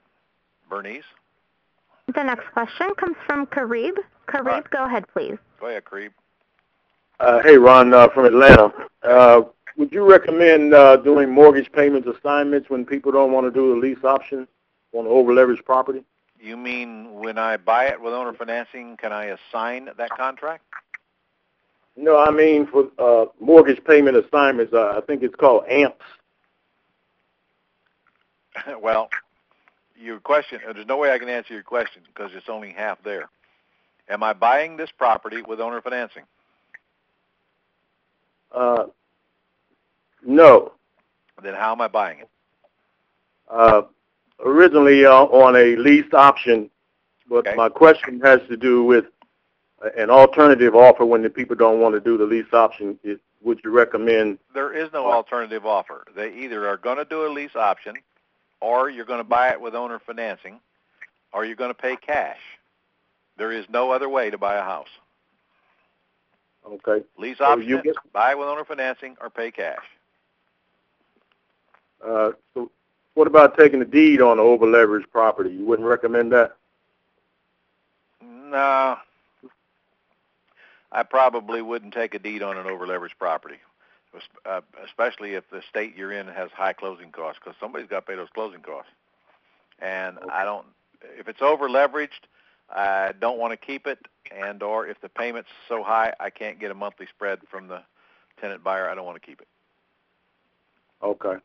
Bernice, 0.70 1.04
The 2.14 2.22
next 2.22 2.50
question 2.52 2.88
comes 2.98 3.16
from 3.26 3.46
Karib. 3.46 3.96
Karib, 4.28 4.44
right. 4.46 4.70
go 4.70 4.84
ahead, 4.86 5.04
please. 5.12 5.36
go 5.60 5.66
ahead, 5.66 5.84
Creeb. 5.84 6.10
Uh, 7.20 7.40
hey, 7.42 7.58
Ron 7.58 7.92
uh, 7.92 8.08
from 8.08 8.24
Atlanta. 8.24 8.72
Uh, 9.02 9.42
would 9.76 9.92
you 9.92 10.08
recommend 10.08 10.74
uh, 10.74 10.96
doing 10.96 11.30
mortgage 11.30 11.70
payments 11.72 12.08
assignments 12.08 12.68
when 12.68 12.84
people 12.84 13.12
don't 13.12 13.32
want 13.32 13.46
to 13.46 13.50
do 13.50 13.74
the 13.74 13.80
lease 13.80 14.04
option 14.04 14.46
on 14.92 15.06
over 15.06 15.32
leveraged 15.32 15.64
property? 15.64 16.04
You 16.40 16.56
mean 16.56 17.14
when 17.14 17.38
I 17.38 17.56
buy 17.56 17.86
it 17.86 18.00
with 18.00 18.12
owner 18.12 18.32
financing, 18.32 18.96
can 18.96 19.12
I 19.12 19.26
assign 19.26 19.88
that 19.96 20.10
contract? 20.10 20.64
No, 21.96 22.18
I 22.18 22.30
mean 22.30 22.66
for 22.66 22.88
uh, 22.98 23.26
mortgage 23.40 23.82
payment 23.84 24.16
assignments. 24.16 24.72
Uh, 24.72 24.94
I 24.96 25.00
think 25.06 25.22
it's 25.22 25.34
called 25.34 25.64
AMPS. 25.68 26.04
well, 28.82 29.08
your 29.96 30.18
question, 30.18 30.60
there's 30.74 30.86
no 30.86 30.96
way 30.96 31.12
I 31.12 31.18
can 31.18 31.28
answer 31.28 31.54
your 31.54 31.62
question 31.62 32.02
because 32.12 32.32
it's 32.34 32.48
only 32.48 32.72
half 32.72 33.02
there. 33.04 33.28
Am 34.08 34.22
I 34.22 34.32
buying 34.32 34.76
this 34.76 34.90
property 34.90 35.42
with 35.42 35.60
owner 35.60 35.80
financing? 35.80 36.24
Uh, 38.50 38.84
no. 40.24 40.72
Then 41.42 41.54
how 41.54 41.72
am 41.72 41.80
I 41.80 41.88
buying 41.88 42.20
it? 42.20 42.28
Uh, 43.50 43.82
originally 44.44 45.04
uh, 45.04 45.12
on 45.24 45.56
a 45.56 45.76
lease 45.76 46.12
option, 46.14 46.70
but 47.28 47.46
Okay. 47.46 47.54
my 47.56 47.68
question 47.68 48.20
has 48.20 48.40
to 48.48 48.56
do 48.56 48.84
with 48.84 49.06
an 49.96 50.10
alternative 50.10 50.76
offer 50.76 51.04
when 51.04 51.22
the 51.22 51.30
people 51.30 51.56
don't 51.56 51.80
want 51.80 51.94
to 51.94 52.00
do 52.00 52.16
the 52.16 52.24
lease 52.24 52.52
option. 52.52 52.98
Is, 53.02 53.18
would 53.42 53.60
you 53.64 53.70
recommend? 53.70 54.38
There 54.54 54.72
is 54.72 54.92
no 54.92 55.10
alternative 55.10 55.66
offer. 55.66 56.04
They 56.14 56.32
either 56.32 56.68
are 56.68 56.76
going 56.76 56.98
to 56.98 57.04
do 57.04 57.26
a 57.26 57.30
lease 57.32 57.56
option, 57.56 57.96
or 58.60 58.88
you're 58.88 59.04
going 59.04 59.18
to 59.18 59.24
buy 59.24 59.48
it 59.50 59.60
with 59.60 59.74
owner 59.74 59.98
financing, 59.98 60.60
or 61.32 61.44
you're 61.44 61.56
going 61.56 61.70
to 61.70 61.74
pay 61.74 61.96
cash. 61.96 62.38
There 63.36 63.50
is 63.50 63.64
no 63.68 63.90
other 63.90 64.08
way 64.08 64.30
to 64.30 64.38
buy 64.38 64.54
a 64.56 64.62
house. 64.62 64.86
Okay. 66.64 67.04
Lease 67.18 67.38
So 67.38 67.44
option, 67.46 67.68
you 67.68 67.82
get- 67.82 67.96
buy 68.12 68.36
with 68.36 68.46
owner 68.46 68.64
financing, 68.64 69.16
or 69.20 69.28
pay 69.28 69.50
cash. 69.50 69.82
Uh, 72.06 72.32
so 72.54 72.70
what 73.14 73.26
about 73.26 73.56
taking 73.56 73.80
a 73.82 73.84
deed 73.84 74.20
on 74.20 74.38
an 74.38 74.44
over 74.44 74.66
leveraged 74.66 75.10
property? 75.10 75.50
You 75.50 75.64
wouldn't 75.64 75.88
recommend 75.88 76.32
that? 76.32 76.56
No. 78.20 78.96
I 80.92 81.02
probably 81.02 81.62
wouldn't 81.62 81.94
take 81.94 82.14
a 82.14 82.18
deed 82.18 82.42
on 82.42 82.58
an 82.58 82.66
over-leveraged 82.66 83.18
property, 83.18 83.56
uh, 84.44 84.60
especially 84.84 85.34
if 85.34 85.48
the 85.50 85.62
state 85.68 85.96
you're 85.96 86.12
in 86.12 86.26
has 86.28 86.50
high 86.50 86.74
closing 86.74 87.10
costs, 87.10 87.40
because 87.42 87.58
somebody's 87.58 87.88
got 87.88 88.00
to 88.00 88.12
pay 88.12 88.14
those 88.14 88.28
closing 88.34 88.60
costs. 88.60 88.92
And 89.78 90.18
I 90.30 90.44
don't, 90.44 90.66
if 91.18 91.28
it's 91.28 91.40
over-leveraged, 91.40 92.26
I 92.70 93.12
don't 93.18 93.38
want 93.38 93.52
to 93.52 93.56
keep 93.56 93.86
it, 93.86 93.98
and 94.30 94.62
or 94.62 94.86
if 94.86 95.00
the 95.00 95.08
payment's 95.08 95.50
so 95.68 95.82
high 95.82 96.12
I 96.20 96.30
can't 96.30 96.60
get 96.60 96.70
a 96.70 96.74
monthly 96.74 97.06
spread 97.06 97.40
from 97.50 97.68
the 97.68 97.82
tenant 98.40 98.62
buyer, 98.62 98.88
I 98.88 98.94
don't 98.94 99.06
want 99.06 99.20
to 99.20 99.26
keep 99.26 99.40
it. 99.40 99.48
Okay. 101.02 101.36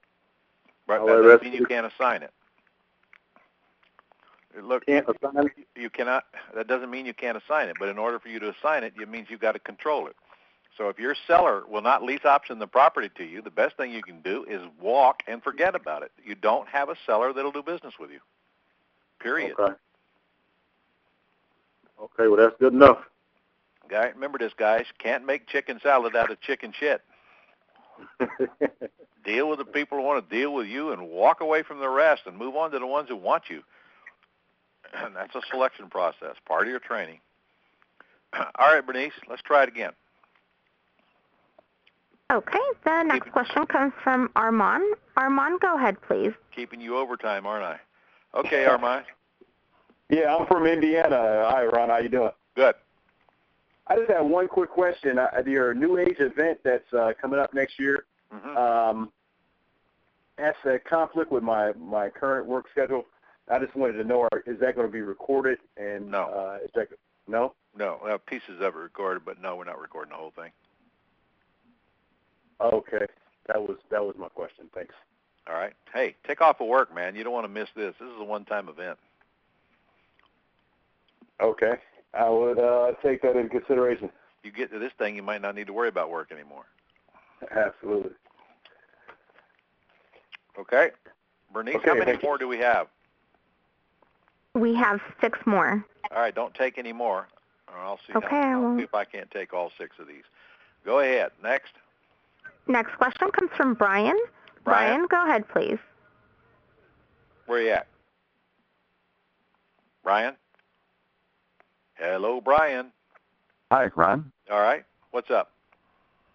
But 0.88 1.05
that 1.05 1.22
doesn't 1.22 1.43
mean 1.43 1.53
you 1.53 1.65
can't 1.65 1.85
assign 1.85 2.23
it. 2.23 2.31
Look, 4.64 4.85
Can't 4.88 5.05
assign 5.07 5.45
it? 5.45 5.68
you 5.76 5.89
cannot. 5.89 6.23
That 6.55 6.68
doesn't 6.68 6.89
mean 6.89 7.05
you 7.05 7.14
can't 7.14 7.38
assign 7.38 7.69
it, 7.69 7.76
but 7.80 7.89
in 7.89 7.97
order 7.99 8.18
for 8.18 8.30
you 8.30 8.39
to 8.39 8.49
assign 8.49 8.84
it, 8.84 8.93
it 8.99 9.07
means 9.07 9.27
you've 9.30 9.41
got 9.41 9.51
to 9.51 9.59
control 9.59 10.07
it. 10.07 10.15
So 10.77 10.89
if 10.89 10.97
your 10.97 11.15
seller 11.27 11.64
will 11.69 11.81
not 11.81 12.03
lease 12.03 12.26
option 12.26 12.59
the 12.59 12.68
property 12.68 13.09
to 13.18 13.23
you, 13.23 13.41
the 13.41 13.51
best 13.51 13.77
thing 13.77 13.91
you 13.91 14.01
can 14.01 14.22
do 14.22 14.45
is 14.49 14.61
walk 14.81 15.22
and 15.27 15.43
forget 15.43 15.76
about 15.76 16.03
it. 16.03 16.11
You 16.23 16.35
don't 16.35 16.68
have 16.69 16.89
a 16.89 16.95
seller 17.05 17.34
that'll 17.34 17.51
do 17.51 17.64
business 17.64 17.95
with 17.99 18.11
you. 18.11 18.19
Period. 19.19 19.55
Okay. 19.59 19.73
Okay, 21.99 22.27
well, 22.27 22.38
that's 22.38 22.55
good 22.59 22.73
enough. 22.73 22.99
Guy, 23.89 24.07
remember 24.14 24.38
this, 24.38 24.53
guys. 24.57 24.85
Can't 24.99 25.26
make 25.26 25.47
chicken 25.47 25.80
salad 25.81 26.15
out 26.15 26.30
of 26.30 26.39
chicken 26.41 26.73
shit. 26.77 27.01
Deal 29.26 29.49
with 29.49 29.60
the 29.60 29.65
people 29.65 29.98
who 29.98 30.03
want 30.06 30.28
to 30.28 30.36
deal 30.36 30.53
with 30.53 30.68
you 30.68 30.91
and 30.91 31.10
walk 31.10 31.41
away 31.41 31.61
from 31.61 31.80
the 31.80 31.90
rest 31.90 32.22
and 32.26 32.38
move 32.38 32.56
on 32.56 32.72
to 32.72 32.80
the 32.80 32.88
ones 32.88 33.10
who 33.10 33.15
want 33.18 33.44
you. 33.49 33.61
And 34.94 35.14
that's 35.15 35.36
a 35.36 35.41
selection 35.52 35.90
process, 35.90 36.36
part 36.45 36.64
of 36.64 36.69
your 36.69 36.80
training. 36.80 37.19
All 38.34 38.74
right, 38.74 38.86
Bernice, 38.86 39.11
let's 39.30 39.41
try 39.41 39.64
it 39.64 39.69
again. 39.69 39.91
Okay, 42.32 42.60
the 42.84 43.03
next 43.03 43.32
question 43.32 43.65
comes 43.68 43.94
from 44.03 44.30
Armand. 44.36 44.84
Armand, 45.15 45.61
go 45.61 45.78
ahead, 45.78 45.95
please. 46.02 46.34
Keeping 46.53 46.82
you 46.82 46.98
overtime, 46.98 47.45
aren't 47.45 47.64
I? 47.64 47.80
Okay, 48.38 48.65
Armand. 48.65 49.06
Yeah, 50.10 50.34
I'm 50.34 50.48
from 50.48 50.65
Indiana. 50.65 51.49
Hi, 51.49 51.65
Ron. 51.65 51.90
How 51.90 51.98
you 51.98 52.07
doing? 52.07 52.32
Good. 52.56 52.76
I 53.89 53.95
just 53.95 54.09
have 54.11 54.26
one 54.26 54.47
quick 54.47 54.69
question. 54.69 55.18
Uh, 55.18 55.27
your 55.45 55.73
New 55.73 55.97
Age 55.97 56.18
event 56.19 56.59
that's 56.64 56.91
uh, 56.93 57.14
coming 57.22 57.39
up 57.39 57.53
next 57.53 57.80
year, 57.80 58.05
Mm-hmm. 58.34 58.57
um, 58.57 59.11
that's 60.38 60.57
a 60.65 60.77
conflict 60.80 61.31
with 61.31 61.43
my 61.43 61.72
my 61.73 62.09
current 62.09 62.45
work 62.45 62.65
schedule. 62.72 63.05
I 63.49 63.57
just 63.59 63.73
wanted 63.76 63.93
to 63.93 64.03
know: 64.03 64.27
are- 64.31 64.43
is 64.45 64.59
that 64.59 64.76
going 64.76 64.85
to 64.88 64.91
be 64.91 65.01
recorded? 65.01 65.59
And 65.77 66.11
No. 66.11 66.23
uh, 66.26 66.57
is 66.65 66.69
that 66.76 66.89
no? 67.27 67.53
No, 67.77 68.19
pieces 68.27 68.59
of 68.59 68.76
it 68.76 68.76
recorded, 68.76 69.23
but 69.23 69.41
no, 69.41 69.55
we're 69.55 69.64
not 69.64 69.80
recording 69.80 70.09
the 70.11 70.18
whole 70.18 70.34
thing. 70.35 70.51
Okay, 72.59 73.05
that 73.47 73.61
was 73.61 73.77
that 73.91 74.03
was 74.03 74.15
my 74.19 74.27
question. 74.30 74.65
Thanks. 74.76 74.93
All 75.47 75.55
right. 75.55 75.73
Hey, 75.93 76.15
take 76.27 76.41
off 76.41 76.59
of 76.59 76.68
work, 76.68 76.93
man. 76.93 77.15
You 77.15 77.23
don't 77.23 77.31
want 77.34 77.45
to 77.45 77.49
miss 77.49 77.69
this. 77.76 77.93
This 77.99 78.09
is 78.09 78.19
a 78.19 78.23
one-time 78.26 78.68
event. 78.68 78.97
Okay, 81.41 81.76
I 82.13 82.29
would 82.29 82.59
uh, 82.59 82.93
take 83.03 83.21
that 83.21 83.35
into 83.35 83.49
consideration. 83.49 84.09
You 84.43 84.51
get 84.51 84.71
to 84.71 84.79
this 84.79 84.91
thing, 84.97 85.15
you 85.15 85.23
might 85.23 85.41
not 85.41 85.55
need 85.55 85.67
to 85.67 85.73
worry 85.73 85.89
about 85.89 86.09
work 86.09 86.31
anymore. 86.31 86.63
Absolutely. 87.51 88.11
Okay? 90.59 90.91
Bernice, 91.53 91.75
Okay, 91.75 91.89
how 91.89 91.93
many 91.93 92.05
thank 92.05 92.23
you. 92.23 92.27
more 92.29 92.38
do 92.38 92.47
we 92.47 92.57
have? 92.57 92.88
We 94.53 94.73
have 94.75 94.99
six 95.21 95.38
more. 95.45 95.85
All 96.11 96.19
right, 96.21 96.34
don't 96.34 96.53
take 96.53 96.77
any 96.77 96.93
more. 96.93 97.27
Or 97.67 97.77
I'll 97.79 97.99
see, 98.07 98.13
Okay, 98.15 98.27
how, 98.29 98.38
I 98.38 98.51
I'll 98.53 98.61
won't. 98.61 98.79
see 98.79 98.84
if 98.85 98.93
I 98.95 99.05
can't 99.05 99.29
take 99.29 99.53
all 99.53 99.71
six 99.77 99.97
of 99.99 100.07
these. 100.07 100.23
Go 100.85 100.99
ahead. 100.99 101.31
Next. 101.43 101.73
Next 102.67 102.95
question 102.95 103.29
comes 103.31 103.51
from 103.55 103.73
Brian. 103.75 104.17
Brian? 104.63 105.05
go 105.09 105.23
ahead, 105.25 105.47
please. 105.49 105.77
Where 107.45 107.59
are 107.59 107.61
you 107.61 107.69
at? 107.71 107.88
Brian? 110.03 110.35
Hello, 111.98 112.40
Brian. 112.41 112.91
Hi, 113.72 113.90
Ron. 113.95 114.32
All 114.52 114.60
right. 114.61 114.84
What's 115.11 115.32
up? 115.32 115.52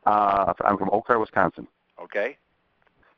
Uh, 0.06 0.52
I'm 0.64 0.76
from 0.76 0.90
Eau 0.90 1.00
Claire, 1.02 1.20
Wisconsin. 1.20 1.66
Okay. 2.02 2.36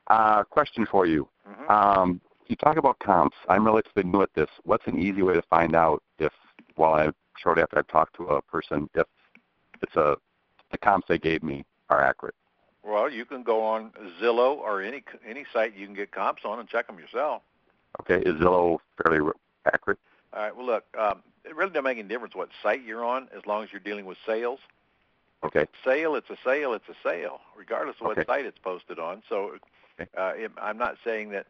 Uh, 0.08 0.44
question 0.44 0.86
for 0.90 1.06
you. 1.06 1.26
Mhm. 1.48 1.70
Um, 1.70 2.20
you 2.46 2.56
talk 2.56 2.76
about 2.76 2.98
comps. 2.98 3.36
I'm 3.48 3.64
relatively 3.64 4.02
new 4.02 4.20
at 4.22 4.32
this. 4.34 4.50
What's 4.64 4.86
an 4.86 4.98
easy 4.98 5.22
way 5.22 5.32
to 5.34 5.42
find 5.42 5.74
out 5.74 6.02
if, 6.18 6.32
while 6.76 6.94
I 6.94 7.10
shortly 7.38 7.62
after 7.62 7.78
I've 7.78 7.86
talked 7.88 8.14
to 8.16 8.24
a 8.26 8.42
person, 8.42 8.88
if 8.94 9.06
it's 9.82 9.96
a 9.96 10.16
the 10.70 10.78
comps 10.78 11.06
they 11.08 11.18
gave 11.18 11.42
me 11.42 11.64
are 11.88 12.02
accurate? 12.02 12.34
Well, 12.82 13.08
you 13.08 13.24
can 13.24 13.42
go 13.42 13.62
on 13.64 13.92
Zillow 14.20 14.58
or 14.58 14.82
any 14.82 15.02
any 15.26 15.46
site 15.52 15.74
you 15.74 15.86
can 15.86 15.94
get 15.94 16.10
comps 16.12 16.44
on 16.44 16.58
and 16.60 16.68
check 16.68 16.86
them 16.86 16.98
yourself. 16.98 17.42
Okay, 18.00 18.18
is 18.28 18.34
Zillow 18.40 18.78
fairly 19.02 19.30
accurate? 19.72 19.98
All 20.34 20.42
right. 20.42 20.54
Well, 20.54 20.66
look, 20.66 20.84
um, 20.98 21.22
it 21.44 21.54
really 21.56 21.70
doesn't 21.70 21.84
make 21.84 21.98
any 21.98 22.08
difference 22.08 22.34
what 22.34 22.48
site 22.62 22.82
you're 22.84 23.04
on 23.04 23.28
as 23.36 23.46
long 23.46 23.62
as 23.64 23.70
you're 23.72 23.80
dealing 23.80 24.06
with 24.06 24.18
sales. 24.26 24.60
Okay. 25.44 25.66
Sale, 25.84 26.14
it's 26.14 26.30
a 26.30 26.36
sale, 26.44 26.72
it's 26.72 26.88
a 26.88 26.94
sale, 27.02 27.40
regardless 27.56 27.96
of 28.00 28.06
what 28.06 28.18
Okay. 28.18 28.24
site 28.26 28.46
it's 28.46 28.58
posted 28.58 28.98
on. 28.98 29.22
So, 29.28 29.58
Okay. 30.00 30.10
uh, 30.16 30.32
it, 30.36 30.52
I'm 30.58 30.78
not 30.78 30.96
saying 31.04 31.30
that 31.30 31.46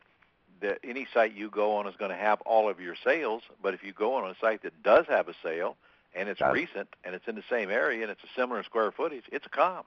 that 0.60 0.78
any 0.84 1.06
site 1.12 1.32
you 1.34 1.50
go 1.50 1.74
on 1.76 1.86
is 1.86 1.96
going 1.96 2.10
to 2.10 2.16
have 2.16 2.40
all 2.42 2.68
of 2.68 2.80
your 2.80 2.94
sales, 2.94 3.42
but 3.62 3.74
if 3.74 3.82
you 3.82 3.92
go 3.92 4.14
on 4.14 4.30
a 4.30 4.34
site 4.40 4.62
that 4.62 4.82
does 4.82 5.04
have 5.08 5.28
a 5.28 5.34
sale 5.42 5.76
and 6.14 6.28
it's 6.28 6.38
Got 6.40 6.50
it. 6.50 6.60
recent 6.60 6.88
and 7.02 7.14
it's 7.14 7.26
in 7.26 7.34
the 7.34 7.42
same 7.50 7.70
area 7.70 8.02
and 8.02 8.10
it's 8.10 8.22
a 8.22 8.28
similar 8.40 8.62
square 8.62 8.92
footage, 8.92 9.24
it's 9.32 9.46
a 9.46 9.48
comp. 9.48 9.86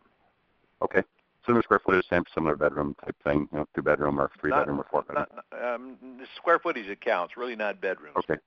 Okay. 0.81 1.03
Similar 1.45 1.63
square 1.63 1.79
footage, 1.79 2.05
same 2.09 2.25
similar 2.33 2.55
bedroom 2.57 2.95
type 3.03 3.15
thing, 3.23 3.47
you 3.51 3.59
know, 3.59 3.67
two 3.73 3.81
bedroom 3.81 4.19
or 4.19 4.29
three 4.39 4.49
Not- 4.49 4.59
bedroom 4.61 4.81
or 4.81 4.87
four 4.91 5.03
bedroom. 5.03 5.25
Not, 5.51 5.73
um, 5.75 5.97
square 6.35 6.59
footage 6.59 6.87
it 6.87 6.99
counts, 6.99 7.37
really 7.37 7.55
not 7.55 7.79
bedrooms. 7.79 8.17
Okay. 8.17 8.37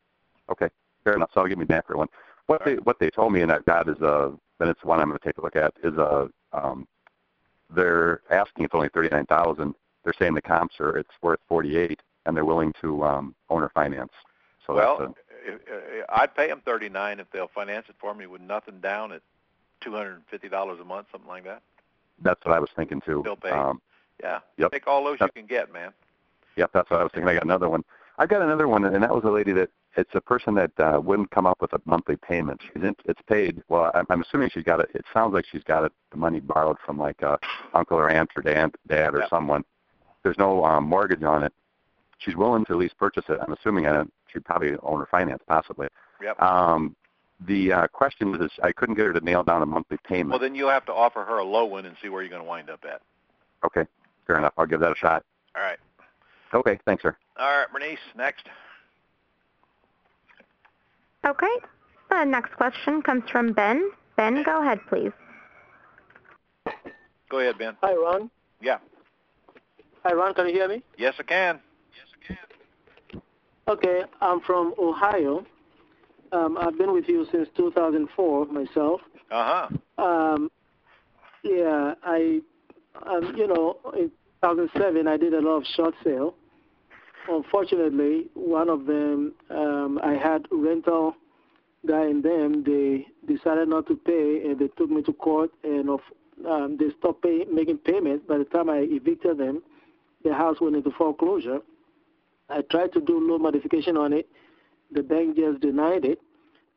Okay. 0.50 0.68
Fair 1.04 1.14
enough. 1.14 1.30
So 1.32 1.40
I'll 1.40 1.46
give 1.46 1.58
me 1.58 1.66
an 1.68 1.72
accurate 1.72 1.98
one. 1.98 2.08
What 2.46 2.64
they 2.64 2.74
what 2.76 2.98
they 2.98 3.10
told 3.10 3.32
me 3.32 3.42
and 3.42 3.52
I've 3.52 3.64
got 3.64 3.88
is 3.88 4.00
a 4.00 4.32
then 4.58 4.68
it's 4.68 4.84
one 4.84 5.00
I'm 5.00 5.08
going 5.08 5.18
to 5.18 5.24
take 5.24 5.38
a 5.38 5.42
look 5.42 5.56
at 5.56 5.72
is 5.82 5.96
a 5.96 6.28
um, 6.52 6.86
they're 7.74 8.22
asking 8.30 8.64
it's 8.64 8.74
only 8.74 8.88
thirty 8.88 9.08
nine 9.08 9.26
thousand. 9.26 9.74
They're 10.04 10.14
saying 10.18 10.34
the 10.34 10.42
comps 10.42 10.80
are 10.80 10.96
it's 10.96 11.10
worth 11.22 11.40
forty 11.48 11.76
eight 11.76 12.00
and 12.26 12.36
they're 12.36 12.44
willing 12.44 12.72
to 12.80 13.04
um, 13.04 13.34
owner 13.48 13.70
finance. 13.74 14.12
So 14.66 14.74
well, 14.74 14.98
that's 14.98 15.10
uh, 15.10 15.74
uh, 15.74 16.04
I'd 16.10 16.34
pay 16.34 16.48
them 16.48 16.60
39 16.64 17.20
if 17.20 17.30
they'll 17.30 17.48
finance 17.48 17.86
it 17.88 17.96
for 17.98 18.14
me 18.14 18.26
with 18.26 18.40
nothing 18.40 18.80
down 18.80 19.12
at 19.12 19.22
$250 19.82 20.80
a 20.80 20.84
month, 20.84 21.06
something 21.10 21.28
like 21.28 21.44
that. 21.44 21.62
that's 22.22 22.44
what 22.44 22.54
I 22.54 22.58
was 22.58 22.68
thinking 22.76 23.00
too. 23.00 23.24
Paid. 23.42 23.52
Um, 23.52 23.80
Yeah. 24.22 24.40
Yep. 24.58 24.72
Take 24.72 24.86
all 24.86 25.02
those 25.02 25.18
Yep. 25.20 25.30
you 25.34 25.42
can 25.42 25.48
get, 25.48 25.72
man. 25.72 25.92
Yep, 26.56 26.70
that's 26.74 26.90
what 26.90 27.00
I 27.00 27.02
was 27.04 27.12
thinking. 27.12 27.28
I 27.28 27.34
got 27.34 27.44
another 27.44 27.68
one. 27.68 27.84
I 28.20 28.26
got 28.26 28.42
another 28.42 28.68
one, 28.68 28.84
and 28.84 29.02
that 29.02 29.14
was 29.14 29.24
a 29.24 29.30
lady 29.30 29.52
that 29.52 29.70
it's 29.96 30.10
a 30.12 30.20
person 30.20 30.54
that 30.56 30.72
uh, 30.78 31.00
wouldn't 31.02 31.30
come 31.30 31.46
up 31.46 31.62
with 31.62 31.72
a 31.72 31.80
monthly 31.86 32.16
payment. 32.16 32.60
She's 32.62 32.82
in, 32.82 32.94
it's 33.06 33.22
paid. 33.26 33.62
Well, 33.70 33.90
I'm, 33.94 34.04
I'm 34.10 34.20
assuming 34.20 34.50
she's 34.52 34.62
got 34.62 34.78
it. 34.78 34.90
It 34.94 35.06
sounds 35.14 35.32
like 35.32 35.46
she's 35.50 35.64
got 35.64 35.84
it 35.84 35.92
the 36.10 36.18
money 36.18 36.38
borrowed 36.38 36.76
from 36.84 36.98
like 36.98 37.22
a 37.22 37.38
uncle 37.72 37.96
or 37.96 38.10
aunt 38.10 38.28
or 38.36 38.42
dad, 38.42 38.72
dad 38.86 39.14
or 39.14 39.20
Yep. 39.20 39.30
someone. 39.30 39.64
There's 40.22 40.36
no 40.36 40.62
um, 40.66 40.84
mortgage 40.84 41.22
on 41.22 41.44
it. 41.44 41.54
She's 42.18 42.36
willing 42.36 42.66
to 42.66 42.74
at 42.74 42.78
least 42.78 42.98
purchase 42.98 43.24
it. 43.30 43.38
I'm 43.40 43.54
assuming 43.54 43.86
uh, 43.86 44.04
she'd 44.30 44.44
probably 44.44 44.72
own 44.82 45.00
or 45.00 45.08
finance 45.10 45.42
possibly. 45.48 45.88
Yep. 46.22 46.42
Um, 46.42 46.94
the 47.48 47.72
uh, 47.72 47.86
question 47.86 48.34
is 48.34 48.50
I 48.62 48.72
couldn't 48.72 48.96
get 48.96 49.06
her 49.06 49.14
to 49.14 49.24
nail 49.24 49.42
down 49.42 49.62
a 49.62 49.66
monthly 49.66 49.96
payment. 50.06 50.28
Well, 50.32 50.40
then 50.40 50.54
you'll 50.54 50.68
have 50.68 50.84
to 50.86 50.92
offer 50.92 51.24
her 51.24 51.38
a 51.38 51.44
low 51.44 51.64
one 51.64 51.86
and 51.86 51.96
see 52.02 52.10
where 52.10 52.20
you're 52.20 52.28
going 52.28 52.42
to 52.42 52.48
wind 52.48 52.68
up 52.68 52.84
at. 52.84 53.00
Okay, 53.64 53.88
fair 54.26 54.36
enough. 54.36 54.52
I'll 54.58 54.66
give 54.66 54.80
that 54.80 54.92
a 54.92 54.96
shot. 54.96 55.24
All 55.56 55.62
right. 55.62 55.78
Okay, 56.52 56.78
thanks, 56.84 57.02
sir. 57.02 57.16
All 57.38 57.58
right, 57.58 57.66
Bernice, 57.72 57.98
next. 58.16 58.46
Okay. 61.24 61.46
The 62.10 62.24
next 62.24 62.54
question 62.56 63.02
comes 63.02 63.22
from 63.30 63.52
Ben. 63.52 63.90
Ben, 64.16 64.42
go 64.42 64.60
ahead, 64.60 64.80
please. 64.88 65.12
Go 67.30 67.38
ahead, 67.38 67.56
Ben. 67.58 67.76
Hi, 67.82 67.94
Ron. 67.94 68.30
Yeah. 68.60 68.78
Hi, 70.04 70.12
Ron. 70.12 70.34
Can 70.34 70.48
you 70.48 70.54
hear 70.54 70.68
me? 70.68 70.82
Yes, 70.98 71.14
I 71.18 71.22
can. 71.22 71.60
Yes, 71.94 72.06
I 72.14 72.26
can. 72.26 73.22
Okay, 73.68 74.02
I'm 74.20 74.40
from 74.40 74.74
Ohio. 74.78 75.46
Um, 76.32 76.58
I've 76.58 76.76
been 76.76 76.92
with 76.92 77.08
you 77.08 77.26
since 77.30 77.48
2004 77.56 78.46
myself. 78.46 79.00
Uh 79.30 79.68
huh. 79.98 80.02
Um, 80.02 80.50
yeah, 81.44 81.94
I, 82.02 82.40
um, 83.06 83.34
you 83.36 83.46
know, 83.46 83.78
in 83.94 84.10
2007 84.42 85.06
I 85.06 85.16
did 85.16 85.34
a 85.34 85.40
lot 85.40 85.58
of 85.58 85.64
short 85.76 85.94
sale. 86.02 86.34
Unfortunately, 87.28 88.28
one 88.34 88.68
of 88.68 88.86
them 88.86 89.34
um, 89.50 90.00
I 90.02 90.14
had 90.14 90.46
rental 90.50 91.14
guy 91.86 92.06
in 92.06 92.22
them. 92.22 92.64
They 92.64 93.06
decided 93.26 93.68
not 93.68 93.86
to 93.88 93.96
pay, 93.96 94.42
and 94.46 94.58
they 94.58 94.68
took 94.68 94.90
me 94.90 95.02
to 95.02 95.12
court, 95.12 95.50
and 95.62 95.90
of, 95.90 96.00
um, 96.48 96.76
they 96.78 96.86
stopped 96.98 97.22
pay, 97.22 97.44
making 97.50 97.78
payments. 97.78 98.24
By 98.26 98.38
the 98.38 98.44
time 98.44 98.70
I 98.70 98.86
evicted 98.90 99.38
them, 99.38 99.62
the 100.24 100.34
house 100.34 100.60
went 100.60 100.76
into 100.76 100.90
foreclosure. 100.90 101.60
I 102.48 102.62
tried 102.62 102.92
to 102.94 103.00
do 103.00 103.28
loan 103.28 103.42
modification 103.42 103.96
on 103.96 104.12
it. 104.12 104.28
The 104.90 105.02
bank 105.02 105.36
just 105.36 105.60
denied 105.60 106.04
it. 106.04 106.20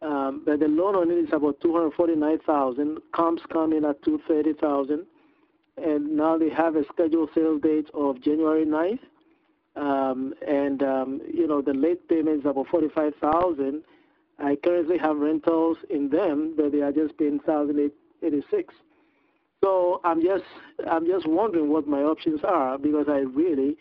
Um, 0.01 0.43
but 0.45 0.59
the 0.59 0.67
loan 0.67 0.95
on 0.95 1.09
it 1.09 1.15
is 1.15 1.29
about 1.31 1.61
two 1.61 1.73
hundred 1.73 1.93
forty-nine 1.93 2.39
thousand. 2.45 2.99
Comps 3.15 3.41
come 3.51 3.71
in 3.71 3.85
at 3.85 4.03
two 4.03 4.19
thirty 4.27 4.53
thousand, 4.53 5.05
and 5.77 6.15
now 6.15 6.37
they 6.37 6.49
have 6.49 6.75
a 6.75 6.83
scheduled 6.91 7.29
sales 7.33 7.61
date 7.61 7.89
of 7.93 8.21
January 8.21 8.65
9th. 8.65 8.99
Um, 9.75 10.33
and 10.47 10.83
um, 10.83 11.21
you 11.31 11.47
know 11.47 11.61
the 11.61 11.73
late 11.73 12.07
payment 12.07 12.39
is 12.41 12.45
about 12.45 12.67
forty-five 12.67 13.13
thousand. 13.21 13.83
I 14.39 14.55
currently 14.63 14.97
have 14.97 15.17
rentals 15.17 15.77
in 15.89 16.09
them, 16.09 16.53
but 16.55 16.71
they 16.71 16.81
are 16.81 16.91
just 16.91 17.17
paying 17.17 17.39
thousand 17.39 17.91
eighty-six. 18.21 18.73
So 19.63 20.01
I'm 20.03 20.21
just 20.21 20.43
I'm 20.89 21.07
just 21.07 21.25
wondering 21.27 21.69
what 21.69 21.87
my 21.87 22.01
options 22.01 22.41
are 22.43 22.77
because 22.77 23.05
I 23.07 23.19
really 23.19 23.77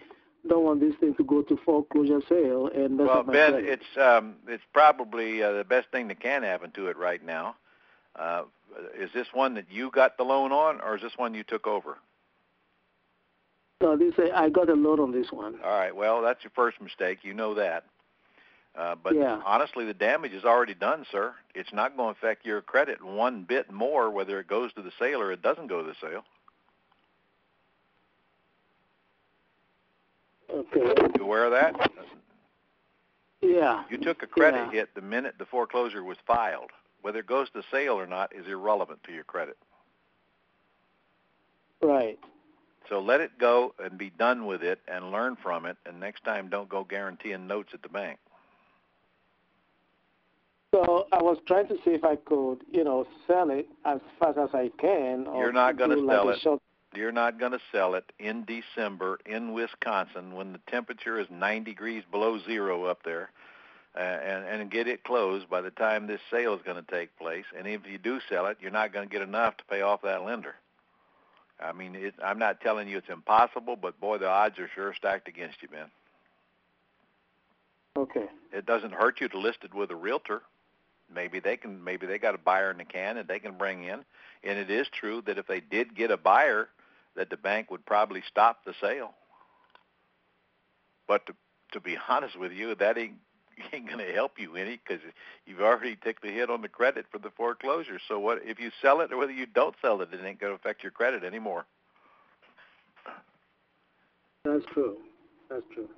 don't 0.48 0.64
want 0.64 0.80
this 0.80 0.94
thing 0.98 1.14
to 1.16 1.24
go 1.24 1.42
to 1.42 1.56
foreclosure 1.64 2.20
sale 2.28 2.68
and 2.74 2.96
mess 2.96 3.06
Well, 3.06 3.24
my 3.24 3.32
Ben, 3.32 3.52
credit. 3.52 3.68
it's 3.68 3.98
um, 4.00 4.36
it's 4.48 4.62
probably 4.72 5.42
uh, 5.42 5.52
the 5.52 5.64
best 5.64 5.88
thing 5.90 6.08
that 6.08 6.20
can 6.20 6.42
happen 6.42 6.70
to 6.72 6.86
it 6.88 6.96
right 6.96 7.24
now. 7.24 7.56
Uh, 8.16 8.44
is 8.98 9.10
this 9.12 9.26
one 9.32 9.54
that 9.54 9.66
you 9.70 9.90
got 9.90 10.16
the 10.16 10.22
loan 10.24 10.52
on, 10.52 10.80
or 10.80 10.96
is 10.96 11.02
this 11.02 11.12
one 11.16 11.34
you 11.34 11.42
took 11.42 11.66
over? 11.66 11.98
No, 13.82 13.96
this 13.96 14.14
I 14.32 14.48
got 14.48 14.68
a 14.70 14.74
loan 14.74 15.00
on 15.00 15.10
this 15.12 15.32
one. 15.32 15.56
All 15.64 15.70
right. 15.76 15.94
Well, 15.94 16.22
that's 16.22 16.44
your 16.44 16.52
first 16.54 16.80
mistake. 16.80 17.18
You 17.22 17.34
know 17.34 17.54
that. 17.54 17.84
Uh, 18.76 18.94
but 18.94 19.14
Yeah. 19.14 19.42
honestly, 19.44 19.84
the 19.84 19.92
damage 19.92 20.32
is 20.32 20.44
already 20.44 20.72
done, 20.72 21.04
sir. 21.10 21.34
It's 21.54 21.72
not 21.72 21.96
going 21.96 22.14
to 22.14 22.18
affect 22.18 22.46
your 22.46 22.62
credit 22.62 23.02
one 23.02 23.42
bit 23.42 23.70
more 23.70 24.08
whether 24.10 24.38
it 24.38 24.46
goes 24.46 24.72
to 24.74 24.82
the 24.82 24.92
sale 24.98 25.20
or 25.20 25.32
it 25.32 25.42
doesn't 25.42 25.66
go 25.66 25.82
to 25.82 25.88
the 25.88 25.94
sale. 26.00 26.24
Okay. 30.48 30.94
You 31.16 31.24
aware 31.24 31.46
of 31.46 31.52
that? 31.52 31.90
Yeah. 33.40 33.84
You 33.90 33.98
took 33.98 34.22
a 34.22 34.26
credit 34.26 34.58
Yeah. 34.58 34.70
hit 34.70 34.94
the 34.94 35.02
minute 35.02 35.34
the 35.38 35.46
foreclosure 35.46 36.04
was 36.04 36.18
filed. 36.26 36.70
Whether 37.00 37.18
it 37.18 37.26
goes 37.26 37.50
to 37.50 37.62
sale 37.70 37.98
or 37.98 38.06
not 38.06 38.32
is 38.32 38.46
irrelevant 38.46 39.02
to 39.04 39.12
your 39.12 39.24
credit. 39.24 39.58
Right. 41.80 42.18
So 42.88 43.00
let 43.00 43.20
it 43.20 43.38
go 43.38 43.74
and 43.82 43.96
be 43.96 44.10
done 44.10 44.46
with 44.46 44.62
it 44.62 44.80
and 44.88 45.10
learn 45.10 45.36
from 45.42 45.66
it. 45.66 45.76
And 45.86 46.00
next 46.00 46.24
time, 46.24 46.48
don't 46.48 46.68
go 46.68 46.84
guaranteeing 46.84 47.46
notes 47.46 47.70
at 47.72 47.82
the 47.82 47.88
bank. 47.88 48.18
So 50.74 51.06
I 51.12 51.22
was 51.22 51.36
trying 51.46 51.68
to 51.68 51.74
see 51.84 51.90
if 51.90 52.02
I 52.04 52.16
could, 52.16 52.60
you 52.70 52.82
know, 52.82 53.06
sell 53.26 53.50
it 53.50 53.68
as 53.84 54.00
fast 54.18 54.38
as 54.38 54.48
I 54.54 54.70
can. 54.78 55.26
Or 55.26 55.42
You're 55.42 55.52
not 55.52 55.76
going 55.76 55.90
to 55.90 55.96
do 55.96 56.06
like 56.06 56.16
sell 56.16 56.28
it. 56.30 56.40
short- 56.40 56.62
You're 56.94 57.12
not 57.12 57.38
going 57.38 57.52
to 57.52 57.60
sell 57.70 57.94
it 57.94 58.10
in 58.18 58.44
December 58.46 59.18
in 59.26 59.52
Wisconsin 59.52 60.34
when 60.34 60.52
the 60.52 60.60
temperature 60.70 61.18
is 61.20 61.26
9 61.30 61.62
degrees 61.64 62.04
below 62.10 62.38
zero 62.46 62.84
up 62.84 63.02
there, 63.04 63.30
uh, 63.94 63.98
and 64.00 64.44
and 64.62 64.70
get 64.70 64.88
it 64.88 65.04
closed 65.04 65.48
by 65.50 65.60
the 65.60 65.70
time 65.70 66.06
this 66.06 66.20
sale 66.30 66.54
is 66.54 66.62
going 66.62 66.82
to 66.82 66.90
take 66.90 67.16
place. 67.18 67.44
And 67.56 67.66
if 67.66 67.82
you 67.86 67.98
do 67.98 68.20
sell 68.30 68.46
it, 68.46 68.56
you're 68.60 68.70
not 68.70 68.94
going 68.94 69.06
to 69.06 69.12
get 69.12 69.20
enough 69.20 69.58
to 69.58 69.64
pay 69.64 69.82
off 69.82 70.00
that 70.02 70.22
lender. 70.24 70.54
I 71.62 71.72
mean, 71.72 71.94
it, 71.94 72.14
I'm 72.22 72.38
not 72.38 72.60
telling 72.60 72.88
you 72.88 72.98
it's 72.98 73.08
impossible, 73.08 73.76
but 73.76 74.00
boy, 74.00 74.18
the 74.18 74.28
odds 74.28 74.58
are 74.58 74.68
sure 74.74 74.94
stacked 74.94 75.28
against 75.28 75.62
you, 75.62 75.68
man. 75.70 75.90
Okay. 77.96 78.26
It 78.52 78.66
doesn't 78.66 78.92
hurt 78.92 79.20
you 79.20 79.28
to 79.28 79.38
list 79.38 79.58
it 79.62 79.74
with 79.74 79.90
a 79.90 79.96
realtor. 79.96 80.42
Maybe 81.14 81.40
they 81.40 81.56
can. 81.56 81.84
Maybe 81.84 82.06
they 82.06 82.18
got 82.18 82.34
a 82.34 82.38
buyer 82.38 82.70
in 82.70 82.78
the 82.78 82.84
can 82.84 83.18
and 83.18 83.28
they 83.28 83.38
can 83.38 83.58
bring 83.58 83.84
in. 83.84 84.04
And 84.44 84.58
it 84.58 84.70
is 84.70 84.88
true 84.88 85.22
that 85.26 85.38
if 85.38 85.46
they 85.46 85.60
did 85.60 85.94
get 85.94 86.10
a 86.10 86.16
buyer, 86.16 86.68
that 87.16 87.28
the 87.28 87.36
bank 87.36 87.70
would 87.70 87.84
probably 87.84 88.22
stop 88.26 88.64
the 88.64 88.74
sale. 88.80 89.12
But 91.06 91.26
to 91.26 91.34
to 91.72 91.80
be 91.80 91.98
honest 92.08 92.38
with 92.38 92.52
you, 92.52 92.74
that 92.74 92.96
ain't 92.96 93.18
ain't 93.72 93.86
going 93.86 93.98
to 93.98 94.12
help 94.12 94.38
you 94.38 94.56
any 94.56 94.80
because 94.86 95.02
you've 95.46 95.60
already 95.60 95.96
taken 95.96 96.28
the 96.28 96.34
hit 96.34 96.50
on 96.50 96.62
the 96.62 96.68
credit 96.68 97.06
for 97.10 97.18
the 97.18 97.30
foreclosure. 97.30 97.98
So 98.08 98.18
what 98.18 98.38
if 98.44 98.58
you 98.58 98.70
sell 98.80 99.00
it 99.00 99.12
or 99.12 99.18
whether 99.18 99.32
you 99.32 99.46
don't 99.46 99.74
sell 99.82 100.00
it, 100.00 100.08
it 100.12 100.24
ain't 100.24 100.40
going 100.40 100.52
to 100.52 100.56
affect 100.56 100.82
your 100.82 100.92
credit 100.92 101.24
anymore. 101.24 101.66
That's 104.44 104.64
true. 104.72 104.96
That's 105.48 105.62
true. 105.72 105.88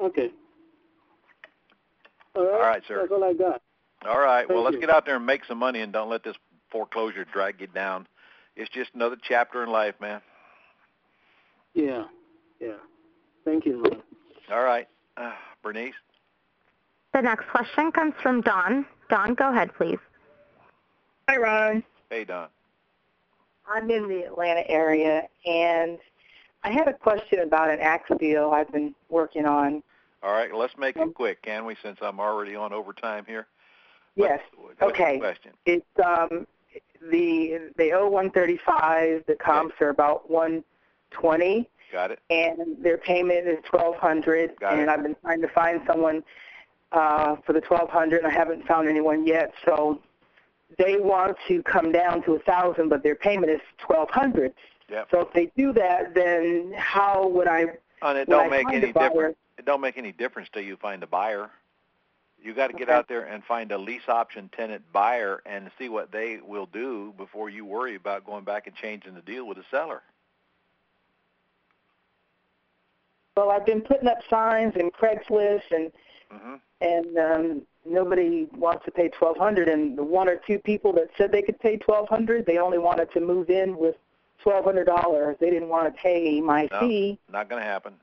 Okay. 0.00 0.30
All 2.34 2.44
right. 2.44 2.54
All 2.54 2.60
right, 2.60 2.82
sir. 2.88 2.98
That's 3.00 3.12
all 3.12 3.24
I 3.24 3.34
got. 3.34 3.62
All 4.04 4.18
right. 4.18 4.48
well, 4.48 4.62
let's 4.62 4.74
you. 4.74 4.80
get 4.80 4.90
out 4.90 5.06
there 5.06 5.16
and 5.16 5.26
make 5.26 5.44
some 5.44 5.58
money 5.58 5.80
and 5.80 5.92
don't 5.92 6.10
let 6.10 6.24
this 6.24 6.36
foreclosure 6.70 7.24
drag 7.24 7.60
you 7.60 7.68
down. 7.68 8.08
It's 8.56 8.70
just 8.70 8.90
another 8.94 9.16
chapter 9.22 9.62
in 9.62 9.70
life, 9.70 9.94
man. 10.00 10.20
Yeah. 11.74 12.04
Yeah. 12.60 12.76
Thank 13.44 13.64
you. 13.64 13.84
All 14.50 14.62
right. 14.62 14.88
Uh, 15.16 15.32
Bernice? 15.62 15.94
The 17.12 17.20
next 17.22 17.48
question 17.48 17.92
comes 17.92 18.14
from 18.22 18.40
Don. 18.40 18.86
Don, 19.10 19.34
go 19.34 19.50
ahead, 19.50 19.74
please. 19.74 19.98
Hi, 21.28 21.36
Ron. 21.36 21.82
Hey, 22.10 22.24
Don. 22.24 22.48
I'm 23.68 23.90
in 23.90 24.08
the 24.08 24.24
Atlanta 24.26 24.68
area, 24.68 25.28
and 25.46 25.98
I 26.64 26.70
had 26.70 26.88
a 26.88 26.92
question 26.94 27.40
about 27.40 27.70
an 27.70 27.80
ACTS 27.80 28.12
deal 28.18 28.50
I've 28.50 28.70
been 28.72 28.94
working 29.08 29.46
on. 29.46 29.82
All 30.22 30.32
right. 30.32 30.54
Let's 30.54 30.76
make 30.78 30.96
it 30.96 31.14
quick, 31.14 31.42
can 31.42 31.64
we, 31.64 31.76
since 31.82 31.98
I'm 32.00 32.20
already 32.20 32.54
on 32.54 32.72
overtime 32.72 33.24
here? 33.26 33.46
Yes. 34.14 34.40
What's 34.56 34.78
the 34.78 34.86
Okay. 34.86 35.18
question? 35.18 35.52
It's 35.66 35.84
um 36.04 36.46
the 37.10 37.70
they 37.76 37.92
owe 37.92 38.08
135. 38.08 39.24
The 39.26 39.34
comps 39.36 39.74
are 39.80 39.88
about 39.88 40.30
120, 40.30 41.68
Got 41.90 42.10
it? 42.12 42.20
and 42.30 42.76
their 42.82 42.98
payment 42.98 43.48
is 43.48 43.58
1200. 43.70 44.60
Got 44.60 44.74
and 44.74 44.82
it. 44.82 44.88
I've 44.88 45.02
been 45.02 45.16
trying 45.22 45.40
to 45.40 45.48
find 45.48 45.80
someone 45.86 46.22
uh, 46.92 47.36
for 47.46 47.52
the 47.52 47.60
1200, 47.60 48.24
I 48.24 48.30
haven't 48.30 48.66
found 48.66 48.88
anyone 48.88 49.26
yet. 49.26 49.52
So 49.64 50.00
they 50.78 50.96
want 50.98 51.36
to 51.48 51.62
come 51.62 51.92
down 51.92 52.22
to 52.24 52.34
a 52.34 52.38
thousand, 52.40 52.88
but 52.88 53.02
their 53.02 53.14
payment 53.14 53.50
is 53.50 53.60
1200. 53.86 54.52
Yep. 54.90 55.08
So 55.10 55.20
if 55.20 55.32
they 55.32 55.50
do 55.56 55.72
that, 55.74 56.14
then 56.14 56.72
how 56.76 57.28
would 57.28 57.48
I? 57.48 57.64
And 58.02 58.18
it 58.18 58.28
don't 58.28 58.50
make 58.50 58.66
any 58.68 58.92
difference. 58.92 59.36
It 59.58 59.64
don't 59.64 59.80
make 59.80 59.96
any 59.96 60.12
difference 60.12 60.48
till 60.52 60.62
you 60.62 60.76
find 60.76 61.02
a 61.02 61.06
buyer. 61.06 61.50
You 62.42 62.54
got 62.54 62.68
to 62.68 62.72
get 62.72 62.88
Okay. 62.88 62.92
out 62.92 63.08
there 63.08 63.22
and 63.22 63.44
find 63.44 63.70
a 63.70 63.78
lease 63.78 64.08
option 64.08 64.50
tenant 64.56 64.82
buyer 64.92 65.42
and 65.46 65.70
see 65.78 65.88
what 65.88 66.10
they 66.10 66.40
will 66.44 66.66
do 66.66 67.14
before 67.16 67.48
you 67.48 67.64
worry 67.64 67.94
about 67.94 68.26
going 68.26 68.44
back 68.44 68.66
and 68.66 68.74
changing 68.74 69.14
the 69.14 69.20
deal 69.22 69.46
with 69.46 69.58
the 69.58 69.64
seller. 69.70 70.02
Well, 73.36 73.50
I've 73.50 73.64
been 73.64 73.80
putting 73.80 74.08
up 74.08 74.18
signs 74.28 74.74
in 74.76 74.90
Craigslist, 74.90 75.70
and 75.70 75.92
hmm 76.32 76.54
and 76.80 77.16
um, 77.16 77.62
nobody 77.84 78.48
wants 78.56 78.84
to 78.86 78.90
pay 78.90 79.08
twelve 79.08 79.36
hundred. 79.36 79.68
And 79.68 79.96
the 79.96 80.02
one 80.02 80.28
or 80.28 80.40
two 80.46 80.58
people 80.58 80.92
that 80.94 81.10
said 81.16 81.30
they 81.30 81.42
could 81.42 81.60
pay 81.60 81.76
twelve 81.76 82.08
hundred, 82.08 82.44
they 82.46 82.58
only 82.58 82.78
wanted 82.78 83.12
to 83.12 83.20
move 83.20 83.50
in 83.50 83.76
with 83.76 83.94
twelve 84.42 84.64
hundred 84.64 84.86
dollars. 84.86 85.36
They 85.40 85.50
didn't 85.50 85.68
want 85.68 85.94
to 85.94 86.02
pay 86.02 86.40
my 86.40 86.68
No, 86.72 86.80
fee. 86.80 87.18
not 87.30 87.48
going 87.48 87.62
to 87.62 87.68
happen. 87.68 87.94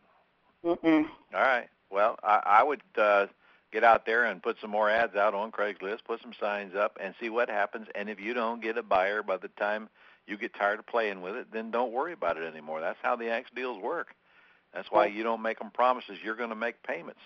Mm-mm. 0.64 1.06
All 1.34 1.42
right. 1.42 1.68
Well, 1.92 2.18
I, 2.24 2.42
I 2.46 2.64
would 2.64 2.82
uh, 2.98 3.28
get 3.74 3.84
out 3.84 4.06
there 4.06 4.26
and 4.26 4.42
put 4.42 4.58
some 4.62 4.70
more 4.70 4.90
ads 4.90 5.16
out 5.16 5.34
on 5.34 5.52
Craigslist, 5.52 6.06
put 6.06 6.22
some 6.22 6.34
signs 6.40 6.76
up, 6.76 6.98
and 7.02 7.14
see 7.20 7.30
what 7.30 7.50
happens. 7.50 7.88
And 7.96 8.10
if 8.10 8.20
you 8.20 8.34
don't 8.34 8.62
get 8.62 8.78
a 8.78 8.84
buyer 8.84 9.24
by 9.24 9.38
the 9.38 9.48
time 9.50 9.90
you 10.28 10.38
get 10.38 10.54
tired 10.54 10.80
of 10.80 10.86
playing 10.88 11.22
with 11.22 11.36
it, 11.36 11.48
then 11.52 11.72
don't 11.72 11.92
worry 11.92 12.14
about 12.14 12.38
it 12.38 12.44
anymore. 12.44 12.80
That's 12.80 13.00
how 13.02 13.16
the 13.16 13.30
ACTS 13.30 13.50
deals 13.56 13.82
work. 13.82 14.16
That's 14.74 14.90
why 14.92 15.08
you 15.08 15.24
don't 15.24 15.42
make 15.42 15.58
them 15.60 15.72
promises. 15.72 16.20
You're 16.24 16.36
going 16.36 16.50
to 16.52 16.56
make 16.56 16.82
payments. 16.84 17.22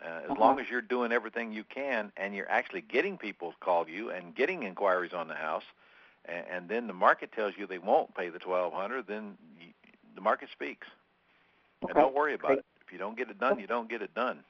Uh, 0.00 0.06
as 0.24 0.30
Uh-huh. 0.30 0.40
long 0.40 0.60
as 0.60 0.68
you're 0.70 0.80
doing 0.80 1.10
everything 1.10 1.52
you 1.52 1.64
can 1.64 2.12
and 2.16 2.34
you're 2.34 2.50
actually 2.50 2.82
getting 2.82 3.18
people 3.18 3.52
to 3.52 3.58
call 3.58 3.88
you 3.88 4.10
and 4.10 4.34
getting 4.34 4.62
inquiries 4.62 5.12
on 5.12 5.26
the 5.26 5.34
house, 5.34 5.64
and, 6.24 6.46
and 6.48 6.68
then 6.68 6.86
the 6.86 6.92
market 6.92 7.32
tells 7.32 7.54
you 7.56 7.66
they 7.66 7.78
won't 7.78 8.14
pay 8.14 8.28
the 8.28 8.38
twelve 8.38 8.72
hundred, 8.72 9.06
then 9.08 9.36
you, 9.58 9.72
the 10.14 10.20
market 10.20 10.48
speaks. 10.52 10.86
And 11.88 11.94
don't 11.94 12.14
worry 12.14 12.34
about 12.34 12.48
great. 12.48 12.58
it. 12.60 12.64
If 12.86 12.92
you 12.92 12.98
don't 12.98 13.16
get 13.16 13.28
it 13.30 13.38
done, 13.38 13.58
you 13.58 13.66
don't 13.66 13.88
get 13.88 14.02
it 14.02 14.14
done. 14.14 14.44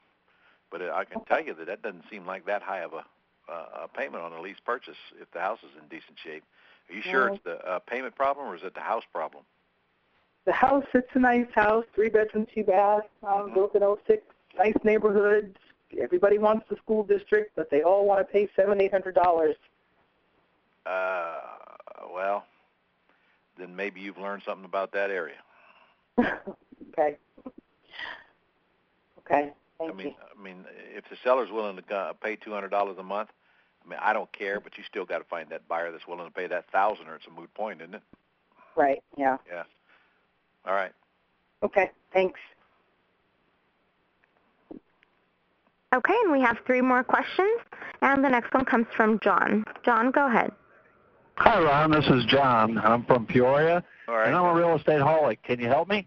But 0.70 0.82
uh, 0.82 0.92
I 0.94 1.04
can 1.04 1.24
tell 1.24 1.42
you 1.42 1.54
that 1.54 1.66
that 1.66 1.82
doesn't 1.82 2.04
seem 2.10 2.26
like 2.26 2.44
that 2.46 2.62
high 2.62 2.80
of 2.80 2.92
a, 2.92 3.04
uh, 3.50 3.84
a 3.84 3.88
payment 3.88 4.22
on 4.22 4.32
a 4.32 4.40
lease 4.40 4.60
purchase 4.64 4.96
if 5.20 5.30
the 5.32 5.40
house 5.40 5.60
is 5.62 5.70
in 5.80 5.88
decent 5.88 6.18
shape. 6.22 6.44
Are 6.90 6.94
you 6.94 7.02
sure 7.02 7.28
it's 7.28 7.42
the 7.44 7.56
uh, 7.66 7.78
payment 7.80 8.14
problem 8.16 8.46
or 8.46 8.56
is 8.56 8.62
it 8.64 8.74
the 8.74 8.80
house 8.80 9.04
problem? 9.12 9.44
The 10.46 10.52
house, 10.52 10.84
it's 10.94 11.08
a 11.14 11.18
nice 11.18 11.46
house, 11.54 11.84
three 11.94 12.08
bedroom, 12.08 12.46
two 12.54 12.64
bath, 12.64 13.02
um, 13.22 13.52
built 13.52 13.74
in 13.74 13.82
'06, 14.06 14.22
nice 14.58 14.76
neighborhoods. 14.84 15.56
Everybody 16.00 16.38
wants 16.38 16.66
the 16.68 16.76
school 16.76 17.02
district, 17.02 17.52
but 17.56 17.70
they 17.70 17.82
all 17.82 18.06
want 18.06 18.20
to 18.20 18.30
pay 18.30 18.48
seven, 18.54 18.80
eight 18.80 18.92
hundred 18.92 19.14
dollars. 19.14 19.56
Uh, 20.84 21.36
well, 22.12 22.44
then 23.58 23.74
maybe 23.74 24.00
you've 24.00 24.18
learned 24.18 24.42
something 24.44 24.64
about 24.64 24.92
that 24.92 25.10
area. 25.10 25.36
Okay. 26.98 27.16
Okay. 29.20 29.52
Thank 29.78 29.92
I 29.92 29.94
mean, 29.94 30.06
you. 30.08 30.14
I 30.36 30.42
mean, 30.42 30.64
if 30.96 31.04
the 31.10 31.16
seller's 31.22 31.50
willing 31.52 31.76
to 31.76 32.16
pay 32.20 32.34
two 32.34 32.52
hundred 32.52 32.70
dollars 32.70 32.96
a 32.98 33.04
month, 33.04 33.28
I 33.84 33.88
mean, 33.88 33.98
I 34.02 34.12
don't 34.12 34.32
care, 34.32 34.58
but 34.58 34.76
you 34.76 34.84
still 34.88 35.04
got 35.04 35.18
to 35.18 35.24
find 35.24 35.48
that 35.50 35.68
buyer 35.68 35.92
that's 35.92 36.08
willing 36.08 36.26
to 36.26 36.32
pay 36.32 36.48
that 36.48 36.68
thousand, 36.72 37.06
or 37.06 37.14
it's 37.14 37.26
a 37.26 37.30
moot 37.30 37.52
point, 37.54 37.80
isn't 37.80 37.94
it? 37.94 38.02
Right. 38.74 39.02
Yeah. 39.16 39.36
Yeah. 39.48 39.62
All 40.66 40.74
right. 40.74 40.92
Okay. 41.62 41.90
Thanks. 42.12 42.40
Okay, 45.94 46.14
and 46.24 46.32
we 46.32 46.40
have 46.42 46.58
three 46.66 46.82
more 46.82 47.02
questions, 47.02 47.60
and 48.02 48.22
the 48.22 48.28
next 48.28 48.52
one 48.52 48.64
comes 48.64 48.86
from 48.94 49.18
John. 49.20 49.64
John, 49.84 50.10
go 50.10 50.26
ahead. 50.26 50.52
Hi, 51.36 51.62
Ron. 51.62 51.90
This 51.92 52.06
is 52.08 52.24
John. 52.26 52.76
I'm 52.78 53.04
from 53.04 53.24
Peoria, 53.24 53.82
All 54.06 54.16
right. 54.16 54.26
and 54.26 54.36
I'm 54.36 54.44
a 54.44 54.54
real 54.54 54.76
estate 54.76 55.00
holic. 55.00 55.38
Can 55.44 55.58
you 55.60 55.68
help 55.68 55.88
me? 55.88 56.06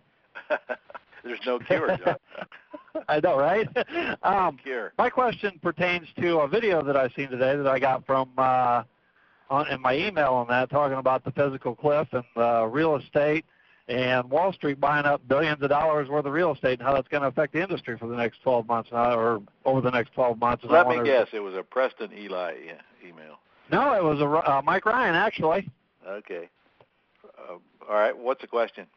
There's 1.24 1.40
no 1.46 1.58
cure, 1.60 1.98
John. 2.06 2.16
I 3.08 3.20
know, 3.22 3.38
right? 3.40 3.68
Um, 4.24 4.58
cure. 4.62 4.94
my 5.00 5.10
question 5.10 5.58
pertains 5.64 6.08
to 6.20 6.40
a 6.40 6.48
video 6.48 6.84
that 6.84 6.96
I 6.96 7.10
seen 7.10 7.30
today 7.30 7.56
that 7.56 7.68
I 7.68 7.80
got 7.80 8.06
from 8.06 8.30
uh, 8.38 8.84
on 9.50 9.68
in 9.70 9.82
my 9.82 9.96
email 9.96 10.34
on 10.34 10.48
that, 10.50 10.70
talking 10.70 10.98
about 10.98 11.24
the 11.24 11.32
fiscal 11.32 11.74
cliff 11.76 12.08
and 12.12 12.24
uh, 12.38 12.68
real 12.68 12.98
estate 12.98 13.46
and 13.92 14.30
Wall 14.30 14.54
Street 14.54 14.80
buying 14.80 15.06
up 15.06 15.22
billions 15.28 15.62
of 15.62 15.70
dollars 15.70 16.08
worth 16.08 16.26
of 16.26 16.32
real 16.32 16.54
estate 16.54 16.80
and 16.80 16.82
how 16.82 16.94
that's 16.94 17.10
going 17.10 17.22
to 17.22 17.28
affect 17.28 17.52
the 17.52 17.62
industry 17.62 17.98
for 17.98 18.08
the 18.08 18.16
next 18.16 18.42
12 18.42 18.66
months 18.66 18.90
or 18.94 19.42
over 19.66 19.82
the 19.82 19.90
next 19.90 20.14
12 20.14 20.40
months. 20.40 20.64
Let 20.70 20.88
me 20.88 21.04
guess, 21.04 21.28
it 21.34 21.40
was 21.40 21.56
a 21.56 21.64
Preston 21.64 22.12
Ely 22.14 22.54
email. 23.06 23.40
No, 23.70 23.94
it 23.94 24.04
was 24.04 24.22
a 24.22 24.26
uh, 24.26 24.62
Mike 24.64 24.86
Ryan 24.86 25.16
actually. 25.16 25.70
Okay. 26.08 26.50
Uh, 27.38 27.54
all 27.88 27.96
right. 27.96 28.18
What's 28.18 28.42
the 28.42 28.48
question? 28.48 28.88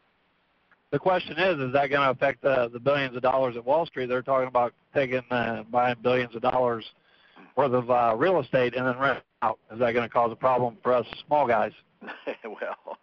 The 0.91 0.99
question 0.99 1.37
is, 1.37 1.59
is 1.59 1.73
that 1.73 1.89
going 1.89 2.01
to 2.01 2.11
affect 2.11 2.41
the, 2.41 2.69
the 2.71 2.79
billions 2.79 3.17
of 3.17 3.21
dollars 3.21 3.57
at 3.57 3.65
Wall 3.65 3.85
Street? 3.85 4.07
They're 4.07 4.21
talking 4.21 4.47
about 4.47 4.73
taking, 4.93 5.23
uh, 5.29 5.63
buying 5.69 5.95
billions 6.01 6.35
of 6.35 6.41
dollars 6.41 6.85
worth 7.57 7.73
of 7.73 7.91
uh, 7.91 8.15
real 8.17 8.39
estate 8.39 8.75
and 8.75 8.87
then 8.87 8.97
rent 8.97 9.21
out. 9.41 9.59
Is 9.73 9.79
that 9.79 9.91
going 9.91 10.07
to 10.07 10.13
cause 10.13 10.31
a 10.31 10.37
problem 10.37 10.77
for 10.83 10.93
us 10.93 11.05
small 11.27 11.47
guys? 11.47 11.71
well, 12.45 12.97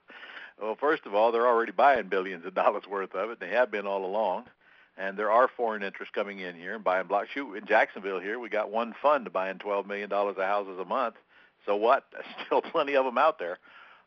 well, 0.63 0.77
first 0.79 1.05
of 1.07 1.15
all, 1.15 1.33
they're 1.33 1.47
already 1.47 1.73
buying 1.73 2.09
billions 2.09 2.47
of 2.47 2.55
dollars 2.55 2.85
worth 2.89 3.15
of 3.15 3.31
it. 3.31 3.41
They 3.41 3.49
have 3.51 3.71
been 3.71 3.87
all 3.87 4.05
along, 4.07 4.45
and 4.97 5.19
there 5.19 5.31
are 5.31 5.49
foreign 5.49 5.83
interests 5.83 6.15
coming 6.15 6.39
in 6.39 6.55
here 6.55 6.75
and 6.75 6.85
buying 6.85 7.07
blocks. 7.09 7.29
Shoot, 7.35 7.55
in 7.55 7.67
Jacksonville 7.67 8.21
here, 8.21 8.39
we 8.39 8.49
got 8.49 8.71
one 8.71 8.95
fund 9.03 9.33
buying 9.33 9.59
twelve 9.59 9.87
million 9.87 10.09
dollars 10.09 10.37
of 10.39 10.45
houses 10.45 10.79
a 10.81 10.85
month. 10.85 11.17
So 11.67 11.77
what? 11.77 12.05
There's 12.13 12.25
still 12.47 12.63
plenty 12.63 12.95
of 12.95 13.05
them 13.05 13.19
out 13.19 13.39
there. 13.39 13.59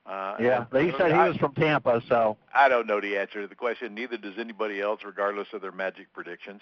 Uh, 0.06 0.36
Yeah, 0.40 0.66
he 0.72 0.92
said 0.98 1.12
he 1.12 1.18
I- 1.18 1.30
was 1.30 1.38
from 1.38 1.54
Tampa, 1.54 2.02
so 2.08 2.38
I 2.54 2.70
don't 2.70 2.88
know 2.88 3.02
the 3.02 3.18
answer 3.18 3.42
to 3.42 3.48
the 3.48 3.56
question. 3.56 3.94
Neither 3.96 4.18
does 4.18 4.38
anybody 4.38 4.80
else, 4.80 5.02
regardless 5.04 5.48
of 5.54 5.62
their 5.62 5.72
magic 5.72 6.14
predictions. 6.14 6.62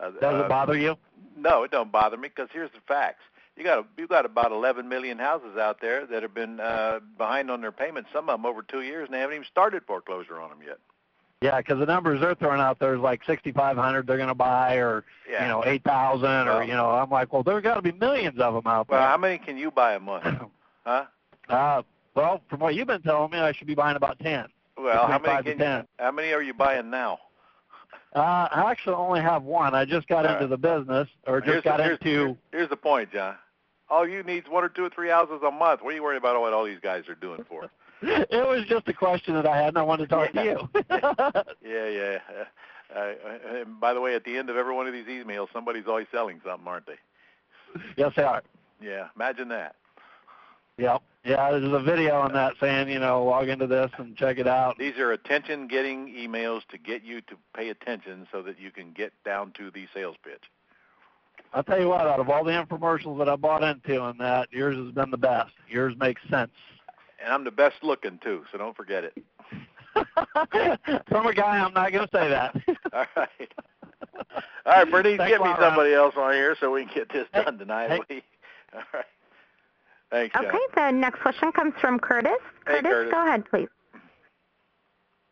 Uh, 0.00 0.10
does 0.10 0.40
uh, 0.40 0.44
it 0.44 0.48
bother 0.48 0.76
you? 0.76 0.96
No, 1.36 1.62
it 1.64 1.70
don't 1.70 1.92
bother 1.92 2.16
me 2.16 2.28
because 2.28 2.48
here's 2.52 2.70
the 2.70 2.80
facts. 2.86 3.22
You 3.56 3.62
got 3.62 3.86
you 3.96 4.08
got 4.08 4.26
about 4.26 4.50
11 4.50 4.88
million 4.88 5.18
houses 5.18 5.56
out 5.56 5.80
there 5.80 6.06
that 6.06 6.22
have 6.22 6.34
been 6.34 6.58
uh, 6.58 6.98
behind 7.16 7.50
on 7.50 7.60
their 7.60 7.70
payments. 7.72 8.10
Some 8.12 8.28
of 8.28 8.34
them 8.38 8.46
over 8.46 8.62
two 8.62 8.82
years, 8.82 9.06
and 9.06 9.14
they 9.14 9.20
haven't 9.20 9.34
even 9.36 9.46
started 9.46 9.84
foreclosure 9.86 10.40
on 10.40 10.50
them 10.50 10.58
yet. 10.66 10.78
Yeah, 11.40 11.58
because 11.58 11.78
the 11.78 11.86
numbers 11.86 12.20
they're 12.20 12.34
throwing 12.34 12.60
out 12.60 12.78
there 12.78 12.94
is 12.94 13.00
like 13.00 13.20
6,500 13.26 14.06
they're 14.06 14.16
going 14.16 14.28
to 14.28 14.34
buy, 14.34 14.76
or 14.76 15.04
Yeah. 15.30 15.42
you 15.42 15.48
know 15.48 15.62
8,000, 15.64 16.24
or 16.26 16.44
Well- 16.44 16.64
you 16.64 16.72
know 16.74 16.90
I'm 16.90 17.10
like, 17.10 17.32
well, 17.32 17.42
there's 17.42 17.62
got 17.62 17.74
to 17.74 17.82
be 17.82 17.92
millions 17.92 18.40
of 18.40 18.54
them 18.54 18.66
out 18.66 18.88
there. 18.88 18.98
Well, 18.98 19.08
how 19.08 19.16
many 19.18 19.38
can 19.38 19.56
you 19.56 19.70
buy 19.70 19.94
a 19.94 20.00
month? 20.00 20.24
Huh? 20.86 21.04
Uh, 21.48 21.80
well, 22.14 22.42
from 22.50 22.60
what 22.60 22.74
you've 22.74 22.86
been 22.88 23.00
telling 23.00 23.30
me, 23.30 23.38
I 23.38 23.52
should 23.52 23.66
be 23.66 23.74
buying 23.74 23.96
about 23.96 24.18
10. 24.18 24.44
Well, 24.76 25.06
how 25.06 25.18
many 25.18 25.42
can 25.42 25.56
10. 25.58 25.80
you, 25.80 25.88
how 25.98 26.10
many 26.10 26.30
are 26.34 26.42
you 26.42 26.52
buying 26.52 26.90
now? 26.90 27.20
Uh, 28.14 28.20
I 28.52 28.70
actually 28.70 28.96
only 28.96 29.22
have 29.22 29.44
one. 29.44 29.74
I 29.74 29.86
just 29.86 30.06
got 30.08 30.26
All 30.26 30.32
into 30.32 30.44
right. 30.44 30.50
the 30.50 30.58
business, 30.58 31.08
or 31.26 31.40
just 31.40 31.50
Here's 31.50 31.62
the- 31.62 31.68
got 31.70 31.80
here's- 31.80 31.98
into. 32.02 32.36
Here's 32.52 32.68
the 32.68 32.76
point, 32.76 33.12
John. 33.12 33.34
All 33.94 34.08
you 34.08 34.24
need 34.24 34.44
is 34.44 34.50
one 34.50 34.64
or 34.64 34.68
two 34.68 34.84
or 34.84 34.90
three 34.90 35.08
houses 35.08 35.40
a 35.46 35.52
month. 35.52 35.80
What 35.80 35.92
are 35.92 35.96
you 35.96 36.02
worried 36.02 36.16
about 36.16 36.40
what 36.40 36.52
all 36.52 36.64
these 36.64 36.80
guys 36.82 37.08
are 37.08 37.14
doing 37.14 37.44
for? 37.48 37.70
It 38.02 38.46
was 38.46 38.66
just 38.68 38.86
a 38.88 38.92
question 38.92 39.32
that 39.34 39.46
I 39.46 39.56
had, 39.56 39.68
and 39.68 39.78
I 39.78 39.82
wanted 39.82 40.10
to 40.10 40.14
talk 40.14 40.32
to 40.32 40.44
you. 40.44 40.68
Yeah, 41.64 41.88
yeah. 41.88 42.18
Uh, 42.94 42.98
uh, 42.98 43.14
and 43.60 43.80
by 43.80 43.94
the 43.94 44.00
way, 44.00 44.14
at 44.14 44.24
the 44.24 44.36
end 44.36 44.50
of 44.50 44.56
every 44.56 44.74
one 44.74 44.86
of 44.86 44.92
these 44.92 45.06
emails, 45.06 45.46
somebody's 45.54 45.84
always 45.86 46.06
selling 46.12 46.40
something, 46.44 46.68
aren't 46.68 46.86
they? 46.86 46.98
yes, 47.96 48.12
they 48.14 48.24
are. 48.24 48.42
Yeah, 48.82 49.08
imagine 49.16 49.48
that. 49.48 49.76
Yep. 50.76 51.02
Yeah, 51.24 51.52
there's 51.52 51.72
a 51.72 51.80
video 51.80 52.16
on 52.16 52.32
that 52.34 52.54
saying, 52.60 52.90
you 52.90 52.98
know, 52.98 53.24
log 53.24 53.48
into 53.48 53.66
this 53.66 53.90
and 53.96 54.16
check 54.16 54.38
it 54.38 54.48
out. 54.48 54.76
These 54.76 54.98
are 54.98 55.12
attention-getting 55.12 56.08
emails 56.08 56.60
to 56.72 56.78
get 56.78 57.04
you 57.04 57.22
to 57.22 57.36
pay 57.56 57.70
attention 57.70 58.26
so 58.30 58.42
that 58.42 58.60
you 58.60 58.70
can 58.70 58.92
get 58.92 59.12
down 59.24 59.52
to 59.52 59.70
the 59.70 59.86
sales 59.94 60.16
pitch. 60.22 60.42
I'll 61.54 61.62
tell 61.62 61.80
you 61.80 61.88
what, 61.88 62.00
out 62.00 62.18
of 62.18 62.28
all 62.28 62.42
the 62.42 62.50
infomercials 62.50 63.16
that 63.18 63.28
I 63.28 63.36
bought 63.36 63.62
into 63.62 64.04
and 64.04 64.18
that, 64.18 64.48
yours 64.52 64.76
has 64.76 64.92
been 64.92 65.12
the 65.12 65.16
best. 65.16 65.52
Yours 65.70 65.94
makes 65.98 66.20
sense. 66.28 66.50
And 67.24 67.32
I'm 67.32 67.44
the 67.44 67.52
best 67.52 67.76
looking 67.82 68.18
too, 68.22 68.42
so 68.50 68.58
don't 68.58 68.76
forget 68.76 69.04
it. 69.04 69.16
From 71.08 71.26
a 71.26 71.32
guy, 71.32 71.58
I'm 71.60 71.72
not 71.72 71.92
going 71.92 72.08
to 72.08 72.10
say 72.12 72.28
that. 72.28 72.56
All 72.92 73.04
right. 73.16 73.52
All 74.66 74.72
right, 74.72 74.90
Bernice, 74.90 75.18
Thanks 75.18 75.30
get 75.30 75.40
me 75.40 75.48
lot, 75.48 75.60
Ron. 75.60 75.70
somebody 75.70 75.94
else 75.94 76.14
on 76.16 76.32
here 76.32 76.56
so 76.58 76.72
we 76.72 76.84
can 76.86 76.94
get 76.94 77.12
this 77.12 77.26
Hey, 77.32 77.44
done 77.44 77.58
tonight. 77.58 78.02
hey. 78.08 78.22
All 78.74 78.82
right. 78.92 79.04
Thanks, 80.10 80.34
John. 80.34 80.46
Okay, 80.46 80.58
the 80.74 80.90
next 80.90 81.20
question 81.20 81.52
comes 81.52 81.74
from 81.80 82.00
Curtis. 82.00 82.32
Hey, 82.66 82.80
Curtis, 82.82 82.90
Curtis. 82.90 83.12
go 83.12 83.22
ahead, 83.26 83.44
please. 83.48 83.68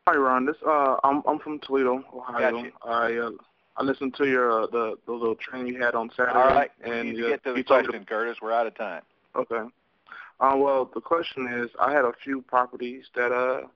Hi, 0.08 0.16
Ron. 0.16 0.46
This 0.46 0.56
uh, 0.66 0.96
I'm 1.04 1.22
I'm 1.26 1.38
from 1.40 1.58
Toledo, 1.60 2.04
Ohio. 2.14 2.62
Gotcha. 2.62 2.70
I 2.84 3.16
uh, 3.16 3.30
I 3.76 3.82
listened 3.82 4.14
to 4.16 4.26
your 4.26 4.62
uh, 4.62 4.66
the 4.66 4.96
the 5.06 5.12
little 5.12 5.34
training 5.34 5.74
you 5.74 5.82
had 5.82 5.94
on 5.94 6.10
Saturday. 6.16 6.38
All 6.38 6.48
right, 6.48 6.70
and 6.84 7.16
you 7.16 7.28
get 7.28 7.44
to 7.44 7.52
the 7.52 7.58
you 7.58 7.64
told 7.64 7.82
me 7.82 7.86
question, 7.88 8.06
Curtis. 8.06 8.38
We're 8.42 8.52
out 8.52 8.66
of 8.66 8.74
time. 8.76 9.02
Okay. 9.34 9.62
Uh, 10.40 10.56
well, 10.56 10.90
the 10.92 11.00
question 11.00 11.46
is, 11.46 11.70
I 11.80 11.92
had 11.92 12.04
a 12.04 12.12
few 12.22 12.42
properties 12.42 13.04
that 13.14 13.32
uh 13.32 13.66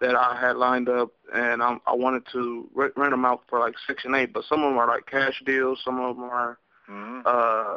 that 0.00 0.14
I 0.14 0.38
had 0.40 0.56
lined 0.56 0.88
up, 0.88 1.12
and 1.32 1.62
um, 1.62 1.80
I 1.86 1.94
wanted 1.94 2.24
to 2.32 2.68
re- 2.74 2.90
rent 2.96 3.12
them 3.12 3.24
out 3.24 3.42
for 3.48 3.60
like 3.60 3.74
Section 3.86 4.14
Eight, 4.14 4.32
but 4.32 4.44
some 4.44 4.62
of 4.62 4.70
them 4.70 4.78
are 4.78 4.88
like 4.88 5.06
cash 5.06 5.40
deals, 5.46 5.80
some 5.84 6.00
of 6.00 6.16
them 6.16 6.24
are 6.24 6.58
hmm 6.86 7.20
uh 7.24 7.76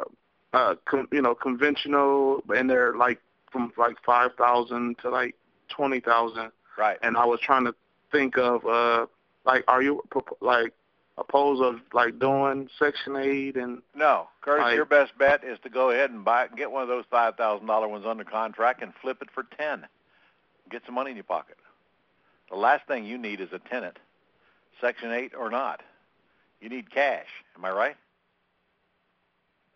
uh 0.52 0.74
com- 0.86 1.08
you 1.12 1.22
know 1.22 1.34
conventional, 1.34 2.42
and 2.54 2.68
they're 2.70 2.96
like 2.96 3.20
from 3.52 3.72
like 3.76 3.96
five 4.04 4.30
thousand 4.38 4.98
to 5.02 5.10
like 5.10 5.34
twenty 5.68 6.00
thousand. 6.00 6.50
Right. 6.78 6.98
And 7.02 7.16
I 7.16 7.24
was 7.24 7.40
trying 7.40 7.64
to 7.66 7.74
think 8.10 8.38
of 8.38 8.64
uh 8.66 9.06
like, 9.44 9.64
are 9.68 9.82
you 9.82 10.02
like 10.40 10.72
opposed 11.18 11.62
of 11.62 11.80
like 11.92 12.18
doing 12.18 12.68
Section 12.78 13.16
Eight 13.16 13.56
and 13.56 13.82
No, 13.94 14.28
Curtis, 14.42 14.66
I- 14.66 14.74
your 14.74 14.84
best 14.84 15.16
bet 15.18 15.42
is 15.44 15.58
to 15.60 15.68
go 15.70 15.90
ahead 15.90 16.10
and 16.10 16.24
buy 16.24 16.48
get 16.48 16.70
one 16.70 16.82
of 16.82 16.88
those 16.88 17.04
five 17.10 17.36
thousand 17.36 17.66
dollar 17.66 17.88
ones 17.88 18.04
under 18.06 18.24
contract 18.24 18.82
and 18.82 18.92
flip 19.00 19.22
it 19.22 19.30
for 19.30 19.44
ten. 19.58 19.86
Get 20.70 20.82
some 20.84 20.94
money 20.94 21.10
in 21.10 21.16
your 21.16 21.24
pocket. 21.24 21.56
The 22.50 22.56
last 22.56 22.86
thing 22.86 23.04
you 23.04 23.18
need 23.18 23.40
is 23.40 23.48
a 23.52 23.58
tenant, 23.58 23.98
Section 24.80 25.12
Eight 25.12 25.32
or 25.34 25.50
not. 25.50 25.82
You 26.60 26.68
need 26.68 26.90
cash. 26.90 27.26
Am 27.56 27.64
I 27.64 27.70
right? 27.70 27.96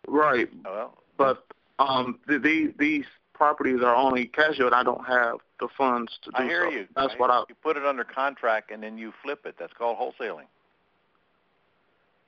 right? 0.09 0.49
Well, 0.65 0.99
But 1.17 1.45
um, 1.79 2.19
th- 2.29 2.43
these 2.43 2.71
these 2.79 3.05
properties 3.35 3.81
are 3.83 3.95
only 3.95 4.27
casual, 4.27 4.67
and 4.67 4.75
I 4.75 4.83
don't 4.83 5.07
have 5.07 5.37
the 5.61 5.69
funds 5.77 6.19
to 6.23 6.31
do 6.31 6.37
so. 6.37 6.43
I 6.43 6.47
hear 6.47 6.65
so. 6.65 6.71
you. 6.71 6.87
That's 6.95 7.15
I- 7.15 7.17
what 7.17 7.31
I. 7.31 7.45
You 7.49 7.55
put 7.63 7.77
it 7.77 7.85
under 7.87 8.05
contract 8.05 8.71
and 8.71 8.83
then 8.83 8.99
you 8.99 9.13
flip 9.23 9.47
it. 9.47 9.57
That's 9.59 9.73
called 9.73 9.97
wholesaling. 9.99 10.47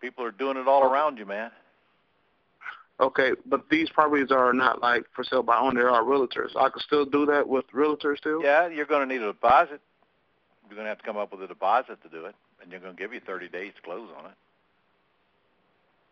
People 0.02 0.24
are 0.24 0.32
doing 0.32 0.56
it 0.56 0.66
all 0.66 0.82
around 0.82 1.16
you, 1.16 1.24
man. 1.24 1.52
Okay, 3.00 3.30
but 3.46 3.70
these 3.70 3.88
properties 3.88 4.30
are 4.30 4.52
not 4.52 4.82
like 4.82 5.04
for 5.14 5.24
sale 5.24 5.42
by 5.42 5.56
owner; 5.56 5.82
they 5.82 5.88
are 5.88 6.02
realtors. 6.02 6.54
I 6.56 6.68
could 6.68 6.82
still 6.82 7.06
do 7.06 7.24
that 7.26 7.48
with 7.48 7.64
realtors 7.72 8.20
too. 8.20 8.40
Yeah, 8.44 8.68
you're 8.68 8.84
going 8.84 9.08
to 9.08 9.14
need 9.14 9.22
a 9.22 9.28
deposit. 9.28 9.80
You're 10.68 10.76
going 10.76 10.84
to 10.84 10.88
have 10.88 10.98
to 10.98 11.04
come 11.04 11.16
up 11.16 11.30
with 11.32 11.42
a 11.42 11.46
deposit 11.46 12.02
to 12.02 12.08
do 12.08 12.26
it, 12.26 12.34
and 12.60 12.70
you're 12.70 12.80
going 12.80 12.94
to 12.94 13.00
give 13.00 13.12
you 13.12 13.20
30 13.20 13.48
days 13.48 13.72
to 13.76 13.82
close 13.82 14.08
on 14.18 14.26
it. 14.26 14.32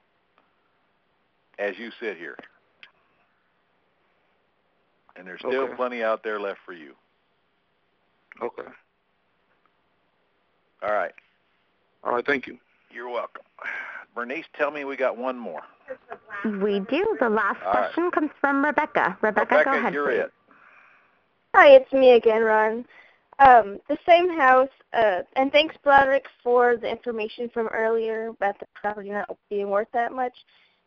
as 1.58 1.78
you 1.78 1.90
sit 2.00 2.16
here. 2.16 2.36
And 5.16 5.26
there's 5.26 5.40
still 5.40 5.64
Okay. 5.64 5.74
plenty 5.76 6.02
out 6.02 6.22
there 6.22 6.40
left 6.40 6.60
for 6.64 6.72
you. 6.72 6.94
okay, 8.40 8.68
All 10.82 10.92
right. 10.92 11.12
all 12.02 12.12
right, 12.14 12.26
thank 12.26 12.46
you. 12.46 12.58
You're 12.94 13.08
welcome. 13.08 13.42
Bernice, 14.14 14.44
tell 14.56 14.70
me 14.70 14.84
we 14.84 14.96
got 14.96 15.16
one 15.16 15.38
more. 15.38 15.62
We 16.44 16.80
do. 16.80 17.16
The 17.20 17.28
last 17.28 17.62
All 17.64 17.72
right. 17.72 17.92
question 17.92 18.10
comes 18.10 18.30
from 18.40 18.64
Rebecca. 18.64 19.16
Rebecca, 19.22 19.46
Rebecca, 19.54 19.64
go 19.64 19.78
ahead, 19.78 19.94
you're 19.94 20.08
please. 20.10 20.18
it. 20.20 20.32
Hi, 21.54 21.68
it's 21.70 21.92
me 21.92 22.12
again, 22.12 22.42
Ron. 22.42 22.84
Um, 23.38 23.80
the 23.88 23.98
same 24.06 24.36
house, 24.38 24.68
uh, 24.92 25.20
and 25.36 25.50
thanks, 25.50 25.74
Broderick, 25.82 26.26
for 26.42 26.76
the 26.76 26.88
information 26.90 27.50
from 27.52 27.68
earlier 27.68 28.28
about 28.28 28.58
the 28.58 28.66
property 28.74 29.10
not 29.10 29.34
being 29.48 29.70
worth 29.70 29.88
that 29.92 30.12
much. 30.12 30.34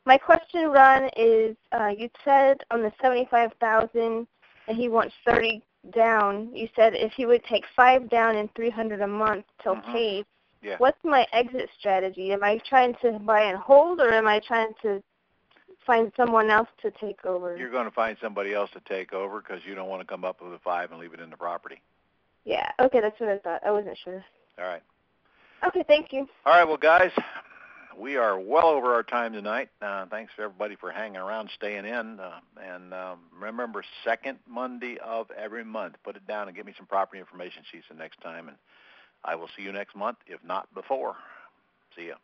My 0.05 0.17
question, 0.17 0.67
Ron, 0.67 1.09
is 1.17 1.55
uh, 1.71 1.87
you 1.97 2.09
said 2.23 2.57
on 2.71 2.81
the 2.83 2.91
seventy-five 3.01 3.51
thousand, 3.59 4.27
and 4.67 4.77
he 4.77 4.87
wants 4.87 5.15
thirty 5.27 5.63
down. 5.93 6.49
You 6.53 6.69
said 6.75 6.93
if 6.95 7.13
he 7.13 7.25
would 7.25 7.43
take 7.45 7.63
five 7.75 8.09
down 8.09 8.35
and 8.35 8.53
three 8.55 8.69
hundred 8.69 9.01
a 9.01 9.07
month 9.07 9.45
till 9.63 9.75
Mhm. 9.75 9.91
paid. 9.93 10.25
Yeah. 10.65 10.77
What's 10.79 10.97
my 11.03 11.27
exit 11.31 11.69
strategy? 11.79 12.31
Am 12.31 12.43
I 12.43 12.59
trying 12.67 12.95
to 13.03 13.19
buy 13.19 13.43
and 13.43 13.57
hold, 13.57 13.99
or 13.99 14.11
am 14.11 14.27
I 14.27 14.41
trying 14.45 14.71
to 14.81 15.03
find 15.85 16.11
someone 16.17 16.49
else 16.49 16.67
to 16.81 16.89
take 16.99 17.23
over? 17.23 17.55
You're 17.55 17.69
going 17.69 17.85
to 17.85 17.91
find 17.91 18.17
somebody 18.19 18.51
else 18.51 18.71
to 18.73 18.81
take 18.89 19.13
over 19.13 19.41
because 19.41 19.61
you 19.63 19.75
don't 19.75 19.87
want 19.87 20.01
to 20.01 20.07
come 20.07 20.25
up 20.25 20.41
with 20.41 20.53
a 20.53 20.59
five 20.59 20.89
and 20.89 20.99
leave 20.99 21.13
it 21.13 21.19
in 21.19 21.29
the 21.29 21.37
property. 21.37 21.81
Yeah. 22.45 22.67
Okay, 22.79 22.99
that's 22.99 23.19
what 23.19 23.29
I 23.29 23.37
thought. 23.37 23.61
I 23.63 23.69
wasn't 23.69 23.95
sure. 24.03 24.25
All 24.57 24.65
right. 24.65 24.81
Okay, 25.67 25.83
thank 25.87 26.11
you. 26.11 26.27
All 26.47 26.53
right, 26.53 26.67
well, 26.67 26.77
guys, 26.77 27.11
we 27.95 28.17
are 28.17 28.39
well 28.39 28.65
over 28.65 28.91
our 28.91 29.03
time 29.03 29.33
tonight. 29.33 29.69
Uh, 29.83 30.07
thanks 30.07 30.33
for 30.35 30.43
everybody 30.43 30.75
for 30.75 30.91
hanging 30.91 31.17
around, 31.17 31.49
staying 31.55 31.85
in, 31.85 32.19
uh, 32.19 32.39
and 32.59 32.91
um, 32.91 33.19
remember, 33.39 33.83
second 34.03 34.39
Monday 34.49 34.97
of 35.03 35.27
every 35.31 35.63
month. 35.63 35.95
Put 36.03 36.15
it 36.15 36.25
down 36.27 36.47
and 36.47 36.57
get 36.57 36.65
me 36.65 36.73
some 36.75 36.87
property 36.87 37.19
information 37.19 37.61
sheets 37.71 37.85
the 37.87 37.95
next 37.95 38.19
time, 38.21 38.47
and 38.47 38.57
I 39.25 39.35
will 39.35 39.49
see 39.55 39.63
you 39.63 39.71
next 39.71 39.95
month, 39.95 40.17
if 40.27 40.43
not 40.43 40.71
before. 40.73 41.15
See 41.95 42.07
ya. 42.07 42.15